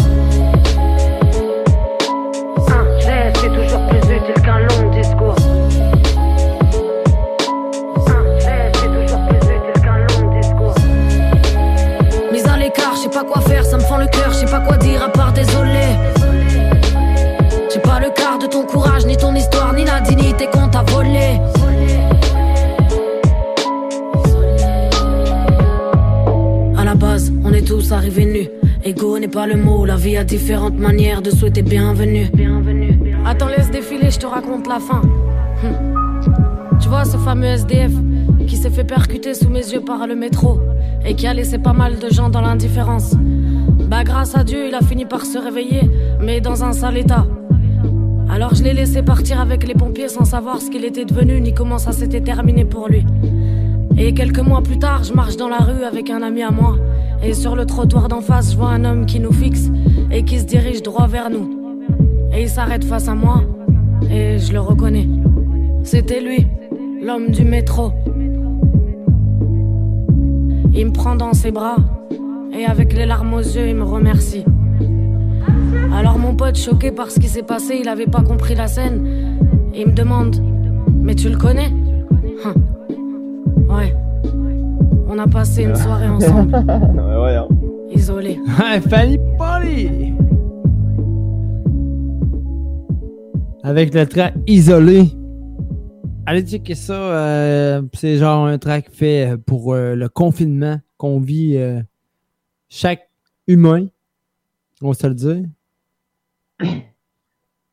Un 2.69 3.01
geste 3.01 3.45
est 3.45 3.49
toujours 3.49 3.87
plus 3.89 3.99
utile 3.99 4.43
qu'un 4.45 4.59
long 4.59 4.91
discours. 4.91 5.37
Mise 12.33 12.47
à 12.47 12.57
l'écart, 12.57 12.95
je 12.97 13.03
sais 13.03 13.09
pas 13.09 13.25
quoi 13.25 13.41
faire, 13.43 13.65
ça 13.65 13.77
me 13.77 13.83
fend 13.83 13.99
le 13.99 14.07
cœur, 14.07 14.31
je 14.31 14.39
sais 14.39 14.47
pas 14.47 14.61
quoi 14.61 14.77
dire 14.77 15.03
à 15.03 15.09
part 15.09 15.33
désolé. 15.33 15.84
On 27.45 27.53
est 27.53 27.67
tous 27.67 27.93
arrivés 27.93 28.27
nus. 28.27 28.49
Ego 28.85 29.19
n'est 29.19 29.29
pas 29.29 29.47
le 29.47 29.57
mot, 29.57 29.85
la 29.85 29.97
vie 29.97 30.17
a 30.17 30.25
différentes 30.25 30.79
manières 30.79 31.23
de 31.23 31.31
souhaiter 31.31 31.63
bienvenue. 31.63 32.31
Attends, 33.25 33.49
laisse 33.49 33.71
défiler, 33.71 34.11
je 34.11 34.19
te 34.19 34.27
raconte 34.27 34.67
la 34.67 34.81
fin. 34.81 35.03
Hmm. 35.63 36.79
Tu 36.81 36.89
vois 36.89 37.05
ce 37.05 37.17
fameux 37.17 37.47
SDF 37.47 37.93
qui 38.47 38.57
s'est 38.57 38.71
fait 38.71 38.85
percuter 38.85 39.35
sous 39.35 39.49
mes 39.49 39.73
yeux 39.73 39.81
par 39.81 40.07
le 40.07 40.15
métro 40.15 40.61
et 41.05 41.15
qui 41.15 41.27
a 41.27 41.35
laissé 41.35 41.59
pas 41.59 41.73
mal 41.73 41.99
de 41.99 42.11
gens 42.11 42.29
dans 42.29 42.41
l'indifférence. 42.41 43.15
Bah 43.89 44.05
grâce 44.05 44.35
à 44.37 44.45
Dieu, 44.45 44.67
il 44.69 44.75
a 44.75 44.81
fini 44.81 45.05
par 45.05 45.25
se 45.25 45.39
réveiller, 45.39 45.89
mais 46.21 46.41
dans 46.41 46.65
un 46.65 46.73
sale 46.73 46.99
état. 46.99 47.27
Alors 48.31 48.55
je 48.55 48.65
l'ai 48.65 48.73
laissé 48.73 49.03
partir 49.03 49.41
avec 49.41 49.67
les 49.67 49.75
pompiers 49.75 50.09
sans 50.09 50.25
savoir 50.25 50.61
ce 50.61 50.71
qu'il 50.71 50.85
était 50.85 51.05
devenu 51.05 51.41
ni 51.41 51.55
comment 51.55 51.79
ça 51.79 51.93
s'était 51.93 52.21
terminé 52.21 52.65
pour 52.65 52.89
lui. 52.89 53.05
Et 53.97 54.13
quelques 54.13 54.41
mois 54.41 54.63
plus 54.63 54.79
tard, 54.79 55.05
je 55.05 55.13
marche 55.13 55.37
dans 55.37 55.49
la 55.49 55.59
rue 55.59 55.85
avec 55.85 56.11
un 56.11 56.23
ami 56.23 56.43
à 56.43 56.51
moi. 56.51 56.77
Et 57.23 57.33
sur 57.33 57.55
le 57.55 57.65
trottoir 57.65 58.09
d'en 58.09 58.21
face, 58.21 58.53
je 58.53 58.57
vois 58.57 58.71
un 58.71 58.85
homme 58.85 59.07
qui 59.07 59.21
nous 59.21 59.33
fixe 59.33 59.71
et 60.11 60.25
qui 60.25 60.39
se 60.39 60.45
dirige 60.45 60.83
droit 60.83 61.07
vers 61.07 61.31
nous. 61.31 61.77
Et 62.33 62.43
il 62.43 62.49
s'arrête 62.49 62.85
face 62.85 63.09
à 63.09 63.15
moi 63.15 63.43
et 64.11 64.39
je 64.39 64.53
le 64.53 64.61
reconnais. 64.61 65.09
C'était 65.85 66.21
lui, 66.21 66.47
l'homme 67.03 67.31
du 67.31 67.45
métro. 67.45 67.93
Il 70.73 70.87
me 70.87 70.93
prend 70.93 71.15
dans 71.15 71.33
ses 71.33 71.53
bras 71.53 71.77
et 72.53 72.65
avec 72.67 72.93
les 72.95 73.07
larmes 73.07 73.35
aux 73.35 73.39
yeux, 73.39 73.69
il 73.69 73.77
me 73.77 73.85
remercie. 73.85 74.45
Alors 75.95 76.19
mon 76.19 76.35
pote, 76.35 76.57
choqué 76.57 76.91
par 76.91 77.11
ce 77.11 77.21
qui 77.21 77.29
s'est 77.29 77.45
passé, 77.45 77.79
il 77.81 77.89
avait 77.89 78.07
pas 78.07 78.23
compris 78.23 78.57
la 78.57 78.67
scène. 78.67 79.39
Il 79.75 79.89
me 79.89 79.93
demande 79.93 80.37
Mais 81.01 81.15
tu 81.15 81.29
le 81.29 81.37
connais? 81.37 81.73
Hein. 82.45 82.55
On 85.17 85.19
a 85.21 85.29
passé 85.29 85.63
une 85.63 85.77
soirée 85.77 86.09
ensemble. 86.09 86.53
ouais, 86.57 87.23
ouais, 87.23 87.37
hein. 87.37 87.47
Isolé. 87.89 88.41
Fanny 88.91 89.17
Polly! 89.39 90.13
Avec 93.63 93.95
le 93.95 94.09
track 94.09 94.35
isolé. 94.49 95.05
Allez 96.27 96.43
checker 96.45 96.75
ça. 96.75 96.95
euh, 96.95 97.83
c'est 97.93 98.17
genre 98.17 98.47
un 98.47 98.59
track 98.59 98.91
fait 98.91 99.37
pour 99.47 99.73
euh, 99.73 99.95
le 99.95 100.09
confinement 100.09 100.81
qu'on 100.97 101.21
vit 101.21 101.59
euh, 101.59 101.81
chaque 102.69 103.09
humain. 103.47 103.87
On 104.83 104.89
va 104.89 104.95
se 104.95 105.07
le 105.07 105.15
dire. 105.15 105.45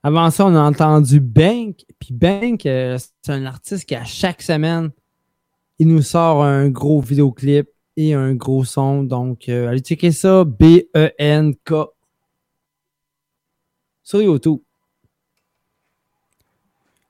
Avant 0.03 0.29
ça, 0.29 0.45
on 0.45 0.53
a 0.53 0.61
entendu 0.61 1.19
Bank. 1.19 1.85
Puis 1.99 2.13
Bank, 2.13 2.67
euh, 2.67 2.99
c'est 3.23 3.31
un 3.31 3.47
artiste 3.47 3.85
qui, 3.85 3.95
à 3.95 4.03
chaque 4.03 4.43
semaine, 4.43 4.91
il 5.81 5.87
nous 5.87 6.03
sort 6.03 6.43
un 6.43 6.69
gros 6.69 7.01
vidéoclip 7.01 7.67
et 7.97 8.13
un 8.13 8.35
gros 8.35 8.63
son. 8.63 9.01
Donc, 9.01 9.49
euh, 9.49 9.67
allez 9.67 9.79
checker 9.79 10.11
ça. 10.11 10.43
B-E-N-K. 10.43 11.73
Sur 14.03 14.21
YouTube. 14.21 14.59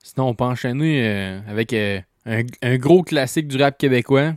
Sinon, 0.02 0.30
on 0.30 0.36
peut 0.36 0.46
enchaîner 0.46 1.06
euh, 1.06 1.42
avec 1.50 1.74
euh, 1.74 2.00
un, 2.26 2.44
un 2.62 2.78
gros 2.78 3.04
classique 3.04 3.50
du 3.50 3.62
rap 3.62 3.78
québécois. 3.78 4.36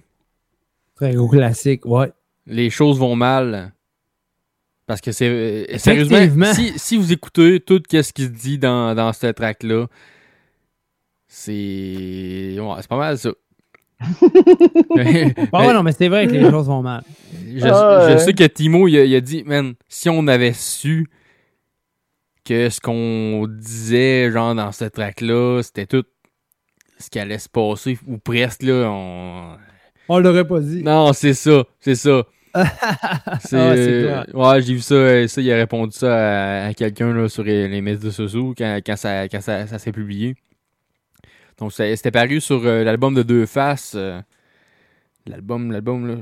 Très 0.97 1.15
gros 1.15 1.29
classique, 1.29 1.87
ouais. 1.87 2.11
Les 2.47 2.71
choses 2.71 2.99
vont 2.99 3.15
mal. 3.15 3.73
Parce 4.87 5.01
que 5.01 5.13
c'est. 5.13 5.79
Sérieusement, 5.79 6.53
si 6.77 6.97
vous 6.97 7.13
écoutez 7.13 7.61
tout 7.61 7.81
ce 7.89 8.13
qui 8.13 8.25
se 8.25 8.31
dit 8.31 8.59
dans, 8.59 8.97
dans 8.97 9.13
ce 9.13 9.29
track-là, 9.29 9.87
c'est. 11.29 12.59
ouais, 12.59 12.77
c'est 12.81 12.89
pas 12.89 12.99
mal 12.99 13.17
ça. 13.17 13.31
Ah 14.01 15.67
ouais, 15.67 15.73
non, 15.73 15.83
mais 15.83 15.93
c'est 15.93 16.09
vrai 16.09 16.27
que 16.27 16.33
les 16.33 16.51
choses 16.51 16.67
vont 16.67 16.83
mal. 16.83 17.03
Je, 17.55 17.65
Ah, 17.67 18.07
je 18.09 18.13
ouais. 18.15 18.19
sais 18.19 18.33
que 18.33 18.45
Timo, 18.45 18.89
il 18.89 18.99
a, 18.99 19.05
il 19.05 19.15
a 19.15 19.21
dit, 19.21 19.45
man, 19.45 19.75
si 19.89 20.09
on 20.09 20.27
avait 20.27 20.53
su 20.53 21.07
que 22.45 22.69
ce 22.69 22.81
qu'on 22.81 23.47
disait, 23.49 24.31
genre, 24.31 24.55
dans 24.55 24.73
ce 24.73 24.85
track-là, 24.85 25.63
c'était 25.63 25.87
tout 25.87 26.05
ce 26.99 27.09
qui 27.11 27.19
allait 27.19 27.39
se 27.39 27.49
passer, 27.49 27.99
ou 28.07 28.19
presque, 28.19 28.63
là, 28.63 28.89
on... 28.91 29.57
On 30.09 30.19
l'aurait 30.19 30.47
pas 30.47 30.61
dit. 30.61 30.83
Non, 30.83 31.13
c'est 31.15 31.33
ça, 31.35 31.65
c'est 31.81 31.95
ça. 31.95 32.25
C'est, 33.41 33.57
Ah 33.57 33.71
euh, 33.73 34.25
ouais, 34.33 34.63
j'ai 34.63 34.75
vu 34.75 34.81
ça, 34.81 34.95
euh, 34.95 35.27
ça, 35.27 35.41
il 35.41 35.51
a 35.51 35.57
répondu 35.57 35.91
ça 35.97 36.15
à, 36.15 36.67
à 36.69 36.75
quelqu'un 36.75 37.13
là, 37.13 37.29
sur 37.29 37.43
les, 37.43 37.67
les 37.67 37.81
médias 37.81 38.13
sociaux 38.13 38.55
quand, 38.57 38.79
quand 38.87 38.95
ça, 38.95 39.29
quand 39.29 39.41
ça, 39.41 39.67
ça 39.67 39.81
s'est 39.81 39.91
publié. 39.91 40.37
Donc, 41.59 41.73
c'était 41.73 42.11
paru 42.11 42.41
sur 42.41 42.63
euh, 42.65 42.83
l'album 42.85 43.15
de 43.15 43.23
Deux 43.23 43.47
Faces. 43.47 43.95
euh, 43.97 44.21
l'album, 45.27 45.71
l'album, 45.73 46.07
là. 46.07 46.15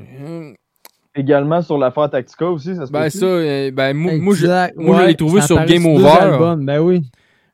Également 1.15 1.61
sur 1.61 1.77
l'affaire 1.77 2.09
Tactica 2.09 2.47
aussi, 2.51 2.75
ça 2.75 2.87
se 2.87 2.93
Ben 2.93 3.11
ça, 3.11 3.27
euh, 3.27 3.71
ben 3.71 3.93
moi, 3.95 4.13
moi, 4.17 4.35
je, 4.35 4.47
Ouais, 4.77 5.07
l'ai 5.09 5.15
trouvé 5.15 5.41
sur 5.43 5.63
Game 5.67 5.85
Over. 5.87 6.57
ben 6.65 6.79
oui. 6.81 7.03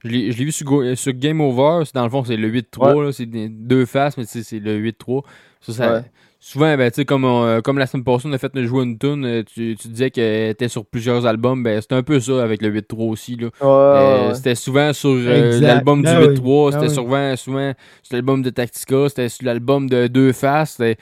Je 0.05 0.09
l'ai 0.11 0.31
je 0.31 0.39
l'ai 0.39 0.45
vu 0.45 0.53
sur, 0.53 0.67
Game 1.15 1.41
Over. 1.41 1.85
c'est- 1.85 1.95
Dans 1.95 2.05
le 2.05 2.11
fond, 2.11 2.23
c'est 2.25 2.37
le 2.37 2.47
8-3. 2.49 3.03
là, 3.03 3.11
C'est 3.13 3.27
deux 3.27 3.85
faces, 3.85 4.17
mais 4.17 4.25
c'est 4.27 4.45
c'est 4.45 4.61
le 4.61 4.77
8-3. 4.77 5.23
Ça, 5.61 5.73
ça- 5.73 5.93
Ouais. 5.95 6.03
Souvent, 6.40 6.77
ben, 6.77 6.89
tu 6.90 6.97
sais, 6.97 7.05
comme, 7.05 7.24
on- 7.24 7.44
euh, 7.44 7.60
comme 7.60 7.78
la 7.78 7.86
semaine 7.86 8.05
passée, 8.05 8.28
on 8.28 8.32
a 8.32 8.39
fait 8.39 8.52
jouer 8.65 8.85
une 8.85 8.97
tune, 8.97 9.24
euh, 9.27 9.43
tu, 9.43 9.77
tu 9.77 9.89
disais 9.89 10.10
qu'elle 10.12 10.51
était 10.51 10.69
sur 10.69 10.86
plusieurs 10.86 11.27
albums. 11.27 11.65
Ben, 11.65 11.81
c'était 11.81 11.97
un 11.97 12.05
peu 12.05 12.20
ça 12.20 12.43
avec 12.44 12.62
le 12.62 12.69
8-3 12.69 13.09
aussi. 13.10 13.35
Là. 13.36 13.48
Euh, 13.60 14.28
ouais. 14.28 14.35
C'était 14.35 14.55
souvent 14.55 14.93
sur 14.93 15.10
euh, 15.10 15.59
l'album 15.60 15.98
du 15.98 16.05
Ben 16.05 16.20
oui. 16.20 16.35
8-3. 16.36 16.70
Ben 16.70 16.73
C'était 16.81 16.89
oui. 16.90 16.94
souvent, 16.94 17.36
souvent 17.36 17.73
sur 18.05 18.15
l'album 18.15 18.43
de 18.43 18.51
Tactica. 18.51 19.09
C'était 19.09 19.28
sur 19.28 19.47
l'album 19.47 19.89
de 19.89 20.06
Deux 20.06 20.32
Faces. 20.32 20.77
c'était- 20.78 20.97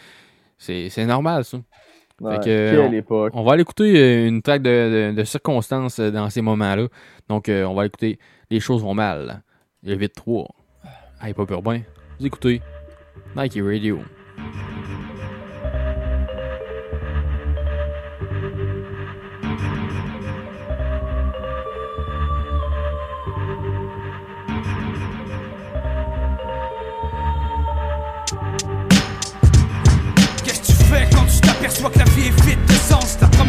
C'est 0.59 0.89
c'est 0.89 1.05
normal, 1.05 1.45
ça. 1.45 1.59
Ouais, 2.23 2.33
Fait 2.37 2.39
que, 2.41 2.71
quelle 2.71 2.81
on- 2.81 2.93
époque. 2.93 3.33
On 3.37 3.45
va 3.45 3.53
aller 3.53 3.61
écouter 3.63 4.27
une 4.27 4.41
track 4.41 4.63
de, 4.63 5.11
de- 5.11 5.17
de 5.17 5.25
circonstances 5.25 6.01
dans 6.01 6.31
ces 6.31 6.41
moments-là. 6.41 6.87
Donc, 7.29 7.51
euh, 7.51 7.65
on 7.65 7.75
va 7.75 7.85
écouter 7.85 8.19
Les 8.51 8.59
choses 8.61 8.81
vont 8.83 8.95
mal. 8.95 9.43
Le 9.83 9.95
8-3. 9.97 10.47
Hey, 11.21 11.35
pas 11.35 11.45
urbain. 11.51 11.81
Vous 12.19 12.25
écoutez 12.27 12.63
Nike 13.37 13.59
Radio. 13.63 13.99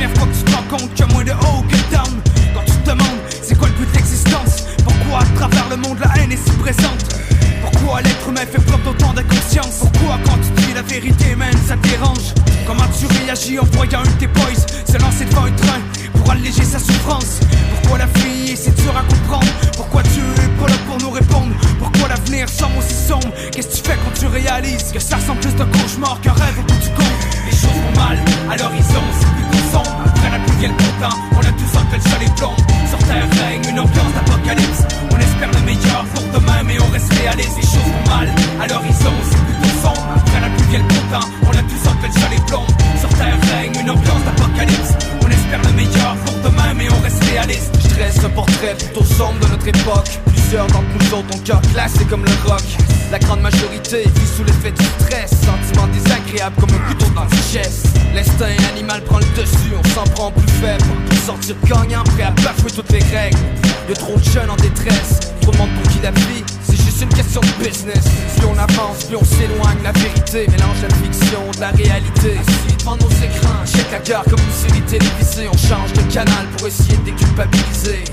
Première 0.08 0.18
fois 0.18 0.28
que 0.28 0.38
tu 0.38 0.44
te 0.44 0.56
rends 0.56 0.78
compte 0.78 0.94
qu'il 0.94 1.06
y 1.06 1.10
a 1.10 1.14
moins 1.14 1.24
de 1.24 1.32
haut 1.32 1.62
que 1.68 1.76
de 1.76 1.96
down 1.96 2.22
Quand 2.54 2.64
tu 2.66 2.72
te 2.72 2.90
demandes 2.90 3.22
c'est 3.42 3.58
quoi 3.58 3.68
le 3.68 3.74
but 3.76 3.90
de 3.90 3.96
l'existence? 3.96 4.66
Pourquoi 4.84 5.20
à 5.20 5.26
travers 5.36 5.70
le 5.70 5.78
monde 5.78 5.98
la 6.00 6.22
haine 6.22 6.32
est 6.32 6.38
si 6.38 6.52
présente? 6.58 7.04
Pourquoi 7.62 8.02
l'être 8.02 8.28
humain 8.28 8.42
fait 8.42 8.64
preuve 8.64 8.84
d'autant 8.84 9.14
d'inconscience? 9.14 9.80
Pourquoi 9.80 10.20
quand 10.26 10.38
tu 10.38 10.62
dis 10.62 10.74
la 10.74 10.82
vérité 10.82 11.36
même 11.36 11.58
ça 11.68 11.76
te 11.78 11.88
dérange 11.88 12.34
Comment 12.66 12.88
tu 13.00 13.06
réagis 13.24 13.60
en 13.60 13.66
voyant 13.72 14.04
une 14.04 14.12
de 14.12 14.18
tes 14.18 14.28
boys 14.28 14.64
se 14.86 14.98
lancer 14.98 15.26
devant 15.26 15.46
un 15.46 15.52
train 15.52 15.80
pour 16.14 16.32
alléger 16.32 16.64
sa 16.64 16.80
souffrance? 16.80 17.40
Pourquoi 17.82 18.00
la 18.00 18.06
vie 18.06 18.52
est 18.52 18.56
si 18.56 18.72
dure 18.72 18.98
à 18.98 19.04
comprendre? 19.04 19.48
Pourquoi 19.76 20.04
Dieu 20.04 20.24
est 20.44 20.62
pas 20.62 20.68
là 20.68 20.76
pour 20.88 20.98
nous 21.00 21.12
répondre? 21.12 21.54
Pourquoi 21.80 22.10
l'avenir 22.10 22.50
semble 22.50 22.78
aussi 22.80 22.94
sombre? 23.08 23.32
Qu'est-ce 23.52 23.68
que 23.68 23.76
tu 23.76 23.84
fais 23.84 23.98
quand 24.04 24.20
tu 24.20 24.28
réalises 24.28 24.92
que 24.94 25.00
ça 25.00 25.16
ressemble 25.16 25.40
plus 25.40 25.56
d'un 25.56 25.68
cauchemar 25.68 26.20
qu'un 26.22 26.34
rêve 26.34 26.60
au 26.60 26.64
bout 26.64 26.80
du 26.80 26.90
compte? 26.90 27.28
Les 27.46 27.56
choses 27.56 27.72
vont 27.72 28.02
mal 28.02 28.20
à 28.52 28.58
l'horizon, 28.58 29.04
c'est 29.20 29.27
On 30.60 31.40
a 31.40 31.52
tous 31.54 31.78
un 31.78 31.86
le 31.96 32.10
chalet 32.10 32.36
plomb. 32.36 32.56
Sur 32.90 32.98
terre 32.98 33.30
règne 33.30 33.62
une 33.70 33.80
ambiance 33.80 34.14
d'apocalypse. 34.16 34.82
On 35.12 35.20
espère 35.20 35.52
le 35.52 35.62
meilleur 35.62 36.04
pour 36.16 36.24
demain 36.34 36.64
mais 36.66 36.78
on 36.82 36.92
reste 36.92 37.14
réaliste 37.14 37.58
Les 37.58 37.62
choses 37.62 37.92
vont 37.94 38.10
mal. 38.10 38.28
À 38.60 38.68
l'horizon, 38.68 39.14
c'est 39.30 39.38
plutôt 39.46 39.82
sombre 39.84 40.08
Après 40.16 40.42
la 40.42 40.50
pluie 40.50 40.66
vient 40.72 40.80
le 40.80 41.12
temps, 41.12 41.28
on 41.44 41.52
a 41.52 41.62
tous 41.62 41.88
un 41.88 42.08
le 42.08 42.20
chalet 42.20 42.46
plomb. 42.48 42.66
Sur 43.00 43.10
terre 43.10 43.38
règne 43.54 43.80
une 43.82 43.90
ambiance 43.92 44.24
d'apocalypse. 44.26 44.94
On 45.22 45.30
espère 45.30 45.62
le 45.62 45.74
meilleur 45.74 46.16
pour 46.26 46.50
demain 46.50 46.74
mais 46.76 46.88
on 46.90 47.04
reste 47.04 47.24
réaliste 47.24 47.72
Je 47.84 47.90
dresse 47.94 48.24
un 48.26 48.30
portrait 48.30 48.76
plutôt 48.80 49.04
sombre 49.04 49.40
de 49.42 49.48
notre 49.50 49.68
époque. 49.68 50.10
Plusieurs 50.26 50.66
d'entre 50.66 50.90
nous 51.00 51.14
autres 51.14 51.36
ont 51.36 51.44
cœur 51.46 51.62
classé 51.72 52.04
comme 52.06 52.26
le 52.26 52.50
rock. 52.50 52.97
La 53.10 53.20
grande 53.20 53.42
majorité 53.42 54.04
vit 54.04 54.28
sous 54.36 54.44
l'effet 54.44 54.72
du 54.72 54.84
stress. 54.84 55.32
Sentiment 55.32 55.88
désagréable 55.88 56.56
comme 56.60 56.72
un 56.72 56.90
couteau 56.90 57.10
dans 57.16 57.24
le 57.24 57.38
chest. 57.52 57.88
L'instinct 58.14 58.48
animal 58.74 59.02
prend 59.04 59.20
le 59.20 59.26
dessus, 59.36 59.72
on 59.78 59.88
s'en 59.90 60.04
prend 60.12 60.32
plus 60.32 60.52
faible. 60.60 60.84
Pour 61.10 61.18
sortir 61.20 61.56
gagnant, 61.64 62.04
prêt 62.04 62.24
à 62.24 62.32
bafouer 62.32 62.72
toutes 62.72 62.92
les 62.92 63.04
règles. 63.16 63.38
Y'a 63.88 63.96
trop 63.96 64.18
de 64.18 64.24
jeunes 64.24 64.50
en 64.50 64.58
détresse. 64.58 65.20
Trop 65.42 65.52
de 65.52 65.58
monde 65.58 65.70
pour 65.82 65.92
qui 65.94 66.00
la 66.04 66.12
vie, 66.12 66.44
c'est 66.62 66.76
juste 66.76 67.02
une 67.02 67.14
question 67.14 67.40
de 67.40 67.64
business. 67.64 68.04
Plus 68.36 68.46
on 68.46 68.58
avance, 68.58 69.06
plus 69.06 69.16
on 69.16 69.24
s'éloigne. 69.24 69.78
La 69.84 69.94
vérité 69.94 70.46
mélange 70.52 70.82
la 70.82 70.94
fiction 70.96 71.52
de 71.56 71.62
la 71.62 71.70
réalité. 71.70 72.38
Assis 72.38 72.76
devant 72.78 72.98
nos 72.98 73.10
écrans, 73.10 73.66
check 73.66 73.90
la 73.90 74.00
gare 74.00 74.26
comme 74.26 74.40
une 74.40 74.70
série 74.70 74.82
télévisée. 74.82 75.48
On 75.48 75.58
change 75.58 75.94
de 75.94 76.02
canal 76.14 76.46
pour 76.58 76.68
essayer 76.68 76.98
de 76.98 77.04
déculpabiliser. 77.04 78.04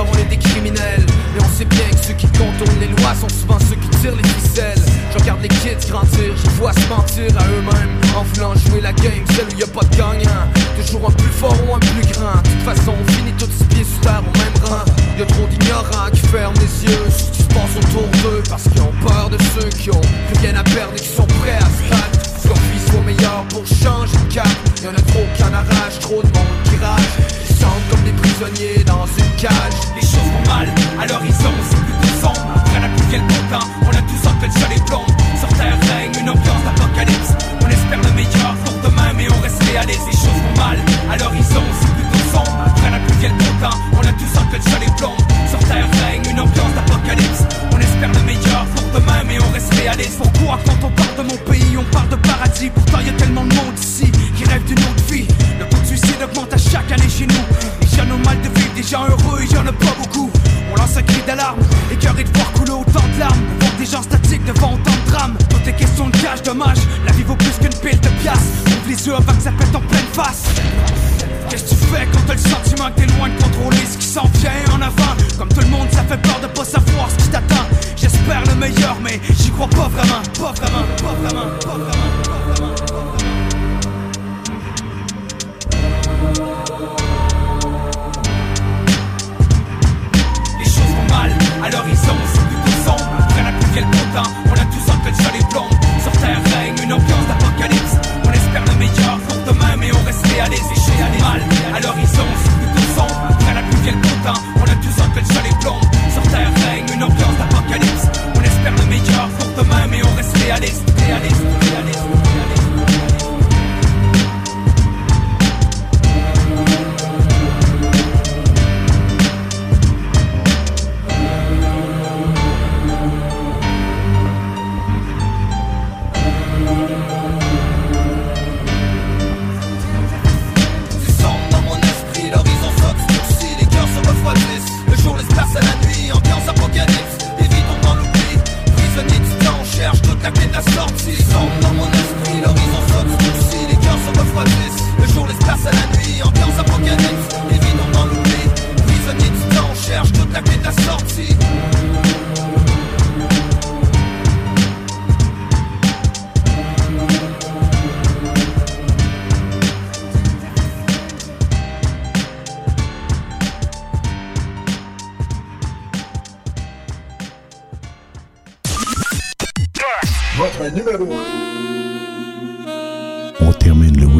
on 0.00 0.18
est 0.18 0.24
des 0.24 0.38
criminels. 0.38 1.04
Mais 1.34 1.42
on 1.42 1.58
sait 1.58 1.64
bien 1.64 1.88
que 1.90 2.04
ceux 2.06 2.14
qui 2.14 2.26
contournent 2.28 2.80
les 2.80 2.88
lois 2.88 3.14
sont 3.14 3.28
souvent 3.28 3.58
ceux 3.60 3.76
qui 3.76 3.88
tirent 4.00 4.16
les 4.16 4.28
ficelles. 4.28 4.82
Je 5.12 5.18
regarde 5.18 5.42
les 5.42 5.48
kids 5.48 5.88
grandir, 5.88 6.32
je 6.42 6.50
vois 6.50 6.72
se 6.72 6.86
mentir 6.88 7.28
à 7.38 7.44
eux-mêmes. 7.44 8.00
En 8.16 8.22
voulant 8.24 8.54
jouer 8.54 8.80
la 8.80 8.92
game, 8.92 9.24
celle 9.34 9.46
où 9.54 9.58
y 9.58 9.62
a 9.62 9.66
pas 9.66 9.84
de 9.84 9.96
gagnant. 9.96 10.48
Toujours 10.76 11.08
un 11.08 11.12
plus 11.12 11.32
fort 11.32 11.56
ou 11.68 11.74
un 11.74 11.78
plus 11.78 12.06
grand. 12.12 12.40
De 12.42 12.48
toute 12.48 12.64
façon, 12.64 12.94
on 12.98 13.12
finit 13.12 13.32
tous 13.32 13.48
pieds 13.68 13.84
sous 13.84 14.00
terre 14.00 14.22
au 14.22 14.38
même 14.38 14.56
rang. 14.64 14.84
Y'a 15.18 15.26
trop 15.26 15.46
d'ignorants 15.46 16.10
qui 16.12 16.20
ferment 16.28 16.56
les 16.56 16.90
yeux 16.90 17.10
sur 17.10 17.26
ce 17.26 17.30
qui 17.32 17.42
se 17.42 17.48
passe 17.48 17.76
autour 17.76 18.08
d'eux. 18.22 18.42
Parce 18.48 18.64
qu'ils 18.64 18.82
ont 18.82 18.94
peur 19.06 19.28
de 19.30 19.38
ceux 19.54 19.68
qui 19.68 19.90
ont 19.90 20.00
plus 20.00 20.40
rien 20.40 20.56
à 20.56 20.64
perdre 20.64 20.94
et 20.96 21.00
qui 21.00 21.08
sont 21.08 21.26
prêts 21.40 21.58
à 21.60 21.68
se 21.68 21.90
battre. 21.90 22.40
Soit 22.40 22.54
vie 22.72 22.90
soit 22.90 23.02
meilleur 23.02 23.44
pour 23.50 23.66
changer 23.66 24.16
de 24.16 24.34
cap. 24.34 24.48
Y'en 24.82 24.90
a 24.90 25.02
trop 25.12 25.24
qui 25.36 25.42
en 25.44 25.52
arrachent, 25.52 26.00
trop 26.00 26.22
de 26.22 26.28
monde 26.32 26.56
qui 26.64 26.76
rage. 26.82 27.12
Ils 27.48 27.56
semblent 27.56 27.88
comme 27.90 28.02
des 28.04 28.12
dans 28.86 29.06
une 29.18 29.36
cage. 29.36 29.76
Les 29.94 30.00
choses 30.00 30.30
vont 30.32 30.52
mal, 30.52 30.68
à 31.00 31.06
l'horizon 31.06 31.52
c'est 31.68 31.76
plutôt 31.76 32.14
sombre 32.20 32.48
Après 32.56 32.80
la 32.80 32.88
pluie 32.88 33.18
bon 33.18 33.42
temps, 33.50 33.66
on 33.82 33.90
a 33.90 34.02
tous 34.02 34.28
en 34.28 34.34
tête 34.40 34.52
sur 34.52 34.68
les 34.68 34.80
plombs 34.86 35.06
Sur 35.38 35.48
terre 35.58 35.76
règne 35.92 36.12
une 36.20 36.30
ambiance 36.30 36.62
d'apocalypse. 36.64 37.32
On 37.60 37.68
espère 37.68 38.00
le 38.00 38.12
meilleur 38.16 38.54
pour 38.64 38.90
demain 38.90 39.12
mais 39.16 39.26
on 39.30 39.40
reste 39.42 39.62
réaliste. 39.62 40.06
Les 40.06 40.16
choses 40.16 40.40
vont 40.40 40.56
mal, 40.56 40.78
à 41.10 41.16
l'horizon 41.18 41.62
c'est 41.80 41.92
plutôt 41.92 42.24
sombre 42.32 42.58
Après 42.66 42.90
la 42.90 42.98
pluie 43.00 43.28
bon 43.28 43.52
temps, 43.60 43.78
on 43.92 44.00
a 44.00 44.12
tous 44.12 44.32
en 44.38 44.44
tête 44.50 44.64
sur 44.64 44.80
les 44.80 44.92
plombs 44.96 45.20
Sur 45.50 45.58
terre 45.68 45.88
règne 46.02 46.24
une 46.30 46.40
ambiance 46.40 46.72
d'apocalypse. 46.74 47.42
On 47.72 47.78
espère 47.78 48.12
le 48.12 48.22
meilleur 48.24 48.64
pour 48.74 49.00
demain 49.00 49.22
mais 49.28 49.38
on 49.40 49.50
reste 49.52 49.74
réaliste. 49.74 50.18
Pourquoi 50.18 50.58
quand 50.64 50.86
on 50.86 50.90
parle 50.90 51.16
de 51.18 51.24
mon 51.28 51.38
pays 51.50 51.76
on 51.76 51.84
parle 51.92 52.08
de 52.08 52.16
paradis? 52.16 52.70
Pourtant 52.70 53.00
y 53.00 53.10
a 53.10 53.12
tellement 53.12 53.44
de 53.44 53.54
monde 53.54 53.78
ici 53.78 54.10
qui 54.36 54.44
rêve 54.44 54.64
d'une 54.64 54.80
autre 54.80 55.04
vie. 55.10 55.28
Le 55.60 55.68
taux 55.68 55.82
de 55.82 55.86
suicide 55.86 56.22
augmente 56.24 56.52
à 56.52 56.58
chaque 56.58 56.90
année 56.90 57.10
chez 57.10 57.26
nous 57.26 57.81
Ont 58.12 58.18
mal 58.26 58.40
de 58.42 58.48
vivre, 58.58 58.74
des 58.74 58.82
gens 58.82 59.04
heureux 59.04 59.40
et 59.42 59.54
y'en 59.54 59.66
a 59.66 59.72
pas 59.72 59.94
beaucoup. 59.98 60.30
On 60.70 60.76
lance 60.76 60.96
un 60.96 61.02
cri 61.02 61.22
d'alarme, 61.26 61.60
écœuré 61.90 62.24
de 62.24 62.30
voir 62.36 62.52
couler 62.52 62.72
autant 62.72 63.06
de 63.14 63.18
larmes. 63.18 63.40
On 63.60 63.78
des 63.78 63.86
gens 63.86 64.02
statiques 64.02 64.44
devant 64.44 64.74
autant 64.74 64.96
de 65.04 65.10
drames. 65.10 65.36
Tout 65.48 65.68
est 65.68 65.72
question 65.72 66.08
de 66.08 66.16
cash, 66.18 66.42
dommage. 66.42 66.78
La 67.06 67.12
vie 67.12 67.22
vaut 67.22 67.36
plus 67.36 67.52
qu'une 67.60 67.74
pile 67.80 68.00
de 68.00 68.08
piastres. 68.22 68.42
Ouvre 68.66 68.88
les 68.88 69.06
yeux 69.06 69.14
avant 69.14 69.40
ça 69.40 69.52
pète 69.52 69.74
en 69.74 69.80
pleine 69.80 70.10
face. 70.12 70.44
Qu'est-ce 71.48 71.64
que 71.64 71.68
tu 71.70 71.74
fais 71.92 72.06
quand 72.12 72.20
t'as 72.26 72.34
le 72.34 72.38
sentiment 72.38 72.90
que 72.90 73.00
t'es 73.00 73.06
loin 73.18 73.28
de 73.28 73.42
contrôler 73.42 73.84
ce 73.90 73.98
qui 73.98 74.06
s'en 74.06 74.28
vient 74.40 74.74
en 74.74 74.80
avant? 74.80 75.14
Comme 75.38 75.48
tout 75.48 75.60
le 75.60 75.68
monde 75.68 75.88
ça 75.90 76.02
fait 76.02 76.20
peur 76.20 76.40
de 76.42 76.46
pas 76.48 76.64
savoir 76.64 77.08
ce 77.10 77.16
qui 77.24 77.28
t'attend. 77.30 77.66
J'espère 77.96 78.42
le 78.46 78.54
meilleur 78.56 78.96
mais 79.02 79.20
j'y 79.38 79.50
crois 79.50 79.68
Pas 79.68 79.88
vraiment, 79.88 80.22
pas 80.38 80.52
vraiment, 80.52 80.84
pas 81.02 81.14
vraiment, 81.22 81.48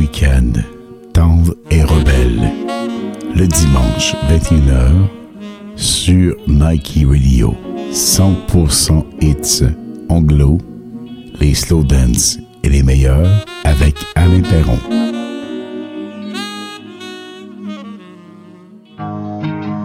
week-end 0.03 0.53
tendre 1.13 1.55
et 1.71 1.83
rebelle. 1.85 2.51
Le 3.37 3.47
dimanche 3.47 4.17
21h 4.29 4.91
sur 5.77 6.35
Nike 6.49 7.07
Radio. 7.07 7.55
100% 7.93 9.05
hits 9.21 9.65
anglo, 10.09 10.59
les 11.41 11.55
slow 11.55 11.85
dance 11.85 12.39
et 12.65 12.69
les 12.69 12.83
meilleurs 12.83 13.45
avec 13.63 13.95
Alain 14.17 14.43
Perron. 14.43 14.79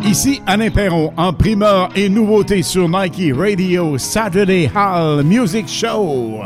Ici 0.03 0.41
Alain 0.47 0.71
Perron 0.71 1.13
en 1.15 1.31
primeur 1.31 1.89
et 1.95 2.09
nouveauté 2.09 2.63
sur 2.63 2.89
Nike 2.89 3.35
Radio 3.37 3.99
Saturday 3.99 4.71
Hall 4.73 5.23
Music 5.23 5.67
Show. 5.67 6.41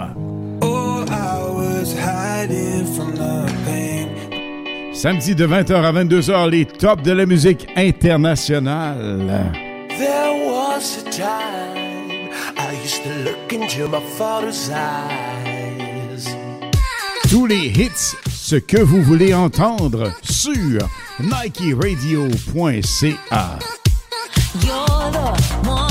Samedi 5.02 5.34
de 5.34 5.48
20h 5.48 5.73
à 5.73 5.91
22h, 5.91 6.49
les 6.52 6.64
tops 6.64 7.02
de 7.02 7.11
la 7.11 7.26
musique 7.26 7.65
internationale. 7.76 9.28
There 9.98 10.48
was 10.48 10.99
a 10.99 11.03
time 11.10 12.30
I 12.56 12.76
used 12.84 13.02
to 13.06 13.10
look 13.23 13.52
into 13.52 13.88
my 13.88 13.99
father's 14.15 14.69
eyes. 14.69 16.28
Tous 17.32 17.48
les 17.48 17.69
hits, 17.69 18.15
ce 18.30 18.57
que 18.57 18.78
vous 18.78 19.02
voulez 19.02 19.34
entendre 19.34 20.14
sur 20.22 20.88
NikeRadio.ca. 21.19 23.57
You're 24.61 25.11
the 25.11 25.34
one 25.68 25.90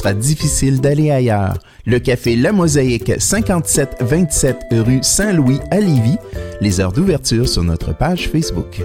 sera 0.01 0.13
difficile 0.15 0.81
d'aller 0.81 1.11
ailleurs. 1.11 1.59
Le 1.85 1.99
café 1.99 2.35
La 2.35 2.51
Mosaïque, 2.51 3.11
5727 3.19 4.57
rue 4.71 4.99
Saint-Louis 5.03 5.59
à 5.69 5.79
Lévis. 5.79 6.17
Les 6.59 6.79
heures 6.79 6.91
d'ouverture 6.91 7.47
sur 7.47 7.63
notre 7.63 7.95
page 7.95 8.27
Facebook. 8.29 8.81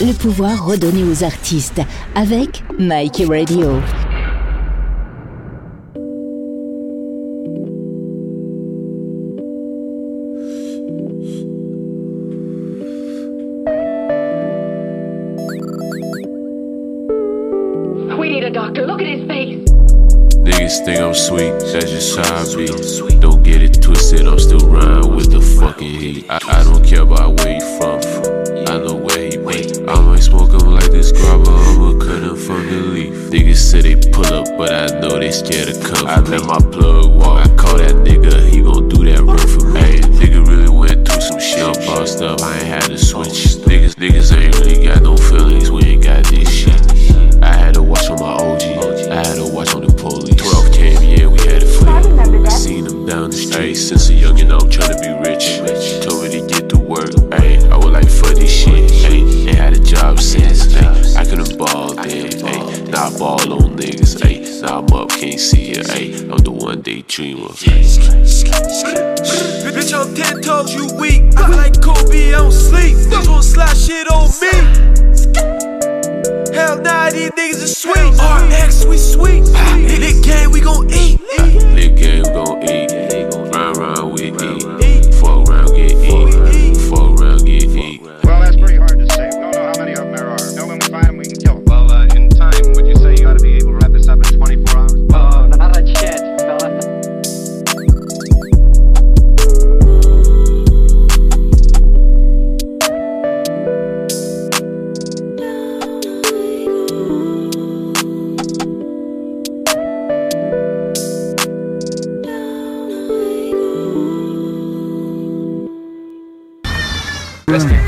Le 0.00 0.12
pouvoir 0.12 0.66
redonné 0.66 1.02
aux 1.02 1.24
artistes 1.24 1.80
avec 2.14 2.62
Nike 2.78 3.22
Radio. 3.26 3.80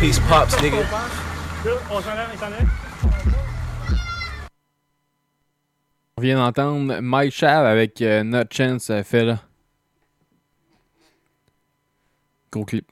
Peace, 0.01 0.19
Pops, 0.31 0.63
nigga. 0.63 0.79
On 6.17 6.23
vient 6.23 6.37
d'entendre 6.37 7.01
Mike 7.01 7.33
Shav 7.33 7.67
avec 7.67 8.01
euh, 8.01 8.23
Not 8.23 8.45
Chance 8.51 8.89
euh, 8.89 9.03
fait 9.03 9.25
là. 9.25 9.41
Gros 12.51 12.65
clip. 12.65 12.91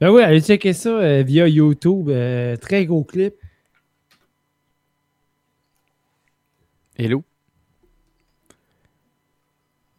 Ben 0.00 0.10
oui, 0.10 0.22
allez 0.22 0.40
checker 0.40 0.72
ça 0.72 0.90
euh, 0.90 1.22
via 1.22 1.48
YouTube. 1.48 2.08
euh, 2.08 2.56
très 2.56 2.86
gros 2.86 3.02
clip. 3.02 3.34
Hello. 6.96 7.24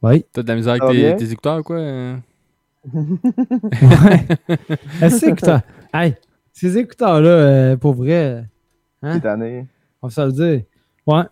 Oui. 0.02 0.26
T'as 0.32 0.44
de 0.44 0.48
la 0.48 0.56
misère 0.56 0.82
avec 0.82 0.96
tes, 0.96 1.16
tes 1.18 1.32
écouteurs, 1.32 1.64
quoi? 1.64 1.80
Ouais. 2.94 4.28
Ces 5.10 5.26
écouteurs. 5.30 5.62
Hey, 5.94 6.16
ces 6.54 6.78
écouteurs-là, 6.78 7.30
euh, 7.30 7.78
pour 7.78 7.94
vrai. 7.94 8.46
Hein? 9.04 9.20
Année. 9.24 9.68
On 10.02 10.08
va 10.08 10.14
se 10.14 10.22
le 10.22 10.32
dire. 10.32 10.62
Ouais, 11.06 11.24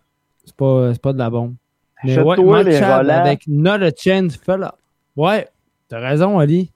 c'est 0.45 0.55
pas, 0.55 0.93
c'est 0.93 1.01
pas 1.01 1.13
de 1.13 1.17
la 1.17 1.29
bombe. 1.29 1.55
Mais 2.03 2.19
ouais, 2.19 2.63
les 2.63 2.75
avec 2.77 3.47
Not 3.47 3.83
a 3.83 3.89
Chance 3.97 4.37
Fella. 4.37 4.75
Ouais, 5.15 5.47
t'as 5.87 5.99
raison, 5.99 6.37
Ali. 6.39 6.71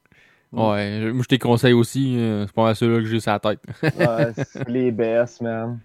Ouais, 0.52 1.00
je- 1.04 1.10
moi 1.12 1.22
je 1.30 1.36
te 1.36 1.40
conseille 1.42 1.74
aussi. 1.74 2.16
euh, 2.18 2.46
c'est 2.48 2.54
pas 2.54 2.64
mal 2.64 2.76
ceux-là 2.76 3.00
que 3.02 3.06
j'ai 3.06 3.20
sur 3.20 3.32
la 3.32 3.40
tête. 3.40 3.60
Ouais, 3.84 4.34
c'est 4.36 4.68
les 4.68 4.92
best, 4.92 5.42
man. 5.42 5.80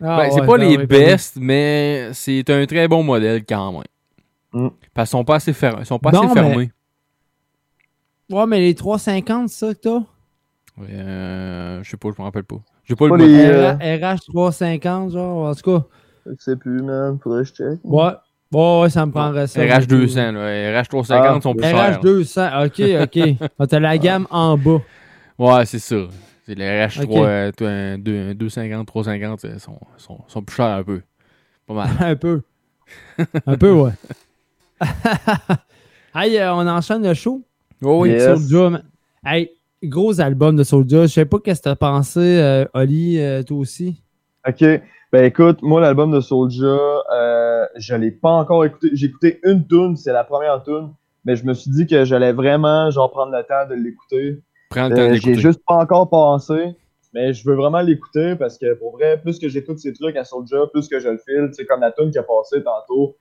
Ah, 0.00 0.16
Ben, 0.16 0.30
c'est 0.30 0.40
ouais, 0.40 0.46
pas 0.46 0.56
ben 0.58 0.68
les 0.68 0.76
ben 0.78 0.86
best, 0.86 1.36
mais 1.38 2.08
c'est 2.14 2.48
un 2.50 2.64
très 2.66 2.88
bon 2.88 3.02
modèle 3.02 3.44
quand 3.44 3.72
même. 3.72 3.82
Mm. 4.52 4.68
Parce 4.94 5.10
qu'ils 5.10 5.18
sont 5.18 5.24
pas 5.24 5.34
assez, 5.36 5.52
fer- 5.52 5.76
ils 5.80 5.84
sont 5.86 5.98
pas 5.98 6.12
Non, 6.12 6.20
assez 6.22 6.34
mais- 6.34 6.48
fermés. 6.48 6.70
Ouais, 8.30 8.46
mais 8.46 8.60
les 8.60 8.74
350, 8.74 9.48
c'est 9.48 9.66
ça 9.66 9.74
que 9.74 9.80
t'as? 9.80 10.02
Euh, 10.90 11.82
je 11.82 11.90
sais 11.90 11.96
pas, 11.96 12.08
je 12.14 12.20
me 12.20 12.24
rappelle 12.26 12.44
pas. 12.44 12.56
J'ai 12.84 12.94
pas, 12.94 13.08
Pas 13.08 13.16
le 13.16 13.26
les, 13.26 13.46
euh, 13.46 13.72
RH 14.14 14.20
350, 14.28 15.12
genre, 15.12 15.48
en 15.48 15.54
tout 15.54 15.62
cas. 15.78 15.84
Je 16.26 16.32
sais 16.38 16.56
plus, 16.56 16.82
man. 16.82 17.18
Faudrait 17.22 17.42
que 17.42 17.48
je 17.48 17.54
check. 17.54 17.78
Ouais. 17.84 18.12
Ouais, 18.50 18.80
ouais, 18.82 18.90
ça 18.90 19.04
me 19.04 19.12
prendrait 19.12 19.46
ça. 19.46 19.60
RH 19.62 19.86
200, 19.86 20.32
là. 20.32 20.80
RH 20.80 20.88
350 20.88 21.42
sont 21.42 21.54
plus 21.54 21.68
chers. 21.68 21.98
RH 21.98 22.00
200, 22.00 22.64
ok, 22.64 22.82
ok. 23.02 23.48
Ah, 23.58 23.66
T'as 23.66 23.80
la 23.80 23.98
gamme 23.98 24.26
en 24.30 24.56
bas. 24.56 24.80
Ouais, 25.38 25.66
c'est 25.66 25.78
ça. 25.78 25.96
C'est 26.46 26.54
les 26.54 26.64
RH3, 26.86 27.04
Ok. 27.04 27.16
euh, 27.16 27.52
toi, 27.52 27.68
un 27.68 27.98
deux- 27.98 28.30
un 28.30 28.34
250, 28.34 28.86
350, 28.86 29.44
euh, 29.44 29.58
sont, 29.58 29.78
sont, 29.98 30.18
sont 30.28 30.42
plus 30.42 30.56
chers 30.56 30.66
un 30.66 30.82
peu. 30.82 31.02
Pas 31.66 31.74
mal. 31.74 31.88
Un 32.00 32.16
peu. 32.16 32.40
Un 33.46 33.56
peu, 33.58 33.72
ouais. 33.72 33.92
hey, 36.14 36.38
euh, 36.38 36.54
on 36.54 36.66
enchaîne 36.66 37.02
le 37.06 37.12
show. 37.12 37.44
Oh 37.82 38.02
oui. 38.02 38.10
Yes. 38.10 38.38
Soulja, 38.40 38.70
man. 38.70 38.82
Hey, 39.24 39.50
gros 39.84 40.20
album 40.20 40.56
de 40.56 40.64
Soulja. 40.64 41.02
Je 41.02 41.06
sais 41.12 41.24
pas 41.24 41.38
qu'est-ce 41.38 41.60
que 41.60 41.64
t'as 41.64 41.76
pensé, 41.76 42.20
euh, 42.20 42.64
Oli, 42.74 43.20
euh, 43.20 43.42
toi 43.42 43.58
aussi. 43.58 44.02
Ok. 44.46 44.64
Ben 45.10 45.24
écoute, 45.24 45.62
moi 45.62 45.80
l'album 45.80 46.10
de 46.10 46.20
Soulja, 46.20 46.66
euh, 46.66 47.64
je 47.76 47.94
l'ai 47.94 48.10
pas 48.10 48.30
encore 48.32 48.64
écouté. 48.66 48.90
J'ai 48.92 49.06
écouté 49.06 49.40
une 49.44 49.66
tune, 49.66 49.96
c'est 49.96 50.12
la 50.12 50.22
première 50.22 50.62
tune, 50.62 50.90
mais 51.24 51.34
je 51.34 51.46
me 51.46 51.54
suis 51.54 51.70
dit 51.70 51.86
que 51.86 52.04
j'allais 52.04 52.32
vraiment 52.32 52.90
genre 52.90 53.10
prendre 53.10 53.32
le 53.32 53.42
temps 53.42 53.66
de 53.70 53.74
l'écouter. 53.74 54.42
Prends 54.68 54.88
le 54.88 54.94
temps 54.94 55.00
Euh, 55.02 55.10
d'écouter. 55.12 55.34
J'ai 55.34 55.40
juste 55.40 55.60
pas 55.66 55.76
encore 55.76 56.10
pensé, 56.10 56.76
mais 57.14 57.32
je 57.32 57.42
veux 57.48 57.54
vraiment 57.54 57.80
l'écouter 57.80 58.34
parce 58.36 58.58
que 58.58 58.74
pour 58.74 58.92
vrai, 58.98 59.18
plus 59.18 59.38
que 59.38 59.48
j'écoute 59.48 59.78
ces 59.78 59.94
trucs 59.94 60.14
à 60.16 60.24
Soulja, 60.24 60.66
plus 60.72 60.88
que 60.88 61.00
je 61.00 61.08
le 61.08 61.16
file, 61.26 61.48
c'est 61.52 61.64
comme 61.64 61.80
la 61.80 61.90
tune 61.92 62.10
qui 62.10 62.18
a 62.18 62.22
passé 62.22 62.62
tantôt. 62.62 63.16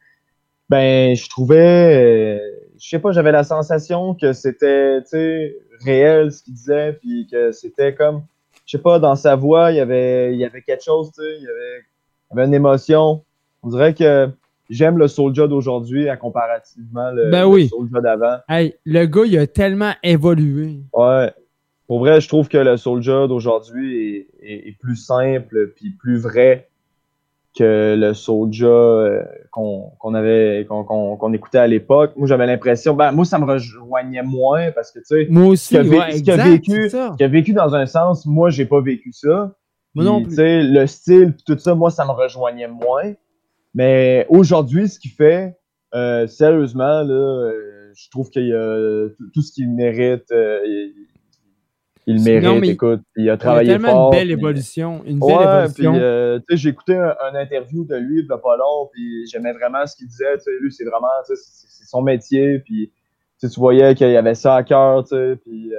Ben, 0.69 1.15
je 1.15 1.29
trouvais, 1.29 2.35
euh, 2.35 2.39
je 2.79 2.87
sais 2.89 2.99
pas, 2.99 3.11
j'avais 3.11 3.31
la 3.31 3.43
sensation 3.43 4.13
que 4.15 4.33
c'était, 4.33 5.01
tu 5.01 5.07
sais, 5.09 5.57
réel 5.85 6.31
ce 6.31 6.43
qu'il 6.43 6.53
disait, 6.53 6.93
puis 6.93 7.27
que 7.31 7.51
c'était 7.51 7.93
comme, 7.95 8.23
je 8.65 8.77
sais 8.77 8.81
pas, 8.83 8.99
dans 8.99 9.15
sa 9.15 9.35
voix, 9.35 9.71
il 9.71 9.77
y 9.77 9.79
avait, 9.79 10.33
il 10.33 10.39
y 10.39 10.45
avait 10.45 10.61
quelque 10.61 10.83
chose, 10.83 11.11
tu 11.13 11.21
sais, 11.21 11.37
il 11.37 11.43
y 11.43 11.47
avait, 11.47 11.79
il 12.31 12.35
y 12.35 12.39
avait 12.39 12.47
une 12.47 12.53
émotion. 12.53 13.23
On 13.63 13.69
dirait 13.69 13.93
que 13.93 14.29
j'aime 14.69 14.97
le 14.97 15.07
Soulja 15.07 15.47
d'aujourd'hui 15.47 16.09
à 16.09 16.17
comparativement 16.17 17.11
le, 17.11 17.29
Ben 17.31 17.41
le 17.41 17.47
oui. 17.47 17.67
Soulja 17.69 18.01
d'avant. 18.01 18.37
Hey, 18.49 18.75
le 18.85 19.05
gars, 19.05 19.23
il 19.25 19.37
a 19.37 19.47
tellement 19.47 19.93
évolué. 20.03 20.79
Ouais. 20.93 21.31
Pour 21.87 21.99
vrai, 21.99 22.19
je 22.19 22.27
trouve 22.27 22.49
que 22.49 22.57
le 22.57 22.75
Soulja 22.75 23.27
d'aujourd'hui 23.27 24.17
est, 24.17 24.27
est- 24.41 24.67
est 24.69 24.77
plus 24.77 24.97
simple 24.97 25.71
puis 25.75 25.91
plus 25.91 26.17
vrai 26.17 26.67
que 27.57 27.95
le 27.97 28.13
Soulja 28.13 28.65
euh, 28.67 29.23
qu'on 29.51 30.13
avait 30.13 30.65
qu'on 30.67 31.33
écoutait 31.33 31.57
à 31.57 31.67
l'époque. 31.67 32.11
Moi, 32.15 32.27
j'avais 32.27 32.45
l'impression, 32.45 32.93
ben 32.93 33.11
moi, 33.11 33.25
ça 33.25 33.39
me 33.39 33.45
rejoignait 33.45 34.21
moins 34.23 34.71
parce 34.71 34.91
que 34.91 34.99
tu 34.99 35.05
sais, 35.05 35.27
Moi 35.29 35.45
aussi, 35.47 35.65
ce 35.65 35.69
qu'il 35.69 35.77
a, 35.79 35.83
vé- 35.83 35.99
ouais, 35.99 36.11
ce 36.11 36.17
exact, 36.19 36.49
vécu, 36.49 36.89
ce 36.89 37.51
dans 37.53 37.75
un 37.75 37.85
sens, 37.85 38.25
moi, 38.25 38.49
j'ai 38.49 38.65
pas 38.65 38.81
vécu 38.81 39.11
ça. 39.11 39.53
Moi 39.95 40.05
non 40.05 40.21
plus. 40.21 40.29
tu 40.29 40.35
sais, 40.35 40.61
le 40.63 40.85
style 40.85 41.33
tout 41.45 41.57
ça, 41.57 41.73
moi, 41.73 41.89
ça 41.89 42.05
me 42.05 42.11
rejoignait 42.11 42.67
moins. 42.67 43.13
Mais 43.73 44.25
aujourd'hui, 44.29 44.87
ce 44.89 44.99
qu'il 44.99 45.11
fait, 45.11 45.55
euh, 45.95 46.27
sérieusement, 46.27 47.01
là, 47.01 47.13
euh, 47.13 47.91
je 47.95 48.09
trouve 48.11 48.29
qu'il 48.29 48.47
y 48.47 48.53
a 48.53 49.07
tout- 49.33 49.41
ce 49.41 49.51
qu'il 49.51 49.71
mérite. 49.73 50.25
il, 50.31 50.93
il 52.07 52.23
mérite, 52.23 52.43
non, 52.43 52.59
mais 52.59 52.69
écoute. 52.69 53.01
Il 53.15 53.21
a 53.21 53.23
Il 53.23 53.29
a 53.31 53.37
travaillé 53.37 53.69
tellement 53.71 53.89
fort. 53.91 54.13
une 54.13 54.19
belle 54.19 54.31
évolution. 54.31 55.01
Une 55.05 55.19
belle 55.19 55.29
Ouais, 55.37 55.43
évolution. 55.43 55.91
puis 55.93 56.01
euh, 56.01 56.39
tu 56.39 56.45
sais, 56.49 56.57
j'ai 56.57 56.69
écouté 56.69 56.95
un, 56.97 57.13
un 57.21 57.35
interview 57.35 57.85
de 57.85 57.95
lui 57.97 58.21
il 58.21 58.27
y 58.27 58.31
a 58.31 58.37
pas 58.37 58.55
long, 58.57 58.89
puis 58.93 59.27
j'aimais 59.27 59.53
vraiment 59.53 59.85
ce 59.85 59.95
qu'il 59.95 60.07
disait. 60.07 60.35
Lui, 60.61 60.71
c'est 60.71 60.85
vraiment, 60.85 61.07
tu 61.27 61.35
sais, 61.35 61.41
c'est 61.69 61.85
son 61.85 62.01
métier, 62.01 62.59
puis 62.59 62.91
tu 63.39 63.47
voyais 63.57 63.93
qu'il 63.93 64.09
y 64.09 64.17
avait 64.17 64.35
ça 64.35 64.55
à 64.55 64.63
cœur, 64.63 65.03
tu 65.03 65.09
sais, 65.15 65.35
puis 65.43 65.71
euh, 65.73 65.77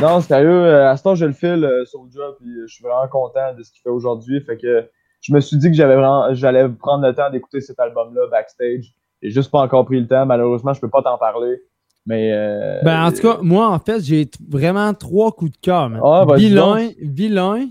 non, 0.00 0.20
sérieux, 0.20 0.48
euh, 0.50 0.90
à 0.90 0.96
ce 0.96 1.04
temps, 1.04 1.14
je 1.14 1.24
le 1.24 1.32
file 1.32 1.64
euh, 1.64 1.84
sur 1.84 2.02
le 2.02 2.10
job, 2.10 2.36
puis 2.40 2.50
je 2.66 2.74
suis 2.74 2.82
vraiment 2.82 3.06
content 3.08 3.54
de 3.56 3.62
ce 3.62 3.70
qu'il 3.72 3.80
fait 3.82 3.90
aujourd'hui. 3.90 4.40
Fait 4.40 4.56
que 4.56 4.88
je 5.20 5.32
me 5.32 5.40
suis 5.40 5.56
dit 5.56 5.68
que 5.70 5.76
j'avais 5.76 5.94
vraiment, 5.94 6.34
j'allais 6.34 6.68
prendre 6.68 7.06
le 7.06 7.14
temps 7.14 7.30
d'écouter 7.30 7.60
cet 7.60 7.78
album-là 7.78 8.26
backstage. 8.30 8.92
J'ai 9.22 9.30
juste 9.30 9.50
pas 9.50 9.60
encore 9.60 9.84
pris 9.86 10.00
le 10.00 10.06
temps. 10.08 10.26
Malheureusement, 10.26 10.74
je 10.74 10.80
peux 10.80 10.90
pas 10.90 11.00
t'en 11.02 11.16
parler. 11.16 11.62
Mais 12.06 12.32
euh, 12.32 12.80
Ben, 12.84 13.06
en 13.06 13.12
tout 13.12 13.22
cas, 13.22 13.38
moi, 13.42 13.68
en 13.70 13.78
fait, 13.78 14.00
j'ai 14.02 14.28
vraiment 14.48 14.92
trois 14.94 15.32
coups 15.32 15.52
de 15.52 15.56
cœur. 15.58 15.88
man. 15.88 16.00
Ah, 16.04 16.24
vas-y 16.26 16.40
vilain, 16.48 16.90
vilain, 17.00 17.68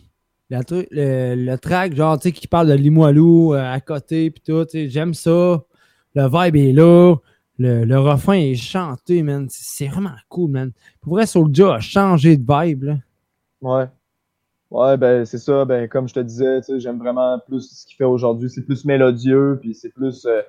la 0.49 0.61
tru- 0.61 0.88
le, 0.91 1.35
le 1.35 1.57
track, 1.57 1.95
genre, 1.95 2.18
tu 2.18 2.30
sais, 2.30 2.31
qui 2.31 2.47
parle 2.47 2.68
de 2.69 2.73
Limoilou 2.73 3.53
euh, 3.53 3.60
à 3.64 3.80
côté, 3.80 4.31
puis 4.31 4.41
tout, 4.45 4.65
tu 4.65 4.72
sais, 4.72 4.89
j'aime 4.89 5.14
ça. 5.14 5.64
Le 6.15 6.27
vibe 6.27 6.55
est 6.55 6.73
là. 6.73 7.15
Le, 7.60 7.85
le 7.85 7.99
refrain 7.99 8.34
est 8.34 8.55
chanté, 8.55 9.22
man. 9.22 9.47
C'est 9.49 9.85
c'est 9.85 9.88
vraiment 9.88 10.15
cool, 10.30 10.49
man. 10.51 10.72
Pour 11.01 11.14
vrai, 11.14 11.27
Soulja 11.27 11.76
a 11.76 11.80
changé 11.80 12.35
de 12.38 12.43
vibe, 12.47 12.84
là. 12.84 12.97
Ouais. 13.61 13.85
Ouais, 14.72 14.97
ben 14.97 15.23
c'est 15.26 15.38
ça. 15.38 15.64
Ben 15.65 15.88
comme 15.88 16.07
je 16.07 16.15
te 16.15 16.19
disais, 16.19 16.61
tu 16.61 16.65
sais, 16.73 16.80
j'aime 16.80 16.97
vraiment 16.97 17.38
plus 17.47 17.61
ce 17.61 17.85
qu'il 17.85 17.95
fait 17.95 18.03
aujourd'hui. 18.05 18.49
C'est 18.49 18.64
plus 18.64 18.85
mélodieux, 18.85 19.60
puis 19.61 19.76
c'est 19.76 19.89
plus. 19.93 20.26
euh, 20.26 20.41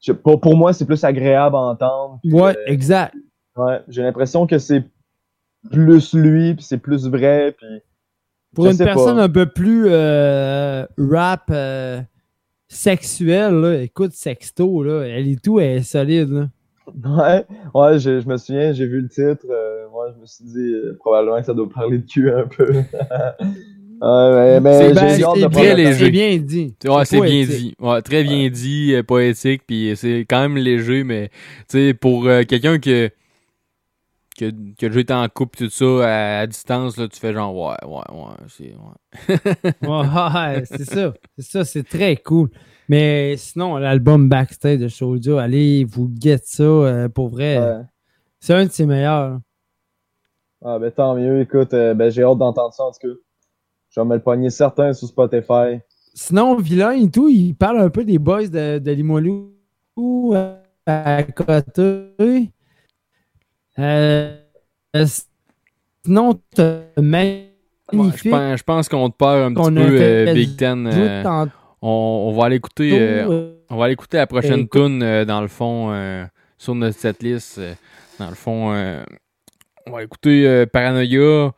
je- 0.00 0.12
pour, 0.12 0.40
pour 0.40 0.56
moi, 0.56 0.72
c'est 0.72 0.84
plus 0.86 1.02
agréable 1.04 1.56
à 1.56 1.60
entendre. 1.60 2.20
Ouais, 2.24 2.56
euh, 2.56 2.62
exact. 2.66 3.14
ouais, 3.56 3.80
j'ai 3.88 4.02
l'impression 4.02 4.46
que 4.46 4.58
c'est 4.58 4.84
plus 5.70 6.14
lui, 6.14 6.54
puis 6.54 6.64
c'est 6.64 6.78
plus 6.78 7.06
vrai, 7.08 7.52
puis. 7.56 7.66
Pour 8.54 8.66
une 8.68 8.78
personne 8.78 9.16
pas. 9.16 9.24
un 9.24 9.28
peu 9.28 9.46
plus 9.46 9.86
euh, 9.88 10.86
rap, 10.98 11.44
euh, 11.50 12.00
sexuelle, 12.68 13.54
là, 13.54 13.82
écoute, 13.82 14.12
sexto, 14.12 14.82
là, 14.82 15.02
elle 15.02 15.28
est 15.28 15.42
tout, 15.42 15.60
elle 15.60 15.78
est 15.78 15.82
solide. 15.82 16.30
Là. 16.30 16.48
Ouais, 17.04 17.44
ouais 17.74 17.98
je, 17.98 18.20
je 18.20 18.28
me 18.28 18.36
souviens, 18.36 18.72
j'ai 18.72 18.86
vu 18.86 19.00
le 19.02 19.08
titre. 19.08 19.44
euh, 19.50 19.88
moi, 19.90 20.12
je 20.14 20.20
me 20.20 20.26
suis 20.26 20.44
dit 20.44 20.72
euh, 20.72 20.96
probablement 21.00 21.38
que 21.38 21.44
ça 21.46 21.52
doit 21.54 21.68
parler 21.68 21.98
de 21.98 22.06
cul 22.06 22.30
un 22.32 22.46
peu. 22.46 22.72
mais, 24.00 24.60
C'est 24.72 24.88
j'ai 24.88 24.92
bien- 24.94 25.28
hâte 25.28 25.34
de 25.36 25.40
c'est 25.40 25.48
bien 25.48 25.62
le 25.62 25.68
temps. 25.70 25.76
léger. 25.76 25.94
C'est 26.04 26.10
bien 26.10 26.36
dit. 26.38 26.74
Ouais, 26.86 27.04
c'est 27.04 27.20
bien 27.20 27.44
dit. 27.46 27.74
Ouais, 27.80 28.02
très 28.02 28.22
bien 28.24 28.48
dit, 28.50 28.94
euh, 28.94 29.02
poétique, 29.02 29.62
puis 29.66 29.92
c'est 29.96 30.20
quand 30.28 30.40
même 30.40 30.56
léger, 30.56 31.04
mais 31.04 31.28
tu 31.68 31.78
sais, 31.78 31.94
pour 31.94 32.26
euh, 32.26 32.42
quelqu'un 32.42 32.78
que, 32.78 33.10
que, 34.38 34.44
a 34.46 34.50
déjà 34.88 35.00
été 35.00 35.14
en 35.14 35.26
couple, 35.28 35.58
tout 35.58 35.70
ça, 35.70 35.84
à, 36.02 36.38
à 36.40 36.46
distance, 36.46 36.96
là, 36.98 37.08
tu 37.08 37.18
fais 37.18 37.32
genre, 37.32 37.54
ouais, 37.56 37.76
ouais, 37.86 38.16
ouais, 38.16 38.34
c'est. 38.48 38.74
Ouais. 38.74 39.88
Ouais, 39.88 40.62
c'est 40.70 40.84
ça. 40.84 41.14
C'est 41.38 41.46
ça, 41.46 41.64
c'est 41.64 41.84
très 41.88 42.16
cool. 42.16 42.50
Mais 42.88 43.36
sinon, 43.36 43.78
l'album 43.78 44.28
Backstage 44.28 44.78
de 44.78 44.88
Shoujo, 44.88 45.38
allez, 45.38 45.84
vous 45.84 46.08
get 46.20 46.38
ça 46.44 46.62
euh, 46.62 47.08
pour 47.08 47.28
vrai. 47.30 47.58
Ouais. 47.58 47.82
C'est 48.38 48.54
un 48.54 48.66
de 48.66 48.70
ses 48.70 48.86
meilleurs. 48.86 49.38
Ah, 50.64 50.78
ben 50.78 50.90
tant 50.90 51.14
mieux, 51.16 51.40
écoute, 51.40 51.74
euh, 51.74 51.94
ben 51.94 52.10
j'ai 52.10 52.22
hâte 52.22 52.38
d'entendre 52.38 52.72
ça 52.72 52.84
en 52.84 52.90
tout 52.92 52.98
cas. 53.08 53.14
Je 53.96 54.00
vais 54.02 54.06
me 54.06 54.14
le 54.16 54.20
pogner 54.20 54.50
certain 54.50 54.92
sur 54.92 55.08
Spotify. 55.08 55.80
Sinon, 56.12 56.56
Villain 56.56 56.90
et 56.92 57.10
tout, 57.10 57.28
il 57.28 57.54
parle 57.54 57.80
un 57.80 57.88
peu 57.88 58.04
des 58.04 58.18
boys 58.18 58.46
de, 58.46 58.78
de 58.78 58.90
Limoilou 58.92 59.52
euh, 59.98 60.54
à 60.84 61.22
côté. 61.22 62.50
Euh, 63.78 64.36
sinon, 66.04 66.38
t'as 66.54 66.80
Ouais, 66.98 67.52
je 67.92 67.96
magnifique. 67.96 68.30
pense, 68.30 68.58
je 68.58 68.62
pense 68.64 68.88
qu'on 68.88 69.08
te 69.10 69.16
perd 69.16 69.36
un 69.52 69.54
petit 69.54 69.70
peu, 69.74 69.98
euh, 70.02 70.34
Big 70.34 70.56
Ten. 70.56 70.86
euh, 70.86 71.24
on, 71.80 71.88
on 72.28 72.32
va 72.36 72.46
aller 72.46 72.56
écouter, 72.56 72.98
euh, 73.00 73.30
euh, 73.30 73.56
on 73.70 73.76
va 73.76 73.84
aller 73.84 73.92
écouter 73.94 74.16
la 74.18 74.26
prochaine 74.26 74.60
écoute- 74.60 74.82
tune 74.82 75.02
euh, 75.02 75.24
dans 75.24 75.40
le 75.40 75.48
fond 75.48 75.90
euh, 75.92 76.24
sur 76.58 76.74
notre 76.74 76.98
setlist. 76.98 77.58
euh, 77.58 77.74
dans 78.18 78.28
le 78.28 78.34
fond, 78.34 78.72
euh, 78.74 79.02
on 79.86 79.92
va 79.92 80.02
écouter 80.02 80.46
euh, 80.46 80.66
Paranoia. 80.66 81.54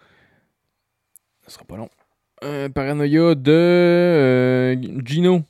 Ça 1.46 1.54
sera 1.54 1.64
pas 1.64 1.76
long. 1.76 1.88
Euh, 2.44 2.68
Paranoia 2.68 3.34
de 3.34 3.50
euh, 3.52 4.76
Gino. 5.04 5.42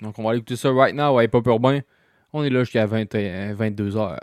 Donc 0.00 0.18
on 0.18 0.22
va 0.22 0.30
aller 0.30 0.38
écouter 0.38 0.56
ça 0.56 0.70
right 0.70 0.94
now 0.94 1.18
à 1.18 1.24
Hip 1.24 1.30
Hop 1.34 1.46
Urbain. 1.46 1.80
On 2.32 2.44
est 2.44 2.50
là 2.50 2.60
jusqu'à 2.60 2.86
20 2.86 3.14
euh, 3.14 3.54
22 3.56 3.96
heures. 3.96 4.18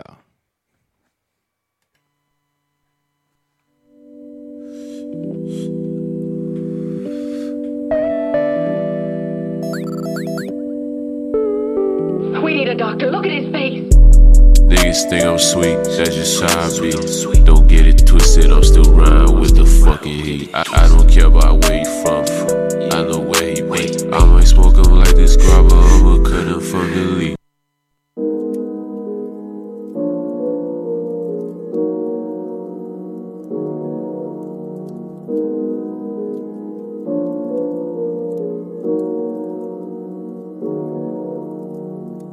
We 12.42 12.54
need 12.54 12.68
a 12.68 12.74
doctor. 12.74 13.10
Look 13.10 13.26
at 13.26 13.32
his 13.32 13.50
face. 13.52 13.89
Niggas 14.70 15.10
think 15.10 15.24
I'm 15.24 15.36
sweet, 15.38 15.74
that's 15.96 16.14
just 16.14 16.40
how 16.40 16.60
I 16.60 16.80
be. 16.80 16.92
Don't 17.44 17.66
get 17.66 17.88
it 17.88 18.06
twisted, 18.06 18.52
I'm 18.52 18.62
still 18.62 18.84
riding 18.94 19.40
with 19.40 19.56
the 19.56 19.66
fucking 19.66 20.20
heat. 20.24 20.50
I, 20.54 20.62
I 20.72 20.86
don't 20.86 21.10
care 21.10 21.26
about 21.26 21.64
where 21.64 21.78
you 21.78 21.90
from, 22.04 22.24
I 22.92 23.02
know 23.02 23.18
where 23.18 23.48
you 23.50 23.64
been. 23.64 24.14
I 24.14 24.24
might 24.24 24.44
smoke 24.44 24.78
'em 24.78 24.94
like 24.94 25.16
this 25.16 25.36
grabber, 25.36 25.74
I'ma 25.74 26.22
cut 26.22 26.46
'em 26.46 26.60
from 26.60 26.90
the 26.92 27.02
lead. 27.18 27.36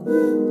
Il 0.09 0.13
est 0.13 0.46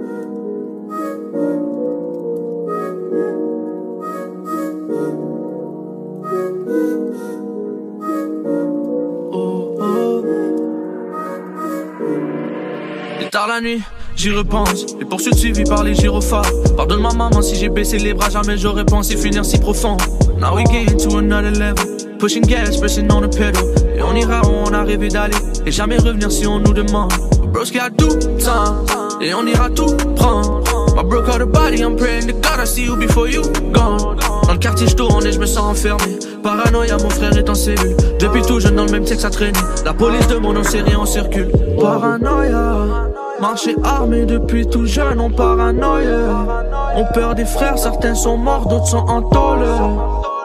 tard 13.37 13.49
la 13.49 13.61
nuit, 13.61 13.83
j'y 14.17 14.31
repense. 14.31 14.87
Les 14.99 15.05
poursuites 15.05 15.35
suivies 15.35 15.65
par 15.65 15.85
les 15.85 15.95
gyrophares. 15.95 16.51
Pardonne-moi, 16.75 17.13
maman, 17.13 17.43
si 17.43 17.55
j'ai 17.55 17.69
baissé 17.69 17.99
les 17.99 18.15
bras, 18.15 18.31
jamais 18.31 18.57
j'aurais 18.57 18.87
pensé 18.87 19.15
finir 19.15 19.45
si 19.45 19.59
profond. 19.59 19.99
Now 20.41 20.55
we 20.57 20.65
get 20.65 20.97
to 21.05 21.19
another 21.19 21.51
level. 21.51 21.85
Pushing 22.19 22.47
gas, 22.47 22.79
pressing 22.79 23.13
on 23.13 23.21
the 23.21 23.29
pedal. 23.29 23.63
Et 23.95 24.03
on 24.03 24.15
ira 24.15 24.41
où 24.41 24.53
on 24.67 24.73
a 24.73 24.83
rêvé 24.85 25.09
d'aller. 25.09 25.37
Et 25.67 25.71
jamais 25.71 25.99
revenir 25.99 26.33
si 26.33 26.47
on 26.47 26.61
nous 26.61 26.73
demande. 26.73 27.13
Broski 27.53 27.79
a 27.79 27.91
tout 27.91 28.17
temps. 28.43 28.87
Et 29.21 29.35
on 29.35 29.47
ira 29.47 29.69
tout 29.69 29.95
prendre. 30.15 30.63
My 30.97 31.03
bro 31.03 31.21
caught 31.23 31.43
a 31.43 31.47
body, 31.47 31.83
I'm 31.83 31.95
praying 31.95 32.29
to 32.29 32.33
God, 32.33 32.59
I 32.59 32.65
see 32.65 32.87
you 32.87 32.97
before 32.97 33.29
you 33.29 33.43
gone. 33.71 34.17
Dans 34.47 34.53
le 34.55 34.59
quartier, 34.59 34.87
je 34.87 34.95
tourne 34.95 35.27
et 35.27 35.33
je 35.33 35.39
me 35.39 35.45
sens 35.45 35.73
enfermé. 35.73 36.19
Paranoïa, 36.43 36.97
mon 36.97 37.11
frère 37.11 37.37
est 37.37 37.51
en 37.51 37.55
cellule. 37.55 37.97
Depuis 38.19 38.41
tout 38.41 38.61
jeune, 38.61 38.77
dans 38.77 38.87
le 38.87 38.93
même 38.93 39.07
sexe 39.07 39.27
à 39.27 39.31
traîner. 39.31 39.59
La 39.85 39.93
police 39.93 40.27
de 40.29 40.37
mon 40.37 40.55
nom, 40.55 40.63
c'est 40.65 40.81
rien, 40.81 40.99
on 40.99 41.05
circule. 41.05 41.51
Paranoïa. 41.79 43.16
Marcher 43.41 43.77
armé 43.85 44.25
depuis 44.25 44.67
tout 44.67 44.87
jeune, 44.87 45.21
on 45.21 45.31
paranoïa. 45.31 46.65
On 46.97 47.05
perd 47.13 47.37
des 47.37 47.45
frères, 47.45 47.79
certains 47.79 48.15
sont 48.15 48.39
morts, 48.39 48.67
d'autres 48.67 48.87
sont 48.87 49.07
en 49.09 49.23
tôle. 49.23 49.67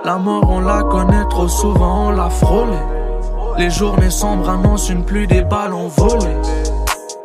La 0.03 0.17
mort, 0.17 0.45
on 0.49 0.59
la 0.59 0.83
connaît 0.83 1.23
trop 1.29 1.47
souvent, 1.47 2.07
on 2.07 2.11
l'a 2.11 2.29
frôlé. 2.29 2.77
Les 3.57 3.69
journées 3.69 4.09
sombres 4.09 4.49
annoncent 4.49 4.91
une 4.91 5.05
pluie 5.05 5.27
des 5.27 5.41
ballons 5.41 5.87
volés. 5.87 6.35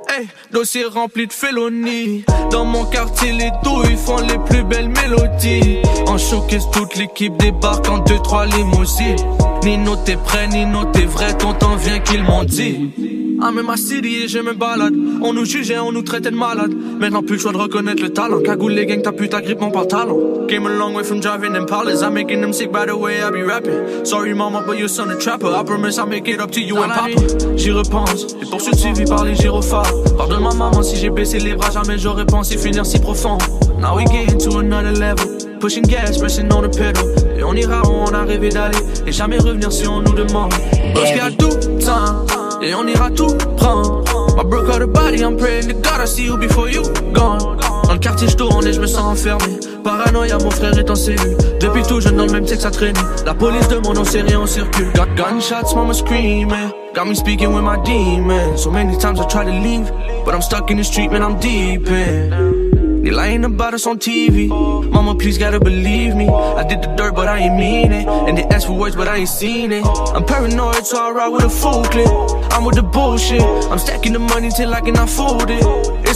Hey, 0.08 0.28
dossier 0.52 0.84
rempli 0.84 1.26
de 1.26 1.32
félonies. 1.32 2.24
Dans 2.50 2.64
mon 2.64 2.84
quartier, 2.84 3.32
les 3.32 3.50
douilles 3.64 3.96
font 3.96 4.18
les 4.18 4.38
plus 4.38 4.62
belles 4.62 4.88
mélodies. 4.88 5.82
En 6.06 6.16
showcase, 6.16 6.68
toute 6.70 6.96
l'équipe 6.96 7.36
débarque 7.38 7.88
en 7.88 7.98
2-3 7.98 8.54
limousines. 8.56 9.16
Nino, 9.64 9.96
t'es 9.96 10.16
prêt, 10.16 10.46
Nino, 10.46 10.84
t'es 10.92 11.06
vrai, 11.06 11.36
ton 11.36 11.54
temps 11.54 11.76
vient 11.76 11.98
qu'ils 11.98 12.22
m'ont 12.22 12.44
dit. 12.44 13.25
Ah, 13.42 13.50
mais 13.54 13.62
ma 13.62 13.76
city 13.76 14.22
et 14.24 14.28
je 14.28 14.38
me 14.38 14.54
balade. 14.54 14.94
On 15.22 15.32
nous 15.32 15.44
jugeait, 15.44 15.78
on 15.78 15.92
nous 15.92 16.02
traitait 16.02 16.30
de 16.30 16.36
malades. 16.36 16.72
Maintenant, 16.98 17.22
plus 17.22 17.34
le 17.34 17.40
choix 17.40 17.52
de 17.52 17.58
reconnaître 17.58 18.02
le 18.02 18.10
talent. 18.10 18.40
Cagoule 18.40 18.72
les 18.72 18.86
gangs, 18.86 19.02
t'as 19.02 19.12
pu 19.12 19.28
ta 19.28 19.40
grippe 19.40 19.60
mon 19.60 19.70
pantalon. 19.70 20.46
Came 20.48 20.66
a 20.66 20.70
long 20.70 20.94
way 20.94 21.04
from 21.04 21.20
driving 21.20 21.52
them 21.52 21.66
palace. 21.66 22.02
I'm 22.02 22.14
making 22.14 22.40
them 22.40 22.52
sick 22.52 22.72
by 22.72 22.86
the 22.86 22.96
way 22.96 23.22
I 23.22 23.30
be 23.30 23.42
rapping. 23.42 24.04
Sorry, 24.04 24.32
mama, 24.34 24.62
but 24.66 24.78
your 24.78 24.88
son 24.88 25.10
a 25.10 25.16
trapper. 25.16 25.48
I 25.48 25.62
promise 25.64 25.98
I'll 25.98 26.06
make 26.06 26.28
it 26.28 26.40
up 26.40 26.50
to 26.52 26.60
you 26.60 26.78
and 26.82 26.92
papa. 26.92 27.56
J'y 27.56 27.72
repense. 27.72 28.34
Les 28.40 28.46
poursuites 28.46 28.78
suivies 28.78 29.04
par 29.04 29.24
les 29.24 29.34
gyrophares. 29.34 29.92
Pardonne-moi, 30.16 30.54
maman, 30.54 30.82
si 30.82 30.96
j'ai 30.96 31.10
baissé 31.10 31.38
les 31.38 31.54
bras. 31.54 31.70
Jamais 31.70 31.98
j'aurais 31.98 32.26
pensé 32.26 32.56
finir 32.56 32.86
si 32.86 32.98
profond. 32.98 33.38
Now 33.80 33.96
we 33.96 34.06
get 34.06 34.38
to 34.44 34.58
another 34.58 34.92
level. 34.92 35.26
Pushing 35.60 35.84
gas, 35.84 36.18
pressing 36.18 36.52
on 36.52 36.62
the 36.62 36.68
pedal. 36.68 37.04
Et 37.36 37.42
on 37.42 37.54
ira 37.54 37.82
où 37.82 37.92
on 37.92 38.14
a 38.14 38.24
rêvé 38.24 38.48
d'aller. 38.48 38.78
Et 39.06 39.12
jamais 39.12 39.38
revenir 39.38 39.70
si 39.72 39.86
on 39.86 40.00
nous 40.00 40.14
demande. 40.14 40.52
Parce 40.94 41.36
tout. 41.36 42.45
Et 42.62 42.74
on 42.74 42.86
ira 42.86 43.10
tout 43.10 43.34
prendre. 43.56 44.04
My 44.36 44.42
bro 44.42 44.64
caught 44.64 44.82
a 44.82 44.86
body, 44.86 45.22
I'm 45.22 45.36
praying 45.36 45.68
to 45.68 45.74
God, 45.74 46.00
I 46.00 46.06
see 46.06 46.24
you 46.24 46.36
before 46.36 46.68
you 46.68 46.82
gone. 47.12 47.58
Dans 47.84 47.92
le 47.92 47.98
quartier, 47.98 48.28
je 48.28 48.36
tourne 48.36 48.66
et 48.66 48.72
je 48.72 48.80
me 48.80 48.86
sens 48.86 49.04
enfermé. 49.04 49.58
Paranoïa, 49.84 50.38
mon 50.38 50.50
frère 50.50 50.76
est 50.78 50.90
en 50.90 50.94
cellule. 50.94 51.36
Depuis 51.60 51.82
tout 51.82 52.00
jeune, 52.00 52.16
dans 52.16 52.26
le 52.26 52.32
même 52.32 52.46
sexe 52.46 52.64
à 52.64 52.70
traîner. 52.70 52.98
La 53.24 53.34
police 53.34 53.68
de 53.68 53.78
mon 53.78 53.94
nom, 53.94 54.04
c'est 54.04 54.22
rien, 54.22 54.40
on 54.40 54.46
circule. 54.46 54.90
Got 54.94 55.14
gunshots, 55.16 55.74
mama 55.74 55.94
screaming. 55.94 56.72
Got 56.94 57.06
me 57.06 57.14
speaking 57.14 57.54
with 57.54 57.62
my 57.62 57.76
demons. 57.84 58.62
So 58.62 58.70
many 58.70 58.96
times 58.98 59.20
I 59.20 59.26
try 59.26 59.44
to 59.44 59.50
leave, 59.50 59.90
but 60.24 60.34
I'm 60.34 60.42
stuck 60.42 60.70
in 60.70 60.78
the 60.78 60.84
street, 60.84 61.10
man, 61.12 61.22
I'm 61.22 61.38
deep 61.38 61.88
in. 61.88 62.85
They 63.06 63.12
lying 63.12 63.44
about 63.44 63.72
us 63.72 63.86
on 63.86 64.00
TV. 64.00 64.48
Mama, 64.48 65.14
please 65.14 65.38
gotta 65.38 65.60
believe 65.60 66.16
me. 66.16 66.28
I 66.28 66.66
did 66.66 66.82
the 66.82 66.88
dirt, 66.96 67.14
but 67.14 67.28
I 67.28 67.38
ain't 67.38 67.54
mean 67.54 67.92
it. 67.92 68.04
And 68.08 68.36
they 68.36 68.42
ask 68.42 68.66
for 68.66 68.72
words, 68.72 68.96
but 68.96 69.06
I 69.06 69.18
ain't 69.18 69.28
seen 69.28 69.70
it. 69.70 69.86
I'm 69.86 70.24
paranoid, 70.24 70.84
so 70.84 70.98
I 70.98 71.12
ride 71.12 71.28
with 71.28 71.44
a 71.44 71.48
full 71.48 71.84
clip. 71.84 72.08
I'm 72.50 72.64
with 72.64 72.74
the 72.74 72.82
bullshit. 72.82 73.42
I'm 73.70 73.78
stacking 73.78 74.12
the 74.12 74.18
money 74.18 74.50
till 74.50 74.74
I 74.74 74.80
cannot 74.80 75.08
fold 75.08 75.48
it. 75.50 75.62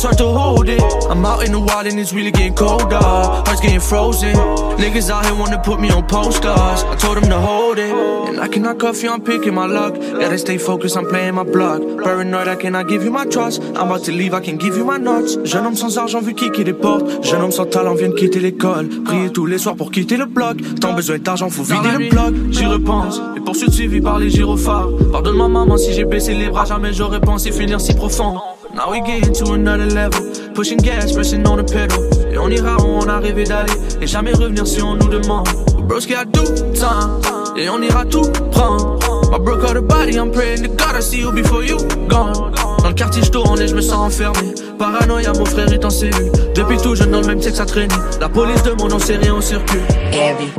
It's 0.01 0.07
hard 0.07 0.17
to 0.17 0.33
hold 0.33 0.71
it. 0.71 0.83
I'm 1.11 1.27
out 1.27 1.45
in 1.45 1.53
the 1.53 1.61
wild 1.61 1.87
and 1.87 2.01
it's 2.01 2.15
really 2.15 2.31
getting 2.31 2.55
colder. 2.55 2.97
Hearts 2.97 3.61
getting 3.61 3.81
frozen. 3.81 4.35
Niggas 4.81 5.11
out 5.11 5.27
here 5.27 5.35
wanna 5.35 5.59
put 5.59 5.79
me 5.79 5.91
on 5.91 6.07
postcards. 6.07 6.85
I 6.85 6.97
told 6.97 7.19
them 7.19 7.29
to 7.29 7.39
hold 7.39 7.79
it. 7.79 7.93
And 8.31 8.41
I 8.41 8.49
cannot 8.49 8.79
cuff 8.79 9.03
you, 9.03 9.11
I'm 9.11 9.21
picking 9.21 9.53
my 9.53 9.67
luck. 9.67 9.93
Gotta 9.97 10.39
stay 10.39 10.57
focused, 10.57 10.97
I'm 10.97 11.07
playing 11.07 11.35
my 11.35 11.43
block. 11.43 11.83
Paranoid, 12.03 12.49
I 12.49 12.57
cannot 12.57 12.89
give 12.89 13.05
you 13.05 13.11
my 13.11 13.27
trust. 13.27 13.61
I'm 13.77 13.91
about 13.91 14.05
to 14.05 14.13
leave, 14.13 14.33
I 14.33 14.41
can 14.41 14.57
give 14.57 14.75
you 14.75 14.87
my 14.87 14.97
notes. 14.97 15.37
Jeune 15.45 15.67
homme 15.67 15.77
sans 15.77 15.99
argent 15.99 16.23
vu 16.23 16.33
des 16.33 16.73
portes. 16.73 17.23
Jeune 17.23 17.43
homme 17.43 17.53
sans 17.53 17.67
talent 17.67 17.93
vient 17.93 18.09
de 18.09 18.15
quitter 18.15 18.41
l'école. 18.41 18.89
Prier 19.05 19.29
tous 19.29 19.45
les 19.45 19.59
soirs 19.59 19.77
pour 19.77 19.91
quitter 19.91 20.17
le 20.17 20.25
bloc. 20.25 20.57
Tant 20.81 20.95
besoin 20.95 21.19
d'argent, 21.19 21.51
faut 21.51 21.63
vider 21.63 22.05
le 22.05 22.09
bloc. 22.09 22.35
J'y 22.49 22.65
repense. 22.65 23.21
Les 23.35 23.43
poursuites 23.43 23.75
suivies 23.75 24.01
par 24.01 24.19
les 24.19 24.31
gyrophares. 24.31 24.89
Pardonne-moi, 25.13 25.49
maman, 25.49 25.77
si 25.77 25.93
j'ai 25.93 26.07
baissé 26.07 26.33
les 26.33 26.49
bras. 26.49 26.65
Jamais 26.65 26.95
j'aurais 26.95 27.21
pensé 27.21 27.53
finir 27.53 27.83
si 27.83 27.93
profond. 27.93 28.39
Now 28.75 28.91
we 28.91 29.01
get 29.01 29.35
to 29.35 29.53
another 29.53 29.87
level. 29.87 30.21
Pushing 30.55 30.79
gas, 30.79 31.13
pressing 31.13 31.47
on 31.47 31.57
the 31.57 31.65
pedal. 31.65 32.03
Et 32.33 32.39
on 32.39 32.51
ira 32.51 32.77
où 32.81 32.87
on 32.87 33.09
a 33.09 33.19
rêvé 33.19 33.45
d'aller. 33.45 33.73
Et 34.01 34.07
jamais 34.07 34.33
revenir 34.33 34.67
si 34.67 34.81
on 34.83 34.95
nous 34.95 35.09
demande. 35.09 35.49
Broski 35.89 36.15
a 36.15 36.25
tout 36.25 36.53
temps. 36.79 37.21
Et 37.57 37.69
on 37.69 37.83
ira 37.83 38.05
tout 38.05 38.31
prendre. 38.53 38.99
My 39.31 39.39
bro 39.39 39.57
got 39.57 39.77
a 39.77 39.83
body, 39.83 40.17
I'm 40.17 40.31
praying 40.33 40.63
to 40.63 40.69
God 40.69 40.97
I 40.97 41.01
see 41.01 41.21
you 41.21 41.33
before 41.33 41.63
you 41.63 41.77
gone. 42.09 42.53
Dans 42.83 42.89
le 42.89 42.95
quartier, 42.95 43.23
je 43.23 43.31
tourne 43.31 43.61
et 43.61 43.69
je 43.69 43.75
me 43.75 43.81
sens 43.81 43.99
enfermé. 43.99 44.55
Paranoïa, 44.79 45.33
mon 45.33 45.45
frère 45.45 45.73
est 45.73 45.85
en 45.85 45.91
cellule. 45.91 46.33
Depuis 46.55 46.79
tout 46.79 46.95
jeune, 46.95 47.11
dans 47.11 47.21
le 47.21 47.27
même 47.27 47.43
sexe 47.43 47.61
à 47.61 47.67
traîner. 47.67 47.95
La 48.21 48.29
police 48.29 48.63
de 48.63 48.73
mon 48.73 48.89
nom, 48.89 48.99
c'est 48.99 49.17
rien, 49.17 49.35
on 49.35 49.41
circule. 49.41 49.83
Heavy. 50.13 50.51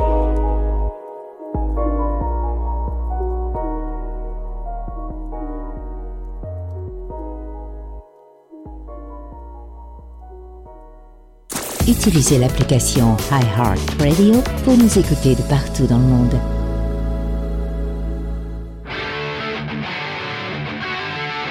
Utilisez 11.88 12.38
l'application 12.38 13.16
iHeartRadio 13.32 14.40
pour 14.64 14.76
nous 14.76 14.98
écouter 14.98 15.34
de 15.34 15.42
partout 15.42 15.84
dans 15.86 15.98
le 15.98 16.04
monde. 16.04 16.34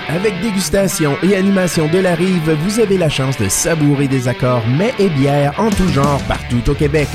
Avec 0.08 0.42
dégustation 0.42 1.18
et 1.22 1.36
animation 1.36 1.88
de 1.90 2.00
la 2.00 2.16
rive, 2.16 2.50
vous 2.64 2.80
avez 2.80 2.98
la 2.98 3.10
chance 3.10 3.38
de 3.38 3.50
savourer 3.50 4.08
des 4.08 4.30
accords 4.30 4.66
mets 4.68 4.94
et 5.00 5.10
bières 5.10 5.54
en 5.58 5.70
tout 5.70 5.88
genre 5.90 6.22
partout 6.30 6.70
au 6.70 6.74
Québec. 6.76 7.10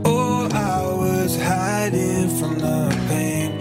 Oh, 0.05 0.47
I 0.51 0.81
was 0.95 1.38
hiding 1.38 2.30
from 2.30 2.55
the 2.57 2.89
pain. 3.10 3.51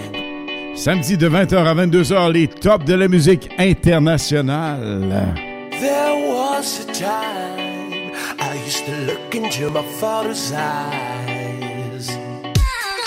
Samedi 0.76 1.16
de 1.16 1.28
20h 1.28 1.56
à 1.56 1.74
22h, 1.74 2.32
les 2.32 2.48
tops 2.48 2.84
de 2.84 2.94
la 2.94 3.08
musique 3.08 3.48
internationale. 3.58 5.34
There 5.80 6.30
was 6.30 6.80
a 6.80 6.92
time 6.92 8.12
I 8.38 8.56
used 8.66 8.86
to 8.86 8.92
look 9.06 9.34
into 9.34 9.70
my 9.70 9.82
father's 10.00 10.52
eyes. 10.52 11.31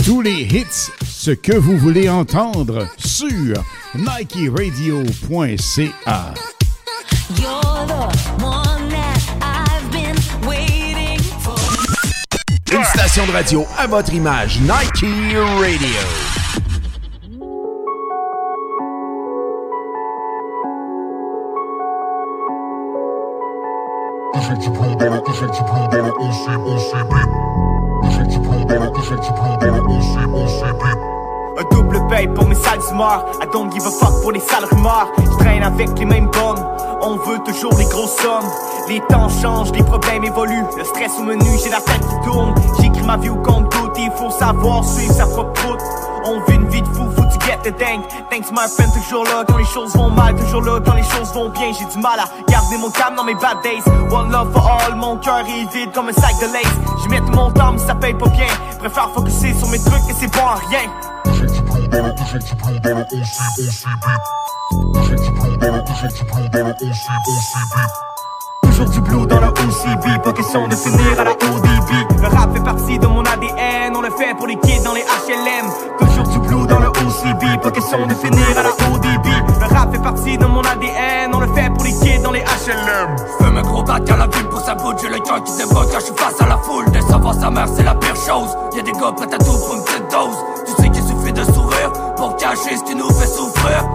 Tous 0.06 0.22
les 0.22 0.44
hits, 0.44 0.92
ce 1.04 1.32
que 1.32 1.56
vous 1.56 1.78
voulez 1.80 2.08
entendre 2.08 2.88
sur 3.00 3.56
NikeRadio.ca. 3.96 5.04
Une 12.72 12.84
station 12.84 13.26
de 13.26 13.32
radio 13.32 13.66
à 13.80 13.88
votre 13.88 14.14
image, 14.14 14.60
Nike 14.60 15.02
Radio. 15.60 16.36
Un 31.58 31.64
double 31.72 32.05
paye 32.08 32.28
pour 32.28 32.48
mes 32.48 32.56
sales 32.56 32.94
morts. 32.94 33.26
I 33.42 33.46
don't 33.52 33.72
give 33.72 33.86
a 33.86 33.92
fuck 33.92 34.22
pour 34.22 34.32
les 34.32 34.40
sales 34.40 34.66
remords. 34.66 35.12
Je 35.18 35.44
traîne 35.44 35.64
avec 35.64 35.90
les 35.98 36.06
mêmes 36.06 36.28
bombes. 36.28 36.64
On 37.02 37.18
veut 37.18 37.40
toujours 37.46 37.74
les 37.78 37.86
grosses 37.86 38.16
sommes. 38.18 38.50
Les 38.88 39.00
temps 39.10 39.30
changent, 39.30 39.72
les 39.74 39.84
problèmes 39.84 40.24
évoluent. 40.24 40.66
Le 40.78 40.84
stress 40.84 41.12
au 41.20 41.24
menu, 41.24 41.46
j'ai 41.64 41.70
la 41.70 41.82
tête 41.82 42.02
qui 42.02 42.30
tourne. 42.30 42.54
J'écris 42.80 43.04
ma 43.04 43.18
vie 43.18 43.30
au 43.30 43.36
compte 43.36 43.72
doute 43.72 43.98
Il 43.98 44.12
faut 44.18 44.32
savoir 44.32 44.84
suivre 44.84 45.14
sa 45.14 45.26
propre 45.26 45.66
route. 45.66 45.82
On 46.26 46.40
vit 46.50 46.56
une 46.56 46.68
vie 46.70 46.82
de 46.82 46.88
fou, 46.88 47.04
faut 47.16 47.24
tu 47.32 47.46
get 47.46 47.60
the 47.64 47.78
dingue 47.78 48.02
Thanks 48.32 48.52
my 48.52 48.68
friend, 48.68 48.92
toujours 48.94 49.24
là. 49.26 49.44
Quand 49.48 49.58
les 49.58 49.66
choses 49.66 49.96
vont 49.96 50.10
mal, 50.10 50.36
toujours 50.36 50.62
là. 50.62 50.80
Quand 50.84 50.94
les 50.94 51.04
choses 51.04 51.32
vont 51.34 51.50
bien, 51.50 51.72
j'ai 51.72 51.86
du 51.86 52.00
mal 52.00 52.20
à 52.20 52.26
garder 52.52 52.78
mon 52.78 52.90
calme 52.90 53.16
dans 53.16 53.24
mes 53.24 53.36
bad 53.36 53.62
days. 53.64 53.84
One 54.12 54.32
love 54.32 54.52
for 54.52 54.68
all, 54.68 54.96
mon 54.96 55.18
cœur 55.18 55.40
est 55.40 55.74
vide 55.76 55.92
comme 55.94 56.10
un 56.10 56.14
sac 56.14 56.34
de 56.40 56.54
lace. 56.54 57.02
J'y 57.02 57.10
mets 57.10 57.20
tout 57.20 57.34
mon 57.34 57.52
temps 57.52 57.74
mais 57.74 57.80
ça 57.80 57.96
paye 57.96 58.14
pas 58.14 58.30
bien. 58.30 58.48
Préfère 58.80 59.10
focuser 59.12 59.54
sur 59.54 59.68
mes 59.70 59.80
trucs 59.80 60.10
et 60.10 60.14
c'est 60.14 60.32
bon 60.32 60.48
à 60.48 60.56
rien 60.70 60.90
Toujours 68.64 68.90
du 68.90 69.00
blue 69.02 69.26
dans 69.26 69.40
le 69.40 69.48
OCB, 69.48 70.22
pas 70.22 70.34
question 70.34 70.68
de 70.68 70.76
finir 70.76 71.20
à 71.20 71.24
la 71.24 71.32
ODB. 71.32 72.22
Le 72.22 72.28
rap 72.28 72.54
fait 72.54 72.64
partie 72.64 73.00
de 73.00 73.08
mon 73.08 73.24
ADN, 73.24 73.96
on 73.96 74.02
le 74.02 74.10
fait 74.10 74.36
pour 74.36 74.48
les 74.48 74.58
kids 74.58 74.84
dans 74.84 74.94
les 74.94 75.04
HLM. 75.04 75.72
Toujours 75.98 76.28
du 76.28 76.40
blue 76.40 76.68
dans 76.68 76.80
le 76.80 76.88
OCB, 76.88 77.62
pas 77.62 77.72
question 77.72 78.06
de 78.06 78.14
finir 78.14 78.58
à 78.58 78.64
la 78.64 78.72
ODB. 78.92 79.28
Le 79.62 79.74
rap 79.74 79.94
fait 79.94 80.02
partie 80.02 80.38
de 80.38 80.46
mon 80.46 80.62
ADN, 80.62 81.34
on 81.34 81.40
le 81.40 81.48
fait 81.54 81.70
pour 81.74 81.86
les 81.86 81.94
kids 81.94 82.20
dans 82.22 82.32
les 82.32 82.42
HLM. 82.42 83.16
J'fume 83.40 83.58
un 83.58 83.62
gros 83.62 83.84
bat 83.84 84.00
quand 84.06 84.18
la 84.18 84.28
ville 84.28 84.50
pousse 84.50 84.68
à 84.68 84.76
bout, 84.76 84.94
j'ai 85.02 85.10
le 85.10 85.20
cœur 85.20 85.42
qui 85.44 85.56
déborde 85.56 85.90
quand 85.92 86.00
je 86.00 86.06
suis 86.06 86.16
face 86.16 86.42
à 86.42 86.48
la 86.48 86.58
foule. 86.58 86.92
De 86.92 87.00
savoir 87.00 87.34
sa 87.34 87.50
mère, 87.50 87.68
c'est 87.74 87.84
la 87.84 87.96
pire 87.96 88.16
chose. 88.16 88.58
Y'a 88.76 88.82
des 88.82 88.92
gars 88.92 89.14
prêts 89.16 89.34
à 89.34 89.38
tout 89.38 89.58
pour 89.58 89.76
une 89.76 89.84
petite 89.86 90.12
dose. 90.12 90.36
De 91.36 91.44
sourire 91.54 91.92
pour 92.16 92.36
cacher 92.38 92.78
ce 92.78 92.84
qui 92.84 92.96
nous 92.96 93.10
fait 93.10 93.28
souffrir. 93.28 93.86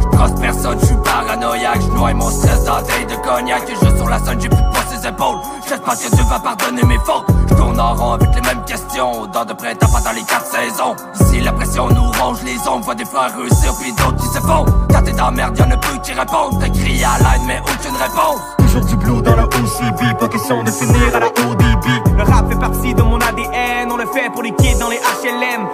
J'brosse 0.00 0.40
personne, 0.40 0.78
j'suis 0.82 0.96
paranoïaque, 1.02 1.80
j'noie 1.80 2.12
mon 2.12 2.30
stress 2.30 2.64
dans 2.64 2.80
de 2.80 3.26
cognac. 3.26 3.62
Et 3.68 3.84
juste 3.84 3.96
sur 3.96 4.08
la 4.08 4.18
scène, 4.18 4.40
j'ai 4.40 4.48
plus 4.48 4.62
de 4.62 4.70
poids 4.70 4.84
ses 4.90 5.08
épaules. 5.08 5.38
J'espère 5.62 5.80
pas 5.82 5.96
que 5.96 6.14
Dieu 6.14 6.24
va 6.28 6.38
pardonner 6.38 6.82
mes 6.84 6.98
fautes. 6.98 7.24
J'tourne 7.48 7.80
en 7.80 7.94
rond 7.94 8.12
avec 8.12 8.28
les 8.34 8.40
mêmes 8.42 8.64
questions. 8.64 9.26
Dans 9.32 9.44
de 9.44 9.52
printemps, 9.54 9.88
pas 9.92 10.00
dans 10.00 10.12
les 10.12 10.22
quatre 10.22 10.46
saisons. 10.46 10.94
Ici, 11.20 11.40
la 11.40 11.52
pression 11.52 11.88
nous 11.88 12.10
ronge 12.20 12.42
les 12.44 12.58
ongles. 12.68 12.84
Vois 12.84 12.94
des 12.94 13.04
frères 13.04 13.34
réussir, 13.36 13.72
puis 13.80 13.92
d'autres 13.92 14.16
qui 14.16 14.28
se 14.28 14.40
font. 14.40 14.66
Quand 14.90 15.02
t'es 15.02 15.12
dans 15.12 15.26
la 15.26 15.30
merde, 15.30 15.58
y'en 15.58 15.70
a 15.70 15.76
peu 15.76 15.96
qui 16.02 16.12
répondent. 16.12 16.60
T'as 16.60 16.68
crié 16.68 17.04
à 17.04 17.18
l'aide, 17.18 17.42
mais 17.46 17.60
aucune 17.60 17.96
réponse. 17.96 18.40
Toujours 18.58 18.84
du 18.84 18.96
blue 18.96 19.22
dans 19.22 19.36
le 19.36 19.44
OCB, 19.44 20.18
pas 20.18 20.28
question 20.28 20.62
de 20.62 20.70
finir 20.70 21.16
à 21.16 21.20
la 21.20 21.26
ODB. 21.26 22.16
Le 22.16 22.22
rap 22.22 22.48
fait 22.48 22.58
partie 22.58 22.94
de 22.94 23.02
mon 23.02 23.18
ADN, 23.18 23.90
on 23.90 23.96
le 23.96 24.06
fait 24.06 24.30
pour 24.32 24.42
les 24.42 24.52
kids 24.52 24.78
dans 24.78 24.88
les 24.88 24.98
HLM. 24.98 25.66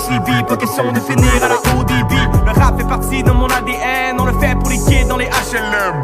CB, 0.00 0.46
pas 0.48 0.56
question 0.56 0.92
de 0.92 1.00
finir 1.00 1.44
à 1.44 1.48
la 1.48 1.56
ODB. 1.78 2.12
Le 2.46 2.60
rap 2.60 2.78
fait 2.78 2.88
partie 2.88 3.22
de 3.22 3.30
mon 3.30 3.46
ADN, 3.46 4.18
on 4.18 4.24
le 4.24 4.38
fait 4.38 4.54
pour 4.58 4.70
les 4.70 4.78
kids 4.78 5.06
dans 5.08 5.16
les 5.16 5.26
HLM. 5.26 6.00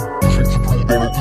dans 0.86 1.00
le 1.00 1.16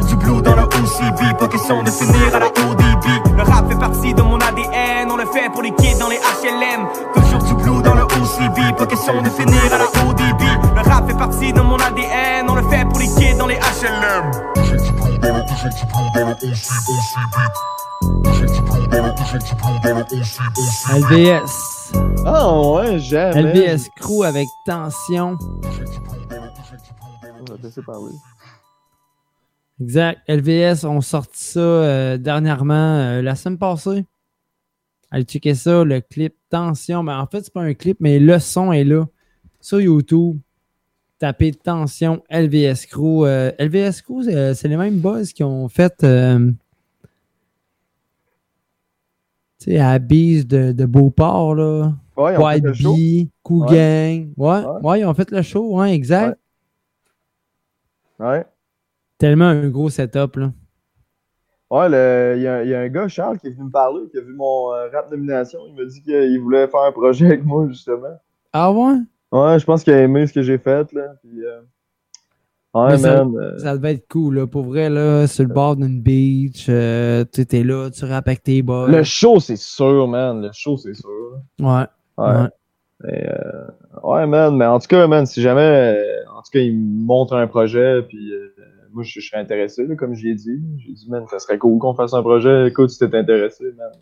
toujours 0.00 0.18
du 0.18 0.24
blue 0.24 0.42
dans 0.42 0.54
la 0.54 0.64
OCB 0.64 1.38
Pas 1.38 1.48
question 1.48 1.82
de 1.82 1.90
finir 1.90 2.34
à 2.34 2.38
la 2.38 2.46
ODB 2.46 3.36
Le 3.36 3.42
rap 3.42 3.68
fait 3.68 3.78
partie 3.78 4.14
de 4.14 4.22
mon 4.22 4.38
ADN 4.38 5.10
On 5.10 5.16
le 5.16 5.26
fait 5.26 5.50
pour 5.52 5.62
les 5.62 5.70
kids 5.72 5.98
dans 5.98 6.08
les 6.08 6.16
HLM 6.16 6.86
Toujours 7.14 7.42
du 7.42 7.54
blue 7.54 7.82
dans 7.82 7.94
la 7.94 8.04
OCB 8.04 8.76
Pas 8.76 8.86
question 8.86 9.22
de 9.22 9.28
finir 9.28 9.60
à 9.72 9.78
la 9.78 10.08
ODB 10.08 10.42
Le 10.74 10.88
rap 10.88 11.08
fait 11.08 11.16
partie 11.16 11.52
de 11.52 11.60
mon 11.60 11.76
ADN 11.76 12.46
On 12.48 12.54
le 12.54 12.62
fait 12.68 12.84
pour 12.88 12.98
les 12.98 13.08
kids 13.08 13.36
dans 13.38 13.46
les 13.46 13.56
HLM 13.56 14.32
LBS. 20.92 21.92
Oh, 22.26 22.76
ouais, 22.76 22.98
j'aime. 22.98 23.34
LBS 23.34 23.88
Crew 23.96 24.24
avec 24.24 24.48
tension. 24.64 25.38
Exact. 29.80 30.20
LVS 30.28 30.84
ont 30.84 31.00
sorti 31.00 31.44
ça 31.44 31.60
euh, 31.60 32.16
dernièrement, 32.18 32.74
euh, 32.74 33.22
la 33.22 33.34
semaine 33.34 33.58
passée. 33.58 34.04
Allez 35.10 35.24
checker 35.24 35.54
ça, 35.54 35.84
le 35.84 36.00
clip 36.00 36.34
Tension. 36.48 37.02
Mais 37.02 37.12
en 37.12 37.26
fait, 37.26 37.44
c'est 37.44 37.52
pas 37.52 37.62
un 37.62 37.74
clip, 37.74 37.98
mais 38.00 38.18
le 38.18 38.38
son 38.38 38.72
est 38.72 38.84
là. 38.84 39.04
Sur 39.60 39.80
YouTube, 39.80 40.38
tapez 41.18 41.52
Tension 41.52 42.22
LVS 42.30 42.86
Crew. 42.86 43.24
Euh, 43.24 43.52
LVS 43.58 44.02
Crew, 44.02 44.22
c'est 44.22 44.68
les 44.68 44.76
mêmes 44.76 44.98
boys 44.98 45.24
qui 45.24 45.44
ont 45.44 45.68
fait 45.68 46.04
tu 49.58 49.72
sais, 49.72 49.78
à 49.78 49.98
Bise 49.98 50.46
de, 50.46 50.72
de 50.72 50.84
Beauport, 50.84 51.54
là. 51.54 51.92
Ouais, 52.16 52.36
White. 52.36 52.64
Bee, 52.82 53.30
Cool 53.42 53.66
Ouais. 53.66 54.26
Ouais, 54.36 54.64
ouais, 54.82 55.00
ils 55.00 55.04
ont 55.04 55.14
fait 55.14 55.30
le 55.30 55.42
show, 55.42 55.76
ouais, 55.76 55.94
exact. 55.94 56.38
Ouais. 58.18 58.44
Tellement 59.18 59.46
un 59.46 59.68
gros 59.68 59.88
setup, 59.90 60.36
là. 60.36 60.52
Ouais, 61.70 61.86
il 61.88 62.42
y, 62.42 62.46
a- 62.46 62.62
il 62.62 62.70
y 62.70 62.74
a 62.74 62.80
un 62.80 62.88
gars, 62.88 63.08
Charles, 63.08 63.38
qui 63.38 63.48
est 63.48 63.50
venu 63.50 63.64
me 63.64 63.70
parler, 63.70 64.02
qui 64.10 64.18
a 64.18 64.20
vu 64.20 64.34
mon 64.34 64.72
euh, 64.72 64.88
rap 64.92 65.10
nomination. 65.10 65.58
Il 65.68 65.74
m'a 65.74 65.84
dit 65.84 66.00
qu'il 66.02 66.40
voulait 66.40 66.68
faire 66.68 66.82
un 66.82 66.92
projet 66.92 67.26
avec 67.26 67.44
moi, 67.44 67.66
justement. 67.68 68.16
Ah 68.52 68.70
ouais? 68.72 68.94
Ouais, 69.32 69.58
je 69.58 69.64
pense 69.64 69.82
qu'il 69.82 69.92
a 69.92 70.00
aimé 70.02 70.26
ce 70.26 70.32
que 70.32 70.42
j'ai 70.42 70.58
fait, 70.58 70.92
là. 70.92 71.14
Puis, 71.22 71.44
euh, 71.44 71.60
Ouais, 72.74 72.98
ça, 72.98 73.24
man. 73.24 73.34
euh, 73.36 73.58
ça 73.58 73.76
devait 73.76 73.94
être 73.94 74.06
cool, 74.08 74.36
là. 74.36 74.46
Pour 74.46 74.64
vrai, 74.64 74.88
là, 74.90 75.26
sur 75.26 75.44
le 75.44 75.52
bord 75.52 75.76
d'une 75.76 76.00
beach, 76.00 76.66
euh, 76.68 77.24
tu 77.32 77.40
étais 77.40 77.64
là, 77.64 77.90
tu 77.90 78.04
rappes 78.04 78.28
avec 78.28 78.42
tes 78.42 78.62
boys. 78.62 78.88
Le 78.88 79.02
show, 79.02 79.40
c'est 79.40 79.56
sûr, 79.56 80.06
man. 80.06 80.42
Le 80.42 80.50
show, 80.52 80.76
c'est 80.76 80.94
sûr. 80.94 81.40
Ouais. 81.58 81.84
Ouais. 82.18 82.26
Ouais. 82.26 82.48
Euh, 83.06 83.66
ouais, 84.04 84.26
man. 84.26 84.56
Mais 84.56 84.66
en 84.66 84.78
tout 84.78 84.88
cas, 84.88 85.06
man, 85.06 85.26
si 85.26 85.40
jamais, 85.42 85.60
euh, 85.96 86.30
en 86.30 86.42
tout 86.42 86.50
cas, 86.52 86.60
il 86.60 86.76
me 86.78 87.04
montre 87.04 87.34
un 87.34 87.46
projet, 87.46 88.02
puis 88.02 88.32
euh, 88.32 88.54
moi, 88.96 89.04
je, 89.04 89.20
je 89.20 89.28
serais 89.28 89.40
intéressé, 89.40 89.86
là, 89.86 89.94
comme 89.94 90.14
je 90.14 90.24
l'ai 90.26 90.34
dit. 90.34 90.58
J'ai 90.78 90.92
dit, 90.94 91.06
man, 91.10 91.24
ça 91.30 91.38
serait 91.38 91.58
cool 91.58 91.78
qu'on 91.78 91.94
fasse 91.94 92.14
un 92.14 92.22
projet. 92.22 92.66
Écoute, 92.68 92.88
si 92.90 92.98
t'es 92.98 93.14
intéressé, 93.14 93.64
man. 93.76 93.92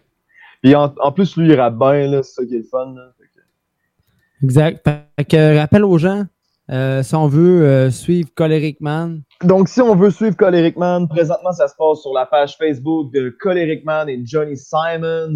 Puis 0.63 0.75
en, 0.77 0.95
en 1.01 1.11
plus, 1.13 1.37
lui, 1.37 1.49
il 1.49 1.61
rappe 1.61 1.77
bien, 1.77 2.07
là. 2.07 2.23
C'est 2.23 2.35
ça 2.41 2.47
qui 2.47 2.55
est 2.55 2.59
le 2.59 2.65
fun, 2.65 2.95
là. 2.95 3.11
Fait 3.19 3.25
que- 3.25 4.45
Exact. 4.45 4.89
Fait 5.19 5.25
que, 5.25 5.59
rappel 5.59 5.85
aux 5.85 5.99
gens, 5.99 6.25
euh, 6.71 7.03
si 7.03 7.15
on 7.17 7.27
veut 7.27 7.65
euh, 7.65 7.91
suivre 7.91 8.31
Choleric 8.37 8.81
Man, 8.81 9.23
Donc, 9.43 9.69
si 9.69 9.81
on 9.83 9.95
veut 9.97 10.11
suivre 10.11 10.37
Choleric 10.37 10.77
Man, 10.77 11.09
présentement, 11.09 11.53
ça 11.53 11.67
se 11.69 11.75
passe 11.77 12.01
sur 12.01 12.15
la 12.15 12.25
page 12.25 12.57
Facebook 12.57 13.13
de 13.13 13.29
Choleric 13.41 13.85
Man 13.85 14.09
et 14.09 14.23
Johnny 14.25 14.57
Simons. 14.57 15.35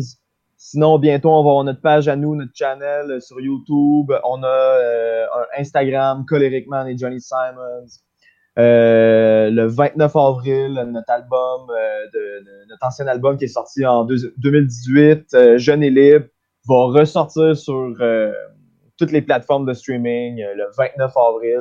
Sinon, 0.56 0.98
bientôt, 0.98 1.30
on 1.30 1.44
va 1.44 1.51
avoir 1.51 1.64
notre 1.64 1.80
page 1.80 2.09
à 2.09 2.16
nous, 2.16 2.35
notre 2.35 2.52
channel 2.55 3.10
euh, 3.10 3.20
sur 3.20 3.40
YouTube. 3.40 4.12
On 4.24 4.43
a 4.43 4.47
euh, 4.47 5.24
un 5.36 5.60
Instagram, 5.60 6.24
Choleric 6.26 6.66
Man 6.68 6.89
et 6.89 6.97
Johnny 6.97 7.20
Simons. 7.20 7.86
Euh, 8.59 9.51
le 9.51 9.66
29 9.66 10.16
avril, 10.16 10.72
notre 10.93 11.10
album, 11.10 11.70
euh, 11.70 12.06
de, 12.12 12.44
de- 12.44 12.68
notre 12.70 12.85
ancien 12.86 13.06
album 13.06 13.36
qui 13.36 13.44
est 13.44 13.48
sorti 13.48 13.86
en 13.86 14.05
deux- 14.05 14.35
2018, 14.39 15.32
euh, 15.35 15.59
Jeune 15.59 15.82
et 15.82 15.90
libre, 15.90 16.26
va 16.68 16.86
ressortir 16.86 17.56
sur 17.56 17.94
toutes 18.98 19.12
les 19.12 19.22
plateformes 19.22 19.64
de 19.64 19.72
streaming 19.72 20.36
le 20.39 20.64
29 20.76 21.12
avril. 21.16 21.60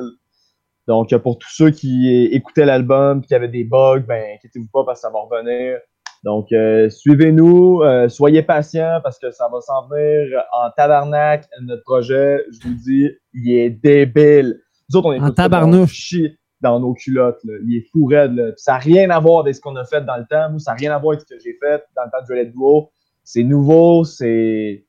Donc, 0.86 1.14
pour 1.18 1.38
tous 1.38 1.48
ceux 1.50 1.70
qui 1.70 2.28
écoutaient 2.32 2.66
l'album 2.66 3.20
et 3.22 3.26
qui 3.26 3.34
avaient 3.34 3.48
des 3.48 3.64
bugs, 3.64 4.00
ben, 4.06 4.22
inquiétez-vous 4.36 4.68
pas 4.72 4.84
parce 4.84 5.00
que 5.00 5.06
ça 5.08 5.10
va 5.12 5.20
revenir. 5.20 5.78
Donc, 6.24 6.50
euh, 6.52 6.90
suivez-nous, 6.90 7.82
euh, 7.84 8.08
soyez 8.08 8.42
patients 8.42 9.00
parce 9.02 9.18
que 9.18 9.30
ça 9.30 9.48
va 9.52 9.60
s'en 9.60 9.86
venir 9.88 10.42
en 10.52 10.68
tabarnak. 10.76 11.44
Notre 11.62 11.82
projet, 11.84 12.42
je 12.50 12.68
vous 12.68 12.74
dis, 12.74 13.08
il 13.34 13.52
est 13.56 13.70
débile. 13.70 14.60
Nous 14.90 14.98
autres, 14.98 15.08
on 15.08 15.12
est 15.12 15.20
En 15.20 15.30
tabarnouche. 15.30 16.14
Dans 16.60 16.80
nos 16.80 16.94
culottes. 16.94 17.40
Il 17.66 17.76
est 17.76 17.86
fou. 17.90 18.08
Là. 18.08 18.28
Ça 18.56 18.72
n'a 18.72 18.78
rien 18.78 19.10
à 19.10 19.20
voir 19.20 19.40
avec 19.40 19.54
ce 19.54 19.60
qu'on 19.60 19.76
a 19.76 19.84
fait 19.84 20.04
dans 20.04 20.16
le 20.16 20.26
temps. 20.28 20.58
Ça 20.58 20.72
n'a 20.72 20.76
rien 20.76 20.94
à 20.94 20.98
voir 20.98 21.14
avec 21.14 21.26
ce 21.28 21.34
que 21.34 21.40
j'ai 21.40 21.54
fait 21.54 21.84
dans 21.96 22.04
le 22.04 22.10
temps 22.10 22.20
de 22.20 22.26
Violet 22.26 22.46
Duo. 22.46 22.90
C'est 23.24 23.44
nouveau, 23.44 24.04
c'est 24.04 24.84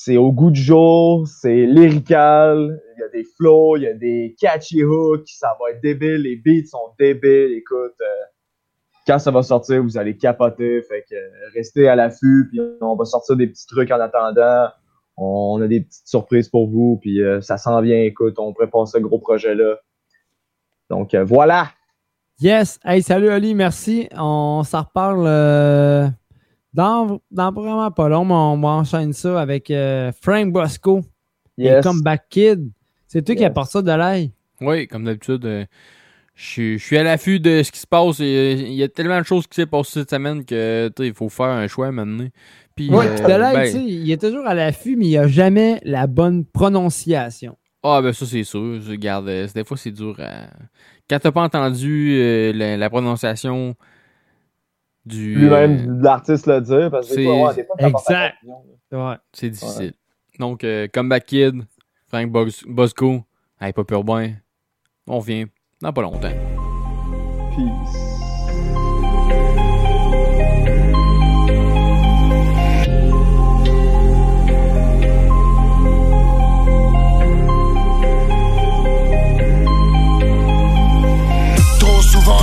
c'est 0.00 0.16
au 0.16 0.30
goût 0.30 0.52
du 0.52 0.60
jour, 0.60 1.26
c'est 1.26 1.66
lyrical, 1.66 2.80
il 2.96 3.00
y 3.00 3.02
a 3.02 3.08
des 3.08 3.24
flows, 3.36 3.76
il 3.78 3.82
y 3.82 3.86
a 3.88 3.94
des 3.94 4.36
catchy 4.38 4.84
hooks, 4.84 5.26
ça 5.26 5.56
va 5.60 5.72
être 5.72 5.82
débile, 5.82 6.22
les 6.22 6.36
beats 6.36 6.68
sont 6.68 6.94
débiles, 7.00 7.52
écoute, 7.54 7.96
euh, 8.00 8.24
quand 9.08 9.18
ça 9.18 9.32
va 9.32 9.42
sortir, 9.42 9.82
vous 9.82 9.98
allez 9.98 10.16
capoter, 10.16 10.82
fait 10.82 11.04
que 11.10 11.16
euh, 11.16 11.48
restez 11.52 11.88
à 11.88 11.96
l'affût, 11.96 12.46
puis 12.48 12.60
on 12.80 12.94
va 12.94 13.04
sortir 13.06 13.34
des 13.34 13.48
petits 13.48 13.66
trucs 13.66 13.90
en 13.90 13.98
attendant, 13.98 14.68
on 15.16 15.60
a 15.60 15.66
des 15.66 15.80
petites 15.80 16.06
surprises 16.06 16.48
pour 16.48 16.68
vous, 16.68 16.98
puis 17.00 17.20
euh, 17.20 17.40
ça 17.40 17.56
s'en 17.56 17.80
vient, 17.80 18.00
écoute, 18.00 18.38
on 18.38 18.52
prépare 18.52 18.86
ce 18.86 18.98
gros 18.98 19.18
projet-là. 19.18 19.78
Donc 20.90 21.14
euh, 21.14 21.24
voilà! 21.24 21.70
Yes! 22.40 22.78
Hey, 22.84 23.02
salut 23.02 23.28
Ali, 23.30 23.54
merci. 23.54 24.08
On 24.16 24.62
s'en 24.64 24.82
reparle 24.82 25.24
euh, 25.26 26.08
dans, 26.72 27.20
dans 27.30 27.52
vraiment 27.52 27.90
pas 27.90 28.08
long, 28.08 28.24
mais 28.24 28.34
on 28.34 28.60
va 28.60 28.68
enchaîner 28.68 29.12
ça 29.12 29.40
avec 29.40 29.70
euh, 29.70 30.12
Frank 30.22 30.52
Bosco 30.52 31.00
et 31.58 31.64
Yes. 31.64 31.82
Comeback 31.82 32.28
Kid. 32.30 32.70
C'est 33.08 33.22
toi 33.24 33.34
qui 33.34 33.44
apporte 33.44 33.70
ça 33.70 33.82
de 33.82 33.90
l'ail? 33.90 34.30
Oui, 34.60 34.86
comme 34.86 35.04
d'habitude, 35.04 35.44
euh, 35.46 35.64
je 36.36 36.44
suis- 36.44 36.78
je 36.78 36.84
suis 36.84 36.96
à 36.98 37.02
l'affût 37.02 37.40
de 37.40 37.62
ce 37.64 37.72
qui 37.72 37.80
se 37.80 37.86
passe. 37.86 38.20
et, 38.20 38.52
Il 38.52 38.74
y 38.74 38.82
a 38.84 38.88
tellement 38.88 39.18
de 39.18 39.24
choses 39.24 39.46
qui 39.48 39.56
s'est 39.56 39.66
passées 39.66 40.00
cette 40.00 40.10
semaine 40.10 40.44
que 40.44 40.88
tu 40.94 41.02
sais, 41.02 41.08
il 41.08 41.14
faut 41.14 41.28
faire 41.28 41.46
un 41.46 41.66
choix 41.66 41.90
maintenant. 41.90 42.28
Puis, 42.76 42.88
Oui, 42.92 43.04
euh, 43.08 43.16
de 43.26 43.32
l'ail, 43.32 43.56
ben, 43.56 43.64
tu 43.64 43.70
sais, 43.72 43.84
il 43.84 44.10
est 44.12 44.20
toujours 44.20 44.46
à 44.46 44.54
l'affût, 44.54 44.94
mais 44.94 45.06
il 45.06 45.10
n'y 45.10 45.18
a 45.18 45.26
jamais 45.26 45.80
la 45.82 46.06
bonne 46.06 46.44
prononciation. 46.44 47.56
Ah, 47.96 48.02
ben 48.02 48.12
ça, 48.12 48.26
c'est 48.26 48.44
sûr. 48.44 48.80
Je 48.80 48.90
Regarde, 48.90 49.28
euh, 49.28 49.46
des 49.54 49.64
fois, 49.64 49.76
c'est 49.76 49.90
dur 49.90 50.16
à... 50.20 50.48
Quand 51.08 51.18
t'as 51.20 51.32
pas 51.32 51.42
entendu 51.42 52.16
euh, 52.18 52.52
la, 52.52 52.76
la 52.76 52.90
prononciation 52.90 53.74
du... 55.06 55.34
Lui-même, 55.36 55.72
euh, 55.90 55.98
de 55.98 56.04
l'artiste 56.04 56.46
le 56.46 56.60
dire, 56.60 56.90
parce 56.90 57.08
que 57.08 57.14
des 57.14 57.22
c'est- 57.22 57.24
fois, 57.24 57.54
ouais, 57.54 57.88
Exact. 57.88 58.34
Ouais. 58.92 59.14
C'est 59.32 59.50
difficile. 59.50 59.92
Donc, 60.38 60.64
euh, 60.64 60.86
Comeback 60.92 61.26
Kid, 61.26 61.62
Frank 62.08 62.30
Bos- 62.30 62.64
Bosco, 62.66 63.24
hey, 63.60 63.72
pas 63.72 63.84
pur 63.84 64.04
bien. 64.04 64.34
On 65.06 65.18
revient 65.18 65.46
dans 65.80 65.92
pas 65.92 66.02
longtemps. 66.02 66.30
Peace. 67.56 69.67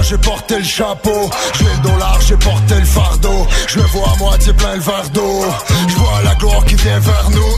J'ai 0.07 0.19
porté 0.19 0.59
le 0.59 0.63
chapeau, 0.63 1.31
j'ai 1.57 1.63
le 1.65 1.89
dollar, 1.89 2.19
j'ai 2.21 2.37
porté 2.37 2.75
le 2.75 2.85
fardeau. 2.85 3.47
Je 3.67 3.79
me 3.79 3.85
vois 3.85 4.13
à 4.13 4.17
moitié 4.17 4.53
plein 4.53 4.75
le 4.75 4.79
verre 4.79 5.09
d'eau. 5.11 5.43
Je 5.87 5.95
vois 5.95 6.21
la 6.23 6.35
gloire 6.35 6.63
qui 6.63 6.75
vient 6.75 6.99
vers 6.99 7.29
nous. 7.31 7.57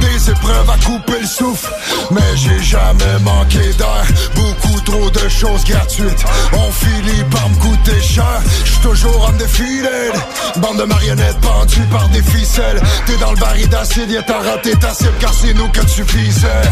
Des 0.00 0.30
épreuves 0.30 0.70
à 0.70 0.84
couper 0.84 1.20
le 1.20 1.26
souffle, 1.26 1.68
mais 2.12 2.36
j'ai 2.36 2.62
jamais 2.62 3.18
manqué 3.22 3.72
d'air. 3.76 4.06
Beaucoup 4.36 4.80
trop 4.82 5.10
de 5.10 5.28
choses 5.28 5.64
gratuites. 5.64 6.24
On 6.52 6.70
finit 6.70 7.24
par 7.24 7.48
me 7.48 7.56
coûter 7.56 8.00
cher. 8.00 8.40
Je 8.64 8.70
suis 8.70 8.80
toujours 8.80 9.28
undefeated. 9.28 10.14
Bande 10.58 10.78
de 10.78 10.84
marionnettes 10.84 11.40
pendues 11.40 11.88
par 11.90 12.08
des 12.10 12.22
ficelles. 12.22 12.80
T'es 13.06 13.16
dans 13.16 13.32
le 13.32 13.36
baril 13.38 13.68
d'acide, 13.68 14.10
y'a 14.10 14.22
t'as 14.22 14.38
raté 14.38 14.76
ta 14.76 14.94
cible 14.94 15.18
car 15.18 15.34
c'est 15.34 15.54
nous 15.54 15.68
que 15.68 15.80
tu 15.80 16.02
visais. 16.04 16.62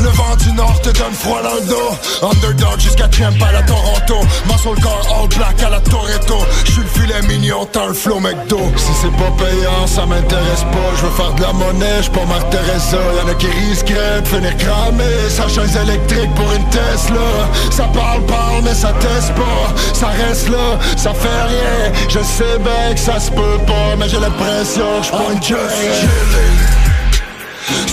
Le 0.00 0.08
vent 0.08 0.36
du 0.36 0.52
nord 0.52 0.80
te 0.82 0.90
donne 0.90 1.14
froid 1.14 1.42
dans 1.42 1.54
le 1.54 1.66
dos. 1.68 2.28
Underdog 2.28 2.80
jusqu'à 2.80 3.08
Champ 3.10 3.32
à 3.44 3.52
la 3.52 3.62
Toronto. 3.62 4.27
Muscle 4.46 4.80
car 4.82 5.00
all 5.14 5.28
black 5.28 5.62
à 5.62 5.70
la 5.70 5.80
Toretto. 5.80 6.38
J'suis 6.64 6.82
le 6.82 6.88
filet 6.88 7.22
mignon, 7.28 7.66
t'as 7.70 7.86
le 7.86 7.94
flow 7.94 8.20
McDo. 8.20 8.60
Si 8.76 8.92
c'est 9.00 9.16
pas 9.16 9.32
payant, 9.38 9.86
ça 9.86 10.06
m'intéresse 10.06 10.64
pas. 10.72 10.90
Je 10.96 11.06
veux 11.06 11.12
faire 11.12 11.32
de 11.34 11.42
la 11.42 11.52
monnaie, 11.52 12.00
j'suis 12.00 12.12
pas 12.12 12.24
Marc 12.26 12.50
Teresa. 12.50 12.98
Y'en 13.16 13.30
a 13.30 13.34
qui 13.34 13.46
risqueraient 13.46 14.20
de 14.22 14.28
finir 14.28 14.56
cramé. 14.56 15.04
Sa 15.28 15.48
chaise 15.48 15.76
électrique 15.76 16.34
pour 16.34 16.52
une 16.52 16.64
Tesla. 16.70 17.28
Ça 17.70 17.84
parle, 17.94 18.22
parle, 18.26 18.62
mais 18.64 18.74
ça 18.74 18.92
teste 19.00 19.34
pas. 19.34 19.74
Ça 19.94 20.08
reste 20.08 20.48
là, 20.48 20.78
ça 20.96 21.12
fait 21.14 21.42
rien. 21.48 21.92
Je 22.08 22.20
sais 22.20 22.58
bien 22.58 22.94
que 22.94 23.00
ça 23.00 23.20
se 23.20 23.30
peut 23.30 23.58
pas, 23.66 23.96
mais 23.98 24.08
j'ai 24.08 24.20
l'impression 24.20 25.00
que 25.00 25.06
j'prends 25.06 25.30
une 25.32 25.42
chilling. 25.42 25.58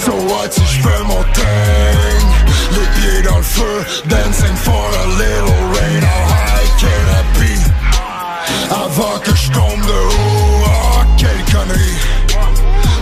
So 0.06 0.12
what 0.12 0.52
si 0.52 0.62
mon 1.08 1.24
thing 1.34 2.35
Les 2.72 2.88
pieds 2.96 3.22
dans 3.24 3.38
le 3.38 3.44
feu 3.44 3.86
Dancing 4.08 4.56
for 4.56 4.88
a 5.04 5.08
little 5.18 5.62
rain. 5.76 6.02
How 6.02 6.26
high 6.34 6.70
can 6.80 7.06
I 7.10 7.24
be? 7.40 7.54
Avant 8.72 9.20
que 9.20 9.36
je 9.36 9.52
tombe 9.52 9.82
de 9.82 10.00
haut 10.10 10.64
Oh 10.66 11.04
quelle 11.18 11.44
connerie. 11.54 12.00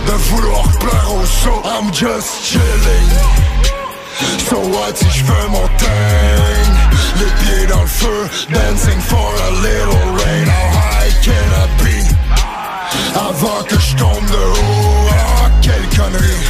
De 0.06 0.12
vouloir 0.12 0.64
plaire 0.78 1.10
au 1.14 1.24
saut 1.24 1.62
I'm 1.64 1.92
just 1.92 2.44
chilling. 2.44 3.08
So 4.48 4.58
what 4.58 4.96
si 4.96 5.08
je 5.10 5.24
fais 5.24 5.48
mon 5.50 5.68
Les 7.18 7.32
pieds 7.40 7.66
dans 7.66 7.80
le 7.80 7.86
feu, 7.86 8.28
dancing 8.50 9.00
for 9.00 9.30
a 9.48 9.50
little 9.62 10.06
rain. 10.18 10.46
How 10.46 10.68
high 10.78 11.12
can 11.22 11.48
I 11.62 11.66
be? 11.82 12.14
Avant 13.16 13.62
que 13.64 13.78
je 13.78 13.96
tombe 13.96 14.26
de 14.26 14.44
haut 14.58 15.08
Ah, 15.10 15.50
quelle 15.62 15.88
connerie. 15.96 16.44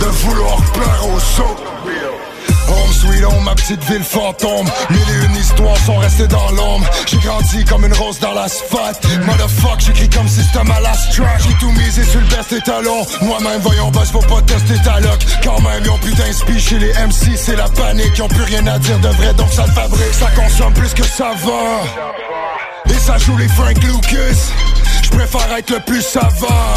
De 0.00 0.06
vouloir 0.06 0.60
plaire 0.72 1.06
au 1.14 1.18
saut 1.18 1.71
Home 2.72 2.92
sweet 2.92 3.24
home, 3.24 3.44
ma 3.44 3.54
petite 3.54 3.84
ville 3.84 4.02
fantôme. 4.02 4.66
Mille 4.90 5.00
et 5.00 5.26
une 5.26 5.36
histoires 5.36 5.76
sont 5.84 5.96
restées 5.98 6.26
dans 6.26 6.48
l'ombre. 6.50 6.86
J'ai 7.06 7.18
grandi 7.18 7.64
comme 7.64 7.84
une 7.84 7.92
rose 7.92 8.18
dans 8.18 8.32
l'asphalte. 8.32 9.06
Motherfuck, 9.26 9.80
j'écris 9.80 10.08
comme 10.08 10.28
si 10.28 10.42
c'était 10.42 10.64
ma 10.64 10.80
last 10.80 11.12
track. 11.14 11.40
J'ai 11.46 11.54
tout 11.54 11.70
misé 11.72 12.02
sur 12.04 12.20
le 12.20 12.26
best 12.26 12.52
étalon. 12.52 13.06
Moi-même, 13.20 13.60
voyons, 13.60 13.90
boss, 13.90 14.10
faut 14.10 14.20
pas 14.20 14.40
tester 14.42 14.74
ta 14.84 15.00
luck 15.00 15.20
Quand 15.44 15.60
même, 15.60 15.82
ils 15.84 15.90
ont 15.90 15.98
plus 15.98 16.14
d'inspi 16.14 16.58
chez 16.58 16.78
les 16.78 16.92
MC 16.92 17.36
C'est 17.36 17.56
la 17.56 17.68
panique, 17.68 18.12
ils 18.16 18.22
ont 18.22 18.28
plus 18.28 18.44
rien 18.44 18.66
à 18.66 18.78
dire 18.78 18.98
de 19.00 19.08
vrai. 19.08 19.34
Donc 19.34 19.52
ça 19.52 19.66
le 19.66 19.72
fabrique, 19.72 20.14
ça 20.14 20.30
consomme 20.30 20.72
plus 20.72 20.94
que 20.94 21.04
ça 21.04 21.32
va. 21.44 22.90
Et 22.90 22.98
ça 22.98 23.18
joue 23.18 23.36
les 23.36 23.48
Frank 23.48 23.76
Lucas 23.82 24.52
Préfère 25.12 25.56
être 25.56 25.70
le 25.70 25.80
plus 25.80 26.02
savant. 26.02 26.74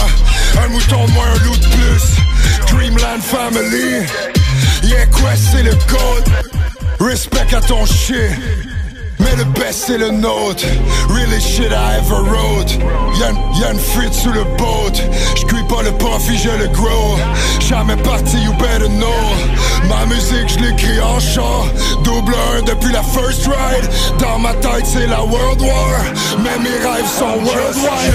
Un 0.63 0.67
mouton 0.69 1.05
de 1.05 1.11
moins, 1.11 1.25
un 1.25 1.43
loup 1.45 1.57
de 1.57 1.67
plus. 1.67 2.71
Dreamland 2.71 3.21
Family. 3.21 4.05
Yeah, 4.83 5.05
Quest 5.07 5.43
c'est 5.51 5.63
le 5.63 5.75
code. 5.87 6.25
Respect 6.99 7.55
à 7.55 7.61
ton 7.61 7.85
shit 7.85 8.31
Mais 9.19 9.35
le 9.37 9.45
best 9.59 9.85
c'est 9.87 9.97
le 9.97 10.11
nôtre. 10.11 10.65
Really 11.09 11.39
shit 11.39 11.71
I 11.71 11.97
ever 11.99 12.21
wrote. 12.23 12.71
Y'a 13.19 13.31
y'a 13.59 13.71
une 13.71 13.79
frite 13.79 14.13
sous 14.13 14.31
le 14.31 14.43
boat. 14.57 14.95
J'cuis 15.35 15.63
pas 15.69 15.81
le 15.83 15.91
profit, 15.93 16.37
je 16.37 16.49
le 16.49 16.67
grow. 16.67 17.17
Jamais 17.59 17.95
parti, 17.97 18.37
you 18.37 18.53
better 18.53 18.89
know. 18.89 19.23
Ma 19.87 20.05
musique, 20.05 20.49
je 20.49 20.59
l'écris 20.59 20.99
en 20.99 21.19
chant. 21.19 21.65
Double 22.03 22.35
1 22.57 22.63
depuis 22.63 22.91
la 22.91 23.03
first 23.03 23.45
ride. 23.47 23.89
Dans 24.19 24.39
ma 24.39 24.53
tête 24.55 24.85
c'est 24.85 25.07
la 25.07 25.23
world 25.23 25.61
war. 25.61 25.99
Mais 26.43 26.57
mes 26.63 26.77
rêves 26.85 27.09
sont 27.17 27.37
worldwide. 27.43 28.13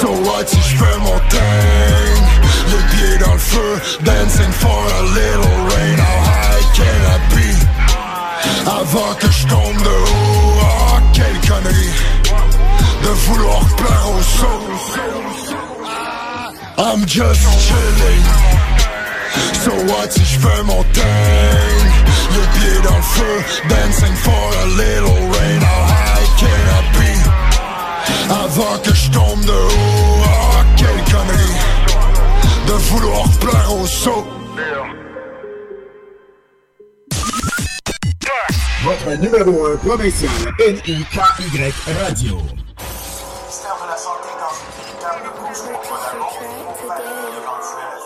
So 0.00 0.10
what 0.10 0.46
si 0.46 0.56
je 0.56 0.76
fais 0.76 0.98
mon 1.00 1.18
thing? 1.30 2.24
Les 2.70 2.96
pieds 2.96 3.18
dans 3.18 3.32
le 3.32 3.38
feu 3.38 3.80
Dancing 4.02 4.52
for 4.52 4.70
a 4.70 5.02
little 5.14 5.56
rain. 5.70 5.98
How 5.98 6.20
high 6.24 6.62
can 6.74 7.00
I 7.06 7.18
be? 7.34 7.63
Avant 8.66 9.14
que 9.18 9.30
je 9.30 9.46
tombe 9.46 9.78
de 9.82 9.88
haut 9.88 10.60
Ah 10.62 11.00
quelle 11.12 11.40
connerie 11.48 11.94
De 13.02 13.08
vouloir 13.08 13.64
plaire 13.76 14.08
au 14.16 14.22
saut 14.22 14.64
I'm 16.76 17.06
just 17.06 17.40
chilling. 17.66 18.24
So 19.62 19.70
what 19.86 20.12
si 20.12 20.24
je 20.24 20.38
fais 20.38 20.62
mon 20.64 20.82
thing? 20.92 21.84
Les 22.34 22.46
pieds 22.58 22.82
dans 22.82 22.96
le 22.96 23.02
feu 23.02 23.44
Dancing 23.68 24.14
for 24.16 24.46
a 24.62 24.66
little 24.66 25.20
rain. 25.34 25.60
How 25.60 25.84
high 25.94 26.28
can 26.40 26.64
I 26.78 26.82
be? 26.98 27.14
Avant 28.30 28.78
que 28.82 28.94
je 28.94 29.10
tombe 29.10 29.44
de 29.44 29.52
haut 29.52 30.22
Ah 30.24 30.64
quelle 30.76 31.04
connerie 31.14 31.58
De 32.66 32.72
vouloir 32.72 33.28
plaire 33.40 33.72
au 33.80 33.86
saut 33.86 34.26
Votre 38.84 39.16
numéro 39.16 39.64
1 39.64 39.76
provincial, 39.78 40.30
NIKY 40.58 41.06
Radio. 42.02 42.36
ministère 42.36 43.76
de 43.80 43.88
la 43.88 43.96
Santé 43.96 44.28
dans 44.36 44.52
une 44.60 44.72
véritable 44.76 45.32
course 45.40 45.62
contre 45.62 45.94
la 46.04 46.12
mort 46.18 46.36
pour 46.36 46.76
faire 46.76 47.00
éventuelle 47.00 48.04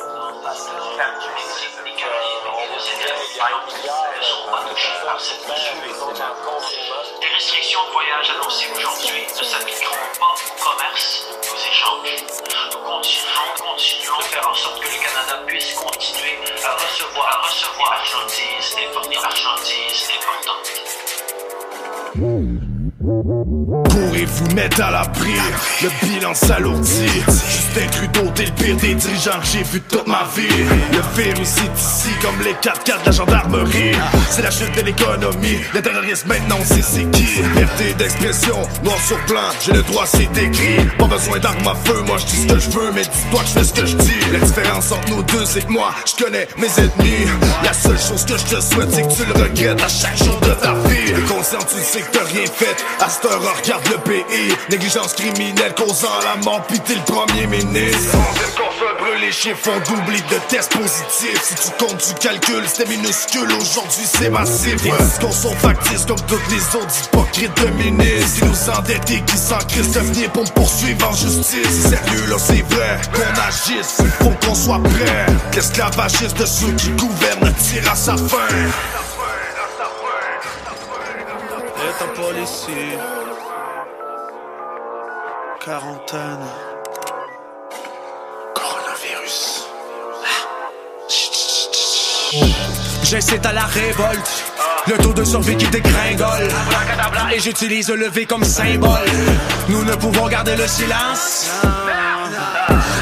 Des 5.83 6.57
restrictions 7.39 7.78
de 7.86 7.93
voyage 7.93 8.31
annoncées 8.35 8.66
aujourd'hui 8.74 9.23
ne 9.23 9.44
s'appliqueront 9.44 10.10
pas 10.19 10.35
au 10.35 10.59
commerce 10.59 11.28
et 11.31 11.48
aux 11.48 11.62
échanges. 11.70 12.24
Nous 12.73 12.82
continuons, 12.82 13.55
continuons 13.62 14.19
de 14.19 14.24
faire 14.24 14.48
en 14.51 14.55
sorte 14.55 14.81
que 14.81 14.89
le 14.89 14.98
Canada 14.98 15.44
puisse 15.47 15.73
continuer 15.74 16.35
à 16.65 16.74
recevoir, 16.74 17.28
à 17.28 17.47
recevoir 17.47 17.90
marchandises 17.90 18.74
importantes, 18.89 19.23
marchandises 19.23 20.10
importantes. 20.19 20.69
Pourrez-vous 23.89 24.55
mettre 24.56 24.82
à 24.82 24.90
l'abri 24.90 25.35
Le 25.82 25.90
bilan 26.05 26.35
s'alourdit 26.35 27.23
Justin 27.79 27.91
Trudeau, 27.91 28.31
t'es 28.35 28.47
le 28.47 28.51
pire 28.53 28.77
des 28.77 28.95
dirigeants 28.95 29.41
que 29.41 29.47
j'ai 29.47 29.63
vu 29.63 29.81
toute 29.83 30.07
ma 30.07 30.27
vie. 30.35 30.49
Le 30.93 31.23
virus 31.23 31.49
ici 31.77 32.09
comme 32.21 32.41
les 32.45 32.55
4x4 32.55 33.03
de 33.03 33.07
la 33.07 33.13
gendarmerie. 33.13 33.93
C'est 34.31 34.43
la 34.43 34.51
chute 34.51 34.75
de 34.75 34.81
l'économie 34.83 35.59
Les 35.75 35.83
terroristes 35.83 36.27
maintenant 36.27 36.59
c'est 36.65 36.83
c'est 36.83 37.09
qui. 37.11 37.43
Liberté 37.43 37.95
d'expression, 37.95 38.57
noir 38.83 38.99
sur 39.07 39.19
blanc 39.29 39.51
J'ai 39.65 39.73
le 39.73 39.83
droit 39.83 40.07
c'est 40.07 40.43
écrit. 40.43 40.85
Pas 40.99 41.07
besoin 41.07 41.39
d'armes 41.39 41.69
à 41.69 41.75
feu, 41.85 42.03
moi 42.07 42.17
je 42.19 42.27
dis 42.27 42.43
ce 42.43 42.47
que 42.55 42.59
je 42.59 42.71
veux 42.71 42.91
Mais 42.95 43.03
dis-toi 43.03 43.41
que 43.41 43.47
je 43.47 43.53
fais 43.53 43.65
ce 43.65 43.73
que 43.73 43.87
je 43.87 43.97
dis. 43.97 44.33
La 44.33 44.39
différence 44.41 44.93
entre 44.93 45.11
nous 45.11 45.23
deux 45.23 45.45
c'est 45.45 45.65
que 45.67 45.73
moi 45.73 45.95
je 46.05 46.25
connais 46.25 46.49
mes 46.57 46.71
ennemis. 46.79 47.27
La 47.63 47.73
seule 47.73 47.99
chose 47.99 48.25
que 48.25 48.37
je 48.37 48.57
te 48.57 48.61
souhaite 48.61 48.91
c'est 48.91 49.03
que 49.03 49.15
tu 49.15 49.25
le 49.25 49.43
regrettes 49.45 49.83
à 49.83 49.89
chaque 49.89 50.17
jour 50.17 50.39
de 50.41 50.53
ta 50.55 50.75
vie 50.89 50.98
Le 51.14 51.22
conscient 51.22 51.59
tu 51.60 51.82
sais 51.82 52.02
que 52.02 52.10
t'as 52.10 52.24
rien 52.24 52.47
fait. 52.47 52.76
À 53.01 53.09
cette 53.09 53.24
heure 53.24 53.40
regarde 53.40 53.86
le 53.89 53.98
pays. 53.98 54.55
Négligence 54.70 55.14
criminelle 55.14 55.74
causant 55.74 56.09
la 56.22 56.36
mort 56.44 56.62
Pis 56.66 56.80
t'es 56.80 56.94
le 56.94 57.01
premier 57.02 57.47
ministre. 57.47 58.16
Brûler 59.01 59.26
les 59.26 59.32
chiffres 59.32 59.70
font 59.70 59.94
doubler 59.94 60.18
de 60.18 60.39
tests 60.48 60.72
positifs. 60.72 61.43
Si 61.43 61.55
tu 61.55 61.85
comptes 61.85 62.06
du 62.06 62.14
calcul 62.14 62.62
c'était 62.66 62.89
minuscule. 62.90 63.51
Aujourd'hui 63.52 64.05
c'est 64.05 64.30
massif. 64.30 64.82
Des 64.82 64.90
discours 64.90 65.32
sont 65.32 65.55
factices 65.56 66.05
comme 66.06 66.20
toutes 66.26 66.48
les 66.51 66.76
autres 66.76 66.94
hypocrites 67.05 67.62
de 67.62 67.68
ministres? 67.82 68.28
Si 68.28 68.44
nous 68.44 68.70
endettés 68.76 69.22
qui 69.26 69.36
s'en 69.36 69.59
venir 69.59 70.30
pour 70.30 70.44
me 70.44 70.51
poursuivre 70.51 71.09
en 71.09 71.14
justice. 71.14 71.66
C'est 71.70 71.97
sérieux 71.97 72.26
là 72.28 72.36
c'est 72.39 72.62
vrai 72.74 73.01
qu'on 73.14 73.40
agisse. 73.40 73.97
Il 74.01 74.10
faut 74.24 74.47
qu'on 74.47 74.55
soit 74.55 74.82
prêt. 74.82 75.26
L'esclavagisme 75.55 76.36
de 76.36 76.47
ceux 76.47 76.72
qui 76.72 76.90
gouvernent 76.90 77.55
tire 77.55 77.90
à 77.90 77.97
sa 77.97 78.16
fin? 78.16 78.36
Un 82.01 82.07
policier. 82.09 82.99
Quarantaine. 85.65 86.47
Coronavirus. 88.55 89.66
J'incite 93.03 93.47
à 93.47 93.53
la 93.53 93.65
révolte. 93.65 94.45
Le 94.87 94.97
taux 94.99 95.12
de 95.12 95.25
survie 95.25 95.57
qui 95.57 95.66
dégringole. 95.69 96.49
Et 97.35 97.41
j'utilise 97.41 97.91
le 97.91 98.09
V 98.09 98.27
comme 98.27 98.45
symbole. 98.45 99.11
Nous 99.69 99.85
ne 99.85 99.95
pouvons 99.97 100.29
garder 100.29 100.57
le 100.57 100.66
silence. 100.66 101.51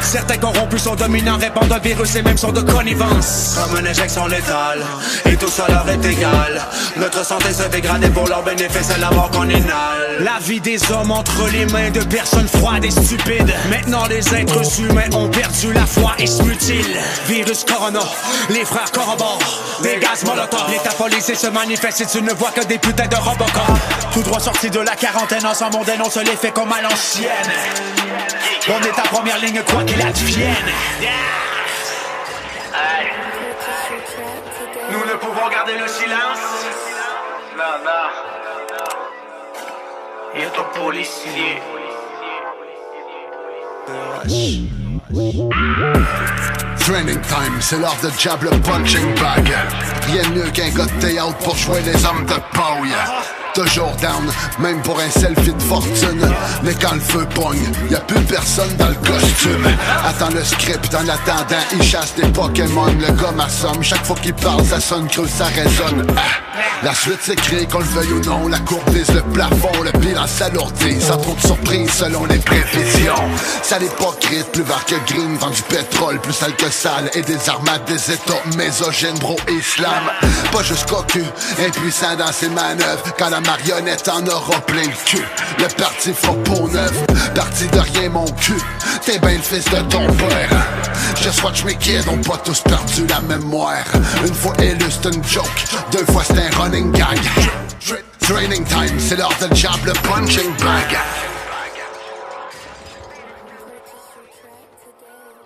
Certains 0.07 0.37
corrompus 0.37 0.85
sont 0.85 0.95
dominants, 0.95 1.37
répandent 1.37 1.73
un 1.73 1.79
virus 1.81 2.15
et 2.15 2.23
même 2.23 2.39
sont 2.39 2.53
de 2.53 2.61
connivence. 2.61 3.57
Comme 3.57 3.81
une 3.81 3.89
injection 3.89 4.29
létale, 4.29 4.85
et 5.25 5.37
tout 5.37 5.49
ça 5.49 5.65
leur 5.69 5.89
est 5.89 6.05
égal. 6.05 6.63
Notre 6.97 7.27
santé 7.27 7.53
se 7.53 7.65
dégrade 7.65 8.05
et 8.05 8.11
pour 8.11 8.29
leur 8.29 8.45
bénéfice, 8.45 8.87
c'est 8.89 9.01
la 9.01 9.11
mort 9.11 9.31
qu'on 9.31 9.49
inhale. 9.49 10.21
La 10.21 10.39
vie 10.41 10.61
des 10.61 10.79
hommes 10.93 11.11
entre 11.11 11.49
les 11.53 11.67
mains 11.67 11.91
de 11.91 12.05
personnes 12.05 12.47
froides 12.47 12.85
et 12.85 12.91
stupides. 12.91 13.53
Maintenant, 13.69 14.07
les 14.07 14.35
êtres 14.35 14.81
humains 14.81 15.11
ont 15.13 15.29
perdu 15.29 15.73
la 15.73 15.85
foi 15.85 16.13
et 16.21 16.27
se 16.27 16.43
mutilent. 16.45 16.97
Virus 17.27 17.65
Corona, 17.65 18.01
les 18.51 18.65
frères 18.65 18.93
corroborent. 18.93 19.41
Des 19.83 19.99
gaz 19.99 20.25
molotov. 20.25 20.71
L'état 20.71 20.95
policier 20.97 21.35
se 21.35 21.49
manifeste 21.49 22.01
et 22.03 22.07
tu 22.07 22.23
ne 22.23 22.33
vois 22.33 22.53
que 22.53 22.65
des 22.65 22.79
putains 22.79 23.09
de 23.09 23.17
Robocop. 23.17 23.79
Tout 24.13 24.23
droit 24.23 24.41
sorti 24.41 24.71
de 24.71 24.81
la 24.81 24.95
quarantaine, 24.95 25.45
ensemble 25.45 25.77
on 25.81 25.85
dénonce 25.85 26.17
les 26.17 26.37
faits 26.37 26.55
comme 26.55 26.73
à 26.73 26.81
l'ancienne. 26.81 27.27
On 28.69 28.83
est 28.83 28.99
à 28.99 29.03
première 29.03 29.39
ligne, 29.39 29.63
quoi 29.71 29.85
qu'il 29.85 30.01
advienne. 30.07 30.55
Nous 34.91 35.01
ne 35.01 35.17
pouvons 35.19 35.49
garder 35.49 35.73
le 35.79 35.89
silence. 35.89 36.39
Non, 37.57 37.65
non. 37.85 38.07
Il 40.35 40.43
est 40.43 40.47
un 40.47 40.81
policier. 40.81 41.61
Training 46.79 47.21
time, 47.23 47.61
c'est 47.61 47.79
l'heure 47.79 47.97
de 48.03 48.11
jab 48.19 48.43
le 48.43 48.51
punching 48.61 49.15
bag. 49.15 49.53
Rien 50.07 50.23
de 50.23 50.29
mieux 50.29 50.51
qu'un 50.51 50.69
gars 50.69 50.85
de 50.85 51.01
théâtre 51.01 51.37
pour 51.39 51.57
jouer 51.57 51.81
les 51.81 52.05
hommes 52.05 52.25
de 52.27 52.35
paille. 52.57 52.95
Toujours 53.57 53.91
down, 54.03 54.31
même 54.59 54.83
pour 54.83 55.01
un 55.01 55.09
selfie 55.09 55.55
de 55.55 55.63
fortune. 55.63 56.31
Mais 56.63 56.75
quand 56.75 56.93
le 56.93 57.01
feu 57.01 57.27
pogne, 57.35 57.73
y 57.91 57.95
a 57.95 58.01
plus 58.01 58.21
personne 58.25 58.77
dans 58.77 58.89
le 58.89 58.95
costume. 58.97 59.67
Attends 60.05 60.29
le 60.35 60.45
script, 60.45 60.95
en 60.95 61.09
attendant, 61.09 61.63
il 61.73 61.83
chasse 61.83 62.15
des 62.17 62.29
Pokémon. 62.29 62.85
Le 62.85 63.13
gars 63.13 63.33
m'assomme, 63.35 63.83
chaque 63.83 64.05
fois 64.05 64.17
qu'il 64.17 64.35
parle, 64.35 64.63
ça 64.63 64.79
sonne 64.79 65.09
creux, 65.09 65.27
ça 65.27 65.47
résonne. 65.47 66.07
La 66.83 66.95
suite 66.95 67.23
s'écrit 67.23 67.67
qu'on 67.67 67.79
le 67.79 67.85
veuille 67.87 68.13
ou 68.13 68.21
non, 68.21 68.49
la 68.49 68.59
courbe 68.59 68.89
vise 68.91 69.11
le 69.15 69.23
plafond, 69.23 69.83
le 69.83 69.99
bilan 69.99 70.27
s'alourdit, 70.27 71.01
sans 71.01 71.17
trop 71.17 71.35
de 71.35 71.41
surprise 71.41 71.91
selon 71.91 72.27
les 72.27 72.39
prévisions. 72.39 73.15
Sale 73.63 73.85
hypocrite, 73.85 74.53
plus 74.53 74.63
vert 74.63 74.85
que 74.85 74.97
green, 75.11 75.37
vend 75.39 75.51
du 75.51 75.63
pétrole, 75.63 76.21
plus 76.21 76.35
sale 76.35 76.55
que 76.57 76.71
sale, 76.71 77.11
et 77.15 77.23
des 77.23 77.49
armades 77.49 77.85
des 77.87 78.13
états 78.13 78.43
mésogynes, 78.59 79.19
bro, 79.19 79.37
islam. 79.49 80.11
Pas 80.53 80.63
juste 80.63 80.89
cocu, 80.89 81.25
impuissant 81.67 82.15
dans 82.17 82.33
ses 82.33 82.51
manœuvres, 82.51 83.15
marionnette 83.47 84.09
en 84.09 84.27
aura 84.27 84.61
plein 84.67 84.83
le 84.83 85.05
cul. 85.05 85.25
Le 85.59 85.69
parti 85.77 86.13
fera 86.13 86.35
pour 86.45 86.69
neuf, 86.69 87.07
parti 87.35 87.67
de 87.69 87.79
rien 87.79 88.11
mon 88.11 88.27
cul. 88.33 88.61
T'es 89.05 89.19
ben 89.19 89.37
le 89.37 89.43
fils 89.43 89.65
de 89.67 89.81
ton 89.89 90.07
père. 90.15 90.51
Just 91.17 91.43
watch 91.43 91.65
mes 91.65 91.77
kids 91.77 92.09
ont 92.09 92.21
pas 92.21 92.39
tous 92.45 92.61
perdu 92.61 93.07
la 93.07 93.21
mémoire. 93.21 93.85
Une 94.27 94.35
fois 94.35 94.55
élu, 94.63 94.85
c'est 94.91 95.15
une 95.15 95.25
joke, 95.25 95.65
deux 95.93 96.05
fois 96.13 96.23
c'est 96.25 96.39
un 96.39 96.51
running 96.61 96.93
gag. 96.93 97.19
Training 98.21 98.65
time, 98.65 98.99
c'est 98.99 99.17
l'heure 99.17 99.33
de 99.41 99.55
job, 99.55 99.79
le 99.85 99.93
punching 99.93 100.51
bag. 100.59 100.99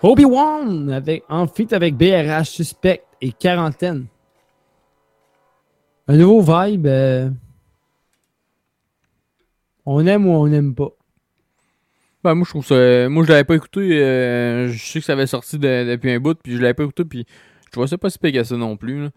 Obi-Wan 0.01 0.91
avec, 0.91 1.23
en 1.29 1.45
feat 1.45 1.73
avec 1.73 1.95
BRH 1.95 2.45
Suspect 2.45 3.03
et 3.21 3.31
Quarantaine. 3.31 4.07
Un 6.07 6.17
nouveau 6.17 6.41
vibe. 6.41 6.87
euh, 6.87 7.29
on 9.85 10.05
aime 10.05 10.25
ou 10.27 10.31
on 10.31 10.47
n'aime 10.47 10.73
pas? 10.75 10.89
Ben, 12.23 12.35
moi, 12.35 12.45
je 12.45 12.51
trouve 12.51 12.65
ça. 12.65 13.09
Moi, 13.09 13.23
je 13.25 13.29
l'avais 13.29 13.43
pas 13.43 13.55
écouté. 13.55 13.79
euh, 14.01 14.67
je 14.69 14.77
sais 14.85 14.99
que 14.99 15.05
ça 15.05 15.13
avait 15.13 15.25
sorti 15.27 15.57
de- 15.57 15.89
depuis 15.91 16.11
un 16.11 16.19
bout, 16.19 16.37
puis 16.41 16.55
je 16.55 16.61
l'avais 16.61 16.73
pas 16.75 16.83
écouté, 16.83 17.03
puis 17.05 17.25
je 17.65 17.71
trouvais 17.71 17.87
ça 17.87 17.97
pas 17.97 18.09
si 18.09 18.19
pire 18.19 18.31
que 18.33 18.43
ça 18.43 18.55
non 18.57 18.77
plus. 18.77 19.07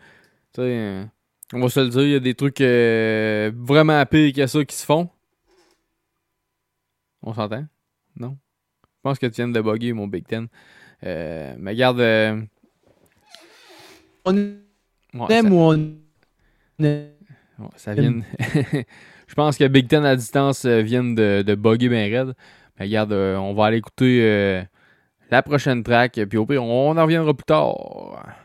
Tu 0.55 0.57
sais, 0.57 0.63
euh, 0.63 1.05
on 1.53 1.61
va 1.61 1.69
se 1.69 1.81
le 1.81 1.89
dire, 1.91 2.03
il 2.03 2.11
y 2.11 2.15
a 2.15 2.21
des 2.21 2.35
trucs 2.35 2.61
euh, 2.63 3.53
vraiment 3.55 4.05
pires 4.07 4.33
que 4.33 4.47
ça 4.47 4.65
qui 4.65 4.75
se 4.75 4.87
font. 4.87 5.11
On 7.23 7.35
s'entend? 7.35 7.67
Non? 8.17 8.37
Je 8.85 9.01
pense 9.03 9.19
que 9.19 9.27
tu 9.27 9.35
viens 9.37 9.49
de 9.49 9.61
bugger 9.61 9.93
mon 9.93 10.07
Big 10.07 10.27
Ten. 10.27 10.47
Euh, 11.05 11.55
mais 11.59 11.73
regarde. 11.73 12.01
euh, 12.01 12.41
On 14.25 14.35
ouais, 14.35 15.27
aime 15.31 15.49
ça- 15.49 15.51
ou 15.51 15.59
on. 15.59 15.95
Ouais, 16.79 17.11
ça 17.77 17.93
vient. 17.95 18.21
je 19.35 19.37
pense 19.37 19.59
que 19.59 19.67
Big 19.67 19.89
Ten 19.89 20.05
à 20.05 20.15
distance 20.15 20.65
euh, 20.65 20.81
viennent 20.81 21.17
de, 21.17 21.57
bugger 21.57 21.89
bien 21.89 22.05
raide. 22.05 22.37
Mais 22.79 22.87
regarde, 22.87 23.13
euh, 23.13 23.35
on 23.35 23.53
va 23.53 23.67
aller 23.67 23.79
écouter 23.79 24.21
euh, 24.23 24.63
la 25.29 25.43
prochaine 25.43 25.83
track, 25.83 26.21
puis 26.29 26.39
au 26.39 26.47
pire, 26.47 26.63
on 26.63 26.97
en 26.97 27.03
reviendra 27.03 27.35
plus 27.35 27.43
tard. 27.43 28.44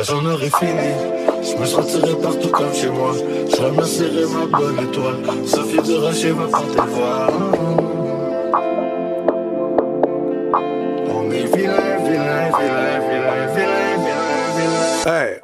Quand 0.00 0.14
j'en 0.14 0.24
aurai 0.24 0.48
fini, 0.48 0.94
je 1.42 1.60
me 1.60 1.66
sentirai 1.66 2.14
partout 2.22 2.48
comme 2.48 2.72
chez 2.72 2.88
moi. 2.88 3.12
Je 3.14 3.56
remercierai 3.60 4.24
ma 4.32 4.46
bonne 4.58 4.78
étoile. 4.88 5.16
Sophie 5.46 5.76
de 5.76 5.94
Rocher 5.98 6.30
va 6.30 6.46
porter 6.46 6.80
le 6.86 6.90
voile. 6.90 7.34
On 11.06 11.30
est 11.30 11.54
vilain, 11.54 11.98
vilain, 12.02 12.48
vilain, 12.48 12.98
vilain, 13.10 13.46
vilain, 13.54 13.96
vilain, 13.98 15.04
vilain. 15.04 15.04
Hey, 15.06 15.40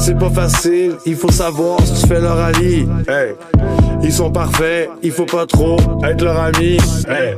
c'est 0.00 0.18
pas 0.18 0.30
facile, 0.30 0.96
il 1.04 1.14
faut 1.14 1.30
savoir 1.30 1.78
si 1.84 2.00
tu 2.00 2.06
fais 2.06 2.20
leur 2.20 2.38
allié. 2.38 2.88
Hey, 3.06 3.34
ils 4.02 4.12
sont 4.12 4.30
parfaits, 4.30 4.88
il 5.02 5.12
faut 5.12 5.26
pas 5.26 5.46
trop 5.46 5.76
être 6.02 6.24
leur 6.24 6.40
ami. 6.40 6.78
Hey, 7.08 7.36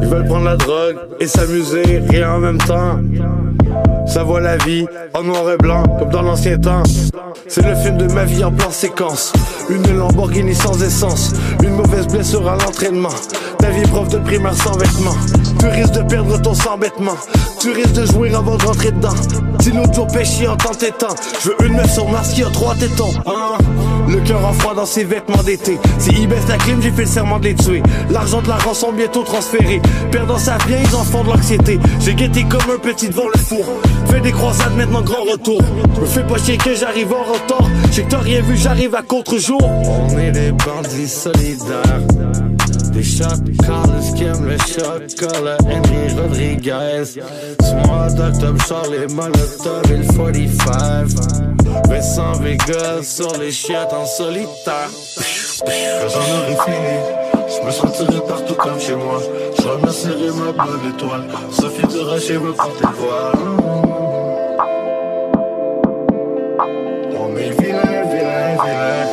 ils 0.00 0.08
veulent 0.08 0.24
prendre 0.26 0.44
la 0.44 0.56
drogue 0.56 0.96
et 1.18 1.26
s'amuser, 1.26 2.02
rien 2.08 2.34
en 2.34 2.38
même 2.38 2.58
temps. 2.58 3.00
Ça 4.06 4.22
voit 4.22 4.40
la 4.40 4.56
vie 4.58 4.86
en 5.14 5.24
noir 5.24 5.50
et 5.50 5.56
blanc, 5.56 5.82
comme 5.98 6.10
dans 6.10 6.22
l'ancien 6.22 6.58
temps. 6.58 6.84
C'est 7.48 7.66
le 7.66 7.74
film 7.74 7.96
de 7.96 8.06
ma 8.12 8.24
vie 8.24 8.44
en 8.44 8.52
plan 8.52 8.70
séquence. 8.70 9.32
Une 9.68 9.98
Lamborghini 9.98 10.54
sans 10.54 10.80
essence, 10.82 11.32
une 11.62 11.74
mauvaise 11.74 12.06
blessure 12.06 12.48
à 12.48 12.56
l'entraînement. 12.56 13.14
Ta 13.58 13.70
vie 13.70 13.82
prof 13.82 14.08
de 14.08 14.18
primaire 14.18 14.54
sans 14.54 14.76
vêtements. 14.76 15.16
Tu 15.58 15.66
risques 15.66 15.94
de 15.94 16.02
perdre 16.02 16.40
ton 16.40 16.54
sang 16.54 16.78
bêtement. 16.78 17.16
Tu 17.60 17.72
risques 17.72 17.94
de 17.94 18.06
jouer 18.06 18.32
avant 18.34 18.56
de 18.56 18.64
rentrer 18.64 18.92
dedans. 18.92 19.14
Si 19.60 19.72
l'autre 19.72 19.94
jour 19.94 20.06
péché 20.06 20.46
en 20.46 20.56
t'entêtant, 20.56 21.14
je 21.42 21.48
veux 21.48 21.66
une 21.66 21.76
meuf 21.76 21.90
sur 21.96 22.08
Mars 22.10 22.34
qui 22.34 22.42
a 22.42 22.50
trois 22.50 22.74
tétons. 22.74 23.10
Le 24.06 24.20
cœur 24.20 24.44
en 24.44 24.52
froid 24.52 24.74
dans 24.74 24.84
ses 24.84 25.02
vêtements 25.04 25.42
d'été. 25.42 25.78
Si 25.98 26.10
ils 26.10 26.28
baissent 26.28 26.46
la 26.46 26.58
clim, 26.58 26.82
j'ai 26.82 26.90
fait 26.90 27.02
le 27.02 27.08
serment 27.08 27.38
de 27.38 27.44
les 27.44 27.54
tuer. 27.54 27.82
L'argent 28.10 28.42
de 28.42 28.48
la 28.48 28.56
rançon 28.56 28.92
bientôt 28.92 29.22
transféré. 29.22 29.80
Perdant 30.12 30.36
sa 30.36 30.58
vie, 30.66 30.74
ils 30.84 30.94
en 30.94 31.04
font 31.04 31.24
de 31.24 31.30
l'anxiété. 31.30 31.78
J'ai 32.00 32.14
guetté 32.14 32.44
comme 32.44 32.70
un 32.70 32.78
petit 32.78 33.08
devant 33.08 33.28
le 33.34 33.40
four. 33.40 33.64
Fais 34.10 34.20
des 34.20 34.32
croisades 34.32 34.76
maintenant, 34.76 35.00
grand 35.00 35.22
retour. 35.22 35.62
Me 35.98 36.04
fais 36.04 36.24
pas 36.24 36.36
chier 36.36 36.58
que 36.58 36.74
j'arrive 36.74 37.14
en 37.14 37.32
retard. 37.32 37.66
J'ai 37.90 38.02
que 38.02 38.10
t'as 38.10 38.18
rien 38.18 38.42
vu, 38.42 38.58
j'arrive 38.58 38.94
à 38.94 39.00
contre-jour. 39.00 39.62
On 39.62 40.18
est 40.18 40.32
des 40.32 40.52
bandits 40.52 41.08
solidaires. 41.08 42.02
Des 42.96 43.02
shot 43.02 43.44
callers 43.66 44.14
qui 44.16 44.24
aiment 44.24 44.46
le 44.46 44.56
chocolat, 44.56 45.58
Henry 45.66 46.14
Rodriguez. 46.18 47.20
Small 47.60 48.14
d'octobre, 48.14 48.58
Charlie 48.66 49.06
Molotov 49.12 49.82
et 49.92 49.98
le 49.98 50.06
45. 50.16 51.90
Vincent 51.90 52.32
Vega 52.40 53.02
sur 53.02 53.36
les 53.38 53.50
chiottes 53.50 53.92
en 53.92 54.06
solitaire. 54.06 54.88
J'en 56.08 56.38
aurai 56.38 56.56
fini, 56.64 56.96
je 57.46 57.66
me 57.66 57.70
sentirai 57.70 58.20
partout 58.26 58.54
comme 58.54 58.80
chez 58.80 58.96
moi. 58.96 59.20
Je 59.58 59.68
remercierai 59.68 60.30
ma 60.30 60.52
bonne 60.52 60.90
étoile. 60.94 61.24
Sophie 61.50 61.86
de 61.86 61.98
Rocher 61.98 62.38
va 62.38 62.52
porter 62.54 62.80
le 62.80 62.96
voile. 62.96 63.36
On 67.20 67.36
est 67.36 67.62
vilain. 67.62 69.05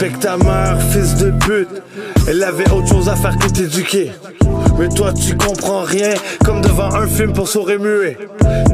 Respecte 0.00 0.22
ta 0.22 0.36
mère, 0.36 0.78
fils 0.92 1.16
de 1.16 1.32
pute. 1.32 1.82
Elle 2.28 2.40
avait 2.44 2.70
autre 2.70 2.86
chose 2.86 3.08
à 3.08 3.16
faire 3.16 3.36
que 3.36 3.48
t'éduquer. 3.48 4.12
Mais 4.78 4.88
toi, 4.90 5.12
tu 5.12 5.36
comprends 5.36 5.82
rien, 5.82 6.14
comme 6.44 6.60
devant 6.60 6.94
un 6.94 7.08
film 7.08 7.32
pour 7.32 7.48
sourire 7.48 7.80
muet. 7.80 8.16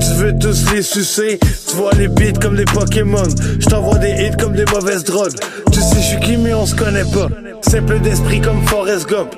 Tu 0.00 0.12
veux 0.18 0.38
tous 0.38 0.70
les 0.74 0.82
sucer, 0.82 1.40
tu 1.66 1.76
vois 1.76 1.92
les 1.96 2.08
beats 2.08 2.38
comme 2.38 2.56
des 2.56 2.66
Pokémon. 2.66 3.22
Je 3.58 3.64
t'envoie 3.64 3.96
des 3.96 4.10
hits 4.10 4.36
comme 4.38 4.52
des 4.52 4.66
mauvaises 4.66 5.04
drogues. 5.04 5.32
Tu 5.72 5.80
sais, 5.80 5.96
je 5.96 6.02
suis 6.02 6.20
qui, 6.20 6.36
mais 6.36 6.52
on 6.52 6.66
se 6.66 6.74
connaît 6.74 7.04
pas. 7.04 7.28
Simple 7.62 8.00
d'esprit 8.00 8.42
comme 8.42 8.60
Forrest 8.66 9.08
Gump. 9.08 9.34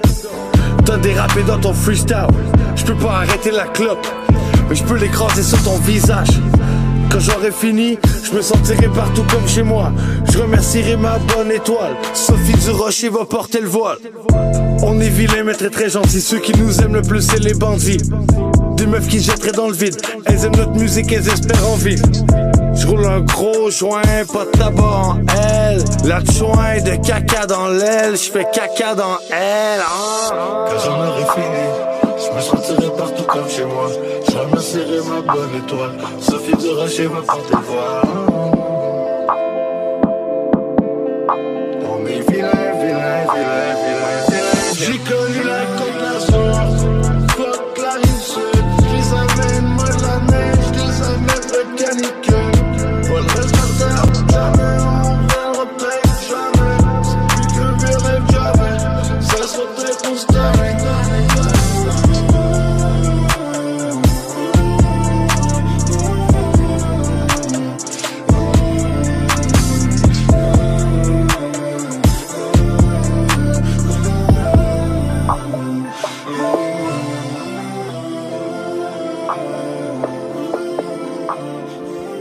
T'as 0.84 0.96
dérapé 0.96 1.44
dans 1.44 1.60
ton 1.60 1.72
freestyle. 1.72 2.26
Je 2.74 2.82
peux 2.82 2.96
pas 2.96 3.18
arrêter 3.18 3.52
la 3.52 3.66
clope, 3.66 4.08
mais 4.68 4.74
je 4.74 4.82
peux 4.82 4.96
l'écraser 4.96 5.44
sur 5.44 5.62
ton 5.62 5.78
visage. 5.78 6.40
Quand 7.10 7.20
j'aurai 7.20 7.50
fini, 7.52 7.98
je 8.24 8.32
me 8.36 8.42
sentirai 8.42 8.88
partout 8.88 9.24
comme 9.30 9.46
chez 9.48 9.62
moi. 9.62 9.92
Je 10.30 10.38
remercierai 10.38 10.96
ma 10.96 11.18
bonne 11.18 11.50
étoile. 11.50 11.94
Sophie 12.14 12.52
du 12.54 12.70
Rocher 12.70 13.08
va 13.08 13.24
porter 13.24 13.60
le 13.60 13.68
voile. 13.68 13.98
On 14.82 15.00
est 15.00 15.08
vilains 15.08 15.44
mais 15.44 15.54
très 15.54 15.70
très 15.70 15.88
gentils. 15.88 16.20
Ceux 16.20 16.38
qui 16.38 16.52
nous 16.58 16.80
aiment 16.80 16.94
le 16.94 17.02
plus, 17.02 17.22
c'est 17.22 17.38
les 17.42 17.54
bandits. 17.54 18.00
Des 18.76 18.86
meufs 18.86 19.06
qui 19.08 19.20
jetteraient 19.22 19.52
dans 19.52 19.68
le 19.68 19.72
vide. 19.74 19.96
Elles 20.26 20.44
aiment 20.44 20.56
notre 20.56 20.74
musique, 20.78 21.10
elles 21.12 21.26
espèrent 21.28 21.68
en 21.68 21.76
vivre. 21.76 22.04
Je 22.74 22.86
roule 22.86 23.06
un 23.06 23.20
gros 23.20 23.70
joint, 23.70 24.02
pas 24.30 24.44
de 24.44 24.50
tabac 24.58 24.82
en 24.82 25.18
elle. 25.40 25.82
La 26.04 26.20
joint 26.22 26.80
de 26.84 26.96
caca 27.06 27.46
dans 27.46 27.68
l'aile, 27.68 28.16
je 28.16 28.30
fais 28.30 28.46
caca 28.52 28.94
dans 28.94 29.16
elle. 29.30 29.80
hein. 29.80 30.34
Quand 30.68 30.78
j'en 30.84 30.98
aurai 31.08 31.22
fini, 31.34 31.95
je 32.40 32.50
me 32.50 32.56
sentirai 32.56 32.90
partout 32.96 33.24
comme 33.24 33.48
chez 33.48 33.64
moi. 33.64 33.88
Je 34.28 34.36
remercierai 34.36 34.98
ma 35.08 35.20
bonne 35.32 35.56
étoile. 35.56 35.98
Sophie 36.20 36.52
de 36.52 36.68
Rocher 36.68 37.06
va 37.06 37.22
porter 37.22 37.54
le 37.54 37.62
voile. 37.62 38.55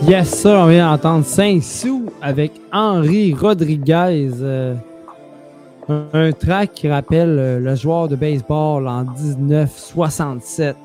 Yes, 0.07 0.29
ça, 0.41 0.63
on 0.63 0.67
vient 0.67 0.91
d'entendre 0.91 1.25
Saint-Sou 1.25 2.11
avec 2.21 2.51
Henri 2.71 3.33
Rodriguez. 3.33 4.29
euh, 4.41 4.75
un, 5.89 6.07
un 6.13 6.31
track 6.31 6.73
qui 6.73 6.89
rappelle 6.89 7.37
euh, 7.39 7.59
le 7.59 7.75
joueur 7.75 8.07
de 8.07 8.15
baseball 8.15 8.87
en 8.87 9.03
1967. 9.03 10.75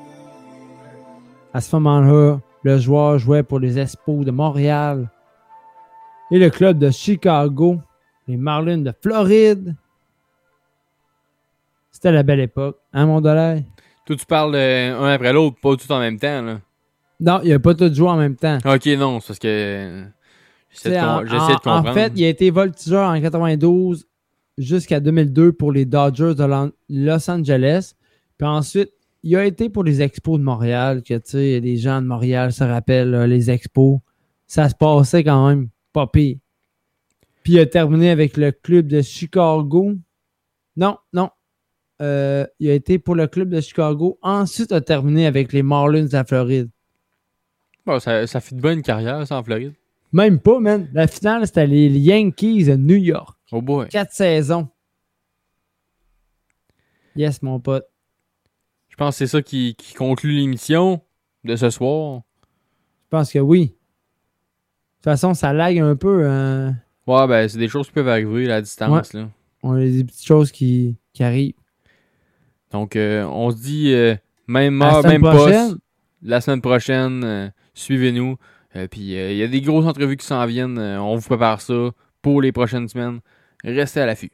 À 1.53 1.61
ce 1.61 1.75
moment-là, 1.75 2.39
le 2.63 2.77
joueur 2.79 3.19
jouait 3.19 3.43
pour 3.43 3.59
les 3.59 3.77
Expos 3.77 4.25
de 4.25 4.31
Montréal 4.31 5.09
et 6.31 6.39
le 6.39 6.49
club 6.49 6.79
de 6.79 6.89
Chicago, 6.89 7.77
les 8.27 8.37
Marlins 8.37 8.77
de 8.79 8.93
Floride. 9.01 9.75
C'était 11.91 12.11
la 12.11 12.23
belle 12.23 12.39
époque, 12.39 12.77
hein, 12.93 13.05
mon 13.05 13.21
dollar? 13.21 13.57
Toi, 14.05 14.15
tu 14.15 14.25
parles 14.25 14.55
euh, 14.55 14.99
un 14.99 15.13
après 15.13 15.33
l'autre, 15.33 15.57
pas 15.61 15.75
tout 15.75 15.91
en 15.91 15.99
même 15.99 16.17
temps. 16.17 16.41
Là. 16.41 16.59
Non, 17.21 17.39
il 17.43 17.53
a 17.53 17.59
pas 17.59 17.75
tout 17.75 17.93
joué 17.93 18.09
en 18.09 18.17
même 18.17 18.35
temps. 18.35 18.57
Ok, 18.65 18.85
non, 18.97 19.19
c'est 19.19 19.27
parce 19.27 19.39
que. 19.39 20.03
J'essaie 20.71 20.89
de, 20.91 20.95
com- 20.95 21.23
de 21.25 21.53
comprendre. 21.53 21.89
en 21.89 21.93
fait, 21.93 22.13
il 22.15 22.23
a 22.23 22.29
été 22.29 22.49
voltigeur 22.49 23.09
en 23.09 23.19
92 23.21 24.05
jusqu'à 24.57 24.99
2002 24.99 25.51
pour 25.53 25.71
les 25.71 25.85
Dodgers 25.85 26.33
de 26.35 26.71
Los 26.89 27.29
Angeles. 27.29 27.93
Puis 28.37 28.47
ensuite, 28.47 28.91
il 29.23 29.35
a 29.35 29.45
été 29.45 29.69
pour 29.69 29.83
les 29.83 30.01
Expos 30.01 30.39
de 30.39 30.43
Montréal, 30.43 31.03
que 31.03 31.13
tu 31.15 31.21
sais, 31.31 31.59
les 31.59 31.77
gens 31.77 32.01
de 32.01 32.07
Montréal 32.07 32.51
se 32.53 32.63
rappellent, 32.63 33.11
là, 33.11 33.27
les 33.27 33.51
Expos. 33.51 33.99
Ça 34.47 34.67
se 34.69 34.75
passait 34.75 35.23
quand 35.23 35.47
même 35.47 35.69
pas 35.93 36.07
pire. 36.07 36.37
Puis 37.43 37.53
il 37.53 37.59
a 37.59 37.65
terminé 37.65 38.09
avec 38.09 38.37
le 38.37 38.51
club 38.51 38.87
de 38.87 39.01
Chicago. 39.01 39.93
Non, 40.77 40.97
non. 41.13 41.29
Euh, 42.01 42.45
il 42.59 42.69
a 42.69 42.73
été 42.73 42.97
pour 42.97 43.15
le 43.15 43.27
club 43.27 43.49
de 43.49 43.61
Chicago. 43.61 44.17
Ensuite, 44.21 44.71
il 44.71 44.75
a 44.75 44.81
terminé 44.81 45.25
avec 45.27 45.53
les 45.53 45.63
Marlins 45.63 46.05
de 46.05 46.13
la 46.13 46.23
Floride. 46.23 46.69
Bon, 47.85 47.99
ça, 47.99 48.27
ça 48.27 48.39
fait 48.39 48.55
de 48.55 48.61
bonne 48.61 48.81
carrière, 48.81 49.25
ça, 49.27 49.37
en 49.37 49.43
Floride. 49.43 49.73
Même 50.13 50.39
pas, 50.39 50.59
man. 50.59 50.89
La 50.93 51.07
finale, 51.07 51.45
c'était 51.47 51.67
les 51.67 51.87
Yankees 51.89 52.65
de 52.65 52.75
New 52.75 52.97
York. 52.97 53.37
Oh 53.51 53.61
boy. 53.61 53.87
Quatre 53.89 54.11
saisons. 54.13 54.67
Yes, 57.15 57.41
mon 57.41 57.59
pote. 57.59 57.85
Je 58.89 58.95
pense 58.95 59.15
que 59.15 59.19
c'est 59.19 59.27
ça 59.27 59.41
qui, 59.41 59.75
qui 59.75 59.93
conclut 59.93 60.33
l'émission 60.33 61.01
de 61.43 61.55
ce 61.55 61.69
soir. 61.69 62.21
Je 63.05 63.07
pense 63.09 63.31
que 63.31 63.39
oui. 63.39 63.67
De 63.67 63.67
toute 63.67 65.03
façon, 65.03 65.33
ça 65.33 65.53
lag 65.53 65.77
un 65.79 65.95
peu. 65.95 66.27
hein. 66.27 66.75
Ouais, 67.07 67.27
ben, 67.27 67.47
c'est 67.49 67.57
des 67.57 67.67
choses 67.67 67.87
qui 67.87 67.93
peuvent 67.93 68.07
arriver 68.07 68.45
à 68.45 68.49
la 68.49 68.61
distance. 68.61 69.13
Là. 69.13 69.29
On 69.63 69.73
a 69.73 69.79
des 69.79 70.03
petites 70.03 70.25
choses 70.25 70.51
qui, 70.51 70.97
qui 71.13 71.23
arrivent. 71.23 71.55
Donc, 72.71 72.95
euh, 72.95 73.23
on 73.25 73.49
se 73.51 73.57
dit 73.57 73.93
euh, 73.93 74.15
même 74.47 74.81
heure, 74.81 75.01
semaine 75.01 75.21
même 75.21 75.35
prochaine. 75.35 75.69
poste. 75.71 75.81
La 76.21 76.39
semaine 76.41 76.61
prochaine, 76.61 77.23
euh, 77.23 77.49
suivez-nous. 77.73 78.37
Euh, 78.75 78.87
Puis, 78.87 79.17
euh, 79.17 79.31
il 79.31 79.37
y 79.37 79.43
a 79.43 79.47
des 79.47 79.61
grosses 79.61 79.85
entrevues 79.85 80.17
qui 80.17 80.25
s'en 80.25 80.45
viennent. 80.45 80.77
Euh, 80.77 81.01
on 81.01 81.15
vous 81.15 81.27
prépare 81.27 81.61
ça 81.61 81.91
pour 82.21 82.41
les 82.41 82.51
prochaines 82.51 82.87
semaines. 82.87 83.19
Restez 83.63 84.01
à 84.01 84.05
l'affût. 84.05 84.31